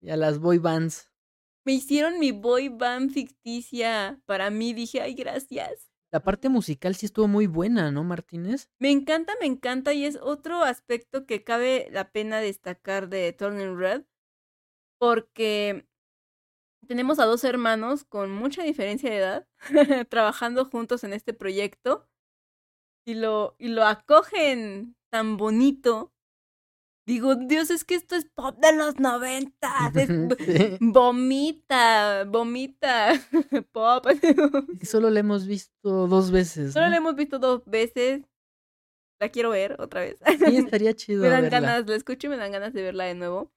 Y 0.00 0.10
a 0.10 0.16
las 0.16 0.38
boy 0.38 0.58
bands. 0.58 1.07
Me 1.68 1.74
hicieron 1.74 2.18
mi 2.18 2.32
boy 2.32 2.70
band 2.70 3.10
ficticia. 3.10 4.18
Para 4.24 4.48
mí 4.48 4.72
dije, 4.72 5.02
ay, 5.02 5.12
gracias. 5.12 5.90
La 6.10 6.20
parte 6.20 6.48
musical 6.48 6.94
sí 6.94 7.04
estuvo 7.04 7.28
muy 7.28 7.46
buena, 7.46 7.90
¿no, 7.90 8.04
Martínez? 8.04 8.70
Me 8.78 8.90
encanta, 8.90 9.34
me 9.38 9.44
encanta 9.44 9.92
y 9.92 10.06
es 10.06 10.16
otro 10.16 10.62
aspecto 10.62 11.26
que 11.26 11.44
cabe 11.44 11.90
la 11.90 12.10
pena 12.10 12.40
destacar 12.40 13.10
de 13.10 13.34
Turning 13.34 13.76
Red 13.76 14.04
porque 14.98 15.86
tenemos 16.86 17.18
a 17.18 17.26
dos 17.26 17.44
hermanos 17.44 18.02
con 18.02 18.32
mucha 18.32 18.62
diferencia 18.62 19.10
de 19.10 19.16
edad 19.18 19.46
trabajando 20.08 20.64
juntos 20.64 21.04
en 21.04 21.12
este 21.12 21.34
proyecto 21.34 22.08
y 23.06 23.12
lo, 23.12 23.56
y 23.58 23.68
lo 23.68 23.84
acogen 23.84 24.96
tan 25.10 25.36
bonito. 25.36 26.14
Digo, 27.08 27.36
Dios, 27.36 27.70
es 27.70 27.84
que 27.86 27.94
esto 27.94 28.16
es 28.16 28.26
pop 28.26 28.58
de 28.58 28.76
los 28.76 29.00
noventas. 29.00 29.96
es- 29.96 30.08
Sí. 30.38 30.76
Vomita, 30.80 32.24
vomita 32.24 33.12
pop. 33.72 34.04
Y 34.78 34.84
solo 34.84 35.08
la 35.08 35.20
hemos 35.20 35.46
visto 35.46 36.06
dos 36.06 36.30
veces. 36.30 36.74
Solo 36.74 36.84
¿no? 36.84 36.90
la 36.90 36.96
hemos 36.98 37.14
visto 37.14 37.38
dos 37.38 37.64
veces. 37.64 38.22
La 39.20 39.30
quiero 39.30 39.48
ver 39.50 39.80
otra 39.80 40.02
vez. 40.02 40.18
Sí, 40.38 40.56
estaría 40.58 40.92
chido. 40.94 41.22
me 41.22 41.30
dan 41.30 41.42
verla. 41.44 41.60
ganas, 41.60 41.88
la 41.88 41.96
escucho 41.96 42.26
y 42.26 42.30
me 42.30 42.36
dan 42.36 42.52
ganas 42.52 42.74
de 42.74 42.82
verla 42.82 43.04
de 43.04 43.14
nuevo. 43.14 43.50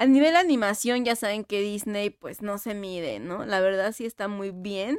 A 0.00 0.06
nivel 0.06 0.34
animación, 0.34 1.04
ya 1.04 1.14
saben 1.14 1.44
que 1.44 1.60
Disney, 1.60 2.08
pues 2.08 2.40
no 2.40 2.56
se 2.56 2.72
mide, 2.72 3.20
¿no? 3.20 3.44
La 3.44 3.60
verdad 3.60 3.92
sí 3.92 4.06
está 4.06 4.28
muy 4.28 4.50
bien. 4.50 4.98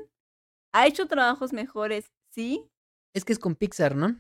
Ha 0.76 0.86
hecho 0.86 1.08
trabajos 1.08 1.54
mejores, 1.54 2.12
sí. 2.30 2.70
Es 3.16 3.26
que 3.26 3.34
es 3.34 3.40
con 3.40 3.56
Pixar, 3.56 3.96
¿no? 3.96 4.20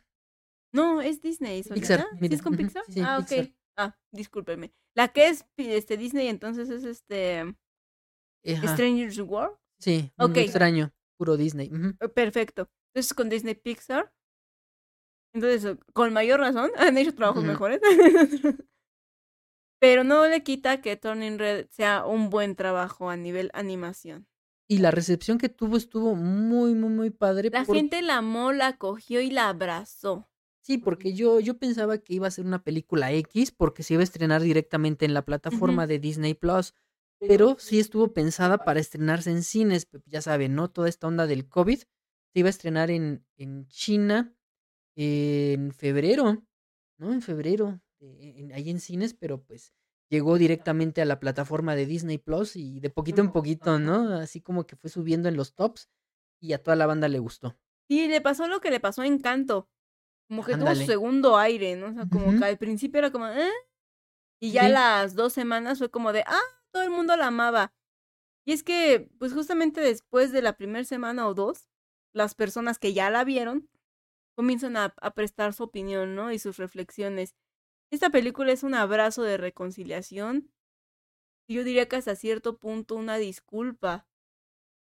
No, 0.73 1.01
es 1.01 1.21
Disney. 1.21 1.63
Pixar. 1.63 2.05
¿Sí 2.19 2.27
es 2.33 2.41
con 2.41 2.57
Pixar? 2.57 2.83
sí, 2.89 2.99
ah, 3.01 3.19
ok. 3.19 3.27
Pixar. 3.29 3.49
Ah, 3.77 3.97
discúlpenme. 4.11 4.73
La 4.95 5.07
que 5.07 5.27
es 5.29 5.45
este, 5.57 5.97
Disney, 5.97 6.27
entonces 6.27 6.69
es 6.69 6.83
este. 6.83 7.39
Ajá, 8.45 8.67
Stranger's 8.73 9.19
World. 9.19 9.55
Sí, 9.79 10.11
mundo 10.17 10.31
Ok. 10.33 10.37
extraño. 10.45 10.93
Puro 11.17 11.37
Disney. 11.37 11.71
Eh, 11.99 12.09
Perfecto. 12.09 12.69
Entonces 12.93 13.13
con 13.13 13.29
Disney 13.29 13.55
Pixar. 13.55 14.13
Entonces, 15.33 15.65
eh, 15.65 15.77
con 15.93 16.11
mayor 16.13 16.39
razón, 16.39 16.71
han 16.77 16.97
hecho 16.97 17.15
trabajos 17.15 17.43
mejores. 17.43 17.79
Pero 19.79 20.03
no 20.03 20.25
le 20.27 20.43
quita 20.43 20.81
que 20.81 20.95
Turning 20.95 21.37
Red 21.39 21.67
sea 21.69 22.05
un 22.05 22.29
buen 22.29 22.55
trabajo 22.55 23.09
a 23.09 23.17
nivel 23.17 23.49
animación. 23.53 24.27
Y 24.69 24.77
la 24.77 24.91
recepción 24.91 25.37
que 25.37 25.49
tuvo 25.49 25.75
estuvo 25.75 26.15
muy, 26.15 26.73
muy, 26.73 26.89
muy 26.89 27.09
padre. 27.09 27.49
La 27.51 27.65
por- 27.65 27.75
gente 27.75 28.01
la 28.01 28.17
amó, 28.17 28.53
la 28.53 28.77
cogió 28.77 29.19
y 29.21 29.29
la 29.29 29.49
abrazó. 29.49 30.29
Sí, 30.65 30.77
porque 30.77 31.14
yo, 31.14 31.40
yo 31.41 31.57
pensaba 31.57 31.98
que 31.98 32.14
iba 32.14 32.26
a 32.27 32.31
ser 32.31 32.45
una 32.45 32.64
película 32.64 33.11
X 33.11 33.52
porque 33.52 33.84
se 33.84 33.95
iba 33.95 34.02
a 34.02 34.06
estrenar 34.06 34.41
directamente 34.41 35.03
en 35.06 35.14
la 35.14 35.26
plataforma 35.26 35.88
de 35.88 35.99
Disney 35.99 36.34
Plus. 36.34 36.73
Pero 37.19 37.57
sí 37.60 37.80
estuvo 37.80 38.14
pensada 38.14 38.57
para 38.64 38.80
estrenarse 38.80 39.30
en 39.30 39.44
cines. 39.44 39.88
Ya 40.06 40.22
saben, 40.22 40.56
¿no? 40.56 40.69
Toda 40.69 40.88
esta 40.90 41.07
onda 41.07 41.27
del 41.27 41.48
COVID 41.48 41.80
se 41.80 42.40
iba 42.40 42.48
a 42.48 42.49
estrenar 42.49 42.91
en, 42.91 43.26
en 43.38 43.68
China 43.68 44.34
en 44.95 45.72
febrero, 45.73 46.44
¿no? 46.98 47.11
En 47.14 47.22
febrero, 47.22 47.81
eh, 47.99 48.34
en- 48.38 48.53
ahí 48.53 48.69
en 48.69 48.80
cines, 48.80 49.14
pero 49.14 49.44
pues 49.44 49.73
llegó 50.10 50.38
directamente 50.38 51.02
a 51.02 51.06
la 51.06 51.19
plataforma 51.19 51.76
de 51.76 51.85
Disney 51.85 52.18
Plus 52.19 52.56
y 52.56 52.80
de 52.80 52.90
poquito 52.90 53.22
en 53.22 53.31
poquito, 53.31 53.80
¿no? 53.80 54.14
Así 54.18 54.41
como 54.41 54.65
que 54.68 54.76
fue 54.76 54.90
subiendo 54.90 55.27
en 55.30 55.35
los 55.35 55.56
tops 55.56 55.90
y 56.41 56.53
a 56.53 56.61
toda 56.61 56.76
la 56.76 56.85
banda 56.85 57.07
le 57.07 57.19
gustó. 57.19 57.57
Y 57.90 58.07
le 58.07 58.22
pasó 58.22 58.48
lo 58.48 58.61
que 58.61 58.69
le 58.72 58.80
pasó 58.80 59.02
a 59.02 59.07
Encanto. 59.07 59.69
Como 60.29 60.43
que 60.43 60.55
tuvo 60.57 60.73
su 60.75 60.85
segundo 60.85 61.37
aire, 61.37 61.75
¿no? 61.75 61.87
O 61.87 61.93
sea, 61.93 62.07
como 62.09 62.35
que 62.39 62.45
al 62.45 62.57
principio 62.57 62.99
era 62.99 63.11
como, 63.11 63.27
¿eh? 63.27 63.51
Y 64.41 64.51
ya 64.51 64.65
Sí. 64.67 64.71
las 64.73 65.15
dos 65.15 65.33
semanas 65.33 65.79
fue 65.79 65.89
como 65.91 66.11
de, 66.13 66.23
ah, 66.27 66.39
todo 66.71 66.83
el 66.83 66.89
mundo 66.89 67.15
la 67.17 67.27
amaba. 67.27 67.73
Y 68.45 68.53
es 68.53 68.63
que, 68.63 69.09
pues 69.19 69.33
justamente 69.33 69.81
después 69.81 70.31
de 70.31 70.41
la 70.41 70.57
primera 70.57 70.83
semana 70.85 71.27
o 71.27 71.33
dos, 71.33 71.69
las 72.13 72.35
personas 72.35 72.79
que 72.79 72.93
ya 72.93 73.09
la 73.09 73.23
vieron 73.23 73.69
comienzan 74.35 74.77
a, 74.77 74.93
a 75.01 75.11
prestar 75.13 75.53
su 75.53 75.63
opinión, 75.63 76.15
¿no? 76.15 76.31
Y 76.31 76.39
sus 76.39 76.57
reflexiones. 76.57 77.35
Esta 77.91 78.09
película 78.09 78.51
es 78.51 78.63
un 78.63 78.73
abrazo 78.75 79.23
de 79.23 79.37
reconciliación. 79.37 80.51
Yo 81.49 81.63
diría 81.63 81.87
que 81.87 81.97
hasta 81.97 82.15
cierto 82.15 82.57
punto 82.57 82.95
una 82.95 83.17
disculpa 83.17 84.07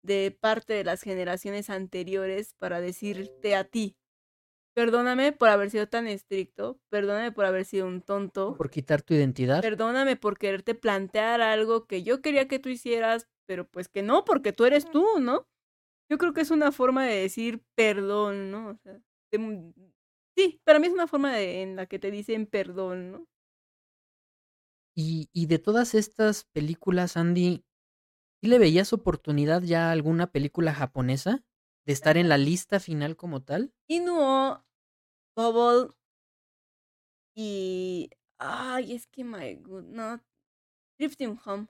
de 0.05 0.36
parte 0.39 0.73
de 0.74 0.85
las 0.85 1.02
generaciones 1.02 1.70
anteriores 1.70 2.55
para 2.55 2.81
decirte 2.81 3.55
a 3.56 3.64
ti, 3.64 3.97
perdóname 4.74 5.32
por 5.32 5.49
haber 5.49 5.70
sido 5.70 5.89
tan 5.89 6.07
estricto, 6.07 6.81
perdóname 6.90 7.32
por 7.32 7.44
haber 7.47 7.65
sido 7.65 7.86
un 7.86 8.03
tonto, 8.03 8.55
Por 8.57 8.70
quitar 8.70 9.03
tu 9.03 9.12
identidad. 9.15 9.62
perdóname 9.62 10.16
por 10.16 10.39
quererte 10.39 10.74
plantear 10.74 11.40
algo 11.43 11.86
que 11.86 12.03
yo 12.03 12.23
quería 12.23 12.49
que 12.49 12.59
tú 12.59 12.69
hicieras, 12.69 13.28
pero 13.47 13.69
pues 13.69 13.89
que 13.89 14.03
no, 14.03 14.24
porque 14.24 14.53
tú 14.53 14.65
eres 14.65 14.90
tú, 14.90 15.07
¿no? 15.20 15.49
Yo 16.11 16.19
creo 16.19 16.35
que 16.35 16.43
es 16.43 16.51
una 16.53 16.73
forma 16.73 17.07
de 17.07 17.16
decir 17.16 17.65
perdón, 17.77 18.51
¿no? 18.53 18.70
O 18.70 18.77
sea, 18.77 18.94
de- 19.32 19.74
sí, 20.36 20.61
para 20.65 20.78
mí 20.81 20.86
es 20.89 20.93
una 20.94 21.07
forma 21.09 21.35
de, 21.35 21.62
en 21.62 21.77
la 21.77 21.86
que 21.86 21.99
te 21.99 22.11
dicen 22.11 22.47
perdón, 22.47 23.12
¿no? 23.12 23.28
Y, 24.94 25.28
y 25.32 25.47
de 25.47 25.59
todas 25.59 25.94
estas 25.94 26.44
películas, 26.44 27.16
Andy, 27.16 27.65
¿sí 28.43 28.49
le 28.49 28.59
veías 28.59 28.93
oportunidad 28.93 29.62
ya 29.62 29.89
a 29.89 29.93
alguna 29.93 30.32
película 30.32 30.74
japonesa 30.74 31.44
de 31.87 31.93
estar 31.93 32.17
en 32.17 32.29
la 32.29 32.39
lista 32.39 32.81
final 32.81 33.17
como 33.17 33.43
tal? 33.43 33.73
Inuo, 33.97 34.65
Bubble 35.37 35.95
y... 37.35 38.11
Ay, 38.39 38.95
es 38.95 39.07
que 39.07 39.23
my 39.25 39.55
good, 39.57 39.85
no. 39.85 40.21
Drifting 40.99 41.39
Home, 41.47 41.69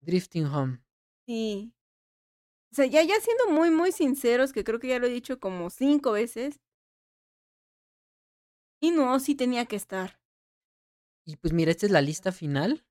Drifting 0.00 0.46
Home. 0.46 0.78
sí. 1.26 1.72
O 2.72 2.74
sea, 2.74 2.86
ya, 2.86 3.02
ya 3.02 3.20
siendo 3.20 3.48
muy, 3.50 3.70
muy 3.70 3.92
sinceros, 3.92 4.52
que 4.52 4.64
creo 4.64 4.78
que 4.80 4.88
ya 4.88 4.98
lo 4.98 5.06
he 5.06 5.10
dicho 5.10 5.38
como 5.38 5.70
cinco 5.70 6.12
veces, 6.12 6.60
Inuo 8.82 9.18
sí 9.18 9.34
tenía 9.34 9.64
que 9.64 9.76
estar. 9.76 10.20
Y 11.24 11.36
pues 11.36 11.52
mira, 11.52 11.72
esta 11.72 11.86
es 11.86 11.92
la 11.92 12.00
lista 12.00 12.30
final. 12.30 12.84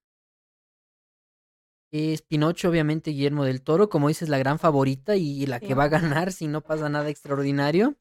Es 1.94 2.22
Pinocho, 2.22 2.70
obviamente, 2.70 3.12
Guillermo 3.12 3.44
del 3.44 3.62
Toro, 3.62 3.90
como 3.90 4.08
dices, 4.08 4.30
la 4.30 4.38
gran 4.38 4.60
favorita 4.60 5.18
y 5.18 5.46
la 5.46 5.60
que 5.60 5.74
va 5.74 5.84
a 5.86 5.90
ganar 5.90 6.32
si 6.32 6.48
no 6.48 6.62
pasa 6.62 6.88
nada 6.90 7.10
extraordinario. 7.10 7.98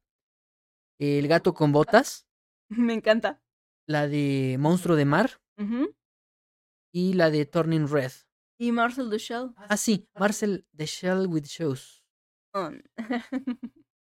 El 1.00 1.26
gato 1.28 1.54
con 1.54 1.72
botas, 1.72 2.26
Me 2.68 2.94
encanta. 2.94 3.42
la 3.88 4.06
de 4.06 4.56
Monstruo 4.60 4.94
de 4.96 5.04
Mar 5.06 5.40
y 6.92 7.14
la 7.14 7.30
de 7.30 7.46
Turning 7.46 7.88
Red. 7.88 8.12
Y 8.58 8.72
Marcel 8.72 9.10
Duchamp. 9.10 9.56
Ah, 9.58 9.76
sí, 9.76 10.06
Marcel 10.18 10.66
the 10.76 10.86
Shell 10.86 11.26
with 11.26 11.44
Shoes. 11.44 12.04
on. 12.54 12.82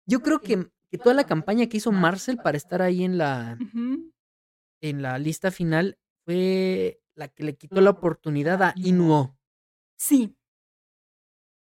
Yo 0.07 0.21
creo 0.21 0.39
que, 0.41 0.67
que 0.89 0.97
toda 0.97 1.13
la 1.15 1.25
campaña 1.25 1.67
que 1.67 1.77
hizo 1.77 1.91
Marcel 1.91 2.37
para 2.37 2.57
estar 2.57 2.81
ahí 2.81 3.03
en 3.03 3.17
la, 3.17 3.57
en 4.81 5.01
la 5.01 5.17
lista 5.19 5.51
final 5.51 5.97
fue 6.25 7.01
la 7.15 7.27
que 7.29 7.43
le 7.43 7.55
quitó 7.55 7.79
la 7.81 7.91
oportunidad 7.91 8.61
a 8.63 8.73
Inuo. 8.75 9.37
Sí. 10.01 10.35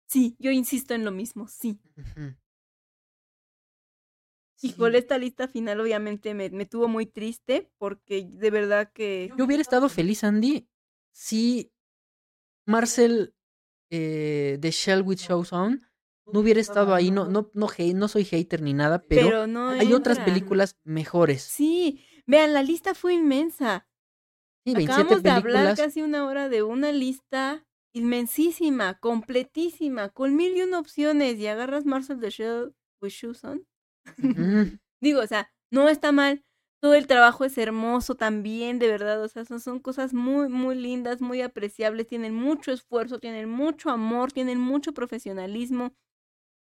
Sí, 0.07 0.37
yo 0.39 0.51
insisto 0.51 0.93
en 0.93 1.03
lo 1.03 1.11
mismo, 1.11 1.49
sí. 1.49 1.81
Híjole, 4.61 4.99
Sí. 4.99 5.01
esta 5.01 5.17
lista 5.17 5.49
final 5.49 5.81
obviamente 5.81 6.33
me, 6.33 6.49
me 6.49 6.65
tuvo 6.65 6.87
muy 6.87 7.05
triste 7.05 7.69
porque 7.77 8.25
de 8.31 8.49
verdad 8.49 8.89
que... 8.93 9.33
Yo 9.37 9.43
hubiera 9.43 9.61
estado 9.61 9.89
feliz, 9.89 10.23
Andy, 10.23 10.69
si 11.11 11.73
Marcel 12.65 13.35
eh, 13.89 14.55
de 14.61 14.71
Shell 14.71 15.01
with 15.01 15.17
Shows 15.17 15.51
On 15.51 15.85
no 16.31 16.39
hubiera 16.39 16.61
estado 16.61 16.95
ahí. 16.95 17.11
No, 17.11 17.27
no, 17.27 17.51
no, 17.53 17.67
no 17.95 18.07
soy 18.07 18.23
hater 18.23 18.61
ni 18.61 18.73
nada, 18.73 19.03
pero, 19.09 19.27
Pero, 19.27 19.47
no 19.47 19.71
hay 19.71 19.91
otras 19.91 20.19
películas 20.19 20.79
mejores. 20.85 21.41
Sí, 21.41 22.05
vean, 22.25 22.53
la 22.53 22.63
lista 22.63 22.93
fue 22.95 23.13
inmensa. 23.13 23.89
Sí, 24.63 24.73
27 24.73 25.01
Acabamos 25.01 25.23
de 25.23 25.29
hablar 25.31 25.75
casi 25.75 26.01
una 26.01 26.25
hora 26.25 26.47
de 26.47 26.63
una 26.63 26.93
lista 26.93 27.67
inmensísima, 27.93 28.99
completísima, 28.99 30.09
con 30.09 30.35
mil 30.35 30.55
y 30.57 30.61
una 30.63 30.79
opciones 30.79 31.37
y 31.39 31.47
agarras 31.47 31.85
Marcel 31.85 32.19
de 32.19 32.29
Shell 32.29 32.75
with 33.01 33.11
Shoes 33.11 33.43
On. 33.43 33.65
Digo, 35.01 35.21
o 35.21 35.27
sea, 35.27 35.51
no 35.71 35.89
está 35.89 36.11
mal, 36.11 36.43
Todo 36.81 36.95
el 36.95 37.07
trabajo 37.07 37.45
es 37.45 37.57
hermoso 37.57 38.15
también, 38.15 38.79
de 38.79 38.87
verdad. 38.87 39.21
O 39.23 39.27
sea, 39.27 39.45
son, 39.45 39.59
son 39.59 39.79
cosas 39.79 40.13
muy, 40.13 40.49
muy 40.49 40.75
lindas, 40.75 41.21
muy 41.21 41.41
apreciables. 41.41 42.07
Tienen 42.07 42.33
mucho 42.35 42.71
esfuerzo, 42.71 43.19
tienen 43.19 43.49
mucho 43.49 43.89
amor, 43.91 44.31
tienen 44.31 44.59
mucho 44.59 44.93
profesionalismo. 44.93 45.93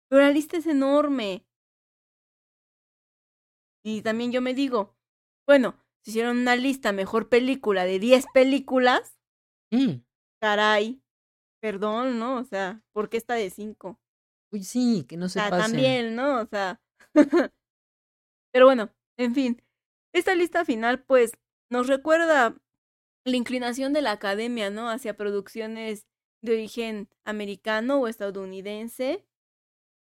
Pero 0.09 0.23
la 0.23 0.31
lista 0.31 0.57
es 0.57 0.67
enorme. 0.67 1.45
Y 3.83 4.01
también 4.01 4.31
yo 4.31 4.41
me 4.41 4.53
digo, 4.53 4.95
bueno, 5.47 5.75
si 6.01 6.11
hicieron 6.11 6.37
una 6.39 6.55
lista 6.55 6.91
mejor 6.91 7.29
película 7.29 7.85
de 7.85 7.99
10 7.99 8.25
películas, 8.33 9.17
Sí. 9.71 10.03
caray, 10.41 11.01
perdón, 11.63 12.19
¿no? 12.19 12.37
O 12.39 12.43
sea, 12.43 12.83
¿por 12.91 13.09
qué 13.09 13.15
está 13.17 13.35
de 13.35 13.49
5? 13.49 13.97
Uy, 14.51 14.63
sí, 14.63 15.05
que 15.07 15.17
no 15.17 15.25
O 15.25 15.29
se 15.29 15.33
sea, 15.39 15.49
pasen. 15.49 15.71
también, 15.73 16.15
¿no? 16.15 16.41
O 16.41 16.45
sea. 16.45 16.81
Pero 18.51 18.65
bueno, 18.65 18.91
en 19.17 19.33
fin. 19.33 19.61
Esta 20.13 20.35
lista 20.35 20.65
final, 20.65 21.03
pues, 21.03 21.33
nos 21.69 21.87
recuerda 21.87 22.55
la 23.25 23.37
inclinación 23.37 23.93
de 23.93 24.01
la 24.01 24.11
academia, 24.11 24.69
¿no? 24.69 24.89
Hacia 24.89 25.17
producciones 25.17 26.07
de 26.43 26.53
origen 26.53 27.09
americano 27.25 27.99
o 28.01 28.07
estadounidense. 28.07 29.25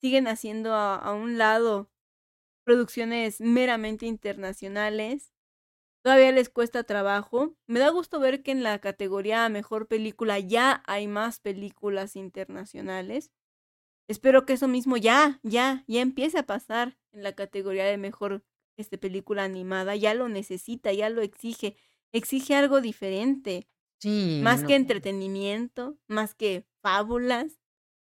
Siguen 0.01 0.28
haciendo 0.28 0.74
a, 0.74 0.97
a 0.97 1.15
un 1.15 1.39
lado 1.39 1.91
producciones 2.65 3.41
meramente 3.41 4.07
internacionales. 4.07 5.32
Todavía 6.02 6.32
les 6.32 6.48
cuesta 6.48 6.82
trabajo. 6.85 7.55
Me 7.66 7.78
da 7.78 7.90
gusto 7.90 8.20
ver 8.20 8.43
que 8.43 8.52
en 8.52 8.62
la 8.62 8.78
categoría 8.78 9.48
mejor 9.48 9.86
película 9.86 10.39
ya 10.39 10.82
hay 10.86 11.06
más 11.06 11.40
películas 11.40 12.16
internacionales. 12.16 13.31
Espero 14.09 14.47
que 14.47 14.55
eso 14.55 14.66
mismo 14.66 14.97
ya, 14.97 15.40
ya, 15.43 15.85
ya 15.86 16.01
empiece 16.01 16.39
a 16.39 16.47
pasar 16.47 16.98
en 17.12 17.22
la 17.22 17.35
categoría 17.35 17.85
de 17.85 17.98
mejor 17.98 18.43
este, 18.77 18.97
película 18.97 19.44
animada. 19.44 19.94
Ya 19.94 20.14
lo 20.14 20.28
necesita, 20.28 20.93
ya 20.93 21.10
lo 21.10 21.20
exige. 21.20 21.77
Exige 22.12 22.55
algo 22.55 22.81
diferente. 22.81 23.68
Sí. 24.01 24.40
Más 24.43 24.62
no. 24.62 24.68
que 24.68 24.77
entretenimiento, 24.77 25.98
más 26.09 26.35
que 26.35 26.66
fábulas, 26.81 27.60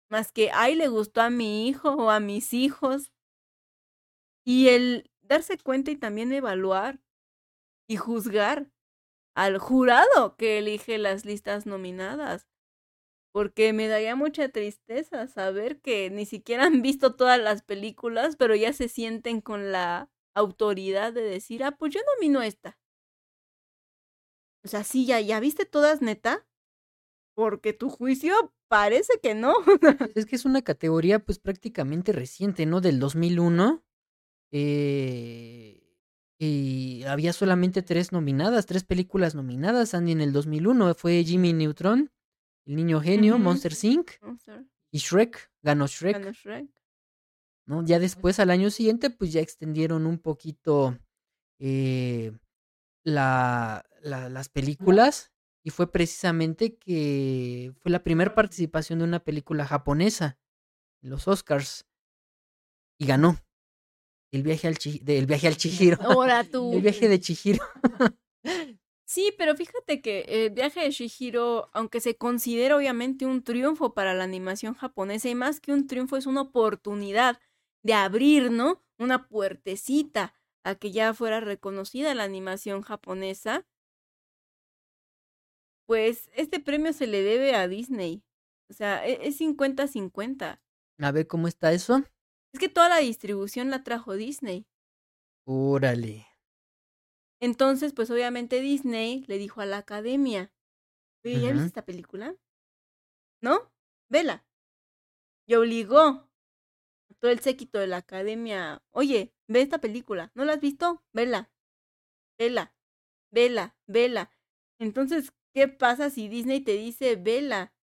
más 0.09 0.31
que, 0.31 0.49
ay, 0.51 0.73
le 0.75 0.87
gustó 0.87 1.21
a 1.21 1.29
mi 1.29 1.67
hijo 1.67 1.91
o 1.91 2.09
a 2.09 2.19
mis 2.19 2.53
hijos. 2.53 3.11
Y 4.43 4.69
el 4.69 5.11
darse 5.21 5.57
cuenta 5.59 5.91
y 5.91 5.95
también 5.95 6.33
evaluar 6.33 7.04
y 7.87 7.97
juzgar 7.97 8.71
al 9.35 9.57
jurado 9.57 10.35
que 10.37 10.59
elige 10.59 10.97
las 10.97 11.25
listas 11.25 11.65
nominadas. 11.65 12.47
Porque 13.33 13.73
me 13.73 13.89
daría 13.89 14.15
mucha 14.15 14.47
tristeza 14.49 15.27
saber 15.27 15.81
que 15.81 16.09
ni 16.09 16.25
siquiera 16.25 16.65
han 16.65 16.81
visto 16.81 17.15
todas 17.15 17.39
las 17.39 17.61
películas, 17.61 18.37
pero 18.37 18.55
ya 18.55 18.71
se 18.71 18.87
sienten 18.87 19.41
con 19.41 19.73
la 19.73 20.09
autoridad 20.33 21.11
de 21.13 21.21
decir, 21.21 21.63
ah, 21.63 21.71
pues 21.71 21.93
yo 21.93 21.99
nomino 22.15 22.41
esta. 22.41 22.79
O 24.63 24.67
sea, 24.67 24.83
sí, 24.83 25.05
ya, 25.05 25.19
ya 25.19 25.39
viste 25.39 25.65
todas, 25.65 26.01
neta. 26.01 26.47
Porque 27.35 27.73
tu 27.73 27.89
juicio 27.89 28.53
parece 28.69 29.19
que 29.21 29.35
no. 29.35 29.53
Es 30.15 30.25
que 30.25 30.37
es 30.37 30.45
una 30.45 30.61
categoría 30.61 31.19
pues 31.19 31.37
prácticamente 31.39 32.13
reciente, 32.13 32.65
¿no? 32.65 32.79
Del 32.81 32.99
2001. 32.99 33.83
Eh, 34.51 35.84
y 36.37 37.03
había 37.03 37.31
solamente 37.33 37.81
tres 37.81 38.11
nominadas, 38.11 38.65
tres 38.65 38.83
películas 38.83 39.35
nominadas. 39.35 39.93
Andy 39.93 40.11
en 40.11 40.21
el 40.21 40.33
2001 40.33 40.93
fue 40.95 41.23
Jimmy 41.23 41.53
Neutron, 41.53 42.11
El 42.65 42.75
Niño 42.75 42.99
Genio. 43.01 43.37
Monster 43.39 43.73
Inc. 43.83 44.11
Y 44.91 44.97
Shrek. 44.99 45.51
Ganó 45.61 45.87
Shrek, 45.87 46.17
ganó 46.19 46.31
Shrek. 46.31 46.69
¿no? 47.67 47.83
Ya 47.85 47.99
después, 47.99 48.39
al 48.39 48.49
año 48.51 48.69
siguiente, 48.69 49.09
pues 49.09 49.31
ya 49.33 49.41
extendieron 49.41 50.05
un 50.05 50.19
poquito 50.19 50.97
eh, 51.59 52.31
la, 53.03 53.85
la- 54.01 54.29
las 54.29 54.49
películas. 54.49 55.31
Y 55.63 55.71
fue 55.71 55.91
precisamente 55.91 56.77
que 56.77 57.73
fue 57.79 57.91
la 57.91 58.03
primera 58.03 58.35
participación 58.35 58.99
de 58.99 59.05
una 59.05 59.19
película 59.23 59.65
japonesa 59.65 60.37
en 61.01 61.09
los 61.09 61.27
Oscars. 61.27 61.85
Y 62.99 63.07
ganó. 63.07 63.37
El 64.35 64.43
viaje 64.43 64.67
al, 64.67 64.77
Chi- 64.77 64.99
de- 65.01 65.17
el 65.17 65.25
viaje 65.27 65.47
al 65.47 65.55
Chihiro. 65.55 65.97
Ahora 66.01 66.43
tú. 66.43 66.73
El 66.73 66.81
viaje 66.81 67.07
de 67.07 67.19
Chihiro. 67.19 67.63
Sí, 69.07 69.31
pero 69.37 69.55
fíjate 69.55 70.01
que 70.01 70.21
el 70.27 70.49
viaje 70.49 70.81
de 70.81 70.89
Shihiro, 70.89 71.69
aunque 71.73 72.01
se 72.01 72.15
considera 72.17 72.75
obviamente 72.75 73.25
un 73.27 73.43
triunfo 73.43 73.93
para 73.93 74.15
la 74.15 74.23
animación 74.23 74.73
japonesa, 74.73 75.29
y 75.29 75.35
más 75.35 75.59
que 75.61 75.71
un 75.71 75.85
triunfo 75.85 76.17
es 76.17 76.25
una 76.25 76.41
oportunidad 76.41 77.39
de 77.83 77.93
abrir, 77.93 78.49
¿no? 78.51 78.83
Una 78.97 79.27
puertecita 79.27 80.33
a 80.63 80.73
que 80.75 80.91
ya 80.91 81.13
fuera 81.13 81.39
reconocida 81.39 82.15
la 82.15 82.23
animación 82.23 82.81
japonesa. 82.81 83.65
Pues 85.87 86.29
este 86.35 86.59
premio 86.59 86.91
se 86.91 87.05
le 87.05 87.21
debe 87.21 87.53
a 87.55 87.67
Disney. 87.67 88.23
O 88.71 88.73
sea, 88.73 89.05
e- 89.07 89.19
es 89.27 89.39
50-50. 89.39 90.59
A 90.99 91.11
ver 91.11 91.27
cómo 91.27 91.47
está 91.47 91.71
eso. 91.73 92.03
Es 92.55 92.59
que 92.59 92.69
toda 92.69 92.87
la 92.87 92.99
distribución 92.99 93.69
la 93.69 93.83
trajo 93.83 94.13
Disney. 94.13 94.65
Órale. 95.47 96.15
Entonces, 97.41 97.93
pues 97.93 98.09
obviamente 98.11 98.61
Disney 98.61 99.25
le 99.27 99.37
dijo 99.37 99.59
a 99.59 99.65
la 99.65 99.77
academia, 99.79 100.53
oye, 101.25 101.41
¿ya 101.41 101.51
viste 101.51 101.67
Ujú. 101.67 101.69
esta 101.69 101.85
película? 101.85 102.37
¿No? 103.41 103.71
Vela. 104.09 104.45
Y 105.47 105.55
obligó 105.55 105.99
a 106.01 106.29
todo 107.19 107.31
el 107.31 107.39
séquito 107.39 107.79
de 107.79 107.87
la 107.87 107.97
academia, 107.97 108.83
oye, 108.91 109.33
ve 109.47 109.61
esta 109.61 109.79
película, 109.79 110.31
¿no 110.35 110.45
la 110.45 110.53
has 110.53 110.61
visto? 110.61 111.03
Vela. 111.13 111.51
Vela. 112.39 112.75
Vela. 113.31 113.77
Vela. 113.87 114.31
Entonces, 114.79 115.33
¿qué 115.53 115.67
pasa 115.67 116.09
si 116.09 116.29
Disney 116.29 116.61
te 116.61 116.73
dice 116.73 117.15
vela? 117.15 117.73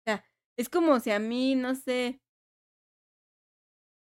O 0.00 0.10
sea, 0.10 0.24
es 0.58 0.68
como 0.68 1.00
si 1.00 1.10
a 1.10 1.18
mí, 1.18 1.54
no 1.56 1.74
sé, 1.74 2.22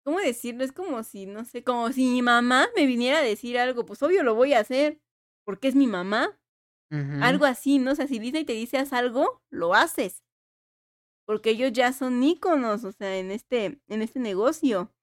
¿cómo 0.03 0.19
decirlo? 0.19 0.63
Es 0.63 0.71
como 0.71 1.03
si, 1.03 1.25
no 1.25 1.45
sé, 1.45 1.63
como 1.63 1.91
si 1.91 2.05
mi 2.05 2.21
mamá 2.21 2.67
me 2.75 2.85
viniera 2.85 3.19
a 3.19 3.23
decir 3.23 3.57
algo, 3.57 3.85
pues 3.85 4.01
obvio 4.03 4.23
lo 4.23 4.35
voy 4.35 4.53
a 4.53 4.59
hacer, 4.59 4.99
porque 5.45 5.67
es 5.67 5.75
mi 5.75 5.87
mamá. 5.87 6.37
Algo 7.21 7.45
así, 7.45 7.79
¿no? 7.79 7.93
O 7.93 7.95
sea, 7.95 8.05
si 8.05 8.19
Disney 8.19 8.43
te 8.43 8.51
dice 8.51 8.77
haz 8.77 8.91
algo, 8.91 9.41
lo 9.49 9.73
haces. 9.73 10.25
Porque 11.25 11.51
ellos 11.51 11.71
ya 11.71 11.93
son 11.93 12.21
íconos, 12.21 12.83
o 12.83 12.91
sea, 12.91 13.17
en 13.17 13.31
este, 13.31 13.79
en 13.87 14.01
este 14.01 14.19
negocio. 14.19 14.93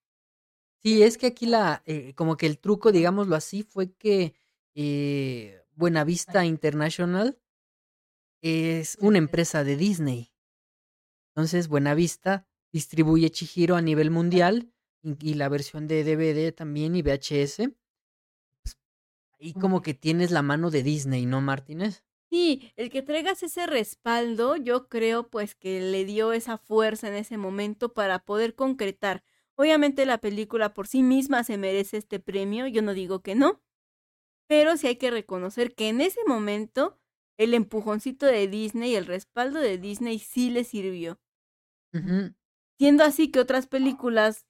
Sí, 0.83 1.03
es 1.03 1.17
que 1.17 1.29
aquí 1.29 1.47
la, 1.47 1.83
eh, 1.87 2.13
como 2.15 2.37
que 2.37 2.45
el 2.45 2.59
truco, 2.59 2.93
digámoslo 2.93 3.35
así, 3.35 3.63
fue 3.63 3.95
que 3.95 4.35
eh, 4.75 5.63
Buenavista 5.77 6.45
International 6.45 7.41
es 8.43 8.99
una 9.01 9.17
empresa 9.17 9.65
de 9.65 9.77
Disney. 9.79 10.31
Entonces, 11.35 11.69
Buenavista 11.69 12.47
distribuye 12.71 13.31
Chihiro 13.31 13.77
a 13.77 13.81
nivel 13.81 14.11
mundial 14.11 14.73
y, 15.21 15.35
la 15.35 15.49
versión 15.49 15.87
de 15.89 16.05
DVD 16.05 16.53
también 16.53 16.97
y 16.97 17.03
VHS. 17.03 17.71
Pues, 18.63 18.79
ahí 19.41 19.53
como 19.55 19.83
que 19.83 19.95
tienes 19.95 20.31
la 20.31 20.43
mano 20.43 20.71
de 20.71 20.83
Disney, 20.83 21.27
¿no, 21.27 21.41
Martínez? 21.41 22.05
Sí, 22.31 22.73
el 22.77 22.91
que 22.91 23.03
traigas 23.03 23.43
ese 23.43 23.67
respaldo, 23.67 24.57
yo 24.57 24.89
creo 24.89 25.31
pues 25.31 25.55
que 25.55 25.81
le 25.81 26.05
dio 26.05 26.33
esa 26.33 26.59
fuerza 26.59 27.09
en 27.09 27.15
ese 27.15 27.39
momento 27.39 27.95
para 27.95 28.19
poder 28.19 28.55
concretar. 28.55 29.25
Obviamente 29.57 30.05
la 30.05 30.19
película 30.19 30.75
por 30.75 30.87
sí 30.87 31.03
misma 31.03 31.43
se 31.43 31.57
merece 31.57 31.97
este 31.97 32.21
premio, 32.21 32.67
yo 32.67 32.83
no 32.83 32.93
digo 32.93 33.23
que 33.23 33.35
no, 33.35 33.63
pero 34.47 34.77
sí 34.77 34.89
hay 34.89 34.97
que 34.97 35.11
reconocer 35.11 35.75
que 35.75 35.89
en 35.89 36.01
ese 36.01 36.21
momento 36.27 36.99
el 37.39 37.55
empujoncito 37.55 38.27
de 38.27 38.47
Disney, 38.47 38.95
el 38.95 39.07
respaldo 39.07 39.61
de 39.61 39.79
Disney 39.79 40.19
sí 40.19 40.51
le 40.51 40.65
sirvió. 40.65 41.19
Siendo 42.79 43.05
así 43.05 43.31
que 43.31 43.41
otras 43.41 43.67
películas 43.67 44.47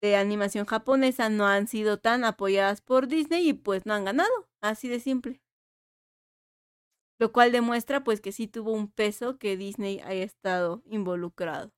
de 0.00 0.16
animación 0.16 0.66
japonesa 0.66 1.28
no 1.28 1.46
han 1.46 1.66
sido 1.68 1.98
tan 1.98 2.24
apoyadas 2.24 2.80
por 2.80 3.08
Disney 3.08 3.48
y 3.48 3.52
pues 3.52 3.86
no 3.86 3.94
han 3.94 4.04
ganado, 4.04 4.48
así 4.60 4.88
de 4.88 5.00
simple. 5.00 5.40
Lo 7.20 7.32
cual 7.32 7.50
demuestra 7.50 8.04
pues 8.04 8.20
que 8.20 8.32
sí 8.32 8.46
tuvo 8.46 8.72
un 8.72 8.90
peso 8.90 9.38
que 9.38 9.56
Disney 9.56 10.00
haya 10.00 10.22
estado 10.22 10.82
involucrado. 10.86 11.72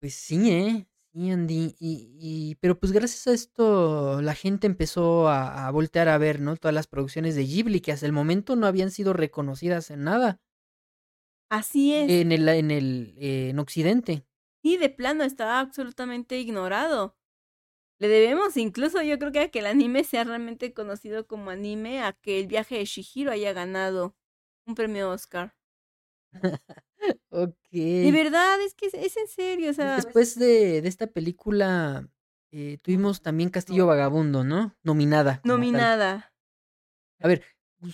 Pues 0.00 0.14
sí, 0.14 0.50
¿eh? 0.50 0.86
Sí, 1.12 1.30
Andy. 1.30 1.74
Y, 1.78 2.16
y, 2.20 2.54
pero 2.56 2.78
pues 2.78 2.92
gracias 2.92 3.26
a 3.26 3.32
esto 3.32 4.20
la 4.22 4.34
gente 4.34 4.66
empezó 4.66 5.28
a, 5.28 5.66
a 5.66 5.70
voltear 5.70 6.08
a 6.08 6.18
ver, 6.18 6.40
¿no? 6.40 6.56
Todas 6.56 6.74
las 6.74 6.86
producciones 6.86 7.34
de 7.34 7.44
Ghibli 7.44 7.80
que 7.80 7.92
hasta 7.92 8.06
el 8.06 8.12
momento 8.12 8.56
no 8.56 8.66
habían 8.66 8.90
sido 8.90 9.12
reconocidas 9.12 9.90
en 9.90 10.04
nada. 10.04 10.40
Así 11.50 11.94
es. 11.94 12.10
En 12.10 12.30
el, 12.30 12.48
en 12.48 12.70
el, 12.70 13.14
eh, 13.16 13.48
en 13.50 13.58
Occidente. 13.58 14.24
Sí, 14.62 14.76
de 14.76 14.90
plano 14.90 15.24
estaba 15.24 15.60
absolutamente 15.60 16.38
ignorado. 16.38 17.16
Le 18.00 18.08
debemos 18.08 18.56
incluso, 18.56 19.02
yo 19.02 19.18
creo 19.18 19.32
que 19.32 19.40
a 19.40 19.48
que 19.48 19.58
el 19.58 19.66
anime 19.66 20.04
sea 20.04 20.24
realmente 20.24 20.72
conocido 20.72 21.26
como 21.26 21.50
anime, 21.50 22.02
a 22.02 22.12
que 22.12 22.38
el 22.40 22.46
viaje 22.46 22.76
de 22.78 22.84
Shihiro 22.84 23.32
haya 23.32 23.52
ganado 23.52 24.16
un 24.66 24.74
premio 24.74 25.10
Oscar. 25.10 25.54
Ok. 27.30 27.54
De 27.70 28.10
verdad, 28.12 28.60
es 28.60 28.74
que 28.74 28.86
es, 28.86 28.94
es 28.94 29.16
en 29.16 29.28
serio, 29.28 29.70
o 29.70 29.72
sea, 29.72 29.96
Después 29.96 30.38
de, 30.38 30.82
de 30.82 30.88
esta 30.88 31.06
película, 31.06 32.08
eh, 32.50 32.78
tuvimos 32.82 33.22
también 33.22 33.50
Castillo 33.50 33.86
Vagabundo, 33.86 34.44
¿no? 34.44 34.76
Nominada. 34.82 35.34
tal. 35.34 35.42
Nominada. 35.44 36.32
A 37.20 37.28
ver, 37.28 37.44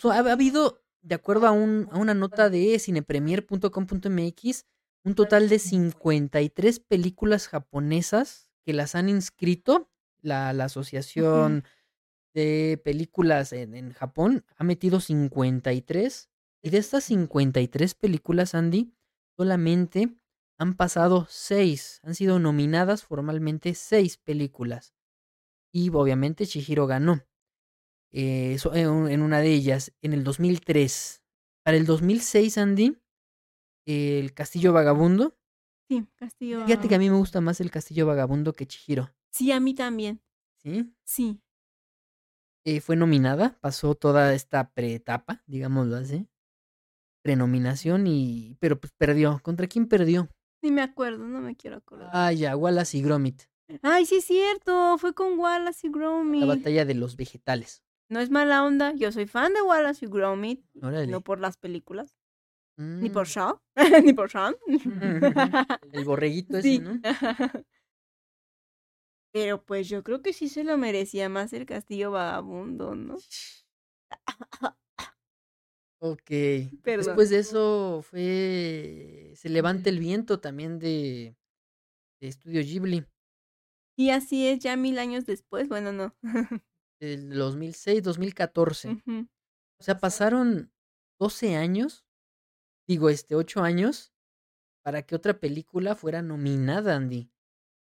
ha 0.04 0.18
habido, 0.18 0.82
de 1.02 1.14
acuerdo 1.14 1.46
a, 1.46 1.52
un, 1.52 1.88
a 1.90 1.98
una 1.98 2.14
nota 2.14 2.50
de 2.50 2.78
cinepremier.com.mx, 2.78 4.66
un 5.04 5.14
total 5.14 5.48
de 5.48 5.58
53 5.58 6.80
películas 6.80 7.48
japonesas 7.48 8.50
que 8.64 8.72
las 8.72 8.94
han 8.94 9.08
inscrito. 9.08 9.90
La, 10.22 10.52
la 10.54 10.64
Asociación 10.64 11.64
de 12.34 12.80
Películas 12.82 13.52
en, 13.52 13.74
en 13.74 13.92
Japón 13.92 14.44
ha 14.56 14.64
metido 14.64 15.00
53. 15.00 16.30
Y 16.62 16.70
de 16.70 16.78
estas 16.78 17.04
53 17.04 17.94
películas, 17.94 18.54
Andy, 18.54 18.94
solamente 19.36 20.16
han 20.58 20.74
pasado 20.74 21.26
6. 21.28 22.00
Han 22.04 22.14
sido 22.14 22.38
nominadas 22.38 23.04
formalmente 23.04 23.74
6 23.74 24.16
películas. 24.16 24.94
Y 25.72 25.90
obviamente 25.90 26.46
Chihiro 26.46 26.86
ganó 26.86 27.22
eh, 28.12 28.56
un- 28.88 29.10
en 29.10 29.22
una 29.22 29.40
de 29.40 29.52
ellas, 29.52 29.92
en 30.00 30.12
el 30.14 30.24
2003. 30.24 31.22
Para 31.64 31.76
el 31.76 31.84
2006, 31.86 32.56
Andy, 32.58 32.96
el 33.86 34.32
Castillo 34.34 34.72
Vagabundo. 34.72 35.36
Sí, 35.88 36.06
Castillo. 36.16 36.64
Fíjate 36.66 36.88
que 36.88 36.94
a 36.94 36.98
mí 36.98 37.10
me 37.10 37.16
gusta 37.16 37.40
más 37.40 37.60
el 37.60 37.70
Castillo 37.70 38.06
Vagabundo 38.06 38.52
que 38.52 38.66
Chihiro. 38.66 39.10
Sí, 39.30 39.52
a 39.52 39.60
mí 39.60 39.74
también. 39.74 40.22
¿sí? 40.62 40.94
Sí. 41.04 41.40
Eh, 42.64 42.80
fue 42.80 42.96
nominada, 42.96 43.58
pasó 43.60 43.94
toda 43.94 44.32
esta 44.32 44.70
preetapa, 44.72 45.42
digámoslo 45.46 45.96
así. 45.96 46.26
Prenominación 47.22 48.06
y. 48.06 48.56
Pero 48.60 48.78
pues 48.80 48.92
perdió. 48.96 49.40
¿Contra 49.42 49.66
quién 49.66 49.86
perdió? 49.88 50.28
Sí 50.62 50.70
me 50.70 50.82
acuerdo, 50.82 51.26
no 51.26 51.40
me 51.40 51.56
quiero 51.56 51.76
acordar. 51.76 52.10
Ah, 52.12 52.32
ya, 52.32 52.56
Wallace 52.56 52.98
y 52.98 53.02
Gromit. 53.02 53.42
Ay, 53.82 54.04
sí 54.06 54.16
es 54.16 54.24
cierto, 54.26 54.96
fue 54.98 55.14
con 55.14 55.38
Wallace 55.38 55.86
y 55.86 55.90
La 55.90 55.96
Gromit. 55.98 56.46
batalla 56.46 56.84
de 56.84 56.94
los 56.94 57.16
vegetales. 57.16 57.82
No 58.10 58.20
es 58.20 58.30
mala 58.30 58.62
onda, 58.64 58.92
yo 58.94 59.10
soy 59.12 59.26
fan 59.26 59.54
de 59.54 59.62
Wallace 59.62 60.04
y 60.04 60.08
Gromit, 60.08 60.64
Órale. 60.82 61.06
no 61.06 61.22
por 61.22 61.40
las 61.40 61.56
películas, 61.56 62.14
ni 63.00 63.08
Mm, 63.08 63.12
por 63.12 63.26
Shaw, 63.26 63.60
ni 64.04 64.12
por 64.12 64.30
Sean. 64.30 64.54
El 65.92 66.04
borreguito 66.04 66.58
ese, 66.58 66.68
Sí. 66.68 66.78
¿no? 66.78 67.00
Pero 69.34 69.64
pues 69.64 69.88
yo 69.88 70.04
creo 70.04 70.22
que 70.22 70.32
sí 70.32 70.48
se 70.48 70.62
lo 70.62 70.78
merecía 70.78 71.28
más 71.28 71.52
el 71.52 71.66
castillo 71.66 72.12
vagabundo, 72.12 72.94
¿no? 72.94 73.16
Ok. 76.00 76.30
Perdón. 76.82 77.06
Después 77.06 77.30
de 77.30 77.38
eso 77.38 78.02
fue 78.02 79.32
Se 79.36 79.48
levanta 79.48 79.88
el 79.90 79.98
viento 79.98 80.40
también 80.40 80.78
de, 80.78 81.36
de 82.20 82.28
Estudio 82.28 82.62
Ghibli. 82.62 83.06
Y 83.96 84.10
así 84.10 84.48
es, 84.48 84.58
ya 84.60 84.76
mil 84.76 84.98
años 84.98 85.24
después, 85.24 85.68
bueno, 85.68 85.92
no. 85.92 86.14
Del 87.00 87.30
2006, 87.30 88.02
2014. 88.02 88.90
Ujú. 88.90 89.28
O 89.80 89.82
sea, 89.82 89.98
pasaron 89.98 90.72
12 91.20 91.56
años, 91.56 92.04
digo, 92.86 93.08
este, 93.10 93.34
8 93.34 93.62
años, 93.62 94.12
para 94.82 95.02
que 95.02 95.14
otra 95.14 95.38
película 95.40 95.94
fuera 95.94 96.22
nominada, 96.22 96.96
Andy. 96.96 97.30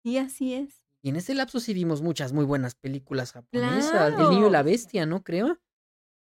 Y 0.03 0.17
así 0.17 0.53
es. 0.53 0.83
Y 1.01 1.09
en 1.09 1.17
ese 1.17 1.33
lapso 1.35 1.59
sí 1.59 1.73
vimos 1.73 2.01
muchas 2.01 2.31
muy 2.31 2.45
buenas 2.45 2.75
películas 2.75 3.33
japonesas. 3.33 4.13
El 4.19 4.29
niño 4.29 4.47
y 4.47 4.51
la 4.51 4.63
bestia, 4.63 5.05
¿no? 5.05 5.23
Creo. 5.23 5.59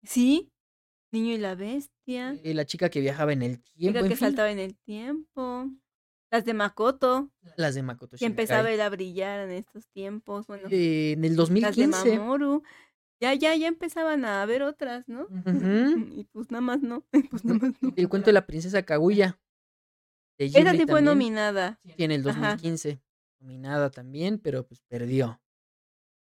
Sí, 0.02 0.52
Niño 1.12 1.32
y 1.34 1.38
la 1.38 1.54
Bestia, 1.54 2.36
Eh, 2.42 2.52
la 2.52 2.66
chica 2.66 2.90
que 2.90 3.00
viajaba 3.00 3.32
en 3.32 3.42
el 3.42 3.62
tiempo. 3.62 4.00
en 4.00 4.08
que 4.08 4.16
fin, 4.16 4.26
saltaba 4.26 4.50
en 4.50 4.58
el 4.58 4.76
tiempo, 4.76 5.70
las 6.30 6.44
de 6.44 6.52
Makoto, 6.52 7.30
las 7.56 7.74
de 7.76 7.82
Makoto 7.82 8.16
que 8.16 8.26
empezaba 8.26 8.70
él 8.70 8.80
a 8.80 8.88
brillar 8.90 9.40
en 9.48 9.52
estos 9.52 9.86
tiempos, 9.88 10.46
bueno, 10.46 10.68
Eh, 10.70 11.12
en 11.12 11.24
el 11.24 11.36
las 11.36 11.48
de 11.48 11.52
2015. 11.54 12.18
Mamoru. 12.18 12.62
Ya, 13.20 13.32
ya, 13.34 13.54
ya 13.56 13.68
empezaban 13.68 14.24
a 14.24 14.42
haber 14.42 14.62
otras, 14.62 15.08
¿no? 15.08 15.26
Y 16.20 16.24
pues 16.32 16.50
nada 16.50 16.60
más 16.60 16.82
no, 16.82 17.04
pues 17.30 17.44
nada 17.44 17.58
más 17.60 17.72
no. 17.80 17.92
El 17.96 18.08
cuento 18.08 18.26
de 18.26 18.34
la 18.34 18.46
princesa 18.46 18.82
Kaguya. 18.82 19.38
de 20.38 20.46
Esa 20.46 20.72
sí 20.72 20.86
fue 20.86 21.02
nominada. 21.02 21.80
sí, 21.84 21.94
en 22.04 22.10
el 22.12 22.28
Ajá. 22.28 22.50
2015. 22.52 23.00
Nominada 23.40 23.90
también, 23.90 24.38
pero 24.38 24.66
pues 24.66 24.80
perdió. 24.82 25.40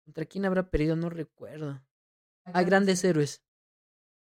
¿Contra 0.05 0.25
quién 0.25 0.45
habrá 0.45 0.69
perdido? 0.69 0.95
No 0.95 1.09
recuerdo. 1.09 1.81
Ah, 2.45 2.63
Grandes 2.63 3.03
Héroes. 3.03 3.41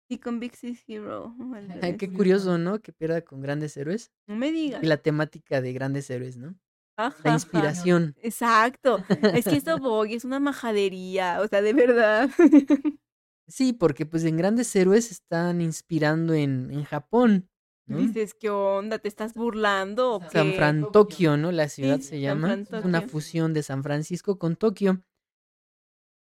Y 0.10 0.20
con 0.20 0.40
Big 0.40 0.56
Sis 0.56 0.84
Hero. 0.88 1.36
Ay, 1.82 1.98
qué 1.98 2.12
curioso, 2.12 2.58
¿no? 2.58 2.80
Que 2.80 2.94
pierda 2.94 3.22
con 3.22 3.42
Grandes 3.42 3.76
Héroes. 3.78 4.12
No 4.26 4.36
me 4.38 4.52
digas. 4.52 4.82
Y 4.82 4.88
la 4.88 4.98
temática 4.98 5.62
de 5.62 5.74
Grandes 5.74 6.10
Héroes, 6.10 6.38
¿no? 6.38 6.58
La 7.24 7.32
inspiración. 7.34 8.16
Exacto. 8.22 9.04
Es 9.34 9.46
que 9.46 9.56
esto 9.58 9.78
voy, 9.80 10.16
es 10.16 10.26
una 10.26 10.40
majadería, 10.40 11.40
o 11.42 11.48
sea, 11.48 11.62
de 11.62 11.74
verdad. 11.74 12.30
Sí, 13.50 13.72
porque 13.72 14.06
pues 14.06 14.26
en 14.26 14.36
Grandes 14.36 14.76
Héroes 14.76 15.10
están 15.10 15.62
inspirando 15.62 16.34
en, 16.34 16.70
en 16.70 16.84
Japón, 16.84 17.50
¿no? 17.86 17.98
Dices, 17.98 18.34
¿qué 18.34 18.50
onda? 18.50 19.00
¿Te 19.00 19.08
estás 19.08 19.34
burlando 19.36 20.16
o 20.16 20.20
San 20.20 20.50
qué? 20.50 20.58
Fran 20.58 20.82
Tokio, 20.92 21.38
¿no? 21.38 21.54
La 21.54 21.70
ciudad 21.70 21.96
Sí, 21.98 22.04
se 22.04 22.20
llama. 22.20 22.54
Es 22.54 22.84
una 22.84 23.02
fusión 23.04 23.54
de 23.54 23.64
San 23.64 23.84
Francisco 23.84 24.38
con 24.38 24.58
Tokio, 24.58 25.02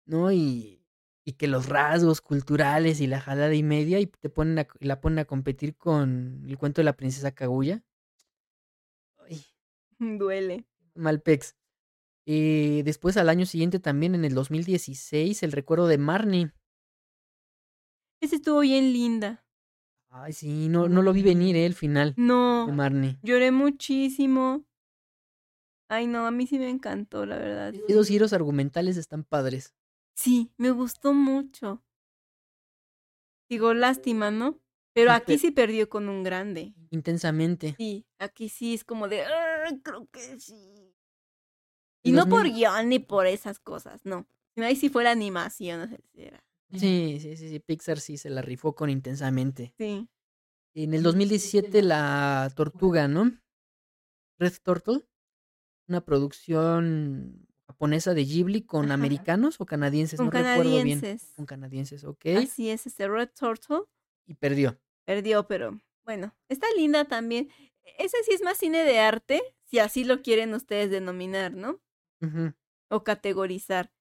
¿no? 0.07 0.31
Y, 0.33 0.85
y 1.25 1.33
que 1.33 1.49
los 1.49 1.69
rasgos 1.69 2.21
culturales 2.21 3.01
y 3.01 3.07
la 3.07 3.21
jalada 3.21 3.55
y 3.55 3.63
media 3.63 3.99
y 4.01 4.07
te 4.07 4.29
ponen 4.31 4.61
a- 4.61 4.69
la 4.81 5.01
ponen 5.01 5.19
a 5.21 5.25
competir 5.25 5.77
con 5.77 6.45
el 6.47 6.57
cuento 6.59 6.81
de 6.81 6.85
la 6.85 6.97
princesa 6.97 7.33
Kaguya. 7.33 7.83
Duele. 10.19 10.67
Malpex. 10.95 11.55
Eh, 12.29 12.83
después 12.85 13.17
al 13.17 13.29
año 13.29 13.47
siguiente 13.47 13.79
también 13.79 14.15
en 14.15 14.25
el 14.25 14.35
2016 14.35 15.43
el 15.43 15.53
recuerdo 15.53 15.87
de 15.87 15.99
Marnie. 15.99 16.53
Ese 18.21 18.37
estuvo 18.37 18.61
bien 18.61 18.93
linda. 18.93 19.45
Ay, 20.09 20.33
sí, 20.33 20.69
no, 20.69 20.89
no 20.89 21.03
lo 21.03 21.13
vi 21.13 21.23
venir, 21.23 21.57
¿eh? 21.57 21.67
El 21.67 21.75
final 21.75 22.15
de 22.15 22.23
No, 22.23 22.67
Marnie. 22.69 23.19
lloré 23.23 23.51
muchísimo. 23.51 24.65
Ay, 25.89 26.07
no, 26.07 26.27
a 26.27 26.31
mí 26.31 26.47
sí 26.47 26.59
me 26.59 26.69
encantó, 26.69 27.27
la 27.27 27.39
verdad. 27.39 27.75
Esos 27.87 28.09
giros 28.09 28.33
argumentales 28.33 28.97
están 28.97 29.23
padres. 29.25 29.75
Sí, 30.17 30.51
me 30.57 30.71
gustó 30.71 31.13
mucho. 31.13 31.83
Digo, 33.49 33.75
lástima, 33.75 34.31
¿no? 34.31 34.59
Pero 34.95 35.13
aquí 35.13 35.39
sí 35.39 35.51
perdió 35.51 35.89
con 35.89 36.09
un 36.09 36.25
grande. 36.25 36.75
Intensamente. 36.91 37.75
Sí, 37.77 38.07
aquí 38.19 38.49
sí 38.49 38.75
es 38.75 38.83
como 38.83 39.09
de, 39.09 39.23
"Ah, 39.25 39.46
creo 39.83 40.07
que 40.13 40.39
sí. 40.41 40.95
Y 42.03 42.13
no 42.13 42.25
por 42.29 42.45
2000 42.45 42.55
guion 42.55 42.89
ni 42.89 42.99
por 42.99 43.27
esas 43.27 43.59
cosas, 43.59 44.05
no. 44.05 44.27
Sino 44.55 44.67
ahí 44.67 44.77
sí 44.77 44.89
fuera 44.89 45.11
animación, 45.11 45.81
o 45.83 45.89
sea, 45.89 45.99
sí 46.13 46.23
era- 46.23 46.43
Sí, 46.73 47.19
sí, 47.21 47.37
sí, 47.37 47.49
sí, 47.49 47.61
Pixar 47.61 48.01
sí 48.01 48.17
se 48.17 48.29
la 48.31 48.43
rifó 48.43 48.75
con 48.75 48.91
intensamente. 48.91 49.73
Sí. 49.79 50.09
En 50.75 50.95
el 50.95 51.03
2017 51.03 51.83
la 51.83 52.51
tortuga, 52.55 53.09
¿no? 53.09 53.33
Red 54.39 54.53
Turtle, 54.63 55.07
una 55.89 56.05
producción 56.05 57.47
japonesa 57.67 58.15
de 58.15 58.25
Ghibli 58.25 58.63
con 58.63 58.87
Ajá. 58.87 58.95
americanos 58.95 59.61
o 59.61 59.67
canadienses, 59.67 60.17
Con 60.19 60.27
no 60.27 60.31
recuerdo 60.33 60.83
bien. 60.83 61.01
Con 61.37 61.47
canadienses, 61.47 62.05
ok. 62.05 62.27
Así 62.43 62.69
es, 62.71 62.87
este 62.87 63.09
Red 63.09 63.31
Turtle 63.39 63.83
Y 64.27 64.35
perdió. 64.35 64.79
perdió, 65.05 65.47
pero 65.47 65.81
bueno, 66.05 66.35
está 66.49 66.67
linda 66.77 67.05
también. 67.05 67.49
Ese 67.99 68.17
sí 68.25 68.33
es 68.33 68.43
más 68.43 68.59
cine 68.59 68.85
de 68.85 68.99
arte, 68.99 69.43
si 69.67 69.79
así 69.79 70.05
lo 70.05 70.23
quieren 70.23 70.55
ustedes 70.55 70.91
denominar, 70.91 71.53
¿no? 71.53 71.81
O 72.91 73.05
categorizar. 73.05 73.93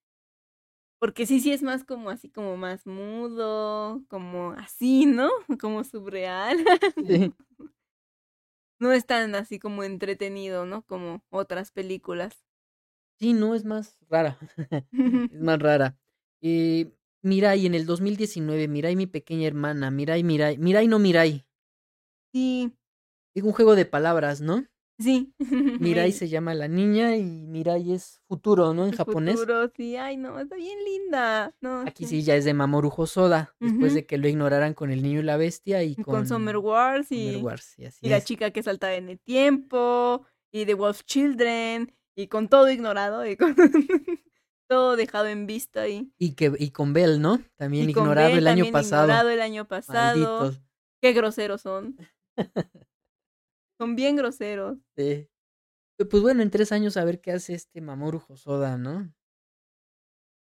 Porque 0.98 1.26
sí, 1.26 1.40
sí 1.40 1.52
es 1.52 1.62
más 1.62 1.84
como 1.84 2.10
así, 2.10 2.30
como 2.30 2.56
más 2.56 2.86
mudo, 2.86 4.02
como 4.08 4.52
así, 4.52 5.06
¿no? 5.06 5.28
Como 5.60 5.84
subreal. 5.84 6.58
Sí. 7.06 7.32
No 8.78 8.92
es 8.92 9.06
tan 9.06 9.34
así 9.34 9.58
como 9.58 9.84
entretenido, 9.84 10.66
¿no? 10.66 10.82
Como 10.82 11.24
otras 11.30 11.70
películas. 11.70 12.44
Sí, 13.18 13.32
no, 13.32 13.54
es 13.54 13.64
más 13.64 13.98
rara. 14.08 14.38
es 14.92 15.40
más 15.40 15.58
rara. 15.58 15.98
Eh, 16.42 16.92
Mirai 17.22 17.66
en 17.66 17.74
el 17.74 17.86
2019, 17.86 18.68
Mirai 18.68 18.94
mi 18.94 19.06
pequeña 19.06 19.46
hermana, 19.46 19.90
Mirai, 19.90 20.22
Mirai, 20.22 20.58
Mirai 20.58 20.88
no 20.88 20.98
Mirai. 20.98 21.46
Sí, 22.32 22.76
Es 23.34 23.42
un 23.44 23.52
juego 23.52 23.76
de 23.76 23.86
palabras, 23.86 24.40
¿no? 24.40 24.66
Sí. 24.98 25.34
Mirai 25.80 26.12
se 26.12 26.28
llama 26.28 26.54
la 26.54 26.68
niña 26.68 27.16
y 27.16 27.24
Mirai 27.24 27.92
es 27.92 28.20
futuro, 28.28 28.74
¿no? 28.74 28.86
En 28.86 28.92
japonés. 28.92 29.36
Futuro, 29.36 29.70
sí, 29.76 29.96
ay 29.96 30.16
no, 30.16 30.38
está 30.38 30.56
bien 30.56 30.78
linda. 30.84 31.54
No, 31.60 31.80
Aquí 31.80 32.06
sí 32.06 32.22
ya 32.22 32.36
es 32.36 32.44
de 32.44 32.54
Mamoru 32.54 32.92
Hosoda, 32.96 33.54
después 33.60 33.94
de 33.94 34.06
que 34.06 34.18
lo 34.18 34.28
ignoraran 34.28 34.74
con 34.74 34.90
el 34.90 35.02
niño 35.02 35.20
y 35.20 35.24
la 35.24 35.36
bestia 35.36 35.82
y 35.82 35.92
Y 35.92 35.96
con, 35.96 36.14
Con, 36.14 36.26
Summer 36.26 36.58
Wars 36.58 37.10
y, 37.10 37.26
Summer 37.26 37.44
Wars, 37.44 37.78
y 37.78 37.86
así 37.86 38.06
y 38.06 38.08
la 38.08 38.18
es. 38.18 38.24
chica 38.24 38.50
que 38.50 38.62
saltaba 38.62 38.94
en 38.94 39.08
el 39.08 39.18
tiempo 39.18 40.26
y 40.52 40.66
The 40.66 40.74
Wolf 40.74 41.04
Children 41.04 41.92
y 42.14 42.28
con 42.28 42.48
todo 42.48 42.70
ignorado 42.70 43.26
y 43.26 43.36
con 43.36 43.54
todo 44.68 44.96
dejado 44.96 45.26
en 45.26 45.46
vista 45.46 45.82
ahí. 45.82 46.12
Y 46.18 46.34
que 46.34 46.52
y 46.58 46.70
con 46.70 46.92
Bell, 46.92 47.20
¿no? 47.20 47.40
También 47.56 47.86
y 47.88 47.90
ignorado 47.90 48.36
el 48.36 48.46
año 48.46 48.70
pasado. 48.72 49.04
ignorado 49.04 49.30
el 49.30 49.40
año 49.40 49.66
pasado. 49.66 50.40
Malditos. 50.40 50.62
Qué 51.00 51.12
groseros 51.12 51.60
son. 51.60 51.96
son 53.78 53.96
bien 53.96 54.16
groseros. 54.16 54.78
sí. 54.96 55.28
Pues 56.10 56.22
bueno, 56.22 56.42
en 56.42 56.50
tres 56.50 56.72
años 56.72 56.98
a 56.98 57.04
ver 57.04 57.22
qué 57.22 57.32
hace 57.32 57.54
este 57.54 57.80
Mamoru 57.80 58.22
Hosoda, 58.28 58.76
¿no? 58.76 59.10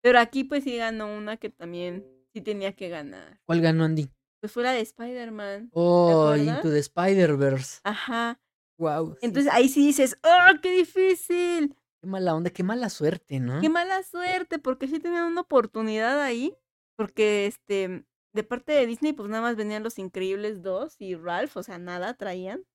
Pero 0.02 0.18
aquí 0.18 0.42
pues 0.42 0.64
sí 0.64 0.76
ganó 0.76 1.16
una 1.16 1.36
que 1.36 1.48
también 1.48 2.04
sí 2.32 2.40
tenía 2.40 2.74
que 2.74 2.88
ganar. 2.88 3.40
¿Cuál 3.46 3.60
ganó 3.60 3.84
Andy? 3.84 4.10
Pues 4.40 4.52
fue 4.52 4.64
la 4.64 4.72
de 4.72 4.80
Spider-Man. 4.80 5.70
Oh? 5.72 6.34
Into 6.36 6.70
the 6.70 6.80
Spider-Verse. 6.80 7.80
Ajá. 7.84 8.40
Wow. 8.78 9.16
Entonces 9.22 9.50
ahí 9.52 9.68
sí 9.68 9.86
dices, 9.86 10.18
¡oh, 10.24 10.60
qué 10.60 10.72
difícil! 10.72 11.76
Qué 12.02 12.08
mala 12.08 12.34
onda, 12.34 12.50
qué 12.50 12.64
mala 12.64 12.90
suerte, 12.90 13.38
¿no? 13.38 13.60
Qué 13.60 13.68
mala 13.68 14.02
suerte, 14.02 14.58
porque 14.58 14.88
sí 14.88 14.98
tenían 14.98 15.24
una 15.24 15.42
oportunidad 15.42 16.20
ahí. 16.20 16.54
Porque 16.96 17.46
este, 17.46 18.04
de 18.34 18.42
parte 18.42 18.72
de 18.72 18.86
Disney, 18.86 19.12
pues 19.12 19.28
nada 19.28 19.42
más 19.42 19.56
venían 19.56 19.84
los 19.84 19.98
Increíbles 19.98 20.62
2 20.62 20.96
y 21.00 21.14
Ralph, 21.14 21.56
o 21.56 21.62
sea, 21.62 21.78
nada 21.78 22.14
traían. 22.14 22.66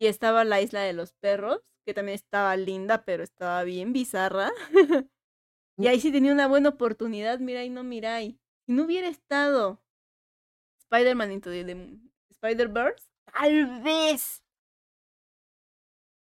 y 0.00 0.06
estaba 0.06 0.44
la 0.44 0.62
isla 0.62 0.80
de 0.80 0.94
los 0.94 1.12
perros, 1.12 1.60
que 1.84 1.92
también 1.92 2.14
estaba 2.14 2.56
linda, 2.56 3.04
pero 3.04 3.22
estaba 3.22 3.62
bien 3.62 3.92
bizarra. 3.92 4.50
y 5.76 5.86
ahí 5.86 6.00
sí 6.00 6.10
tenía 6.10 6.32
una 6.32 6.48
buena 6.48 6.70
oportunidad, 6.70 7.40
mira 7.40 7.62
y 7.62 7.68
no 7.68 7.84
mirai. 7.84 8.40
Si 8.66 8.72
no 8.72 8.84
hubiera 8.84 9.08
estado 9.08 9.82
Spider-Man 10.78 11.32
into 11.32 11.50
the, 11.50 11.98
Spider-Verse, 12.30 13.06
tal 13.26 13.82
vez. 13.82 14.42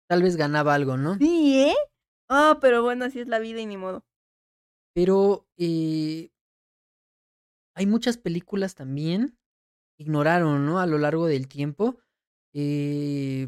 Tal 0.07 0.23
vez 0.23 0.37
ganaba 0.37 0.73
algo, 0.75 0.95
¿no? 0.95 1.17
Sí, 1.17 1.59
¿eh? 1.59 1.75
Ah, 2.29 2.57
pero 2.61 2.83
bueno, 2.83 3.03
así 3.03 3.19
es 3.19 3.27
la 3.27 3.39
vida 3.39 3.59
y 3.59 3.65
ni 3.65 3.75
modo. 3.75 4.05
Pero 4.93 5.45
eh, 5.57 6.31
hay 7.79 7.85
muchas 7.85 8.17
películas 8.17 8.75
también 8.75 9.37
que 9.95 10.03
ignoraron, 10.03 10.65
¿no? 10.65 10.79
A 10.79 10.85
lo 10.85 10.97
largo 10.97 11.27
del 11.27 11.47
tiempo. 11.47 11.97
Eh, 12.53 13.47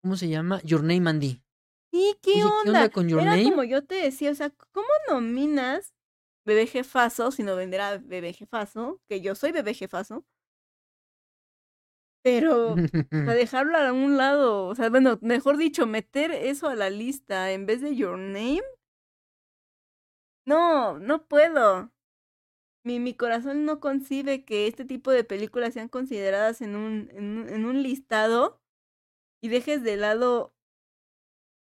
¿Cómo 0.00 0.16
se 0.16 0.28
llama? 0.28 0.62
Your 0.62 0.84
Name 0.84 1.10
Andy. 1.10 1.42
Sí, 1.90 2.16
¿qué 2.22 2.34
Oye, 2.34 2.44
onda? 2.44 2.62
¿qué 2.62 2.68
onda 2.68 2.88
con 2.90 3.08
Your 3.08 3.20
Era 3.20 3.32
Name? 3.32 3.50
como 3.50 3.64
yo 3.64 3.84
te 3.84 3.96
decía, 3.96 4.30
o 4.30 4.34
sea, 4.36 4.50
¿cómo 4.70 4.86
nominas 5.08 5.92
bebé 6.46 6.68
jefazo 6.68 7.32
si 7.32 7.42
no 7.42 7.56
venderá 7.56 7.98
bebé 7.98 8.32
jefazo? 8.32 9.00
Que 9.08 9.20
yo 9.20 9.34
soy 9.34 9.50
bebé 9.50 9.74
jefazo. 9.74 10.24
Pero, 12.22 12.76
sea, 12.76 12.84
dejarlo 13.42 13.76
a 13.76 13.92
un 13.92 14.16
lado, 14.16 14.66
o 14.66 14.74
sea, 14.76 14.88
bueno, 14.88 15.18
mejor 15.20 15.56
dicho, 15.56 15.84
meter 15.88 16.30
eso 16.30 16.68
a 16.68 16.76
la 16.76 16.90
lista 16.90 17.50
en 17.50 17.66
vez 17.66 17.80
de 17.80 17.96
Your 17.96 18.18
Name. 18.18 18.62
No, 20.46 21.00
no 21.00 21.26
puedo. 21.26 21.90
Mi, 22.88 23.00
mi 23.00 23.12
corazón 23.12 23.66
no 23.66 23.80
concibe 23.80 24.46
que 24.46 24.66
este 24.66 24.86
tipo 24.86 25.10
de 25.10 25.22
películas 25.22 25.74
sean 25.74 25.88
consideradas 25.90 26.62
en 26.62 26.74
un, 26.74 27.10
en 27.12 27.36
un, 27.36 27.48
en 27.50 27.66
un 27.66 27.82
listado 27.82 28.62
y 29.42 29.48
dejes 29.48 29.82
de 29.82 29.98
lado 29.98 30.54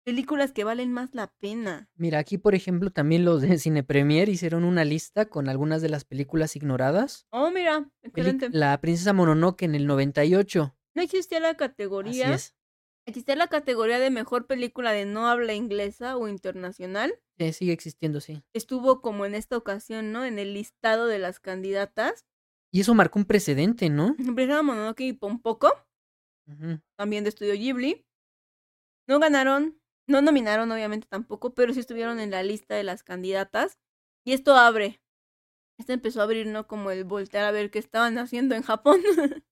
películas 0.03 0.53
que 0.53 0.63
valen 0.63 0.91
más 0.91 1.13
la 1.13 1.27
pena. 1.39 1.87
Mira, 1.93 2.17
aquí 2.17 2.39
por 2.39 2.55
ejemplo 2.55 2.89
también 2.89 3.25
los 3.25 3.43
de 3.43 3.59
Cine 3.59 3.83
Premier 3.83 4.27
hicieron 4.27 4.63
una 4.63 4.85
lista 4.85 5.27
con 5.27 5.49
algunas 5.49 5.83
de 5.83 5.89
las 5.89 6.03
películas 6.03 6.55
ignoradas. 6.55 7.27
Oh, 7.29 7.51
mira, 7.51 7.91
excelente. 8.01 8.49
La 8.51 8.81
Princesa 8.81 9.13
Mononoke 9.13 9.61
en 9.65 9.75
el 9.75 9.85
98. 9.85 10.75
No 10.95 11.01
existía 11.03 11.39
la 11.39 11.49
Así 11.49 11.57
categoría. 11.57 12.33
es. 12.33 12.55
Existía 13.05 13.35
la 13.35 13.47
categoría 13.47 13.99
de 13.99 14.09
mejor 14.09 14.47
película 14.47 14.91
de 14.93 15.05
no 15.05 15.27
habla 15.27 15.53
inglesa 15.53 16.15
o 16.15 16.27
internacional. 16.27 17.19
Sí, 17.37 17.51
sigue 17.51 17.73
existiendo, 17.73 18.21
sí. 18.21 18.43
Estuvo 18.53 19.01
como 19.01 19.25
en 19.25 19.35
esta 19.35 19.57
ocasión, 19.57 20.11
¿no? 20.11 20.23
En 20.23 20.39
el 20.39 20.53
listado 20.53 21.07
de 21.07 21.19
las 21.19 21.39
candidatas. 21.39 22.25
Y 22.71 22.81
eso 22.81 22.93
marcó 22.93 23.19
un 23.19 23.25
precedente, 23.25 23.89
¿no? 23.89 24.15
Princesa 24.15 24.63
Mononoke 24.63 25.01
y 25.01 25.13
Pompoco, 25.13 25.71
Ujú. 26.47 26.79
también 26.97 27.23
de 27.23 27.29
Estudio 27.29 27.53
Ghibli. 27.53 28.05
No 29.07 29.19
ganaron, 29.19 29.81
no 30.07 30.21
nominaron 30.21 30.71
obviamente 30.71 31.07
tampoco, 31.09 31.53
pero 31.53 31.73
sí 31.73 31.81
estuvieron 31.81 32.19
en 32.19 32.31
la 32.31 32.41
lista 32.41 32.75
de 32.75 32.83
las 32.83 33.03
candidatas. 33.03 33.79
Y 34.25 34.31
esto 34.33 34.55
abre. 34.55 35.01
Esto 35.77 35.93
empezó 35.93 36.21
a 36.21 36.23
abrir, 36.23 36.47
¿no? 36.47 36.67
Como 36.67 36.91
el 36.91 37.03
voltear 37.03 37.45
a 37.45 37.51
ver 37.51 37.69
qué 37.71 37.79
estaban 37.79 38.17
haciendo 38.17 38.55
en 38.55 38.63
Japón. 38.63 39.01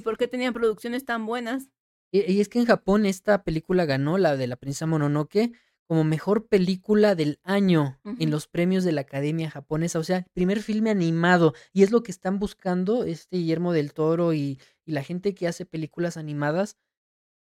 y 0.00 0.02
por 0.02 0.16
qué 0.16 0.28
tenían 0.28 0.52
producciones 0.52 1.04
tan 1.04 1.26
buenas. 1.26 1.68
Y, 2.12 2.30
y 2.32 2.40
es 2.40 2.48
que 2.48 2.58
en 2.58 2.66
Japón 2.66 3.06
esta 3.06 3.44
película 3.44 3.84
ganó, 3.84 4.18
la 4.18 4.36
de 4.36 4.46
la 4.46 4.56
Princesa 4.56 4.86
Mononoke, 4.86 5.52
como 5.90 6.04
mejor 6.04 6.46
película 6.46 7.16
del 7.16 7.40
año 7.42 7.98
en 8.04 8.30
los 8.30 8.46
premios 8.46 8.84
de 8.84 8.92
la 8.92 9.00
Academia 9.00 9.50
Japonesa. 9.50 9.98
O 9.98 10.04
sea, 10.04 10.24
primer 10.32 10.62
filme 10.62 10.88
animado. 10.90 11.52
Y 11.72 11.82
es 11.82 11.90
lo 11.90 12.04
que 12.04 12.12
están 12.12 12.38
buscando 12.38 13.02
este 13.02 13.38
Guillermo 13.38 13.72
del 13.72 13.92
Toro 13.92 14.32
y, 14.32 14.60
y 14.86 14.92
la 14.92 15.02
gente 15.02 15.34
que 15.34 15.48
hace 15.48 15.66
películas 15.66 16.16
animadas, 16.16 16.76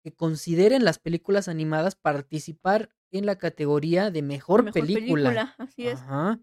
que 0.04 0.14
consideren 0.14 0.86
las 0.86 1.00
películas 1.00 1.48
animadas 1.48 1.96
participar 1.96 2.92
en 3.10 3.26
la 3.26 3.40
categoría 3.40 4.12
de 4.12 4.22
mejor, 4.22 4.64
Mejor 4.64 4.80
película. 4.80 5.56
Así 5.58 5.88
es. 5.88 6.00
Ajá. 6.02 6.40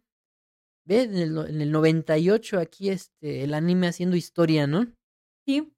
Ve, 0.84 1.02
en 1.02 1.16
el, 1.16 1.38
en 1.38 1.60
el 1.60 1.70
98 1.70 2.58
aquí 2.58 2.90
este, 2.90 3.44
el 3.44 3.54
anime 3.54 3.86
haciendo 3.86 4.16
historia, 4.16 4.66
¿no? 4.66 4.92
Sí, 5.46 5.71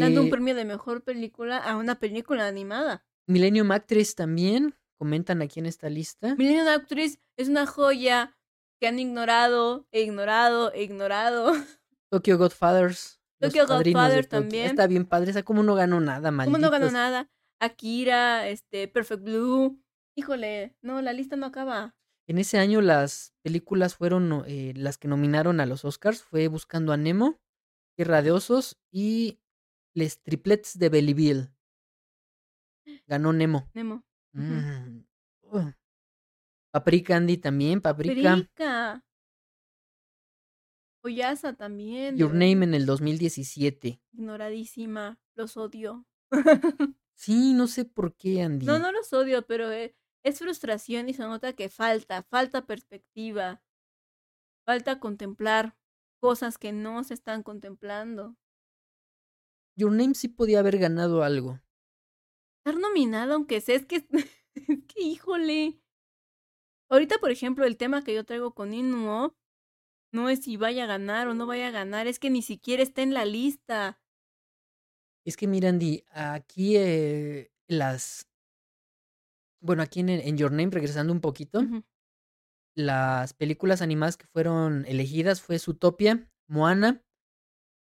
dando 0.00 0.20
un 0.22 0.26
Eh, 0.28 0.30
premio 0.30 0.54
de 0.54 0.64
mejor 0.64 1.02
película 1.02 1.58
a 1.58 1.76
una 1.76 1.98
película 1.98 2.46
animada. 2.46 3.04
Millennium 3.26 3.70
Actress 3.70 4.14
también, 4.14 4.74
comentan 4.98 5.42
aquí 5.42 5.60
en 5.60 5.66
esta 5.66 5.88
lista. 5.88 6.34
Millennium 6.36 6.68
Actress 6.68 7.18
es 7.36 7.48
una 7.48 7.66
joya 7.66 8.36
que 8.80 8.88
han 8.88 8.98
ignorado, 8.98 9.86
e 9.92 10.02
ignorado, 10.02 10.72
e 10.72 10.82
ignorado. 10.82 11.52
Tokyo 12.10 12.38
Godfathers. 12.38 13.20
Tokyo 13.40 13.66
Padrinos 13.66 13.84
de 13.84 13.92
Godfather 13.92 14.24
Tokio. 14.26 14.40
también. 14.40 14.66
Está 14.66 14.86
bien 14.86 15.04
padre, 15.06 15.30
esa 15.30 15.42
como 15.42 15.62
no 15.62 15.74
ganó 15.74 16.00
nada, 16.00 16.30
¿Cómo 16.44 16.58
no 16.58 16.70
ganó 16.70 16.90
nada? 16.90 17.30
Akira, 17.60 18.48
este, 18.48 18.88
Perfect 18.88 19.22
Blue. 19.22 19.80
Híjole, 20.16 20.76
no, 20.82 21.02
la 21.02 21.12
lista 21.12 21.36
no 21.36 21.46
acaba. 21.46 21.96
En 22.26 22.38
ese 22.38 22.58
año 22.58 22.80
las 22.80 23.34
películas 23.42 23.96
fueron 23.96 24.44
eh, 24.46 24.72
las 24.76 24.96
que 24.96 25.08
nominaron 25.08 25.60
a 25.60 25.66
los 25.66 25.84
Oscars. 25.84 26.22
Fue 26.22 26.48
Buscando 26.48 26.92
a 26.92 26.96
Nemo, 26.96 27.38
Tierra 27.96 28.22
de 28.22 28.30
Osos 28.32 28.78
y 28.92 29.40
Les 29.94 30.22
Triplets 30.22 30.78
de 30.78 30.88
Belleville. 30.88 31.48
Ganó 33.06 33.32
Nemo. 33.32 33.70
Nemo. 33.74 34.04
Mm. 34.32 35.04
Uh. 35.42 35.72
Paprika 36.72 37.16
Andy 37.16 37.38
también, 37.38 37.80
Paprika. 37.80 38.34
Perica. 38.34 39.04
Oyasa 41.02 41.52
también. 41.52 42.16
Your 42.16 42.32
Name 42.32 42.64
en 42.64 42.74
el 42.74 42.86
2017. 42.86 44.00
Ignoradísima. 44.12 45.20
Los 45.34 45.56
odio. 45.56 46.06
Sí, 47.16 47.54
no 47.54 47.68
sé 47.68 47.84
por 47.84 48.16
qué, 48.16 48.42
Andy. 48.42 48.66
No, 48.66 48.80
no 48.80 48.90
los 48.90 49.12
odio, 49.12 49.46
pero 49.46 49.70
eh, 49.70 49.94
es 50.24 50.40
frustración 50.40 51.08
y 51.08 51.14
se 51.14 51.22
nota 51.22 51.52
que 51.52 51.68
falta, 51.68 52.24
falta 52.24 52.66
perspectiva, 52.66 53.62
falta 54.66 54.98
contemplar 54.98 55.76
cosas 56.18 56.58
que 56.58 56.72
no 56.72 57.04
se 57.04 57.14
están 57.14 57.44
contemplando. 57.44 58.36
Your 59.76 59.92
Name 59.92 60.14
sí 60.14 60.28
podía 60.28 60.60
haber 60.60 60.78
ganado 60.78 61.22
algo. 61.22 61.60
Estar 62.58 62.80
nominada, 62.80 63.34
aunque 63.34 63.60
sea, 63.60 63.76
es 63.76 63.86
que, 63.86 63.96
es 63.96 64.06
que 64.88 65.02
híjole. 65.02 65.80
Ahorita, 66.90 67.18
por 67.18 67.30
ejemplo, 67.30 67.64
el 67.64 67.76
tema 67.76 68.04
que 68.04 68.14
yo 68.14 68.24
traigo 68.24 68.54
con 68.54 68.72
Inuo 68.72 69.36
no 70.12 70.28
es 70.28 70.44
si 70.44 70.56
vaya 70.56 70.84
a 70.84 70.86
ganar 70.86 71.28
o 71.28 71.34
no 71.34 71.46
vaya 71.46 71.68
a 71.68 71.72
ganar, 71.72 72.06
es 72.06 72.18
que 72.18 72.30
ni 72.30 72.40
siquiera 72.40 72.82
está 72.82 73.02
en 73.02 73.14
la 73.14 73.24
lista. 73.24 74.00
Es 75.26 75.36
que 75.36 75.48
mira, 75.48 75.70
Andy, 75.70 76.04
aquí 76.10 76.76
eh, 76.76 77.50
las... 77.66 78.28
Bueno, 79.60 79.82
aquí 79.82 80.00
en, 80.00 80.10
en 80.10 80.36
Your 80.36 80.52
Name, 80.52 80.70
regresando 80.70 81.12
un 81.12 81.20
poquito, 81.20 81.62
las 82.76 83.32
películas 83.32 83.82
animadas 83.82 84.16
que 84.16 84.26
fueron 84.26 84.84
elegidas 84.86 85.40
fue 85.40 85.58
Zootopia, 85.58 86.30
Moana, 86.46 87.02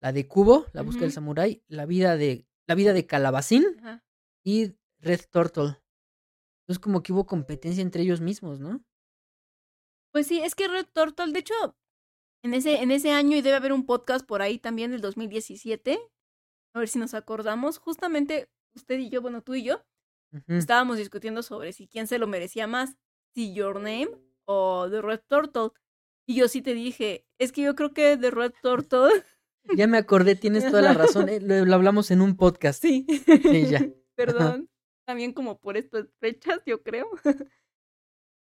la 0.00 0.12
de 0.12 0.26
Kubo, 0.26 0.66
La 0.72 0.82
búsqueda 0.82 1.04
del 1.04 1.12
samurái, 1.12 1.62
la 1.68 1.86
vida 1.86 2.16
de 2.16 2.46
la 2.66 2.74
vida 2.74 2.92
de 2.92 3.06
Calabacín 3.06 3.64
y 4.44 4.74
Red 5.00 5.22
Turtle. 5.30 5.78
Entonces 6.62 6.78
como 6.80 7.02
que 7.02 7.12
hubo 7.12 7.26
competencia 7.26 7.82
entre 7.82 8.02
ellos 8.02 8.20
mismos, 8.20 8.60
¿no? 8.60 8.84
Pues 10.12 10.26
sí, 10.26 10.40
es 10.40 10.54
que 10.54 10.68
Red 10.68 10.86
Turtle, 10.92 11.32
de 11.32 11.40
hecho, 11.40 11.54
en 12.42 12.54
ese, 12.54 12.80
en 12.82 12.90
ese 12.90 13.12
año, 13.12 13.36
y 13.36 13.42
debe 13.42 13.56
haber 13.56 13.72
un 13.72 13.86
podcast 13.86 14.26
por 14.26 14.42
ahí 14.42 14.58
también 14.58 14.90
del 14.90 15.00
2017, 15.00 15.98
a 16.74 16.78
ver 16.78 16.88
si 16.88 16.98
nos 16.98 17.14
acordamos, 17.14 17.78
justamente 17.78 18.48
usted 18.74 18.98
y 18.98 19.10
yo, 19.10 19.20
bueno, 19.20 19.42
tú 19.42 19.54
y 19.54 19.64
yo, 19.64 19.84
estábamos 20.46 20.96
discutiendo 20.96 21.42
sobre 21.42 21.72
si 21.72 21.88
quién 21.88 22.06
se 22.06 22.18
lo 22.18 22.28
merecía 22.28 22.66
más, 22.66 22.96
si 23.34 23.52
Your 23.52 23.76
Name 23.76 24.10
o 24.44 24.88
The 24.88 25.02
Red 25.02 25.22
Turtle. 25.26 25.70
Y 26.26 26.36
yo 26.36 26.46
sí 26.46 26.62
te 26.62 26.74
dije, 26.74 27.26
es 27.38 27.50
que 27.50 27.62
yo 27.62 27.74
creo 27.74 27.92
que 27.92 28.16
The 28.16 28.30
Red 28.30 28.54
Turtle. 28.62 29.08
Ya 29.76 29.86
me 29.86 29.98
acordé, 29.98 30.36
tienes 30.36 30.64
toda 30.64 30.82
la 30.82 30.94
razón, 30.94 31.28
eh, 31.28 31.40
lo, 31.40 31.64
lo 31.64 31.74
hablamos 31.74 32.10
en 32.10 32.20
un 32.20 32.36
podcast. 32.36 32.80
Sí. 32.82 33.06
Sí, 33.06 33.66
ya. 33.66 33.80
Perdón. 34.16 34.68
También 35.06 35.32
como 35.32 35.58
por 35.58 35.76
estas 35.76 36.06
fechas, 36.20 36.60
yo 36.66 36.82
creo. 36.82 37.08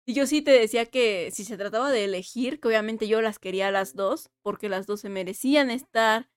Y 0.07 0.15
yo 0.15 0.27
sí 0.27 0.43
te 0.43 0.51
decía 0.51 0.87
que 0.87 1.31
si 1.31 1.45
se 1.45 1.57
trataba 1.57 1.91
de 1.93 2.05
elegir, 2.05 2.59
que 2.59 2.67
obviamente 2.67 3.07
yo 3.07 3.21
las 3.21 3.39
quería 3.39 3.69
a 3.69 3.71
las 3.71 3.95
dos, 3.95 4.31
porque 4.43 4.69
las 4.69 4.87
dos 4.87 5.01
se 5.01 5.09
merecían 5.09 5.71
estar 5.71 6.31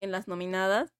en 0.00 0.12
las 0.12 0.28
nominadas. 0.28 0.94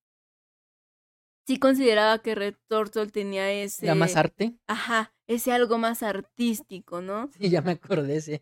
sí 1.47 1.59
consideraba 1.59 2.19
que 2.21 2.35
Red 2.35 2.57
Turtle 2.69 3.07
tenía 3.07 3.51
ese... 3.51 3.87
¿La 3.87 3.95
más 3.95 4.17
arte? 4.17 4.59
Ajá, 4.67 5.15
ese 5.27 5.53
algo 5.53 5.79
más 5.79 6.03
artístico, 6.03 7.01
¿no? 7.01 7.31
Sí, 7.39 7.49
ya 7.49 7.63
me 7.63 7.73
acordé, 7.73 8.21
sí. 8.21 8.41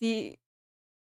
Sí, 0.00 0.38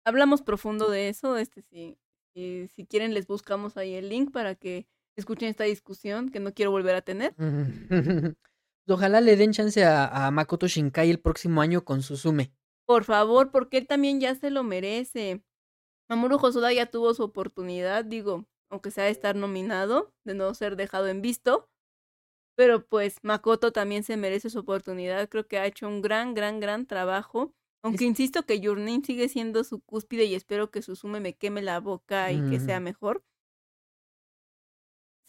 hablamos 0.06 0.42
profundo 0.42 0.90
de 0.90 1.10
eso, 1.10 1.38
este 1.38 1.62
sí. 1.64 1.98
Y 2.38 2.68
si 2.76 2.86
quieren 2.86 3.16
les 3.16 3.26
buscamos 3.26 3.78
ahí 3.78 3.96
el 3.96 4.10
link 4.10 4.32
para 4.32 4.54
que 4.54 4.88
escuchen 5.16 5.50
esta 5.50 5.64
discusión 5.64 6.30
que 6.30 6.40
no 6.40 6.54
quiero 6.54 6.70
volver 6.70 6.94
a 6.94 7.02
tener. 7.02 7.34
Ojalá 8.88 9.22
le 9.22 9.36
den 9.36 9.54
chance 9.54 9.84
a, 9.84 10.28
a 10.28 10.32
Makoto 10.32 10.68
Shinkai 10.68 11.10
el 11.10 11.20
próximo 11.20 11.62
año 11.62 11.84
con 11.84 12.04
Suzume. 12.04 12.54
Por 12.86 13.04
favor, 13.04 13.52
porque 13.52 13.80
él 13.80 13.88
también 13.88 14.22
ya 14.22 14.36
se 14.36 14.52
lo 14.52 14.64
merece. 14.64 15.44
Mamoru 16.10 16.38
Hosoda 16.38 16.72
ya 16.72 16.86
tuvo 16.86 17.14
su 17.14 17.24
oportunidad, 17.24 18.06
digo, 18.06 18.46
aunque 18.70 18.92
sea 18.92 19.06
de 19.06 19.10
estar 19.10 19.36
nominado, 19.36 20.14
de 20.24 20.36
no 20.36 20.54
ser 20.54 20.78
dejado 20.78 21.08
en 21.08 21.22
visto. 21.22 21.70
Pero 22.56 22.86
pues 22.88 23.18
Makoto 23.24 23.72
también 23.72 24.04
se 24.04 24.16
merece 24.16 24.50
su 24.50 24.60
oportunidad. 24.60 25.28
Creo 25.28 25.48
que 25.48 25.58
ha 25.58 25.66
hecho 25.66 25.88
un 25.88 26.02
gran, 26.02 26.34
gran, 26.34 26.60
gran 26.60 26.86
trabajo. 26.86 27.54
Aunque 27.84 28.06
insisto 28.06 28.46
que 28.46 28.60
Your 28.60 28.78
Name 28.78 29.02
sigue 29.06 29.30
siendo 29.30 29.64
su 29.64 29.80
cúspide 29.80 30.26
y 30.26 30.36
espero 30.36 30.72
que 30.72 30.82
Suzume 30.82 31.20
me 31.20 31.36
queme 31.36 31.62
la 31.62 31.80
boca 31.80 32.32
y 32.32 32.42
que 32.50 32.60
sea 32.60 32.80
mejor. 32.80 33.24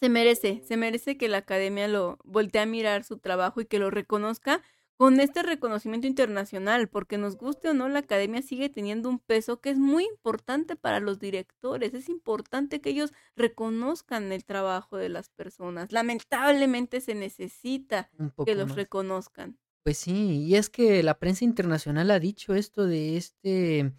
Se 0.01 0.09
merece, 0.09 0.61
se 0.65 0.77
merece 0.77 1.17
que 1.17 1.27
la 1.27 1.37
academia 1.39 1.87
lo 1.87 2.19
voltee 2.23 2.61
a 2.61 2.65
mirar 2.65 3.03
su 3.03 3.17
trabajo 3.17 3.59
y 3.59 3.65
que 3.65 3.79
lo 3.79 3.89
reconozca 3.91 4.61
con 4.99 5.19
este 5.21 5.43
reconocimiento 5.43 6.07
internacional, 6.07 6.89
porque 6.89 7.17
nos 7.17 7.37
guste 7.37 7.69
o 7.69 7.73
no, 7.73 7.87
la 7.87 7.99
academia 7.99 8.41
sigue 8.41 8.67
teniendo 8.67 9.07
un 9.09 9.19
peso 9.19 9.61
que 9.61 9.69
es 9.69 9.77
muy 9.77 10.03
importante 10.05 10.75
para 10.75 10.99
los 10.99 11.19
directores. 11.19 11.93
Es 11.93 12.09
importante 12.09 12.81
que 12.81 12.89
ellos 12.89 13.13
reconozcan 13.35 14.31
el 14.33 14.43
trabajo 14.43 14.97
de 14.97 15.07
las 15.07 15.29
personas. 15.29 15.93
Lamentablemente 15.93 16.99
se 16.99 17.15
necesita 17.15 18.09
que 18.43 18.55
los 18.55 18.75
reconozcan. 18.75 19.57
Pues 19.83 19.97
sí, 19.97 20.45
y 20.45 20.55
es 20.55 20.69
que 20.69 21.01
la 21.03 21.17
prensa 21.19 21.45
internacional 21.45 22.11
ha 22.11 22.19
dicho 22.19 22.53
esto 22.53 22.85
de 22.85 23.17
este, 23.17 23.93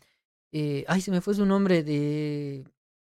eh, 0.53 0.85
ay, 0.89 1.01
se 1.01 1.11
me 1.11 1.21
fue 1.21 1.35
su 1.35 1.47
nombre, 1.47 1.83
de 1.83 2.65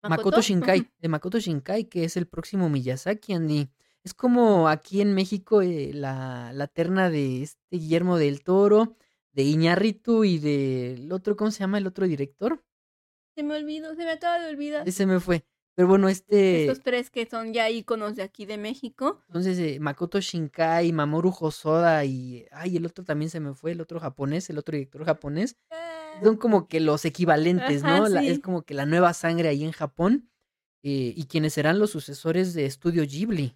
Makoto, 0.04 0.42
Shinkai, 0.42 0.92
de 1.00 1.08
Makoto 1.08 1.40
Shinkai, 1.40 1.86
que 1.86 2.04
es 2.04 2.18
el 2.18 2.28
próximo 2.28 2.70
Miyazaki, 2.70 3.34
Andy. 3.34 3.70
Es 4.04 4.14
como 4.14 4.70
aquí 4.70 5.02
en 5.02 5.14
México 5.14 5.62
eh, 5.62 5.92
la, 5.94 6.52
la 6.54 6.68
terna 6.68 7.10
de 7.10 7.44
este 7.44 7.78
Guillermo 7.78 8.18
del 8.18 8.44
Toro, 8.44 8.96
de 9.32 9.44
Iñarritu 9.44 10.24
y 10.24 10.40
del 10.40 11.12
otro, 11.12 11.36
¿cómo 11.36 11.52
se 11.52 11.60
llama 11.60 11.78
el 11.78 11.88
otro 11.88 12.08
director? 12.08 12.64
Se 13.36 13.44
me 13.44 13.56
olvidó, 13.56 13.96
se 13.96 14.04
me 14.04 14.12
acaba 14.12 14.40
de 14.40 14.50
olvidar. 14.50 14.88
Ese 14.88 15.06
me 15.06 15.20
fue. 15.20 15.46
Pero 15.78 15.90
bueno, 15.90 16.10
este. 16.10 16.64
Estos 16.64 16.82
tres 16.82 17.12
que 17.12 17.28
son 17.28 17.54
ya 17.54 17.70
íconos 17.70 18.16
de 18.16 18.24
aquí 18.24 18.48
de 18.48 18.58
México. 18.58 19.22
Entonces, 19.28 19.60
eh, 19.60 19.80
Makoto 19.80 20.20
Shinkai, 20.20 20.92
Mamoru 20.92 21.32
Hosoda 21.40 22.04
y. 22.04 22.48
Ay, 22.52 22.78
el 22.78 22.88
otro 22.88 23.06
también 23.06 23.30
se 23.30 23.40
me 23.40 23.54
fue, 23.54 23.74
el 23.74 23.82
otro 23.82 24.00
japonés, 24.00 24.50
el 24.50 24.58
otro 24.58 24.74
director 24.74 25.06
japonés. 25.06 25.56
Ah. 25.70 26.20
Son 26.24 26.36
como 26.38 26.68
que 26.68 26.80
los 26.80 27.06
equivalentes, 27.06 27.84
¿no? 27.84 28.08
es 28.08 28.40
como 28.40 28.64
que 28.64 28.74
la 28.74 28.88
nueva 28.88 29.14
sangre 29.14 29.50
ahí 29.50 29.64
en 29.64 29.72
Japón. 29.72 30.32
Eh, 30.82 31.14
y 31.16 31.26
quienes 31.26 31.54
serán 31.54 31.78
los 31.78 31.92
sucesores 31.92 32.56
de 32.56 32.66
Estudio 32.66 33.04
Ghibli. 33.06 33.56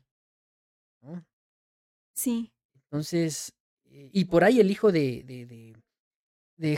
Sí. 2.13 2.53
Entonces. 2.75 3.55
Eh, 3.85 4.11
y 4.13 4.25
por 4.25 4.43
ahí 4.43 4.59
el 4.59 4.69
hijo 4.69 4.91
de, 4.91 5.23
de 5.23 5.47
de 5.47 5.73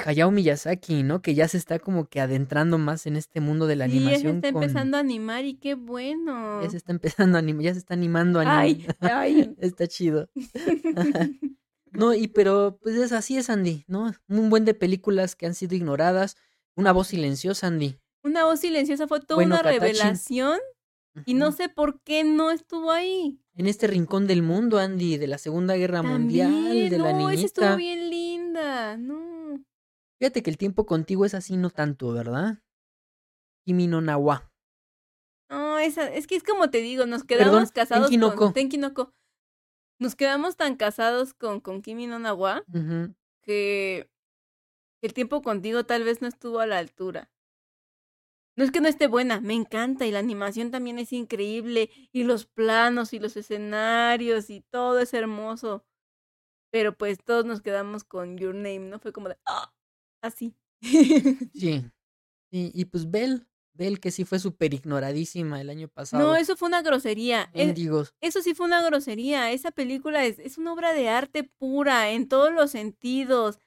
Hayao 0.06 0.32
Miyazaki, 0.32 1.04
¿no? 1.04 1.22
Que 1.22 1.36
ya 1.36 1.48
se 1.48 1.58
está 1.58 1.80
como 1.80 2.08
que 2.08 2.22
adentrando 2.22 2.78
más 2.78 3.06
en 3.06 3.16
este 3.16 3.42
mundo 3.42 3.68
de 3.68 3.76
la 3.76 3.86
sí, 3.88 3.98
animación. 3.98 4.22
Ya 4.22 4.30
se 4.30 4.36
está 4.36 4.48
empezando 4.48 4.98
a 4.98 5.00
animar 5.00 5.46
y 5.46 5.56
qué 5.56 5.76
bueno. 5.76 6.62
Ya 6.62 6.70
se 6.70 6.78
está 6.78 6.92
empezando 6.92 7.38
a 7.38 7.40
animar, 7.40 7.64
ya 7.64 7.74
se 7.74 7.80
está 7.80 7.94
animando 7.94 8.40
a 8.40 8.44
animar. 8.44 8.60
Ay, 8.60 8.88
ay. 9.02 9.56
está 9.60 9.88
chido. 9.88 10.30
no, 11.92 12.14
y 12.14 12.28
pero 12.28 12.80
pues 12.82 12.96
es 12.96 13.12
así 13.12 13.38
es 13.38 13.50
Andy, 13.50 13.84
¿no? 13.88 14.14
Un 14.28 14.50
buen 14.50 14.66
de 14.66 14.74
películas 14.74 15.36
que 15.36 15.46
han 15.46 15.54
sido 15.54 15.76
ignoradas. 15.76 16.38
Una 16.76 16.92
voz 16.92 17.08
silenciosa, 17.08 17.68
Andy. 17.68 18.00
Una 18.24 18.46
voz 18.46 18.62
silenciosa 18.62 19.08
fue 19.08 19.20
toda 19.20 19.44
una 19.44 19.62
revelación. 19.62 20.60
Y 21.26 21.36
no 21.36 21.52
sé 21.52 21.70
por 21.70 22.02
qué 22.02 22.24
no 22.24 22.50
estuvo 22.50 22.90
ahí. 22.90 23.40
En 23.56 23.68
este 23.68 23.86
rincón 23.86 24.26
del 24.26 24.42
mundo, 24.42 24.80
Andy, 24.80 25.18
de 25.18 25.28
la 25.28 25.38
Segunda 25.38 25.76
Guerra 25.76 26.02
Mundial, 26.02 26.90
de 26.90 26.98
la 26.98 27.14
niñita. 27.14 27.34
Esa 27.34 27.46
estuvo 27.46 27.76
bien 27.76 28.10
linda, 28.10 28.98
no. 28.98 29.33
Fíjate 30.24 30.42
que 30.42 30.52
el 30.52 30.58
tiempo 30.58 30.86
contigo 30.86 31.26
es 31.26 31.34
así, 31.34 31.58
no 31.58 31.70
tanto, 31.70 32.14
¿verdad? 32.14 32.64
Kimi 33.66 33.88
no 33.88 34.00
Nawa. 34.00 34.50
No, 35.50 35.78
esa, 35.80 36.10
es 36.14 36.28
que 36.28 36.38
es 36.38 36.44
como 36.44 36.70
te 36.70 36.78
digo, 36.78 37.06
nos 37.06 37.26
quedamos 37.26 37.74
casados 37.74 38.10
con 38.38 38.54
Tenkinoko. 38.54 39.14
Nos 40.00 40.16
quedamos 40.16 40.56
tan 40.56 40.78
casados 40.78 41.34
con, 41.34 41.60
con 41.60 41.82
Kimi 41.82 42.08
no 42.08 42.20
Nawa 42.20 42.64
que 43.44 44.10
el 45.02 45.14
tiempo 45.14 45.42
contigo 45.42 45.86
tal 45.86 46.06
vez 46.06 46.22
no 46.22 46.30
estuvo 46.30 46.62
a 46.62 46.68
la 46.68 46.78
altura. 46.78 47.30
No 48.56 48.64
es 48.64 48.72
que 48.72 48.80
no 48.80 48.88
esté 48.88 49.08
buena, 49.08 49.42
me 49.42 49.56
encanta 49.56 50.06
y 50.06 50.12
la 50.12 50.20
animación 50.20 50.72
también 50.72 51.00
es 51.00 51.12
increíble 51.12 51.90
y 52.14 52.24
los 52.24 52.46
planos 52.46 53.12
y 53.12 53.20
los 53.20 53.36
escenarios 53.36 54.50
y 54.50 54.62
todo 54.72 55.00
es 55.00 55.14
hermoso. 55.14 55.84
Pero 56.72 56.98
pues 56.98 57.22
todos 57.26 57.44
nos 57.44 57.62
quedamos 57.62 58.06
con 58.06 58.38
Your 58.38 58.56
Name, 58.56 58.80
¿no? 58.80 59.00
Fue 59.00 59.12
como 59.12 59.28
de, 59.28 59.38
¡ah! 59.46 59.73
Así. 60.24 60.56
sí. 60.82 61.86
sí. 62.52 62.72
Y 62.74 62.86
pues 62.86 63.10
Bell, 63.10 63.48
Bell 63.74 64.00
que 64.00 64.12
sí 64.12 64.26
fue 64.26 64.40
súper 64.40 64.74
ignoradísima 64.74 65.60
el 65.62 65.70
año 65.70 65.88
pasado. 65.88 66.24
No, 66.24 66.36
eso 66.36 66.56
fue 66.56 66.68
una 66.68 66.82
grosería. 66.82 67.50
E 67.54 67.74
eso 68.22 68.42
sí 68.42 68.54
fue 68.54 68.66
una 68.66 68.84
grosería. 68.84 69.52
Esa 69.52 69.72
película 69.72 70.26
es, 70.26 70.40
es 70.40 70.58
una 70.58 70.74
obra 70.74 70.94
de 70.94 71.10
arte 71.10 71.44
pura 71.44 72.12
en 72.12 72.28
todos 72.28 72.52
los 72.54 72.72
sentidos. 72.72 73.60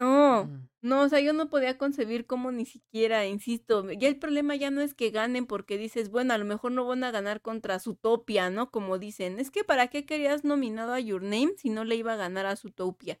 No, 0.00 0.44
mm. 0.44 0.68
no, 0.82 1.02
o 1.02 1.08
sea, 1.08 1.20
yo 1.20 1.32
no 1.32 1.48
podía 1.50 1.76
concebir 1.76 2.24
cómo 2.24 2.52
ni 2.52 2.66
siquiera, 2.66 3.26
insisto, 3.26 3.90
ya 3.90 4.06
el 4.06 4.16
problema 4.16 4.54
ya 4.54 4.70
no 4.70 4.80
es 4.80 4.94
que 4.94 5.10
ganen 5.10 5.46
porque 5.46 5.76
dices, 5.76 6.08
bueno, 6.08 6.34
a 6.34 6.38
lo 6.38 6.44
mejor 6.44 6.70
no 6.70 6.86
van 6.86 7.02
a 7.02 7.10
ganar 7.10 7.42
contra 7.42 7.80
Zootopia, 7.80 8.48
¿no? 8.50 8.70
Como 8.70 8.98
dicen, 8.98 9.40
es 9.40 9.50
que 9.50 9.64
¿para 9.64 9.88
qué 9.88 10.06
querías 10.06 10.44
nominado 10.44 10.92
a 10.92 11.00
Your 11.00 11.22
Name 11.22 11.54
si 11.56 11.70
no 11.70 11.84
le 11.84 11.96
iba 11.96 12.12
a 12.12 12.16
ganar 12.16 12.46
a 12.46 12.54
Zootopia? 12.54 13.20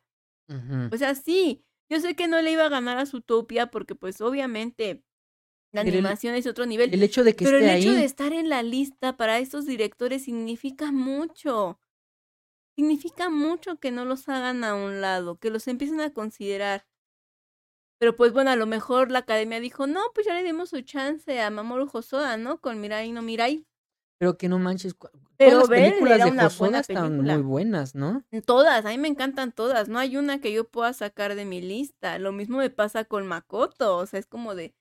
O 0.90 0.96
sea, 0.96 1.14
sí, 1.14 1.62
yo 1.90 2.00
sé 2.00 2.14
que 2.14 2.28
no 2.28 2.40
le 2.42 2.52
iba 2.52 2.66
a 2.66 2.68
ganar 2.68 2.98
a 2.98 3.06
Zootopia 3.06 3.70
porque 3.70 3.94
pues 3.94 4.20
obviamente 4.20 5.04
la 5.72 5.82
animación 5.82 6.34
es 6.34 6.46
otro 6.46 6.66
nivel. 6.66 6.92
El 6.92 7.02
hecho 7.02 7.24
de 7.24 7.36
que 7.36 7.44
pero 7.44 7.58
el 7.58 7.68
hecho 7.68 7.92
de 7.92 8.04
estar 8.04 8.32
en 8.32 8.48
la 8.48 8.62
lista 8.62 9.16
para 9.16 9.38
estos 9.38 9.66
directores 9.66 10.24
significa 10.24 10.92
mucho. 10.92 11.80
Significa 12.76 13.28
mucho 13.28 13.78
que 13.78 13.90
no 13.90 14.04
los 14.04 14.28
hagan 14.28 14.64
a 14.64 14.74
un 14.74 15.00
lado, 15.00 15.38
que 15.38 15.50
los 15.50 15.66
empiecen 15.68 16.00
a 16.00 16.12
considerar. 16.12 16.86
Pero 17.98 18.16
pues 18.16 18.32
bueno, 18.32 18.50
a 18.50 18.56
lo 18.56 18.66
mejor 18.66 19.10
la 19.10 19.20
academia 19.20 19.60
dijo, 19.60 19.86
no, 19.86 20.00
pues 20.14 20.26
ya 20.26 20.34
le 20.34 20.44
dimos 20.44 20.70
su 20.70 20.80
chance 20.82 21.40
a 21.40 21.50
Mamoru 21.50 21.90
Hosoda, 21.92 22.36
¿no? 22.36 22.60
Con 22.60 22.80
Mirai 22.80 23.10
no 23.12 23.22
Mirai. 23.22 23.66
Pero 24.18 24.36
que 24.36 24.48
no 24.48 24.58
manches. 24.58 24.96
Pero 25.36 25.60
las 25.60 25.68
películas 25.68 26.24
de 26.24 26.30
una 26.30 26.48
buena 26.48 26.80
están 26.80 27.22
muy 27.22 27.42
buenas, 27.42 27.94
¿no? 27.94 28.24
Todas, 28.44 28.84
a 28.84 28.88
mí 28.88 28.98
me 28.98 29.08
encantan 29.08 29.52
todas. 29.52 29.88
No 29.88 29.98
hay 29.98 30.16
una 30.16 30.40
que 30.40 30.52
yo 30.52 30.64
pueda 30.64 30.92
sacar 30.92 31.36
de 31.36 31.44
mi 31.44 31.60
lista. 31.60 32.18
Lo 32.18 32.32
mismo 32.32 32.58
me 32.58 32.70
pasa 32.70 33.04
con 33.04 33.26
Makoto. 33.26 33.96
O 33.96 34.06
sea, 34.06 34.18
es 34.18 34.26
como 34.26 34.54
de. 34.54 34.74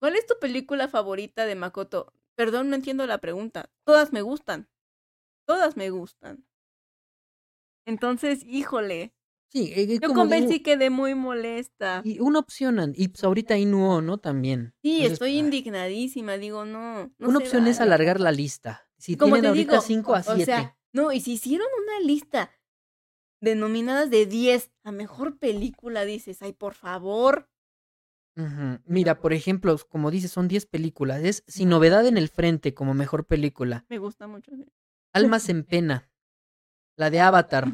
¿Cuál 0.00 0.14
es 0.16 0.26
tu 0.26 0.34
película 0.40 0.88
favorita 0.88 1.44
de 1.44 1.56
Makoto? 1.56 2.12
Perdón, 2.36 2.70
no 2.70 2.76
entiendo 2.76 3.06
la 3.06 3.18
pregunta. 3.18 3.68
Todas 3.84 4.12
me 4.12 4.22
gustan. 4.22 4.68
Todas 5.46 5.76
me 5.76 5.90
gustan. 5.90 6.46
Entonces, 7.84 8.44
híjole. 8.44 9.12
Sí, 9.52 9.72
eh, 9.74 9.98
yo 10.00 10.12
convencí 10.14 10.60
que 10.60 10.76
quedé 10.76 10.90
muy 10.90 11.16
molesta. 11.16 12.02
Y 12.04 12.20
una 12.20 12.38
opción, 12.38 12.92
y 12.96 13.08
pues 13.08 13.24
ahorita 13.24 13.58
Inuo, 13.58 14.00
¿no? 14.00 14.18
También. 14.18 14.74
Sí, 14.80 15.04
estoy 15.04 15.38
indignadísima, 15.38 16.36
digo, 16.38 16.64
no. 16.64 17.12
una 17.18 17.38
opción 17.38 17.66
es 17.66 17.80
alargar 17.80 18.20
la 18.20 18.30
lista. 18.30 18.88
Si 18.96 19.16
Como 19.16 19.34
tienen 19.34 19.48
ahorita 19.48 19.80
5 19.80 20.14
a 20.14 20.22
7. 20.22 20.42
O 20.42 20.44
sea, 20.44 20.78
no, 20.92 21.10
y 21.10 21.20
si 21.20 21.32
hicieron 21.32 21.66
una 21.82 22.06
lista 22.06 22.52
denominadas 23.40 24.10
de 24.10 24.26
10 24.26 24.70
a 24.84 24.92
mejor 24.92 25.38
película, 25.38 26.04
dices, 26.04 26.42
ay, 26.42 26.52
por 26.52 26.74
favor. 26.74 27.48
Mira, 28.86 29.20
por 29.20 29.32
ejemplo, 29.32 29.76
como 29.88 30.10
dices, 30.10 30.30
son 30.30 30.48
10 30.48 30.66
películas. 30.66 31.22
Es 31.22 31.44
Sin 31.46 31.68
Novedad 31.68 32.06
en 32.06 32.16
el 32.16 32.28
Frente 32.28 32.72
como 32.72 32.94
mejor 32.94 33.26
película. 33.26 33.84
Me 33.88 33.98
gusta 33.98 34.26
mucho. 34.28 34.52
Almas 35.12 35.48
en 35.48 35.64
Pena. 35.64 36.10
La 36.96 37.10
de 37.10 37.20
Avatar. 37.20 37.66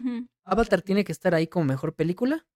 ¿Avatar 0.47 0.81
tiene 0.81 1.05
que 1.05 1.12
estar 1.12 1.35
ahí 1.35 1.48
como 1.48 1.66
mejor 1.66 1.94
película? 1.94 2.47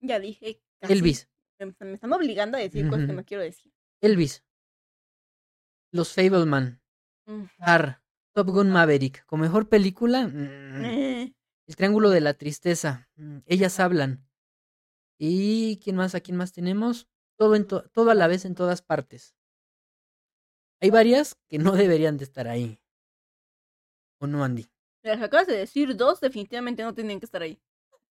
Ya 0.00 0.20
dije. 0.20 0.62
Elvis. 0.80 1.28
Me, 1.58 1.94
están 1.94 2.12
obligando 2.12 2.58
a 2.58 2.60
decir 2.60 2.88
cosas 2.88 3.06
que 3.06 3.12
no 3.12 3.24
quiero 3.24 3.42
decir. 3.42 3.72
Elvis. 4.00 4.44
Los 5.90 6.12
Fableman. 6.12 6.82
Tar. 7.58 8.02
Top 8.34 8.48
Gun 8.48 8.70
Maverick. 8.70 9.24
Como 9.26 9.42
mejor 9.42 9.68
película. 9.68 10.26
Mm, 10.26 10.84
eh. 10.84 11.34
El 11.66 11.76
Triángulo 11.76 12.10
de 12.10 12.20
la 12.20 12.34
Tristeza. 12.34 13.08
Mm, 13.16 13.38
ellas 13.46 13.80
hablan. 13.80 14.26
¿Y 15.18 15.78
quién 15.78 15.96
más? 15.96 16.14
¿A 16.14 16.20
quién 16.20 16.36
más 16.36 16.52
tenemos? 16.52 17.08
Todo, 17.38 17.54
en 17.54 17.66
todo 17.66 18.10
a 18.10 18.14
la 18.14 18.26
vez 18.26 18.44
en 18.44 18.54
todas 18.54 18.82
partes. 18.82 19.36
Hay 20.80 20.90
varias 20.90 21.36
que 21.48 21.58
no 21.58 21.72
deberían 21.72 22.18
de 22.18 22.24
estar 22.24 22.48
ahí. 22.48 22.82
¿O 24.18 24.26
no, 24.26 24.42
Andy? 24.42 24.71
Las 25.02 25.20
acabas 25.20 25.46
de 25.46 25.56
decir, 25.56 25.96
dos 25.96 26.20
definitivamente 26.20 26.82
no 26.82 26.94
tenían 26.94 27.18
que 27.18 27.26
estar 27.26 27.42
ahí. 27.42 27.60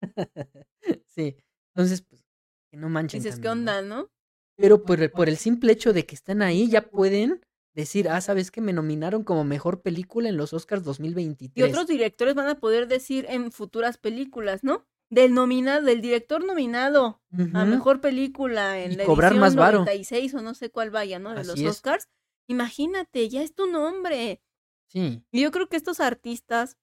sí. 1.06 1.36
Entonces, 1.74 2.02
pues, 2.02 2.24
que 2.70 2.76
no 2.76 2.88
manchen. 2.88 3.22
Dices, 3.22 3.40
¿qué 3.40 3.48
onda, 3.48 3.82
no? 3.82 4.10
Pero 4.56 4.82
por 4.82 5.00
el, 5.00 5.10
por 5.10 5.28
el 5.28 5.36
simple 5.36 5.72
hecho 5.72 5.92
de 5.92 6.04
que 6.06 6.14
están 6.14 6.42
ahí, 6.42 6.68
ya 6.68 6.82
pueden 6.82 7.40
decir, 7.74 8.08
ah, 8.08 8.20
¿sabes 8.20 8.50
que 8.50 8.60
Me 8.60 8.72
nominaron 8.72 9.22
como 9.22 9.44
mejor 9.44 9.82
película 9.82 10.28
en 10.28 10.36
los 10.36 10.52
Oscars 10.52 10.82
Y 10.82 10.86
2023. 10.86 11.70
otros 11.70 11.86
directores 11.86 12.34
van 12.34 12.48
a 12.48 12.58
poder 12.58 12.88
decir 12.88 13.26
en 13.28 13.52
futuras 13.52 13.98
películas, 13.98 14.64
¿no? 14.64 14.84
Del 15.10 15.32
nominado, 15.32 15.86
del 15.86 16.00
director 16.00 16.44
nominado 16.44 17.22
a 17.54 17.64
mejor 17.64 18.00
película 18.00 18.82
en 18.82 18.92
Y 18.92 18.96
la 18.96 19.04
cobrar 19.04 19.32
edición 19.32 19.40
más 19.40 19.54
varo. 19.54 19.78
96 19.78 20.34
o 20.34 20.42
no 20.42 20.54
sé 20.54 20.70
cuál 20.70 20.90
vaya, 20.90 21.18
¿no? 21.18 21.34
De 21.34 21.44
los 21.44 21.58
es. 21.58 21.66
Oscars. 21.66 22.08
Imagínate, 22.48 23.28
ya 23.28 23.42
es 23.42 23.54
tu 23.54 23.66
nombre. 23.66 24.42
Sí. 24.88 25.22
Y 25.30 25.42
yo 25.42 25.50
creo 25.50 25.68
que 25.68 25.76
estos 25.76 26.00
artistas 26.00 26.76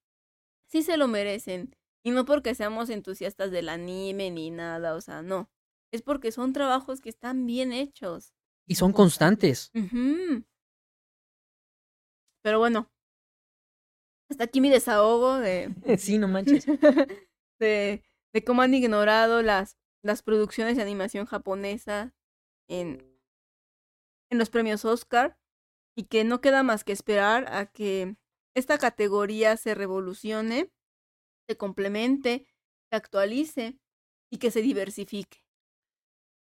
sí 0.68 0.84
se 0.84 0.98
lo 0.98 1.08
merecen. 1.08 1.76
Y 2.04 2.12
no 2.12 2.26
porque 2.26 2.54
seamos 2.54 2.90
entusiastas 2.90 3.50
del 3.52 3.68
anime 3.68 4.30
ni 4.30 4.52
nada, 4.52 4.96
o 4.96 5.02
sea, 5.02 5.24
no. 5.24 5.50
Es 5.92 6.02
porque 6.04 6.32
son 6.32 6.54
trabajos 6.54 7.02
que 7.02 7.10
están 7.10 7.46
bien 7.46 7.74
hechos. 7.74 8.34
Y 8.68 8.76
son 8.76 8.94
constantes. 8.94 9.72
Pero 12.44 12.60
bueno, 12.60 12.92
hasta 14.30 14.44
aquí 14.44 14.62
mi 14.62 14.70
desahogo 14.70 15.38
de, 15.38 15.74
sí, 15.98 16.18
no 16.18 16.28
manches. 16.28 16.66
de, 17.60 18.04
de 18.34 18.44
cómo 18.44 18.62
han 18.62 18.74
ignorado 18.74 19.42
las, 19.42 19.78
las 20.04 20.22
producciones 20.22 20.76
de 20.76 20.84
animación 20.84 21.26
japonesa 21.26 22.14
en, 22.68 23.20
en 24.30 24.38
los 24.38 24.50
premios 24.50 24.86
Oscar 24.86 25.40
y 25.96 26.04
que 26.04 26.24
no 26.24 26.42
queda 26.42 26.64
más 26.64 26.84
que 26.84 26.92
esperar 26.92 27.46
a 27.54 27.66
que 27.66 28.16
esta 28.54 28.78
categoría 28.78 29.58
se 29.58 29.76
revolucione, 29.76 30.72
se 31.48 31.58
complemente, 31.58 32.48
se 32.90 32.96
actualice 32.96 33.80
y 34.32 34.38
que 34.38 34.52
se 34.52 34.62
diversifique. 34.62 35.44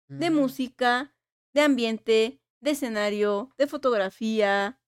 de 0.09 0.31
Mm. 0.31 0.33
música, 0.33 1.15
de 1.53 1.61
ambiente, 1.61 2.41
de 2.59 2.71
escenario, 2.71 3.51
de 3.59 3.67
fotografía. 3.67 4.81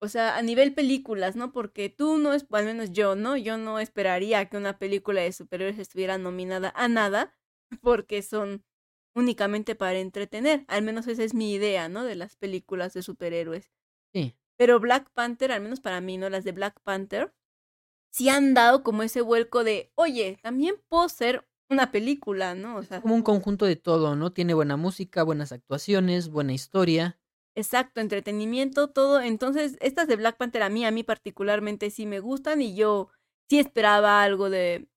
O 0.00 0.08
sea, 0.08 0.36
a 0.36 0.42
nivel 0.42 0.74
películas, 0.74 1.36
¿no? 1.36 1.52
Porque 1.52 1.88
tú 1.88 2.18
no 2.18 2.32
es, 2.32 2.44
al 2.50 2.64
menos 2.64 2.90
yo, 2.90 3.14
¿no? 3.14 3.36
Yo 3.36 3.58
no 3.58 3.78
esperaría 3.78 4.48
que 4.48 4.56
una 4.56 4.76
película 4.76 5.20
de 5.20 5.32
superhéroes 5.32 5.78
estuviera 5.78 6.18
nominada 6.18 6.72
a 6.74 6.88
nada, 6.88 7.32
porque 7.80 8.22
son 8.22 8.64
únicamente 9.14 9.74
para 9.74 9.98
entretener. 9.98 10.64
Al 10.68 10.82
menos 10.82 11.06
esa 11.06 11.22
es 11.24 11.34
mi 11.34 11.52
idea, 11.52 11.88
¿no? 11.88 12.04
De 12.04 12.14
las 12.16 12.36
películas 12.36 12.94
de 12.94 13.02
superhéroes. 13.02 13.70
Sí. 14.14 14.34
Pero 14.58 14.80
Black 14.80 15.10
Panther, 15.12 15.52
al 15.52 15.60
menos 15.62 15.80
para 15.80 16.00
mí, 16.00 16.16
¿no? 16.18 16.30
Las 16.30 16.44
de 16.44 16.52
Black 16.52 16.80
Panther, 16.82 17.34
sí 18.12 18.28
han 18.28 18.54
dado 18.54 18.82
como 18.82 19.02
ese 19.02 19.20
vuelco 19.22 19.64
de, 19.64 19.92
oye, 19.96 20.38
también 20.42 20.76
puedo 20.88 21.08
ser 21.08 21.46
una 21.70 21.90
película, 21.92 22.54
¿no? 22.54 22.76
O 22.76 22.82
sea, 22.84 23.02
Como 23.02 23.14
un 23.14 23.22
conjunto 23.22 23.66
de 23.66 23.76
todo, 23.76 24.16
¿no? 24.16 24.32
Tiene 24.32 24.54
buena 24.54 24.76
música, 24.78 25.22
buenas 25.24 25.52
actuaciones, 25.52 26.30
buena 26.30 26.54
historia. 26.54 27.20
exacto, 27.54 28.00
entretenimiento, 28.00 28.88
todo. 28.90 29.20
Entonces, 29.20 29.76
estas 29.80 30.08
de 30.08 30.16
Black 30.16 30.36
Panther 30.36 30.62
a 30.62 30.68
mí, 30.68 30.84
a 30.84 30.90
mí 30.90 31.02
particularmente 31.02 31.90
sí 31.90 32.06
me 32.06 32.20
gustan 32.20 32.60
y 32.62 32.74
yo 32.74 33.10
sí 33.48 33.58
esperaba 33.58 34.22
algo 34.22 34.50
de, 34.50 34.88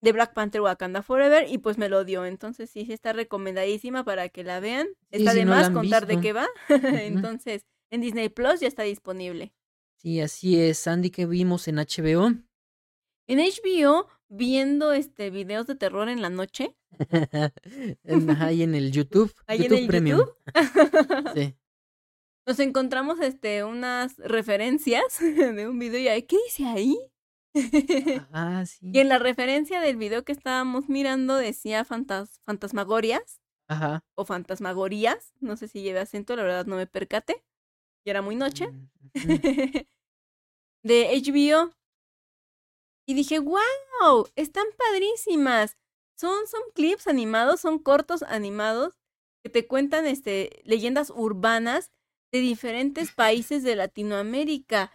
de 0.00 0.12
Black 0.12 0.34
Panther 0.34 0.60
Wakanda 0.60 1.02
Forever 1.02 1.46
y 1.48 1.58
pues 1.58 1.78
me 1.78 1.88
lo 1.88 2.04
dio. 2.04 2.24
Entonces, 2.24 2.70
sí, 2.70 2.84
sí 2.84 2.92
está 2.92 3.12
recomendadísima 3.12 4.04
para 4.04 4.28
que 4.28 4.44
la 4.44 4.60
vean. 4.60 4.86
Sí, 5.10 5.18
Está 5.18 5.32
si 5.32 5.38
de 5.38 5.44
no 5.44 5.52
más 5.52 5.70
contar 5.70 6.06
de 6.06 6.20
qué 6.20 6.32
va. 6.32 6.46
Entonces, 6.68 7.66
en 7.90 8.00
Disney 8.00 8.28
Plus 8.28 8.60
ya 8.60 8.68
está 8.68 8.82
disponible. 8.82 9.52
Sí, 9.96 10.20
así 10.20 10.60
es. 10.60 10.86
Andy, 10.86 11.10
que 11.10 11.26
vimos 11.26 11.68
en 11.68 11.76
HBO? 11.76 12.32
En 13.28 13.38
HBO, 13.38 14.06
viendo 14.28 14.92
este 14.92 15.30
videos 15.30 15.66
de 15.66 15.74
terror 15.74 16.08
en 16.08 16.22
la 16.22 16.30
noche. 16.30 16.76
Y 18.52 18.62
en 18.62 18.74
el 18.74 18.92
YouTube. 18.92 19.34
Ahí 19.46 19.64
en 19.64 19.74
el 19.74 19.86
Premium. 19.86 20.20
YouTube. 20.20 21.32
Sí. 21.34 21.54
Nos 22.46 22.60
encontramos 22.60 23.20
este 23.20 23.64
unas 23.64 24.16
referencias 24.18 25.18
de 25.20 25.66
un 25.66 25.78
video 25.80 25.98
y 25.98 26.06
ahí, 26.06 26.22
¿qué 26.22 26.36
dice 26.46 26.64
ahí? 26.66 26.96
Ah, 28.32 28.64
sí. 28.66 28.90
y 28.92 28.98
en 29.00 29.08
la 29.08 29.18
referencia 29.18 29.80
del 29.80 29.96
video 29.96 30.24
que 30.24 30.32
estábamos 30.32 30.88
mirando 30.88 31.36
decía 31.36 31.84
fantas 31.84 32.40
fantasmagorias 32.44 33.40
Ajá. 33.68 34.04
o 34.14 34.24
fantasmagorías, 34.24 35.32
no 35.40 35.56
sé 35.56 35.68
si 35.68 35.82
lleve 35.82 36.00
acento, 36.00 36.36
la 36.36 36.42
verdad 36.42 36.66
no 36.66 36.76
me 36.76 36.86
percate. 36.86 37.42
Y 38.04 38.10
era 38.10 38.22
muy 38.22 38.36
noche. 38.36 38.68
Mm, 38.68 38.88
de 40.84 41.22
HBO. 41.22 41.72
Y 43.08 43.14
dije, 43.14 43.40
wow, 43.40 44.28
están 44.36 44.66
padrísimas. 44.76 45.76
Son, 46.16 46.46
son 46.46 46.60
clips 46.74 47.08
animados, 47.08 47.60
son 47.60 47.78
cortos 47.78 48.22
animados 48.22 48.94
que 49.42 49.50
te 49.50 49.66
cuentan 49.66 50.06
este, 50.06 50.62
leyendas 50.64 51.10
urbanas 51.10 51.92
de 52.36 52.42
diferentes 52.42 53.12
países 53.12 53.62
de 53.62 53.76
Latinoamérica. 53.76 54.92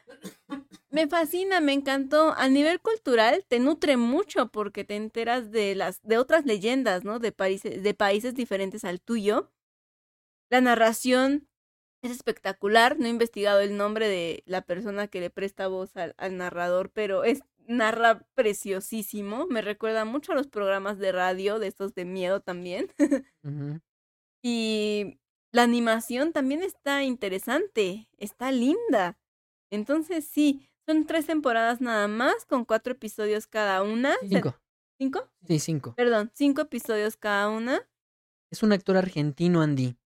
Me 0.89 1.07
fascina, 1.07 1.61
me 1.61 1.73
encantó. 1.73 2.34
A 2.38 2.47
nivel 2.49 2.81
cultural 2.81 3.45
te 3.47 3.59
nutre 3.59 3.97
mucho 3.97 4.49
porque 4.51 4.84
te 4.84 4.95
enteras 4.95 5.51
de 5.51 5.76
las 5.76 6.01
de 6.03 6.18
otras 6.18 6.45
leyendas, 6.45 7.03
¿no? 7.03 7.19
De 7.19 7.31
países 7.31 7.81
de 7.84 7.93
países 7.93 8.35
diferentes 8.35 8.84
al 8.85 9.01
tuyo. 9.01 9.51
La 10.49 10.61
narración 10.61 11.47
Es 12.03 12.11
espectacular, 12.11 12.99
no 12.99 13.07
he 13.07 13.09
investigado 13.09 13.61
el 13.61 13.77
nombre 13.77 14.09
de 14.09 14.43
la 14.47 14.61
persona 14.63 15.07
que 15.07 15.22
le 15.22 15.31
presta 15.31 15.68
voz 15.68 15.97
al, 15.97 16.15
al 16.18 16.38
narrador, 16.38 16.91
pero 16.91 17.23
es 17.26 17.41
narra 17.68 18.27
preciosísimo, 18.35 19.47
me 19.47 19.61
recuerda 19.63 20.05
mucho 20.05 20.34
a 20.34 20.35
los 20.35 20.47
programas 20.47 20.99
de 20.99 21.13
radio, 21.13 21.59
de 21.59 21.68
estos 21.68 21.95
de 21.95 22.05
miedo 22.05 22.41
también. 22.41 22.89
Y 24.43 25.19
la 25.52 25.64
animación 25.64 26.32
también 26.34 26.61
está 26.61 27.03
interesante, 27.03 28.07
está 28.18 28.52
linda. 28.52 29.18
Entonces 29.69 30.26
sí, 30.26 30.69
son 30.86 31.06
tres 31.06 31.26
temporadas 31.26 31.82
nada 31.82 32.07
más, 32.07 32.45
con 32.45 32.65
cuatro 32.65 32.94
episodios 32.94 33.48
cada 33.48 33.84
una. 33.84 34.15
Cinco. 34.28 34.56
¿Cinco? 34.98 35.30
Sí, 35.48 35.60
cinco. 35.60 35.94
Perdón, 35.95 36.32
cinco 36.34 36.61
episodios 36.61 37.18
cada 37.18 37.49
una. 37.49 37.88
Es 38.52 38.64
un 38.64 38.72
actor 38.72 38.98
argentino, 38.98 39.61
Andy. 39.61 39.98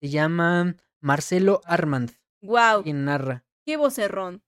Se 0.00 0.08
llama 0.08 0.76
Marcelo 1.00 1.60
Armand. 1.64 2.12
¡Wow! 2.42 2.82
Quien 2.82 3.04
narra. 3.04 3.44
¡Qué 3.64 3.76
vocerrón! 3.76 4.42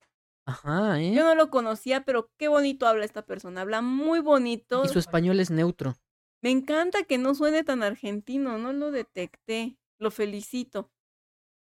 Ajá, 0.46 1.00
¿eh? 1.00 1.12
Yo 1.12 1.24
no 1.24 1.34
lo 1.34 1.50
conocía, 1.50 2.04
pero 2.04 2.30
qué 2.36 2.48
bonito 2.48 2.86
habla 2.86 3.04
esta 3.04 3.24
persona. 3.24 3.62
Habla 3.62 3.82
muy 3.82 4.20
bonito. 4.20 4.84
Y 4.84 4.88
su 4.88 4.98
español 4.98 5.40
es 5.40 5.50
neutro. 5.50 5.96
Me 6.42 6.50
encanta 6.50 7.02
que 7.02 7.18
no 7.18 7.34
suene 7.34 7.64
tan 7.64 7.82
argentino, 7.82 8.58
no 8.58 8.72
lo 8.72 8.90
detecté. 8.92 9.76
Lo 9.98 10.10
felicito. 10.10 10.90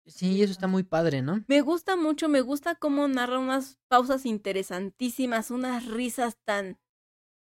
Sí, 0.05 0.41
eso 0.41 0.53
está 0.53 0.67
muy 0.67 0.83
padre, 0.83 1.21
¿no? 1.21 1.43
Me 1.47 1.61
gusta 1.61 1.95
mucho, 1.97 2.29
me 2.29 2.41
gusta 2.41 2.75
cómo 2.75 3.07
narra 3.07 3.39
unas 3.39 3.77
pausas 3.89 4.25
interesantísimas, 4.25 5.51
unas 5.51 5.85
risas 5.85 6.37
tan, 6.45 6.79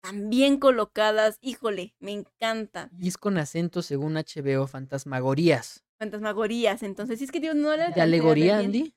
tan 0.02 0.30
bien 0.30 0.58
colocadas. 0.58 1.38
Híjole, 1.42 1.94
me 1.98 2.12
encanta. 2.12 2.90
Y 2.98 3.08
es 3.08 3.18
con 3.18 3.36
acento 3.36 3.82
según 3.82 4.16
HBO 4.16 4.66
Fantasmagorías. 4.66 5.84
Fantasmagorías, 5.98 6.82
entonces, 6.82 7.18
sí 7.18 7.24
es 7.24 7.32
que 7.32 7.40
Dios 7.40 7.54
no 7.54 7.74
le 7.76 7.88
¿De 7.90 8.00
alegoría. 8.00 8.58
Andy? 8.58 8.94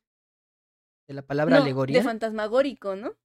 ¿De 1.08 1.14
la 1.14 1.22
palabra 1.22 1.58
No, 1.58 1.64
alegoría? 1.64 1.98
De 1.98 2.04
fantasmagórico, 2.04 2.96
¿no? 2.96 3.16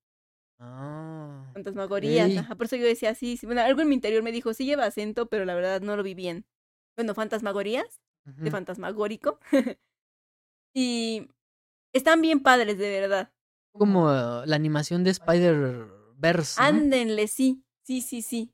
Ah. 0.59 1.45
Fantasmagorías, 1.55 2.37
ajá, 2.37 2.55
por 2.57 2.67
eso 2.67 2.77
yo 2.77 2.85
decía 2.85 3.15
sí, 3.15 3.37
sí, 3.37 3.47
bueno, 3.47 3.61
algo 3.63 3.81
en 3.83 3.89
mi 3.89 3.95
interior 3.95 4.23
me 4.23 4.33
dijo, 4.33 4.55
sí 4.55 4.65
lleva 4.65 4.85
acento, 4.87 5.29
pero 5.29 5.45
la 5.45 5.55
verdad 5.55 5.81
no 5.81 5.97
lo 5.97 6.03
vi 6.03 6.15
bien. 6.15 6.47
Bueno, 6.97 7.15
fantasmagorías, 7.15 8.01
de 8.25 8.51
fantasmagórico. 8.51 9.39
y 10.75 11.29
están 11.93 12.21
bien 12.21 12.41
padres, 12.41 12.79
de 12.79 13.01
verdad. 13.01 13.33
Como 13.73 14.09
la 14.11 14.57
animación 14.57 15.05
de 15.05 15.11
Spider-Verse, 15.11 16.61
¿no? 16.61 16.67
Ándenle, 16.67 17.27
sí, 17.29 17.65
sí, 17.83 18.01
sí, 18.01 18.23
sí. 18.23 18.53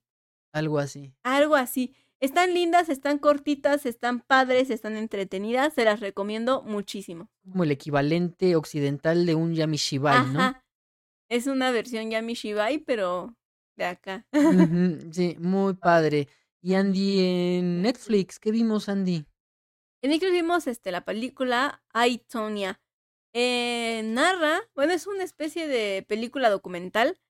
Algo 0.53 0.79
así. 0.79 1.15
Algo 1.23 1.55
así. 1.55 1.95
Están 2.21 2.53
lindas, 2.53 2.89
están 2.91 3.19
cortitas, 3.19 3.87
están 3.87 4.21
padres, 4.21 4.69
están 4.69 4.97
entretenidas. 4.97 5.73
Se 5.73 5.85
las 5.85 6.01
recomiendo 6.01 6.63
muchísimo. 6.63 7.31
Como 7.51 7.65
el 7.65 7.71
equivalente 7.71 8.57
occidental 8.57 9.25
de 9.25 9.35
un 9.35 9.55
Yamishibai, 9.55 10.27
¿no? 10.33 10.41
Ajá. 10.41 10.65
Es 11.31 11.47
una 11.47 11.71
versión 11.71 12.11
Yami 12.11 12.35
Shibai, 12.35 12.79
pero 12.79 13.37
de 13.77 13.85
acá. 13.85 14.27
Sí, 15.13 15.37
muy 15.39 15.75
padre. 15.75 16.29
Y 16.61 16.75
Andy, 16.75 17.21
en 17.21 17.83
Netflix, 17.83 18.39
¿qué 18.39 18.51
vimos, 18.51 18.89
Andy? 18.89 19.25
En 20.03 20.11
Netflix 20.11 20.33
vimos 20.33 20.67
este, 20.67 20.93
la 20.93 21.05
película 21.05 21.83
I, 21.95 22.19
Tonya. 22.19 22.81
Eh, 23.35 24.03
narra, 24.05 24.63
bueno, 24.75 24.93
es 24.93 25.07
una 25.07 25.23
especie 25.25 25.69
de 25.69 26.05
película 26.09 26.51
documental 26.51 27.21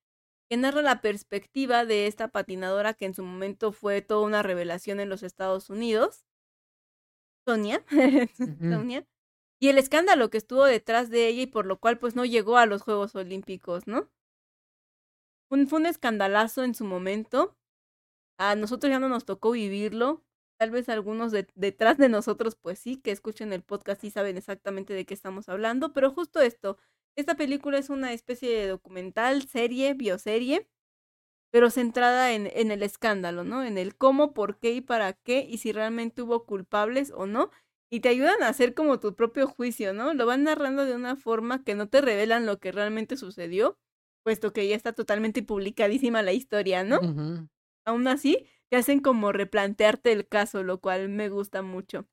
que 0.48 0.56
narra 0.56 0.82
la 0.82 1.00
perspectiva 1.00 1.84
de 1.84 2.06
esta 2.06 2.28
patinadora 2.28 2.94
que 2.94 3.06
en 3.06 3.14
su 3.14 3.22
momento 3.22 3.72
fue 3.72 4.02
toda 4.02 4.26
una 4.26 4.42
revelación 4.42 5.00
en 5.00 5.08
los 5.08 5.22
Estados 5.22 5.68
Unidos. 5.70 6.24
Sonia. 8.60 9.06
Y 9.60 9.68
el 9.68 9.78
escándalo 9.78 10.30
que 10.30 10.38
estuvo 10.38 10.64
detrás 10.64 11.10
de 11.10 11.28
ella 11.28 11.42
y 11.42 11.46
por 11.46 11.66
lo 11.66 11.78
cual 11.78 11.98
pues 11.98 12.14
no 12.16 12.24
llegó 12.24 12.56
a 12.56 12.66
los 12.66 12.82
Juegos 12.82 13.14
Olímpicos, 13.14 13.86
¿no? 13.86 14.10
Un, 15.50 15.66
fue 15.68 15.80
un 15.80 15.86
escandalazo 15.86 16.62
en 16.64 16.74
su 16.74 16.84
momento. 16.84 17.56
A 18.38 18.54
nosotros 18.54 18.90
ya 18.90 19.00
no 19.00 19.08
nos 19.08 19.24
tocó 19.24 19.50
vivirlo. 19.50 20.24
Tal 20.60 20.70
vez 20.70 20.90
algunos 20.90 21.32
de- 21.32 21.48
detrás 21.56 21.98
de 21.98 22.10
nosotros, 22.10 22.56
pues 22.56 22.78
sí, 22.78 22.98
que 22.98 23.12
escuchen 23.12 23.52
el 23.54 23.62
podcast 23.64 24.04
y 24.04 24.10
saben 24.10 24.36
exactamente 24.36 24.92
de 24.94 25.06
qué 25.06 25.14
estamos 25.14 25.48
hablando. 25.48 25.94
Pero 25.94 26.12
justo 26.12 26.40
esto, 26.40 26.78
esta 27.16 27.34
película 27.36 27.78
es 27.78 27.90
una 27.90 28.12
especie 28.12 28.50
de 28.50 28.68
documental, 28.68 29.42
serie, 29.48 29.94
bioserie, 29.94 30.68
pero 31.52 31.70
centrada 31.70 32.32
en, 32.32 32.48
en 32.54 32.70
el 32.70 32.82
escándalo, 32.82 33.44
¿no? 33.44 33.64
En 33.64 33.78
el 33.78 33.96
cómo, 33.96 34.34
por 34.34 34.58
qué 34.58 34.72
y 34.72 34.80
para 34.82 35.14
qué, 35.14 35.46
y 35.48 35.58
si 35.58 35.72
realmente 35.72 36.22
hubo 36.22 36.46
culpables 36.46 37.12
o 37.14 37.26
no. 37.26 37.50
Y 37.90 38.00
te 38.00 38.08
ayudan 38.08 38.42
a 38.42 38.48
hacer 38.48 38.74
como 38.74 39.00
tu 39.00 39.14
propio 39.16 39.48
juicio, 39.48 39.92
¿no? 39.94 40.14
Lo 40.14 40.26
van 40.26 40.44
narrando 40.44 40.84
de 40.86 40.94
una 40.94 41.16
forma 41.16 41.64
que 41.64 41.74
no 41.74 41.88
te 41.88 42.00
revelan 42.00 42.46
lo 42.46 42.60
que 42.60 42.72
realmente 42.72 43.16
sucedió, 43.16 43.78
puesto 44.24 44.52
que 44.52 44.68
ya 44.68 44.76
está 44.76 44.92
totalmente 44.92 45.42
publicadísima 45.42 46.22
la 46.22 46.32
historia, 46.32 46.84
¿no? 46.84 47.00
Ujú. 47.00 47.48
aún 47.84 48.08
así 48.08 48.46
te 48.70 48.76
hacen 48.76 49.00
como 49.00 49.32
replantearte 49.32 50.12
el 50.12 50.28
caso, 50.28 50.62
lo 50.62 50.80
cual 50.80 51.08
me 51.08 51.28
gusta 51.28 51.62
mucho. 51.62 52.06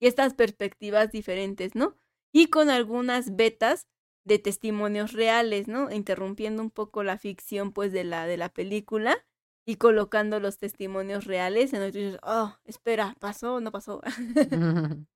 Y 0.00 0.06
estas 0.06 0.34
perspectivas 0.34 1.10
diferentes, 1.10 1.74
¿no? 1.74 1.96
Y 2.32 2.48
con 2.48 2.68
algunas 2.68 3.34
betas 3.34 3.86
de 4.24 4.38
testimonios 4.38 5.12
reales, 5.12 5.68
¿no? 5.68 5.90
Interrumpiendo 5.90 6.62
un 6.62 6.70
poco 6.70 7.02
la 7.02 7.16
ficción, 7.18 7.72
pues, 7.72 7.92
de 7.92 8.04
la, 8.04 8.26
de 8.26 8.36
la 8.36 8.50
película 8.50 9.24
y 9.66 9.76
colocando 9.76 10.38
los 10.38 10.58
testimonios 10.58 11.24
reales 11.24 11.72
en 11.72 11.80
donde 11.80 11.92
tú 11.92 11.98
dices, 11.98 12.20
oh, 12.22 12.56
espera, 12.64 13.16
¿pasó 13.20 13.54
o 13.54 13.60
no 13.60 13.72
pasó? 13.72 14.02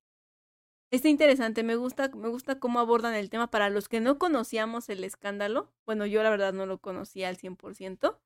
Está 0.91 1.07
interesante, 1.07 1.63
me 1.63 1.75
gusta, 1.77 2.09
me 2.09 2.27
gusta 2.27 2.59
cómo 2.59 2.79
abordan 2.81 3.13
el 3.15 3.29
tema 3.29 3.49
para 3.49 3.69
los 3.69 3.87
que 3.87 4.01
no 4.01 4.19
conocíamos 4.19 4.89
el 4.89 5.03
escándalo. 5.05 5.71
Bueno, 5.85 6.05
yo 6.05 6.21
la 6.21 6.29
verdad 6.29 6.51
no 6.53 6.65
lo 6.65 6.79
conocía 6.79 7.29
al 7.29 7.37
100%. 7.37 8.19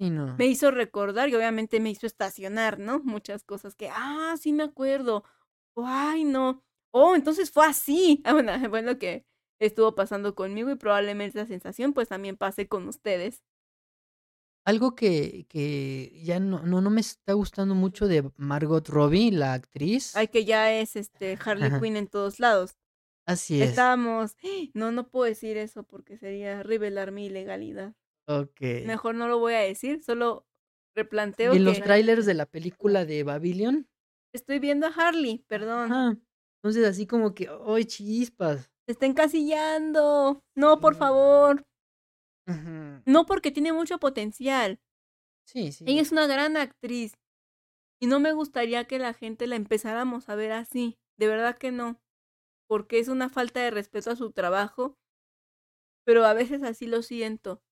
Sí, 0.00 0.10
no. 0.10 0.38
me 0.38 0.46
hizo 0.46 0.70
recordar 0.70 1.28
y 1.28 1.34
obviamente 1.34 1.80
me 1.80 1.90
hizo 1.90 2.06
estacionar, 2.06 2.78
¿no? 2.78 3.00
Muchas 3.00 3.44
cosas 3.44 3.74
que, 3.74 3.88
ah, 3.92 4.34
sí 4.40 4.52
me 4.52 4.64
acuerdo. 4.64 5.24
O, 5.74 5.84
ay, 5.86 6.24
no. 6.24 6.64
Oh, 6.92 7.14
entonces 7.14 7.50
fue 7.50 7.66
así. 7.66 8.22
Ah, 8.26 8.32
bueno, 8.34 8.52
fue 8.70 8.82
lo 8.82 8.98
que 8.98 9.26
estuvo 9.60 9.94
pasando 9.94 10.34
conmigo 10.34 10.70
y 10.70 10.76
probablemente 10.76 11.38
esa 11.38 11.46
sensación 11.48 11.92
pues 11.92 12.08
también 12.08 12.36
pase 12.36 12.68
con 12.68 12.88
ustedes. 12.88 13.42
Algo 14.64 14.94
que, 14.94 15.46
que 15.48 16.20
ya 16.22 16.38
no, 16.38 16.60
no, 16.60 16.80
no 16.80 16.90
me 16.90 17.00
está 17.00 17.32
gustando 17.32 17.74
mucho 17.74 18.06
de 18.06 18.30
Margot 18.36 18.88
Robbie, 18.88 19.32
la 19.32 19.54
actriz. 19.54 20.14
Ay, 20.14 20.28
que 20.28 20.44
ya 20.44 20.72
es 20.72 20.96
este 20.96 21.38
Harley 21.42 21.68
Ajá. 21.68 21.80
Quinn 21.80 21.96
en 21.96 22.06
todos 22.06 22.38
lados. 22.38 22.76
Así 23.26 23.62
es. 23.62 23.70
Estábamos, 23.70 24.36
no, 24.74 24.92
no 24.92 25.10
puedo 25.10 25.26
decir 25.26 25.56
eso 25.58 25.84
porque 25.84 26.18
sería 26.18 26.62
revelar 26.62 27.12
mi 27.12 27.26
ilegalidad. 27.26 27.94
Ok. 28.40 28.60
Mejor 28.86 29.14
no 29.14 29.28
lo 29.28 29.38
voy 29.38 29.54
a 29.54 29.58
decir, 29.60 30.02
solo 30.02 30.46
replanteo 30.96 31.52
Y 31.54 31.58
que 31.58 31.62
los 31.62 31.80
trailers 31.80 32.26
de 32.26 32.34
la 32.34 32.46
película 32.46 33.04
de 33.04 33.22
Babylon. 33.24 33.88
estoy 34.34 34.58
viendo 34.58 34.86
a 34.86 34.90
Harley, 34.90 35.44
perdón. 35.48 36.22
Entonces 36.62 36.86
así 36.86 37.06
como 37.06 37.34
que, 37.34 37.48
¡ay, 37.66 37.84
chispas! 37.84 38.70
Se 38.86 38.92
está 38.92 39.06
encasillando. 39.06 40.42
No, 40.56 40.80
por 40.80 40.94
favor. 40.96 41.64
Ujú. 42.48 43.02
No 43.06 43.26
porque 43.26 43.50
tiene 43.50 43.72
mucho 43.72 43.98
potencial. 43.98 44.80
Sí, 45.46 45.72
sí. 45.72 45.84
Ella 45.86 46.02
es 46.02 46.12
una 46.12 46.26
gran 46.26 46.56
actriz. 46.56 47.14
Y 48.00 48.06
no 48.06 48.18
me 48.18 48.32
gustaría 48.32 48.84
que 48.86 48.98
la 48.98 49.14
gente 49.14 49.46
la 49.46 49.56
empezáramos 49.56 50.28
a 50.28 50.34
ver 50.34 50.52
así. 50.52 50.98
De 51.18 51.28
verdad 51.28 51.56
que 51.56 51.70
no. 51.70 52.00
Porque 52.68 52.98
es 52.98 53.08
una 53.08 53.28
falta 53.28 53.60
de 53.60 53.70
respeto 53.70 54.10
a 54.10 54.16
su 54.16 54.32
trabajo. 54.32 54.96
Pero 56.04 56.24
a 56.24 56.34
veces 56.34 56.62
así 56.64 56.86
lo 56.86 57.02
siento. 57.02 57.62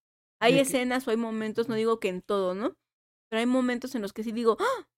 Hay 0.40 0.52
De 0.54 0.58
que- 0.58 0.62
escenas 0.62 1.06
o 1.06 1.10
hay 1.10 1.16
momentos, 1.16 1.68
no 1.68 1.74
digo 1.74 2.00
que 2.00 2.08
en 2.08 2.22
todo, 2.22 2.54
¿no? 2.54 2.74
Pero 3.30 3.40
hay 3.40 3.46
momentos 3.46 3.94
en 3.94 4.02
los 4.02 4.12
que 4.12 4.24
sí 4.24 4.32
digo, 4.32 4.56
¡Ah! 4.58 4.88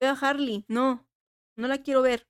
Veo 0.00 0.10
a 0.12 0.18
Harley. 0.18 0.64
No, 0.68 1.08
no 1.56 1.66
la 1.68 1.78
quiero 1.82 2.02
ver. 2.02 2.26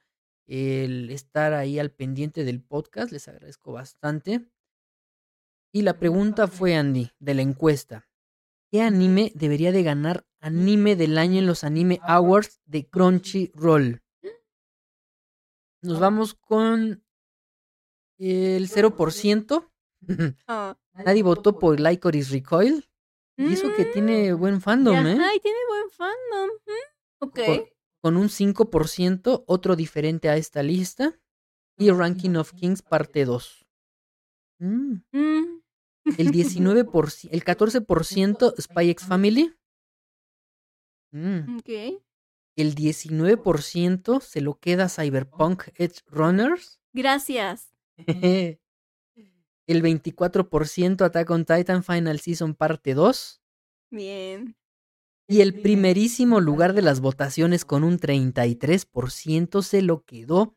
el 0.47 1.11
estar 1.11 1.55
ahí 1.55 1.79
al 1.79 1.91
pendiente 1.91 2.45
del 2.45 2.63
podcast. 2.63 3.13
Les 3.13 3.29
agradezco 3.29 3.73
bastante. 3.73 4.47
Y 5.73 5.83
la 5.83 5.99
pregunta 5.99 6.47
fue, 6.47 6.77
Andy, 6.77 7.11
de 7.19 7.35
la 7.35 7.43
encuesta. 7.43 8.09
¿Qué 8.71 8.83
anime 8.83 9.33
debería 9.35 9.73
de 9.73 9.83
ganar 9.83 10.27
anime 10.41 10.97
del 10.97 11.19
año 11.19 11.39
en 11.39 11.47
los 11.47 11.65
Anime 11.65 12.01
Awards 12.03 12.61
de 12.65 12.89
Crunchyroll? 12.89 14.03
Nos 15.83 16.01
vamos 16.01 16.35
con 16.35 17.05
el 18.19 18.69
0%. 18.69 19.71
Ah. 20.47 20.77
Nadie 20.93 21.23
votó 21.23 21.59
por 21.59 21.81
Lycoris 21.81 22.31
Recoil. 22.31 22.89
Y 23.37 23.55
eso 23.55 23.73
que 23.75 23.87
Mm, 23.87 23.93
tiene 23.93 24.33
buen 24.35 24.61
fandom, 24.61 25.07
¿eh? 25.07 25.19
Ay, 25.21 25.41
tiene 25.41 25.54
fandom. 25.95 26.51
Mm, 26.67 27.27
Ok. 27.27 27.41
Con, 27.47 27.65
con 28.03 28.17
un 28.17 28.29
5%, 28.29 29.45
otro 29.47 29.77
diferente 29.77 30.29
a 30.29 30.37
esta 30.37 30.63
lista. 30.63 31.19
Y 31.79 31.91
Ranking 31.91 32.37
of 32.37 32.53
Kings 32.53 32.83
parte 32.83 33.25
2. 33.25 33.67
Mm, 34.61 34.95
Mm, 35.13 35.61
El 36.19 36.31
19%, 36.31 37.29
el 37.33 37.45
14% 37.45 38.55
Spy 38.61 38.91
X 38.91 39.07
Family. 39.07 39.55
Mm, 41.13 41.59
ok. 41.59 42.03
El 42.57 42.75
19% 42.75 44.21
se 44.21 44.41
lo 44.41 44.59
queda 44.61 44.89
Cyberpunk 44.89 45.65
Edge 45.75 46.01
Runners. 46.07 46.81
Gracias. 46.93 47.73
El 49.67 49.83
24% 49.83 51.01
Attack 51.05 51.31
on 51.31 51.45
Titan 51.47 51.83
Final 51.83 52.21
Season 52.21 52.55
parte 52.55 52.95
2. 52.95 53.41
Bien. 53.91 54.57
Y 55.29 55.41
el 55.41 55.55
primerísimo 55.61 56.41
lugar 56.41 56.75
de 56.75 56.83
las 56.83 57.01
votaciones 57.01 57.65
con 57.65 57.83
un 57.85 57.99
33% 57.99 59.63
se 59.63 59.81
lo 59.83 60.05
quedó 60.05 60.57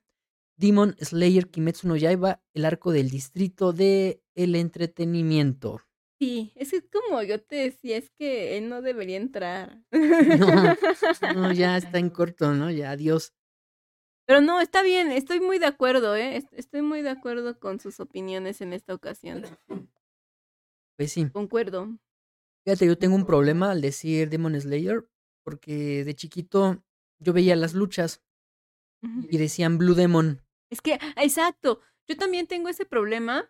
Demon 0.58 0.96
Slayer 1.00 1.50
Kimetsu 1.50 1.88
no 1.88 1.96
Yaiba, 1.96 2.42
el 2.54 2.66
arco 2.66 2.92
del 2.92 3.10
distrito 3.10 3.74
de 3.74 4.22
el 4.36 4.56
entretenimiento. 4.56 5.82
Sí, 6.20 6.52
es 6.56 6.72
que 6.72 6.82
como 6.90 7.22
yo 7.22 7.40
te 7.42 7.58
decía, 7.58 7.96
es 7.98 8.10
que 8.10 8.58
él 8.58 8.70
no 8.70 8.82
debería 8.82 9.18
entrar. 9.18 9.84
No, 11.36 11.52
ya 11.54 11.78
está 11.78 12.00
en 12.00 12.10
corto, 12.10 12.54
¿no? 12.54 12.72
Ya, 12.72 12.92
adiós. 12.92 13.34
Pero 14.26 14.42
no, 14.42 14.60
está 14.60 14.82
bien, 14.84 15.12
estoy 15.12 15.40
muy 15.40 15.60
de 15.60 15.68
acuerdo, 15.68 16.16
¿eh? 16.16 16.38
Est- 16.38 16.52
Estoy 16.54 16.82
muy 16.82 17.02
de 17.02 17.12
acuerdo 17.12 17.60
con 17.60 17.80
sus 17.80 18.00
opiniones 18.00 18.62
en 18.62 18.74
esta 18.74 18.94
ocasión. 18.94 19.44
Pues 20.98 21.12
sí. 21.14 21.30
Concuerdo. 21.30 21.98
Fíjate, 22.68 22.86
yo 22.86 22.98
tengo 22.98 23.16
un 23.16 23.26
problema 23.26 23.72
al 23.72 23.80
decir 23.80 24.30
Demon 24.30 24.60
Slayer, 24.60 25.10
porque 25.46 26.04
de 26.04 26.14
chiquito 26.16 26.84
yo 27.18 27.32
veía 27.32 27.56
las 27.56 27.74
luchas 27.74 28.26
y 29.30 29.38
decían 29.38 29.78
Blue 29.78 29.96
Demon. 29.96 30.42
Es 30.70 30.82
que, 30.82 30.96
ah, 30.96 31.24
exacto, 31.24 31.80
yo 32.10 32.18
también 32.18 32.46
tengo 32.46 32.68
ese 32.68 32.84
problema. 32.84 33.50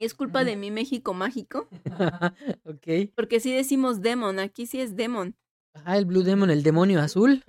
Es 0.00 0.14
culpa 0.14 0.42
de 0.44 0.56
mi 0.56 0.70
México 0.70 1.12
mágico, 1.12 1.68
ok. 2.64 3.12
porque 3.14 3.40
sí 3.40 3.52
decimos 3.52 4.00
demon, 4.00 4.38
aquí 4.38 4.64
sí 4.64 4.80
es 4.80 4.96
demon. 4.96 5.36
Ajá, 5.74 5.98
el 5.98 6.06
Blue 6.06 6.22
Demon, 6.22 6.48
el 6.48 6.62
demonio 6.62 7.02
azul. 7.02 7.44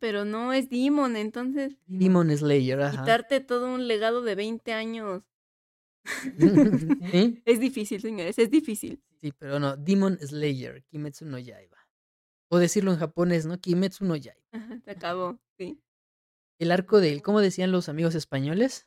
Pero 0.00 0.26
no 0.26 0.52
es 0.52 0.68
demon, 0.68 1.16
entonces 1.16 1.78
Demon 1.86 2.30
Slayer, 2.36 2.78
ajá. 2.82 3.00
quitarte 3.00 3.40
todo 3.40 3.72
un 3.72 3.88
legado 3.88 4.20
de 4.20 4.34
20 4.34 4.74
años. 4.74 5.22
¿Sí? 7.10 7.42
Es 7.44 7.60
difícil, 7.60 8.00
señores, 8.00 8.38
es 8.38 8.50
difícil. 8.50 9.02
Sí, 9.20 9.32
pero 9.38 9.58
no, 9.58 9.76
Demon 9.76 10.18
Slayer, 10.18 10.84
Kimetsu 10.84 11.24
no 11.24 11.38
Yaiba. 11.38 11.78
O 12.50 12.58
decirlo 12.58 12.92
en 12.92 12.98
japonés, 12.98 13.46
¿no? 13.46 13.58
Kimetsu 13.58 14.04
no 14.04 14.16
Yaiba. 14.16 14.42
Ajá, 14.52 14.80
Se 14.84 14.90
acabó, 14.90 15.38
sí. 15.58 15.80
El 16.58 16.70
arco 16.70 17.00
del, 17.00 17.22
¿cómo 17.22 17.40
decían 17.40 17.72
los 17.72 17.88
amigos 17.88 18.14
españoles? 18.14 18.86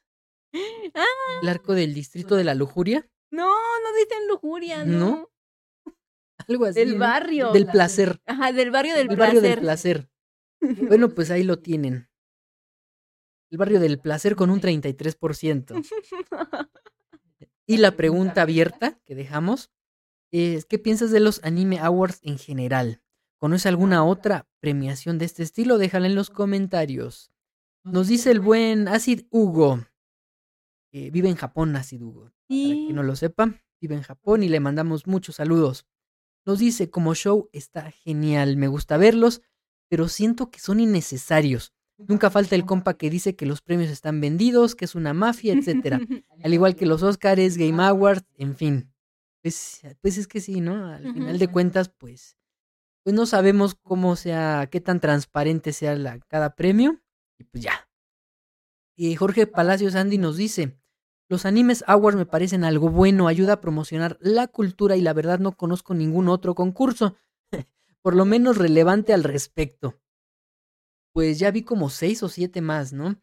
¡Ah! 0.94 1.04
El 1.42 1.50
arco 1.50 1.74
del 1.74 1.94
distrito 1.94 2.36
de 2.36 2.44
la 2.44 2.54
lujuria. 2.56 3.10
No, 3.32 3.46
no 3.48 3.94
dicen 3.98 4.28
lujuria, 4.30 4.86
no. 4.86 5.00
¿No? 5.00 5.32
Algo 6.48 6.66
así. 6.66 6.80
Del 6.80 6.94
¿no? 6.94 7.00
barrio. 7.00 7.52
Del 7.52 7.68
placer. 7.68 8.22
Ajá, 8.26 8.54
del 8.54 8.72
barrio 8.72 8.96
del 8.96 9.10
El 9.12 9.18
barrio 9.18 9.42
del 9.42 9.60
placer. 9.60 10.08
placer. 10.08 10.12
Bueno, 10.90 11.10
pues 11.10 11.30
ahí 11.30 11.44
lo 11.44 11.60
tienen. 11.60 12.10
El 13.52 13.58
barrio 13.58 13.80
del 13.80 14.00
placer 14.00 14.36
con 14.36 14.50
un 14.50 14.60
33%. 14.62 15.86
Y 17.68 17.78
la 17.78 17.98
pregunta 17.98 18.44
abierta 18.44 18.98
que 19.04 19.14
dejamos 19.14 19.72
es, 20.32 20.66
¿qué 20.66 20.80
piensas 20.80 21.12
de 21.12 21.20
los 21.20 21.44
Anime 21.44 21.80
Awards 21.80 22.20
en 22.24 22.38
general? 22.38 23.02
¿Conoces 23.38 23.66
alguna 23.66 24.06
otra 24.06 24.48
premiación 24.62 25.18
de 25.18 25.26
este 25.26 25.44
estilo? 25.44 25.78
Déjala 25.78 26.08
en 26.08 26.16
los 26.16 26.30
comentarios. 26.30 27.30
Nos 27.84 28.08
dice 28.08 28.32
el 28.32 28.40
buen 28.40 28.88
Acid 28.88 29.26
Hugo. 29.30 29.86
que 30.90 31.12
vive 31.12 31.28
en 31.28 31.36
Japón, 31.36 31.76
Acid 31.76 32.02
Hugo. 32.02 32.24
Para 32.24 32.34
quien 32.48 32.96
no 32.96 33.04
lo 33.04 33.18
sepa, 33.18 33.54
vive 33.82 33.96
en 33.96 34.02
Japón 34.02 34.44
y 34.44 34.50
le 34.50 34.62
mandamos 34.62 35.06
muchos 35.06 35.36
saludos. 35.36 35.86
Nos 36.46 36.60
dice, 36.60 36.90
como 36.90 37.14
show 37.14 37.50
está 37.52 37.92
genial, 37.92 38.56
me 38.56 38.70
gusta 38.70 38.96
verlos, 38.96 39.42
pero 39.90 40.08
siento 40.08 40.50
que 40.50 40.60
son 40.60 40.80
innecesarios. 40.80 41.74
Nunca 41.98 42.30
falta 42.30 42.56
el 42.56 42.66
compa 42.66 42.96
que 42.96 43.10
dice 43.10 43.36
que 43.36 43.46
los 43.46 43.62
premios 43.62 43.90
están 43.90 44.22
vendidos, 44.22 44.76
que 44.76 44.86
es 44.86 44.94
una 44.94 45.14
mafia, 45.14 45.54
etcétera. 45.54 46.00
Al 46.44 46.54
igual 46.54 46.76
que 46.76 46.86
los 46.86 47.02
Oscars, 47.02 47.58
Game 47.58 47.82
Awards, 47.84 48.26
en 48.38 48.56
fin. 48.56 48.94
Pues, 49.42 49.82
pues 50.02 50.18
es 50.18 50.28
que 50.28 50.40
sí, 50.40 50.62
¿no? 50.62 50.88
Al 50.88 51.14
final 51.14 51.40
de 51.40 51.48
cuentas, 51.48 51.90
pues, 51.90 52.38
pues 53.04 53.16
no 53.16 53.26
sabemos 53.26 53.76
cómo 53.76 54.16
sea, 54.16 54.68
qué 54.70 54.82
tan 54.82 55.00
transparente 55.00 55.74
sea 55.74 55.96
la, 55.96 56.20
cada 56.20 56.56
premio. 56.56 57.02
Y 57.40 57.46
pues 57.46 57.64
ya. 57.64 57.90
Y 58.96 59.16
Jorge 59.16 59.48
Palacios 59.48 59.96
Andy 59.96 60.18
nos 60.18 60.38
dice, 60.38 60.78
los 61.30 61.46
animes 61.46 61.84
awards 61.88 62.18
me 62.18 62.26
parecen 62.26 62.64
algo 62.64 62.90
bueno, 62.90 63.28
ayuda 63.28 63.54
a 63.54 63.62
promocionar 63.62 64.18
la 64.22 64.48
cultura 64.48 64.96
y 64.96 65.02
la 65.02 65.14
verdad 65.14 65.40
no 65.40 65.54
conozco 65.54 65.94
ningún 65.94 66.30
otro 66.30 66.56
concurso, 66.56 67.16
por 68.02 68.16
lo 68.16 68.26
menos 68.26 68.58
relevante 68.58 69.14
al 69.14 69.24
respecto. 69.24 70.00
Pues 71.18 71.40
ya 71.40 71.50
vi 71.50 71.64
como 71.64 71.90
seis 71.90 72.22
o 72.22 72.30
siete 72.30 72.62
más, 72.62 72.94
¿no? 72.94 73.20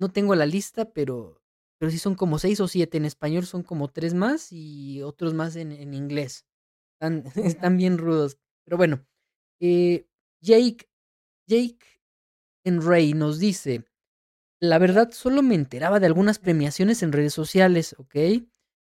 No 0.00 0.10
tengo 0.10 0.34
la 0.34 0.44
lista, 0.44 0.90
pero, 0.90 1.40
pero 1.78 1.88
sí 1.88 1.98
son 1.98 2.16
como 2.16 2.40
seis 2.40 2.58
o 2.58 2.66
siete. 2.66 2.96
En 2.96 3.04
español 3.04 3.46
son 3.46 3.62
como 3.62 3.86
tres 3.92 4.12
más 4.12 4.48
y 4.50 5.00
otros 5.00 5.32
más 5.32 5.54
en, 5.54 5.70
en 5.70 5.94
inglés. 5.94 6.48
Están, 6.94 7.22
están 7.36 7.76
bien 7.76 7.96
rudos. 7.96 8.38
Pero 8.64 8.76
bueno, 8.76 9.06
eh, 9.60 10.08
Jake, 10.42 10.88
Jake 11.46 11.78
Enray 12.64 13.12
nos 13.12 13.38
dice, 13.38 13.84
la 14.60 14.80
verdad 14.80 15.12
solo 15.12 15.42
me 15.42 15.54
enteraba 15.54 16.00
de 16.00 16.06
algunas 16.06 16.40
premiaciones 16.40 17.04
en 17.04 17.12
redes 17.12 17.32
sociales, 17.34 17.94
¿ok? 17.98 18.16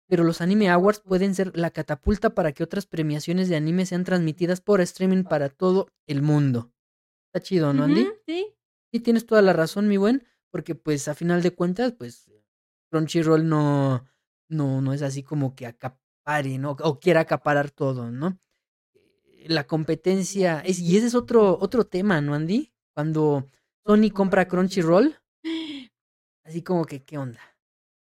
Pero 0.07 0.23
los 0.23 0.41
Anime 0.41 0.71
Awards 0.71 1.01
pueden 1.01 1.35
ser 1.35 1.55
la 1.55 1.69
catapulta 1.69 2.33
para 2.33 2.53
que 2.53 2.63
otras 2.63 2.87
premiaciones 2.87 3.49
de 3.49 3.55
anime 3.55 3.85
sean 3.85 4.03
transmitidas 4.03 4.61
por 4.61 4.81
streaming 4.81 5.25
para 5.25 5.49
todo 5.49 5.89
el 6.07 6.23
mundo. 6.23 6.71
Está 7.31 7.41
chido, 7.45 7.73
¿no, 7.73 7.83
Andy? 7.83 8.07
Sí. 8.25 8.47
Sí, 8.91 8.99
tienes 9.01 9.25
toda 9.27 9.41
la 9.43 9.53
razón, 9.53 9.87
mi 9.87 9.97
buen, 9.97 10.25
porque 10.49 10.73
pues 10.73 11.07
a 11.07 11.13
final 11.13 11.43
de 11.43 11.51
cuentas, 11.53 11.93
pues 11.93 12.31
Crunchyroll 12.91 13.47
no, 13.47 14.03
no, 14.49 14.81
no 14.81 14.93
es 14.93 15.03
así 15.03 15.21
como 15.21 15.53
que 15.55 15.67
acapare, 15.67 16.57
¿no? 16.57 16.71
O 16.81 16.99
quiera 16.99 17.21
acaparar 17.21 17.69
todo, 17.69 18.09
¿no? 18.09 18.39
Eh, 18.95 19.45
La 19.47 19.67
competencia, 19.67 20.61
es, 20.65 20.79
y 20.79 20.97
ese 20.97 21.05
es 21.07 21.13
otro, 21.15 21.57
otro 21.61 21.85
tema, 21.85 22.19
¿no, 22.19 22.33
Andy? 22.33 22.73
Cuando 22.95 23.45
Sony 23.85 24.09
compra 24.11 24.47
Crunchyroll, 24.47 25.15
así 26.43 26.63
como 26.63 26.85
que, 26.85 27.03
¿qué 27.03 27.19
onda? 27.19 27.39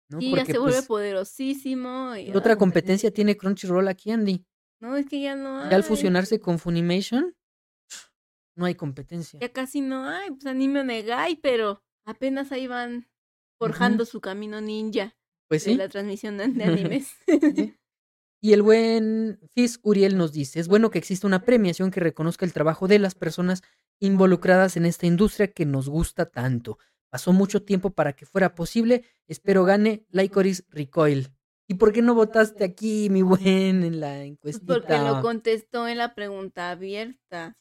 ¿No? 0.09 0.19
Y 0.21 0.35
ya 0.35 0.47
se 0.47 0.59
vuelve 0.59 0.77
pues, 0.79 0.87
poderosísimo. 0.87 2.17
y- 2.17 2.33
¿qué 2.33 2.37
otra 2.39 2.57
competencia 2.57 3.11
tiene 3.13 3.37
Crunchyroll 3.37 3.87
aquí, 3.87 4.11
Andy? 4.13 4.47
No, 4.81 4.97
es 4.97 5.07
que 5.07 5.21
ya 5.21 5.37
no 5.37 5.69
Ya 5.69 5.77
al 5.77 5.85
fusionarse 5.85 6.41
con 6.41 6.59
Funimation, 6.59 7.37
no 8.57 8.67
hay 8.67 8.75
competencia. 8.75 9.39
Ya 9.41 9.53
casi 9.53 9.81
no 9.81 10.09
hay, 10.09 10.31
pues 10.31 10.47
anime 10.47 10.81
Onegai, 10.81 11.37
pero 11.37 11.83
apenas 12.05 12.53
ahí 12.53 12.67
van 12.67 13.09
forjando 13.59 14.05
su 14.05 14.21
camino 14.21 14.61
ninja 14.61 15.17
Pues 15.49 15.65
de 15.65 15.73
sí. 15.73 15.77
la 15.77 15.89
transmisión 15.89 16.37
de 16.39 16.45
animes. 16.65 17.09
Sí. 17.27 17.77
Y 18.43 18.55
el 18.55 18.63
buen 18.63 19.39
Fizz 19.53 19.81
Uriel 19.83 20.17
nos 20.17 20.33
dice, 20.33 20.61
es 20.61 20.69
bueno 20.69 20.91
que 20.91 20.99
exista 20.99 21.27
una 21.27 21.45
premiación 21.45 21.91
que 21.91 22.01
reconozca 22.01 22.47
el 22.47 22.55
trabajo 22.55 22.89
de 22.89 22.99
las 22.99 23.15
personas 23.15 23.63
involucradas 24.01 24.79
en 24.79 24.87
esta 24.87 25.07
industria 25.07 25.49
que 25.53 25.67
nos 25.67 25.89
gusta 25.91 26.25
tanto. 26.25 26.79
Pasó 27.11 27.33
mucho 27.35 27.63
tiempo 27.63 27.91
para 27.91 28.15
que 28.15 28.25
fuera 28.25 28.55
posible, 28.55 29.05
espero 29.27 29.65
gane 29.65 30.07
Lycoris 30.11 30.65
Recoil. 30.71 31.29
¿Y 31.69 31.75
por 31.75 31.93
qué 31.93 32.01
no 32.03 32.15
votaste 32.15 32.65
aquí, 32.65 33.11
mi 33.11 33.21
buen, 33.23 33.85
en 33.85 34.01
la 34.01 34.25
encuestita? 34.25 34.73
porque 34.75 34.97
lo 34.99 35.21
contestó 35.21 35.87
en 35.87 35.99
la 35.99 36.15
pregunta 36.15 36.71
abierta. 36.71 37.59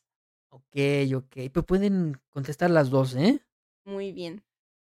Ok, 0.52 0.76
ok, 1.16 1.52
pues 1.54 1.66
pueden 1.66 2.20
contestar 2.32 2.72
las 2.72 2.90
dos, 2.90 3.16
¿eh? 3.16 3.44
Muy 3.86 4.12
bien. 4.12 4.44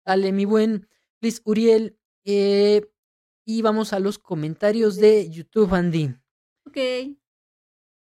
Dale, 0.04 0.32
mi 0.32 0.44
buen 0.44 0.88
Fizz 1.20 1.42
Uriel. 1.44 1.98
eh, 2.24 2.90
y 3.46 3.62
vamos 3.62 3.92
a 3.92 3.98
los 3.98 4.18
comentarios 4.18 4.96
de 4.96 5.28
YouTube, 5.28 5.74
Andy. 5.74 6.14
Ok. 6.66 6.76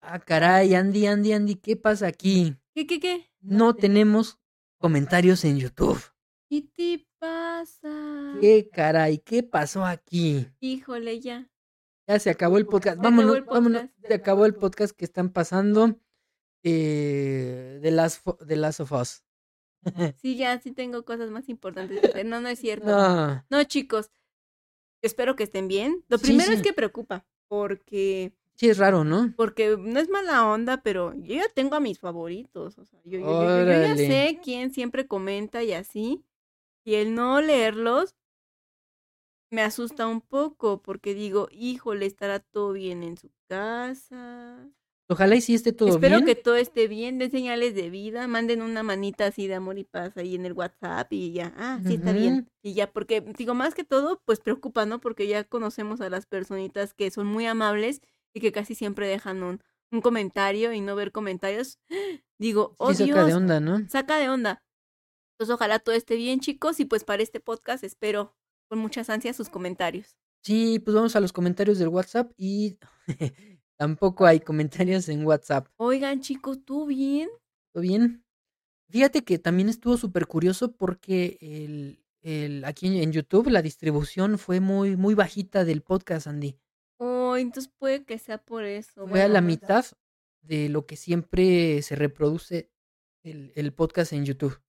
Ah, 0.01 0.19
caray, 0.19 0.73
Andy, 0.73 1.05
Andy, 1.05 1.31
Andy, 1.31 1.55
¿qué 1.55 1.76
pasa 1.77 2.07
aquí? 2.07 2.55
¿Qué, 2.73 2.85
qué, 2.88 2.99
qué? 2.99 3.30
No 3.39 3.76
tenemos 3.76 4.39
comentarios 4.77 5.45
en 5.45 5.57
YouTube. 5.59 6.01
¿Qué 6.49 6.63
te 6.63 7.07
pasa? 7.19 8.35
¿Qué 8.41 8.68
caray? 8.69 9.19
¿Qué 9.19 9.43
pasó 9.43 9.85
aquí? 9.85 10.47
Híjole, 10.59 11.19
ya. 11.19 11.49
Ya 12.07 12.19
se 12.19 12.30
acabó 12.31 12.57
el 12.57 12.65
podcast. 12.65 12.95
Se 12.95 12.99
acabó 12.99 13.15
Vámonos, 13.15 13.45
vámonos. 13.45 13.84
Se 14.05 14.13
acabó 14.13 14.45
el 14.45 14.55
podcast 14.55 14.95
que 14.97 15.05
están 15.05 15.30
pasando 15.31 15.97
eh, 16.63 17.79
de 17.81 17.91
las 17.91 18.21
de 18.45 18.55
las 18.55 18.79
of 18.79 18.91
Us. 18.91 19.23
Sí, 20.21 20.35
ya, 20.38 20.59
sí 20.59 20.71
tengo 20.71 21.03
cosas 21.05 21.29
más 21.31 21.49
importantes 21.49 21.99
que 21.99 22.07
hacer. 22.07 22.25
No, 22.25 22.39
no 22.41 22.49
es 22.49 22.59
cierto. 22.61 22.85
No, 22.85 23.43
No, 23.49 23.63
chicos. 23.63 24.11
Espero 25.01 25.35
que 25.35 25.43
estén 25.43 25.67
bien. 25.67 26.03
Lo 26.09 26.19
primero 26.19 26.51
sí. 26.51 26.57
es 26.57 26.61
que 26.61 26.73
preocupa, 26.73 27.25
porque 27.47 28.33
sí 28.55 28.69
es 28.69 28.77
raro, 28.77 29.03
¿no? 29.03 29.33
porque 29.35 29.75
no 29.79 29.99
es 29.99 30.09
mala 30.09 30.45
onda, 30.47 30.83
pero 30.83 31.13
yo 31.15 31.35
ya 31.35 31.49
tengo 31.55 31.75
a 31.75 31.79
mis 31.79 31.99
favoritos. 31.99 32.77
O 32.77 32.85
sea, 32.85 32.99
yo, 33.05 33.17
yo- 33.19 33.25
yo- 33.25 33.65
yo 33.65 33.81
ya 33.81 33.95
sé 33.95 34.39
quién 34.43 34.71
siempre 34.71 35.07
comenta 35.07 35.63
y 35.63 35.73
así. 35.73 36.23
Y 36.85 36.95
el 36.95 37.15
no 37.15 37.41
leerlos 37.41 38.15
me 39.49 39.61
asusta 39.61 40.07
un 40.07 40.21
poco, 40.21 40.81
porque 40.81 41.13
digo, 41.13 41.47
híjole, 41.51 42.05
estará 42.05 42.39
todo 42.39 42.73
bien 42.73 43.03
en 43.03 43.17
su 43.17 43.29
casa. 43.47 44.69
Ojalá 45.11 45.35
y 45.35 45.41
sí 45.41 45.53
esté 45.55 45.73
todo 45.73 45.89
Espero 45.89 46.15
bien. 46.15 46.25
que 46.25 46.35
todo 46.35 46.55
esté 46.55 46.88
bien, 46.88 47.17
den 47.17 47.31
señales 47.31 47.75
de 47.75 47.89
vida, 47.89 48.27
manden 48.27 48.61
una 48.61 48.81
manita 48.81 49.25
así 49.25 49.45
de 49.45 49.55
amor 49.55 49.77
y 49.77 49.83
paz 49.83 50.15
ahí 50.15 50.35
en 50.35 50.45
el 50.45 50.53
WhatsApp 50.53 51.11
y 51.11 51.33
ya, 51.33 51.53
ah, 51.57 51.81
sí 51.85 51.95
está 51.95 52.13
bien. 52.13 52.49
Y 52.63 52.75
ya, 52.75 52.89
porque 52.89 53.19
digo, 53.19 53.53
más 53.53 53.73
que 53.73 53.83
todo, 53.83 54.21
pues 54.23 54.39
preocupa, 54.39 54.85
¿no? 54.85 55.01
Porque 55.01 55.27
ya 55.27 55.43
conocemos 55.43 55.99
a 55.99 56.09
las 56.09 56.27
personitas 56.27 56.93
que 56.93 57.11
son 57.11 57.27
muy 57.27 57.45
amables 57.45 57.99
y 58.33 58.39
que 58.39 58.53
casi 58.53 58.73
siempre 58.73 59.05
dejan 59.05 59.43
un, 59.43 59.61
un 59.91 59.99
comentario 59.99 60.71
y 60.71 60.79
no 60.79 60.95
ver 60.95 61.11
comentarios. 61.11 61.77
Digo, 62.39 62.73
oh 62.77 62.93
Sí 62.93 63.07
saca 63.09 63.25
Dios, 63.25 63.27
de 63.27 63.33
onda, 63.33 63.59
¿no? 63.59 63.89
saca 63.89 64.17
de 64.17 64.29
onda. 64.29 64.63
Entonces 65.33 65.53
ojalá 65.53 65.79
todo 65.79 65.93
esté 65.93 66.15
bien, 66.15 66.39
chicos, 66.39 66.79
y 66.79 66.85
pues 66.85 67.03
para 67.03 67.21
este 67.21 67.41
podcast 67.41 67.83
espero 67.83 68.33
con 68.69 68.79
muchas 68.79 69.09
ansias 69.09 69.35
sus 69.35 69.49
comentarios. 69.49 70.15
Sí, 70.41 70.79
pues 70.79 70.95
vamos 70.95 71.17
a 71.17 71.19
los 71.19 71.33
comentarios 71.33 71.79
del 71.79 71.89
WhatsApp 71.89 72.31
y 72.38 72.79
tampoco 73.81 74.27
hay 74.27 74.39
comentarios 74.39 75.09
en 75.09 75.25
WhatsApp. 75.25 75.67
Oigan, 75.77 76.21
chicos, 76.21 76.63
¿tú 76.63 76.85
bien? 76.85 77.29
¿Todo 77.73 77.81
bien? 77.81 78.23
Fíjate 78.91 79.23
que 79.23 79.39
también 79.39 79.69
estuvo 79.69 79.97
súper 79.97 80.27
curioso 80.27 80.73
porque 80.73 81.39
el, 81.41 82.05
el, 82.21 82.63
aquí 82.65 83.01
en, 83.01 83.11
YouTube 83.11 83.47
la 83.47 83.63
distribución 83.63 84.37
fue 84.37 84.59
muy, 84.59 84.95
muy 84.97 85.15
bajita 85.15 85.65
del 85.65 85.81
podcast, 85.81 86.27
Andy. 86.27 86.59
Oh, 86.99 87.35
entonces 87.37 87.73
puede 87.75 88.05
que 88.05 88.19
sea 88.19 88.37
por 88.37 88.65
eso. 88.65 89.07
Fue 89.07 89.23
a 89.23 89.27
la 89.27 89.41
mitad 89.41 89.83
de 90.43 90.69
lo 90.69 90.85
que 90.85 90.95
siempre 90.95 91.81
se 91.81 91.95
reproduce 91.95 92.69
el, 93.23 93.51
el 93.55 93.73
podcast 93.73 94.13
en 94.13 94.25
YouTube. 94.25 94.61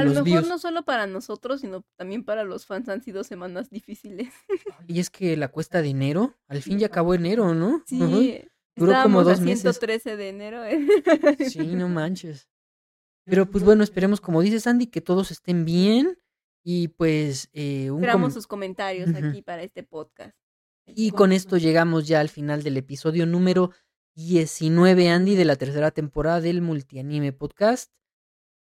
A 0.00 0.04
lo 0.04 0.10
mejor 0.10 0.24
views. 0.24 0.48
no 0.48 0.58
solo 0.58 0.84
para 0.84 1.06
nosotros, 1.06 1.60
sino 1.60 1.84
también 1.96 2.24
para 2.24 2.44
los 2.44 2.64
fans 2.66 2.88
han 2.88 3.02
sido 3.02 3.24
semanas 3.24 3.68
difíciles. 3.70 4.32
Y 4.88 5.00
es 5.00 5.10
que 5.10 5.36
la 5.36 5.48
cuesta 5.48 5.82
de 5.82 5.88
enero, 5.90 6.34
al 6.48 6.62
fin 6.62 6.78
ya 6.78 6.86
acabó 6.86 7.14
enero, 7.14 7.54
¿no? 7.54 7.82
Sí. 7.86 8.42
Duró 8.74 8.94
como 9.02 9.22
dos 9.22 9.38
a 9.38 9.42
meses. 9.42 9.60
113 9.62 10.16
de 10.16 10.28
enero. 10.30 10.64
¿eh? 10.64 10.80
Sí, 11.48 11.58
no 11.74 11.88
manches. 11.88 12.48
Pero 13.26 13.50
pues 13.50 13.62
bueno, 13.64 13.84
esperemos, 13.84 14.20
como 14.20 14.40
dices 14.42 14.66
Andy, 14.66 14.86
que 14.86 15.00
todos 15.00 15.30
estén 15.30 15.64
bien 15.64 16.18
y 16.64 16.88
pues 16.88 17.48
eh, 17.52 17.90
un 17.90 17.98
Esperamos 17.98 18.28
com- 18.28 18.34
sus 18.34 18.46
comentarios 18.46 19.10
aquí 19.14 19.42
para 19.42 19.62
este 19.62 19.82
podcast. 19.82 20.34
Y 20.86 21.10
con 21.12 21.32
esto 21.32 21.58
llegamos 21.58 22.08
ya 22.08 22.18
al 22.20 22.28
final 22.28 22.62
del 22.64 22.76
episodio 22.78 23.24
número 23.26 23.70
19, 24.16 25.08
Andy, 25.10 25.36
de 25.36 25.44
la 25.44 25.56
tercera 25.56 25.90
temporada 25.92 26.40
del 26.40 26.60
Multianime 26.62 27.32
Podcast. 27.32 27.92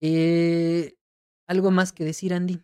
Eh, 0.02 0.94
¿Algo 1.52 1.70
más 1.70 1.92
que 1.92 2.04
decir, 2.04 2.32
Andy? 2.34 2.60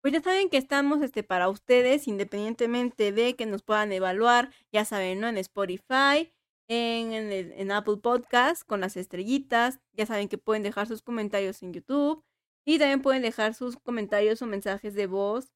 Pues 0.00 0.14
ya 0.14 0.20
saben 0.22 0.48
que 0.48 0.56
estamos 0.56 1.02
este, 1.02 1.22
para 1.24 1.48
ustedes, 1.48 2.06
independientemente 2.08 3.10
de 3.12 3.34
que 3.34 3.46
nos 3.46 3.62
puedan 3.62 3.90
evaluar, 3.92 4.50
ya 4.72 4.84
saben, 4.84 5.20
¿no? 5.20 5.26
En 5.28 5.36
Spotify, 5.38 6.32
en, 6.68 7.12
en, 7.12 7.32
el- 7.32 7.52
en 7.52 7.72
Apple 7.72 7.96
Podcast, 7.96 8.62
con 8.64 8.80
las 8.80 8.96
estrellitas. 8.96 9.80
Ya 9.92 10.06
saben 10.06 10.28
que 10.28 10.38
pueden 10.38 10.62
dejar 10.62 10.86
sus 10.86 11.02
comentarios 11.02 11.62
en 11.62 11.72
YouTube. 11.72 12.22
Y 12.64 12.78
también 12.78 13.02
pueden 13.02 13.22
dejar 13.22 13.54
sus 13.54 13.76
comentarios 13.78 14.40
o 14.42 14.46
mensajes 14.46 14.94
de 14.94 15.06
voz 15.06 15.48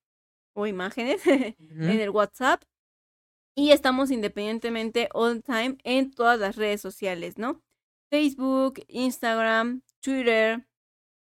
o 0.57 0.67
imágenes 0.67 1.23
en 1.57 2.01
el 2.01 2.11
WhatsApp. 2.11 2.63
Y 3.57 3.71
estamos 3.71 4.11
independientemente 4.11 5.09
all 5.13 5.43
time 5.43 5.77
en 5.85 6.11
todas 6.11 6.39
las 6.41 6.57
redes 6.57 6.81
sociales, 6.81 7.37
¿no? 7.39 7.63
Facebook, 8.11 8.81
Instagram, 8.89 9.83
Twitter, 10.03 10.67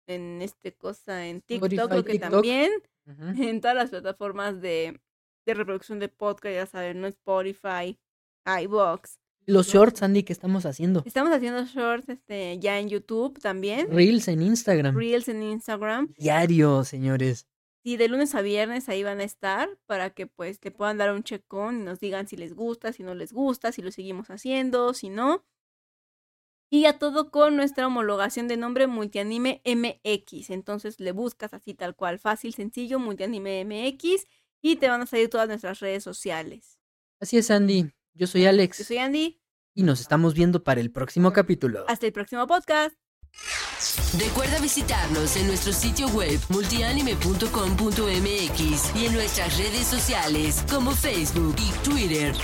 en 0.07 0.43
este 0.43 0.73
cosa, 0.75 1.27
en 1.27 1.41
TikTok, 1.43 1.73
Spotify, 1.73 1.89
creo 1.89 2.05
que 2.05 2.13
TikTok. 2.13 2.31
también, 2.31 2.73
Ujú. 3.07 3.23
en 3.51 3.61
todas 3.61 3.77
las 3.77 3.91
plataformas 3.91 4.61
de, 4.61 5.01
de 5.47 5.55
reproducción 5.55 5.99
de 5.99 6.09
podcast, 6.09 6.55
ya 6.55 6.67
saben, 6.67 7.01
¿no? 7.01 7.07
Spotify, 7.07 7.99
iVoox. 8.47 9.19
Los 9.49 9.69
shorts, 9.69 10.03
Andy, 10.03 10.25
que 10.25 10.33
estamos 10.33 10.67
haciendo. 10.67 11.03
Estamos 11.07 11.33
haciendo 11.33 11.65
shorts 11.65 12.09
este, 12.09 12.59
ya 12.59 12.81
en 12.81 12.89
YouTube 12.89 13.39
también, 13.41 13.89
Reels 13.91 14.27
en 14.27 14.43
Instagram. 14.43 14.97
Reels 14.97 15.29
en 15.29 15.43
Instagram. 15.43 16.13
Diario, 16.19 16.83
señores. 16.83 17.47
Sí, 17.85 17.97
de 17.97 18.09
lunes 18.09 18.35
a 18.35 18.43
viernes 18.43 18.89
ahí 18.89 19.05
van 19.05 19.21
a 19.21 19.23
estar 19.23 19.69
para 19.87 20.11
que 20.11 20.27
pues 20.27 20.59
le 20.65 20.73
puedan 20.73 20.99
dar 20.99 21.13
un 21.13 21.23
checón 21.23 21.83
y 21.83 21.85
nos 21.85 22.01
digan 22.01 22.27
si 22.27 22.37
les 22.37 22.55
gusta, 22.55 22.93
si 22.93 23.05
no 23.05 23.15
les 23.15 23.33
gusta, 23.33 23.71
si 23.71 23.83
lo 23.83 23.93
seguimos 23.93 24.29
haciendo, 24.31 24.93
si 24.95 25.09
no. 25.11 25.45
Y 26.69 26.87
a 26.87 26.99
todo 26.99 27.31
con 27.31 27.57
nuestra 27.57 27.87
homologación 27.87 28.49
de 28.49 28.57
nombre 28.57 28.87
Multianime 28.87 29.63
MX. 29.65 30.51
Entonces 30.51 30.99
le 30.99 31.13
buscas 31.13 31.55
así 31.55 31.75
tal 31.75 31.95
cual, 31.95 32.19
fácil, 32.19 32.55
sencillo, 32.55 32.99
Multianime 32.99 33.65
MX 33.65 34.27
y 34.63 34.77
te 34.77 34.89
van 34.89 35.03
a 35.03 35.07
salir 35.07 35.31
todas 35.31 35.49
nuestras 35.49 35.79
redes 35.81 36.03
sociales. 36.03 36.79
Así 37.21 37.39
es, 37.39 37.51
Andy. 37.51 37.91
Yo 38.15 38.27
soy 38.27 38.47
Alex 38.47 38.79
Yo 38.79 38.85
soy 38.85 38.99
Andy, 38.99 39.41
y 39.75 39.83
nos 39.83 40.01
estamos 40.01 40.35
viendo 40.35 40.65
para 40.65 40.81
el 40.81 40.91
próximo 40.91 41.33
capítulo. 41.33 41.85
hasta 41.87 42.07
el 42.07 42.13
próximo 42.13 42.47
podcast. 42.47 42.97
Recuerda 44.19 44.59
visitarnos 44.61 45.37
en 45.37 45.47
nuestro 45.47 45.73
sitio 45.73 46.09
web 46.09 46.41
multianime.com.mx 46.49 48.97
y 48.97 49.07
en 49.07 49.13
nuestras 49.13 49.59
redes 49.59 49.87
sociales 49.87 50.65
como 50.71 50.93
Facebook 50.93 51.55
y 51.59 51.71
Twitter. 51.85 52.35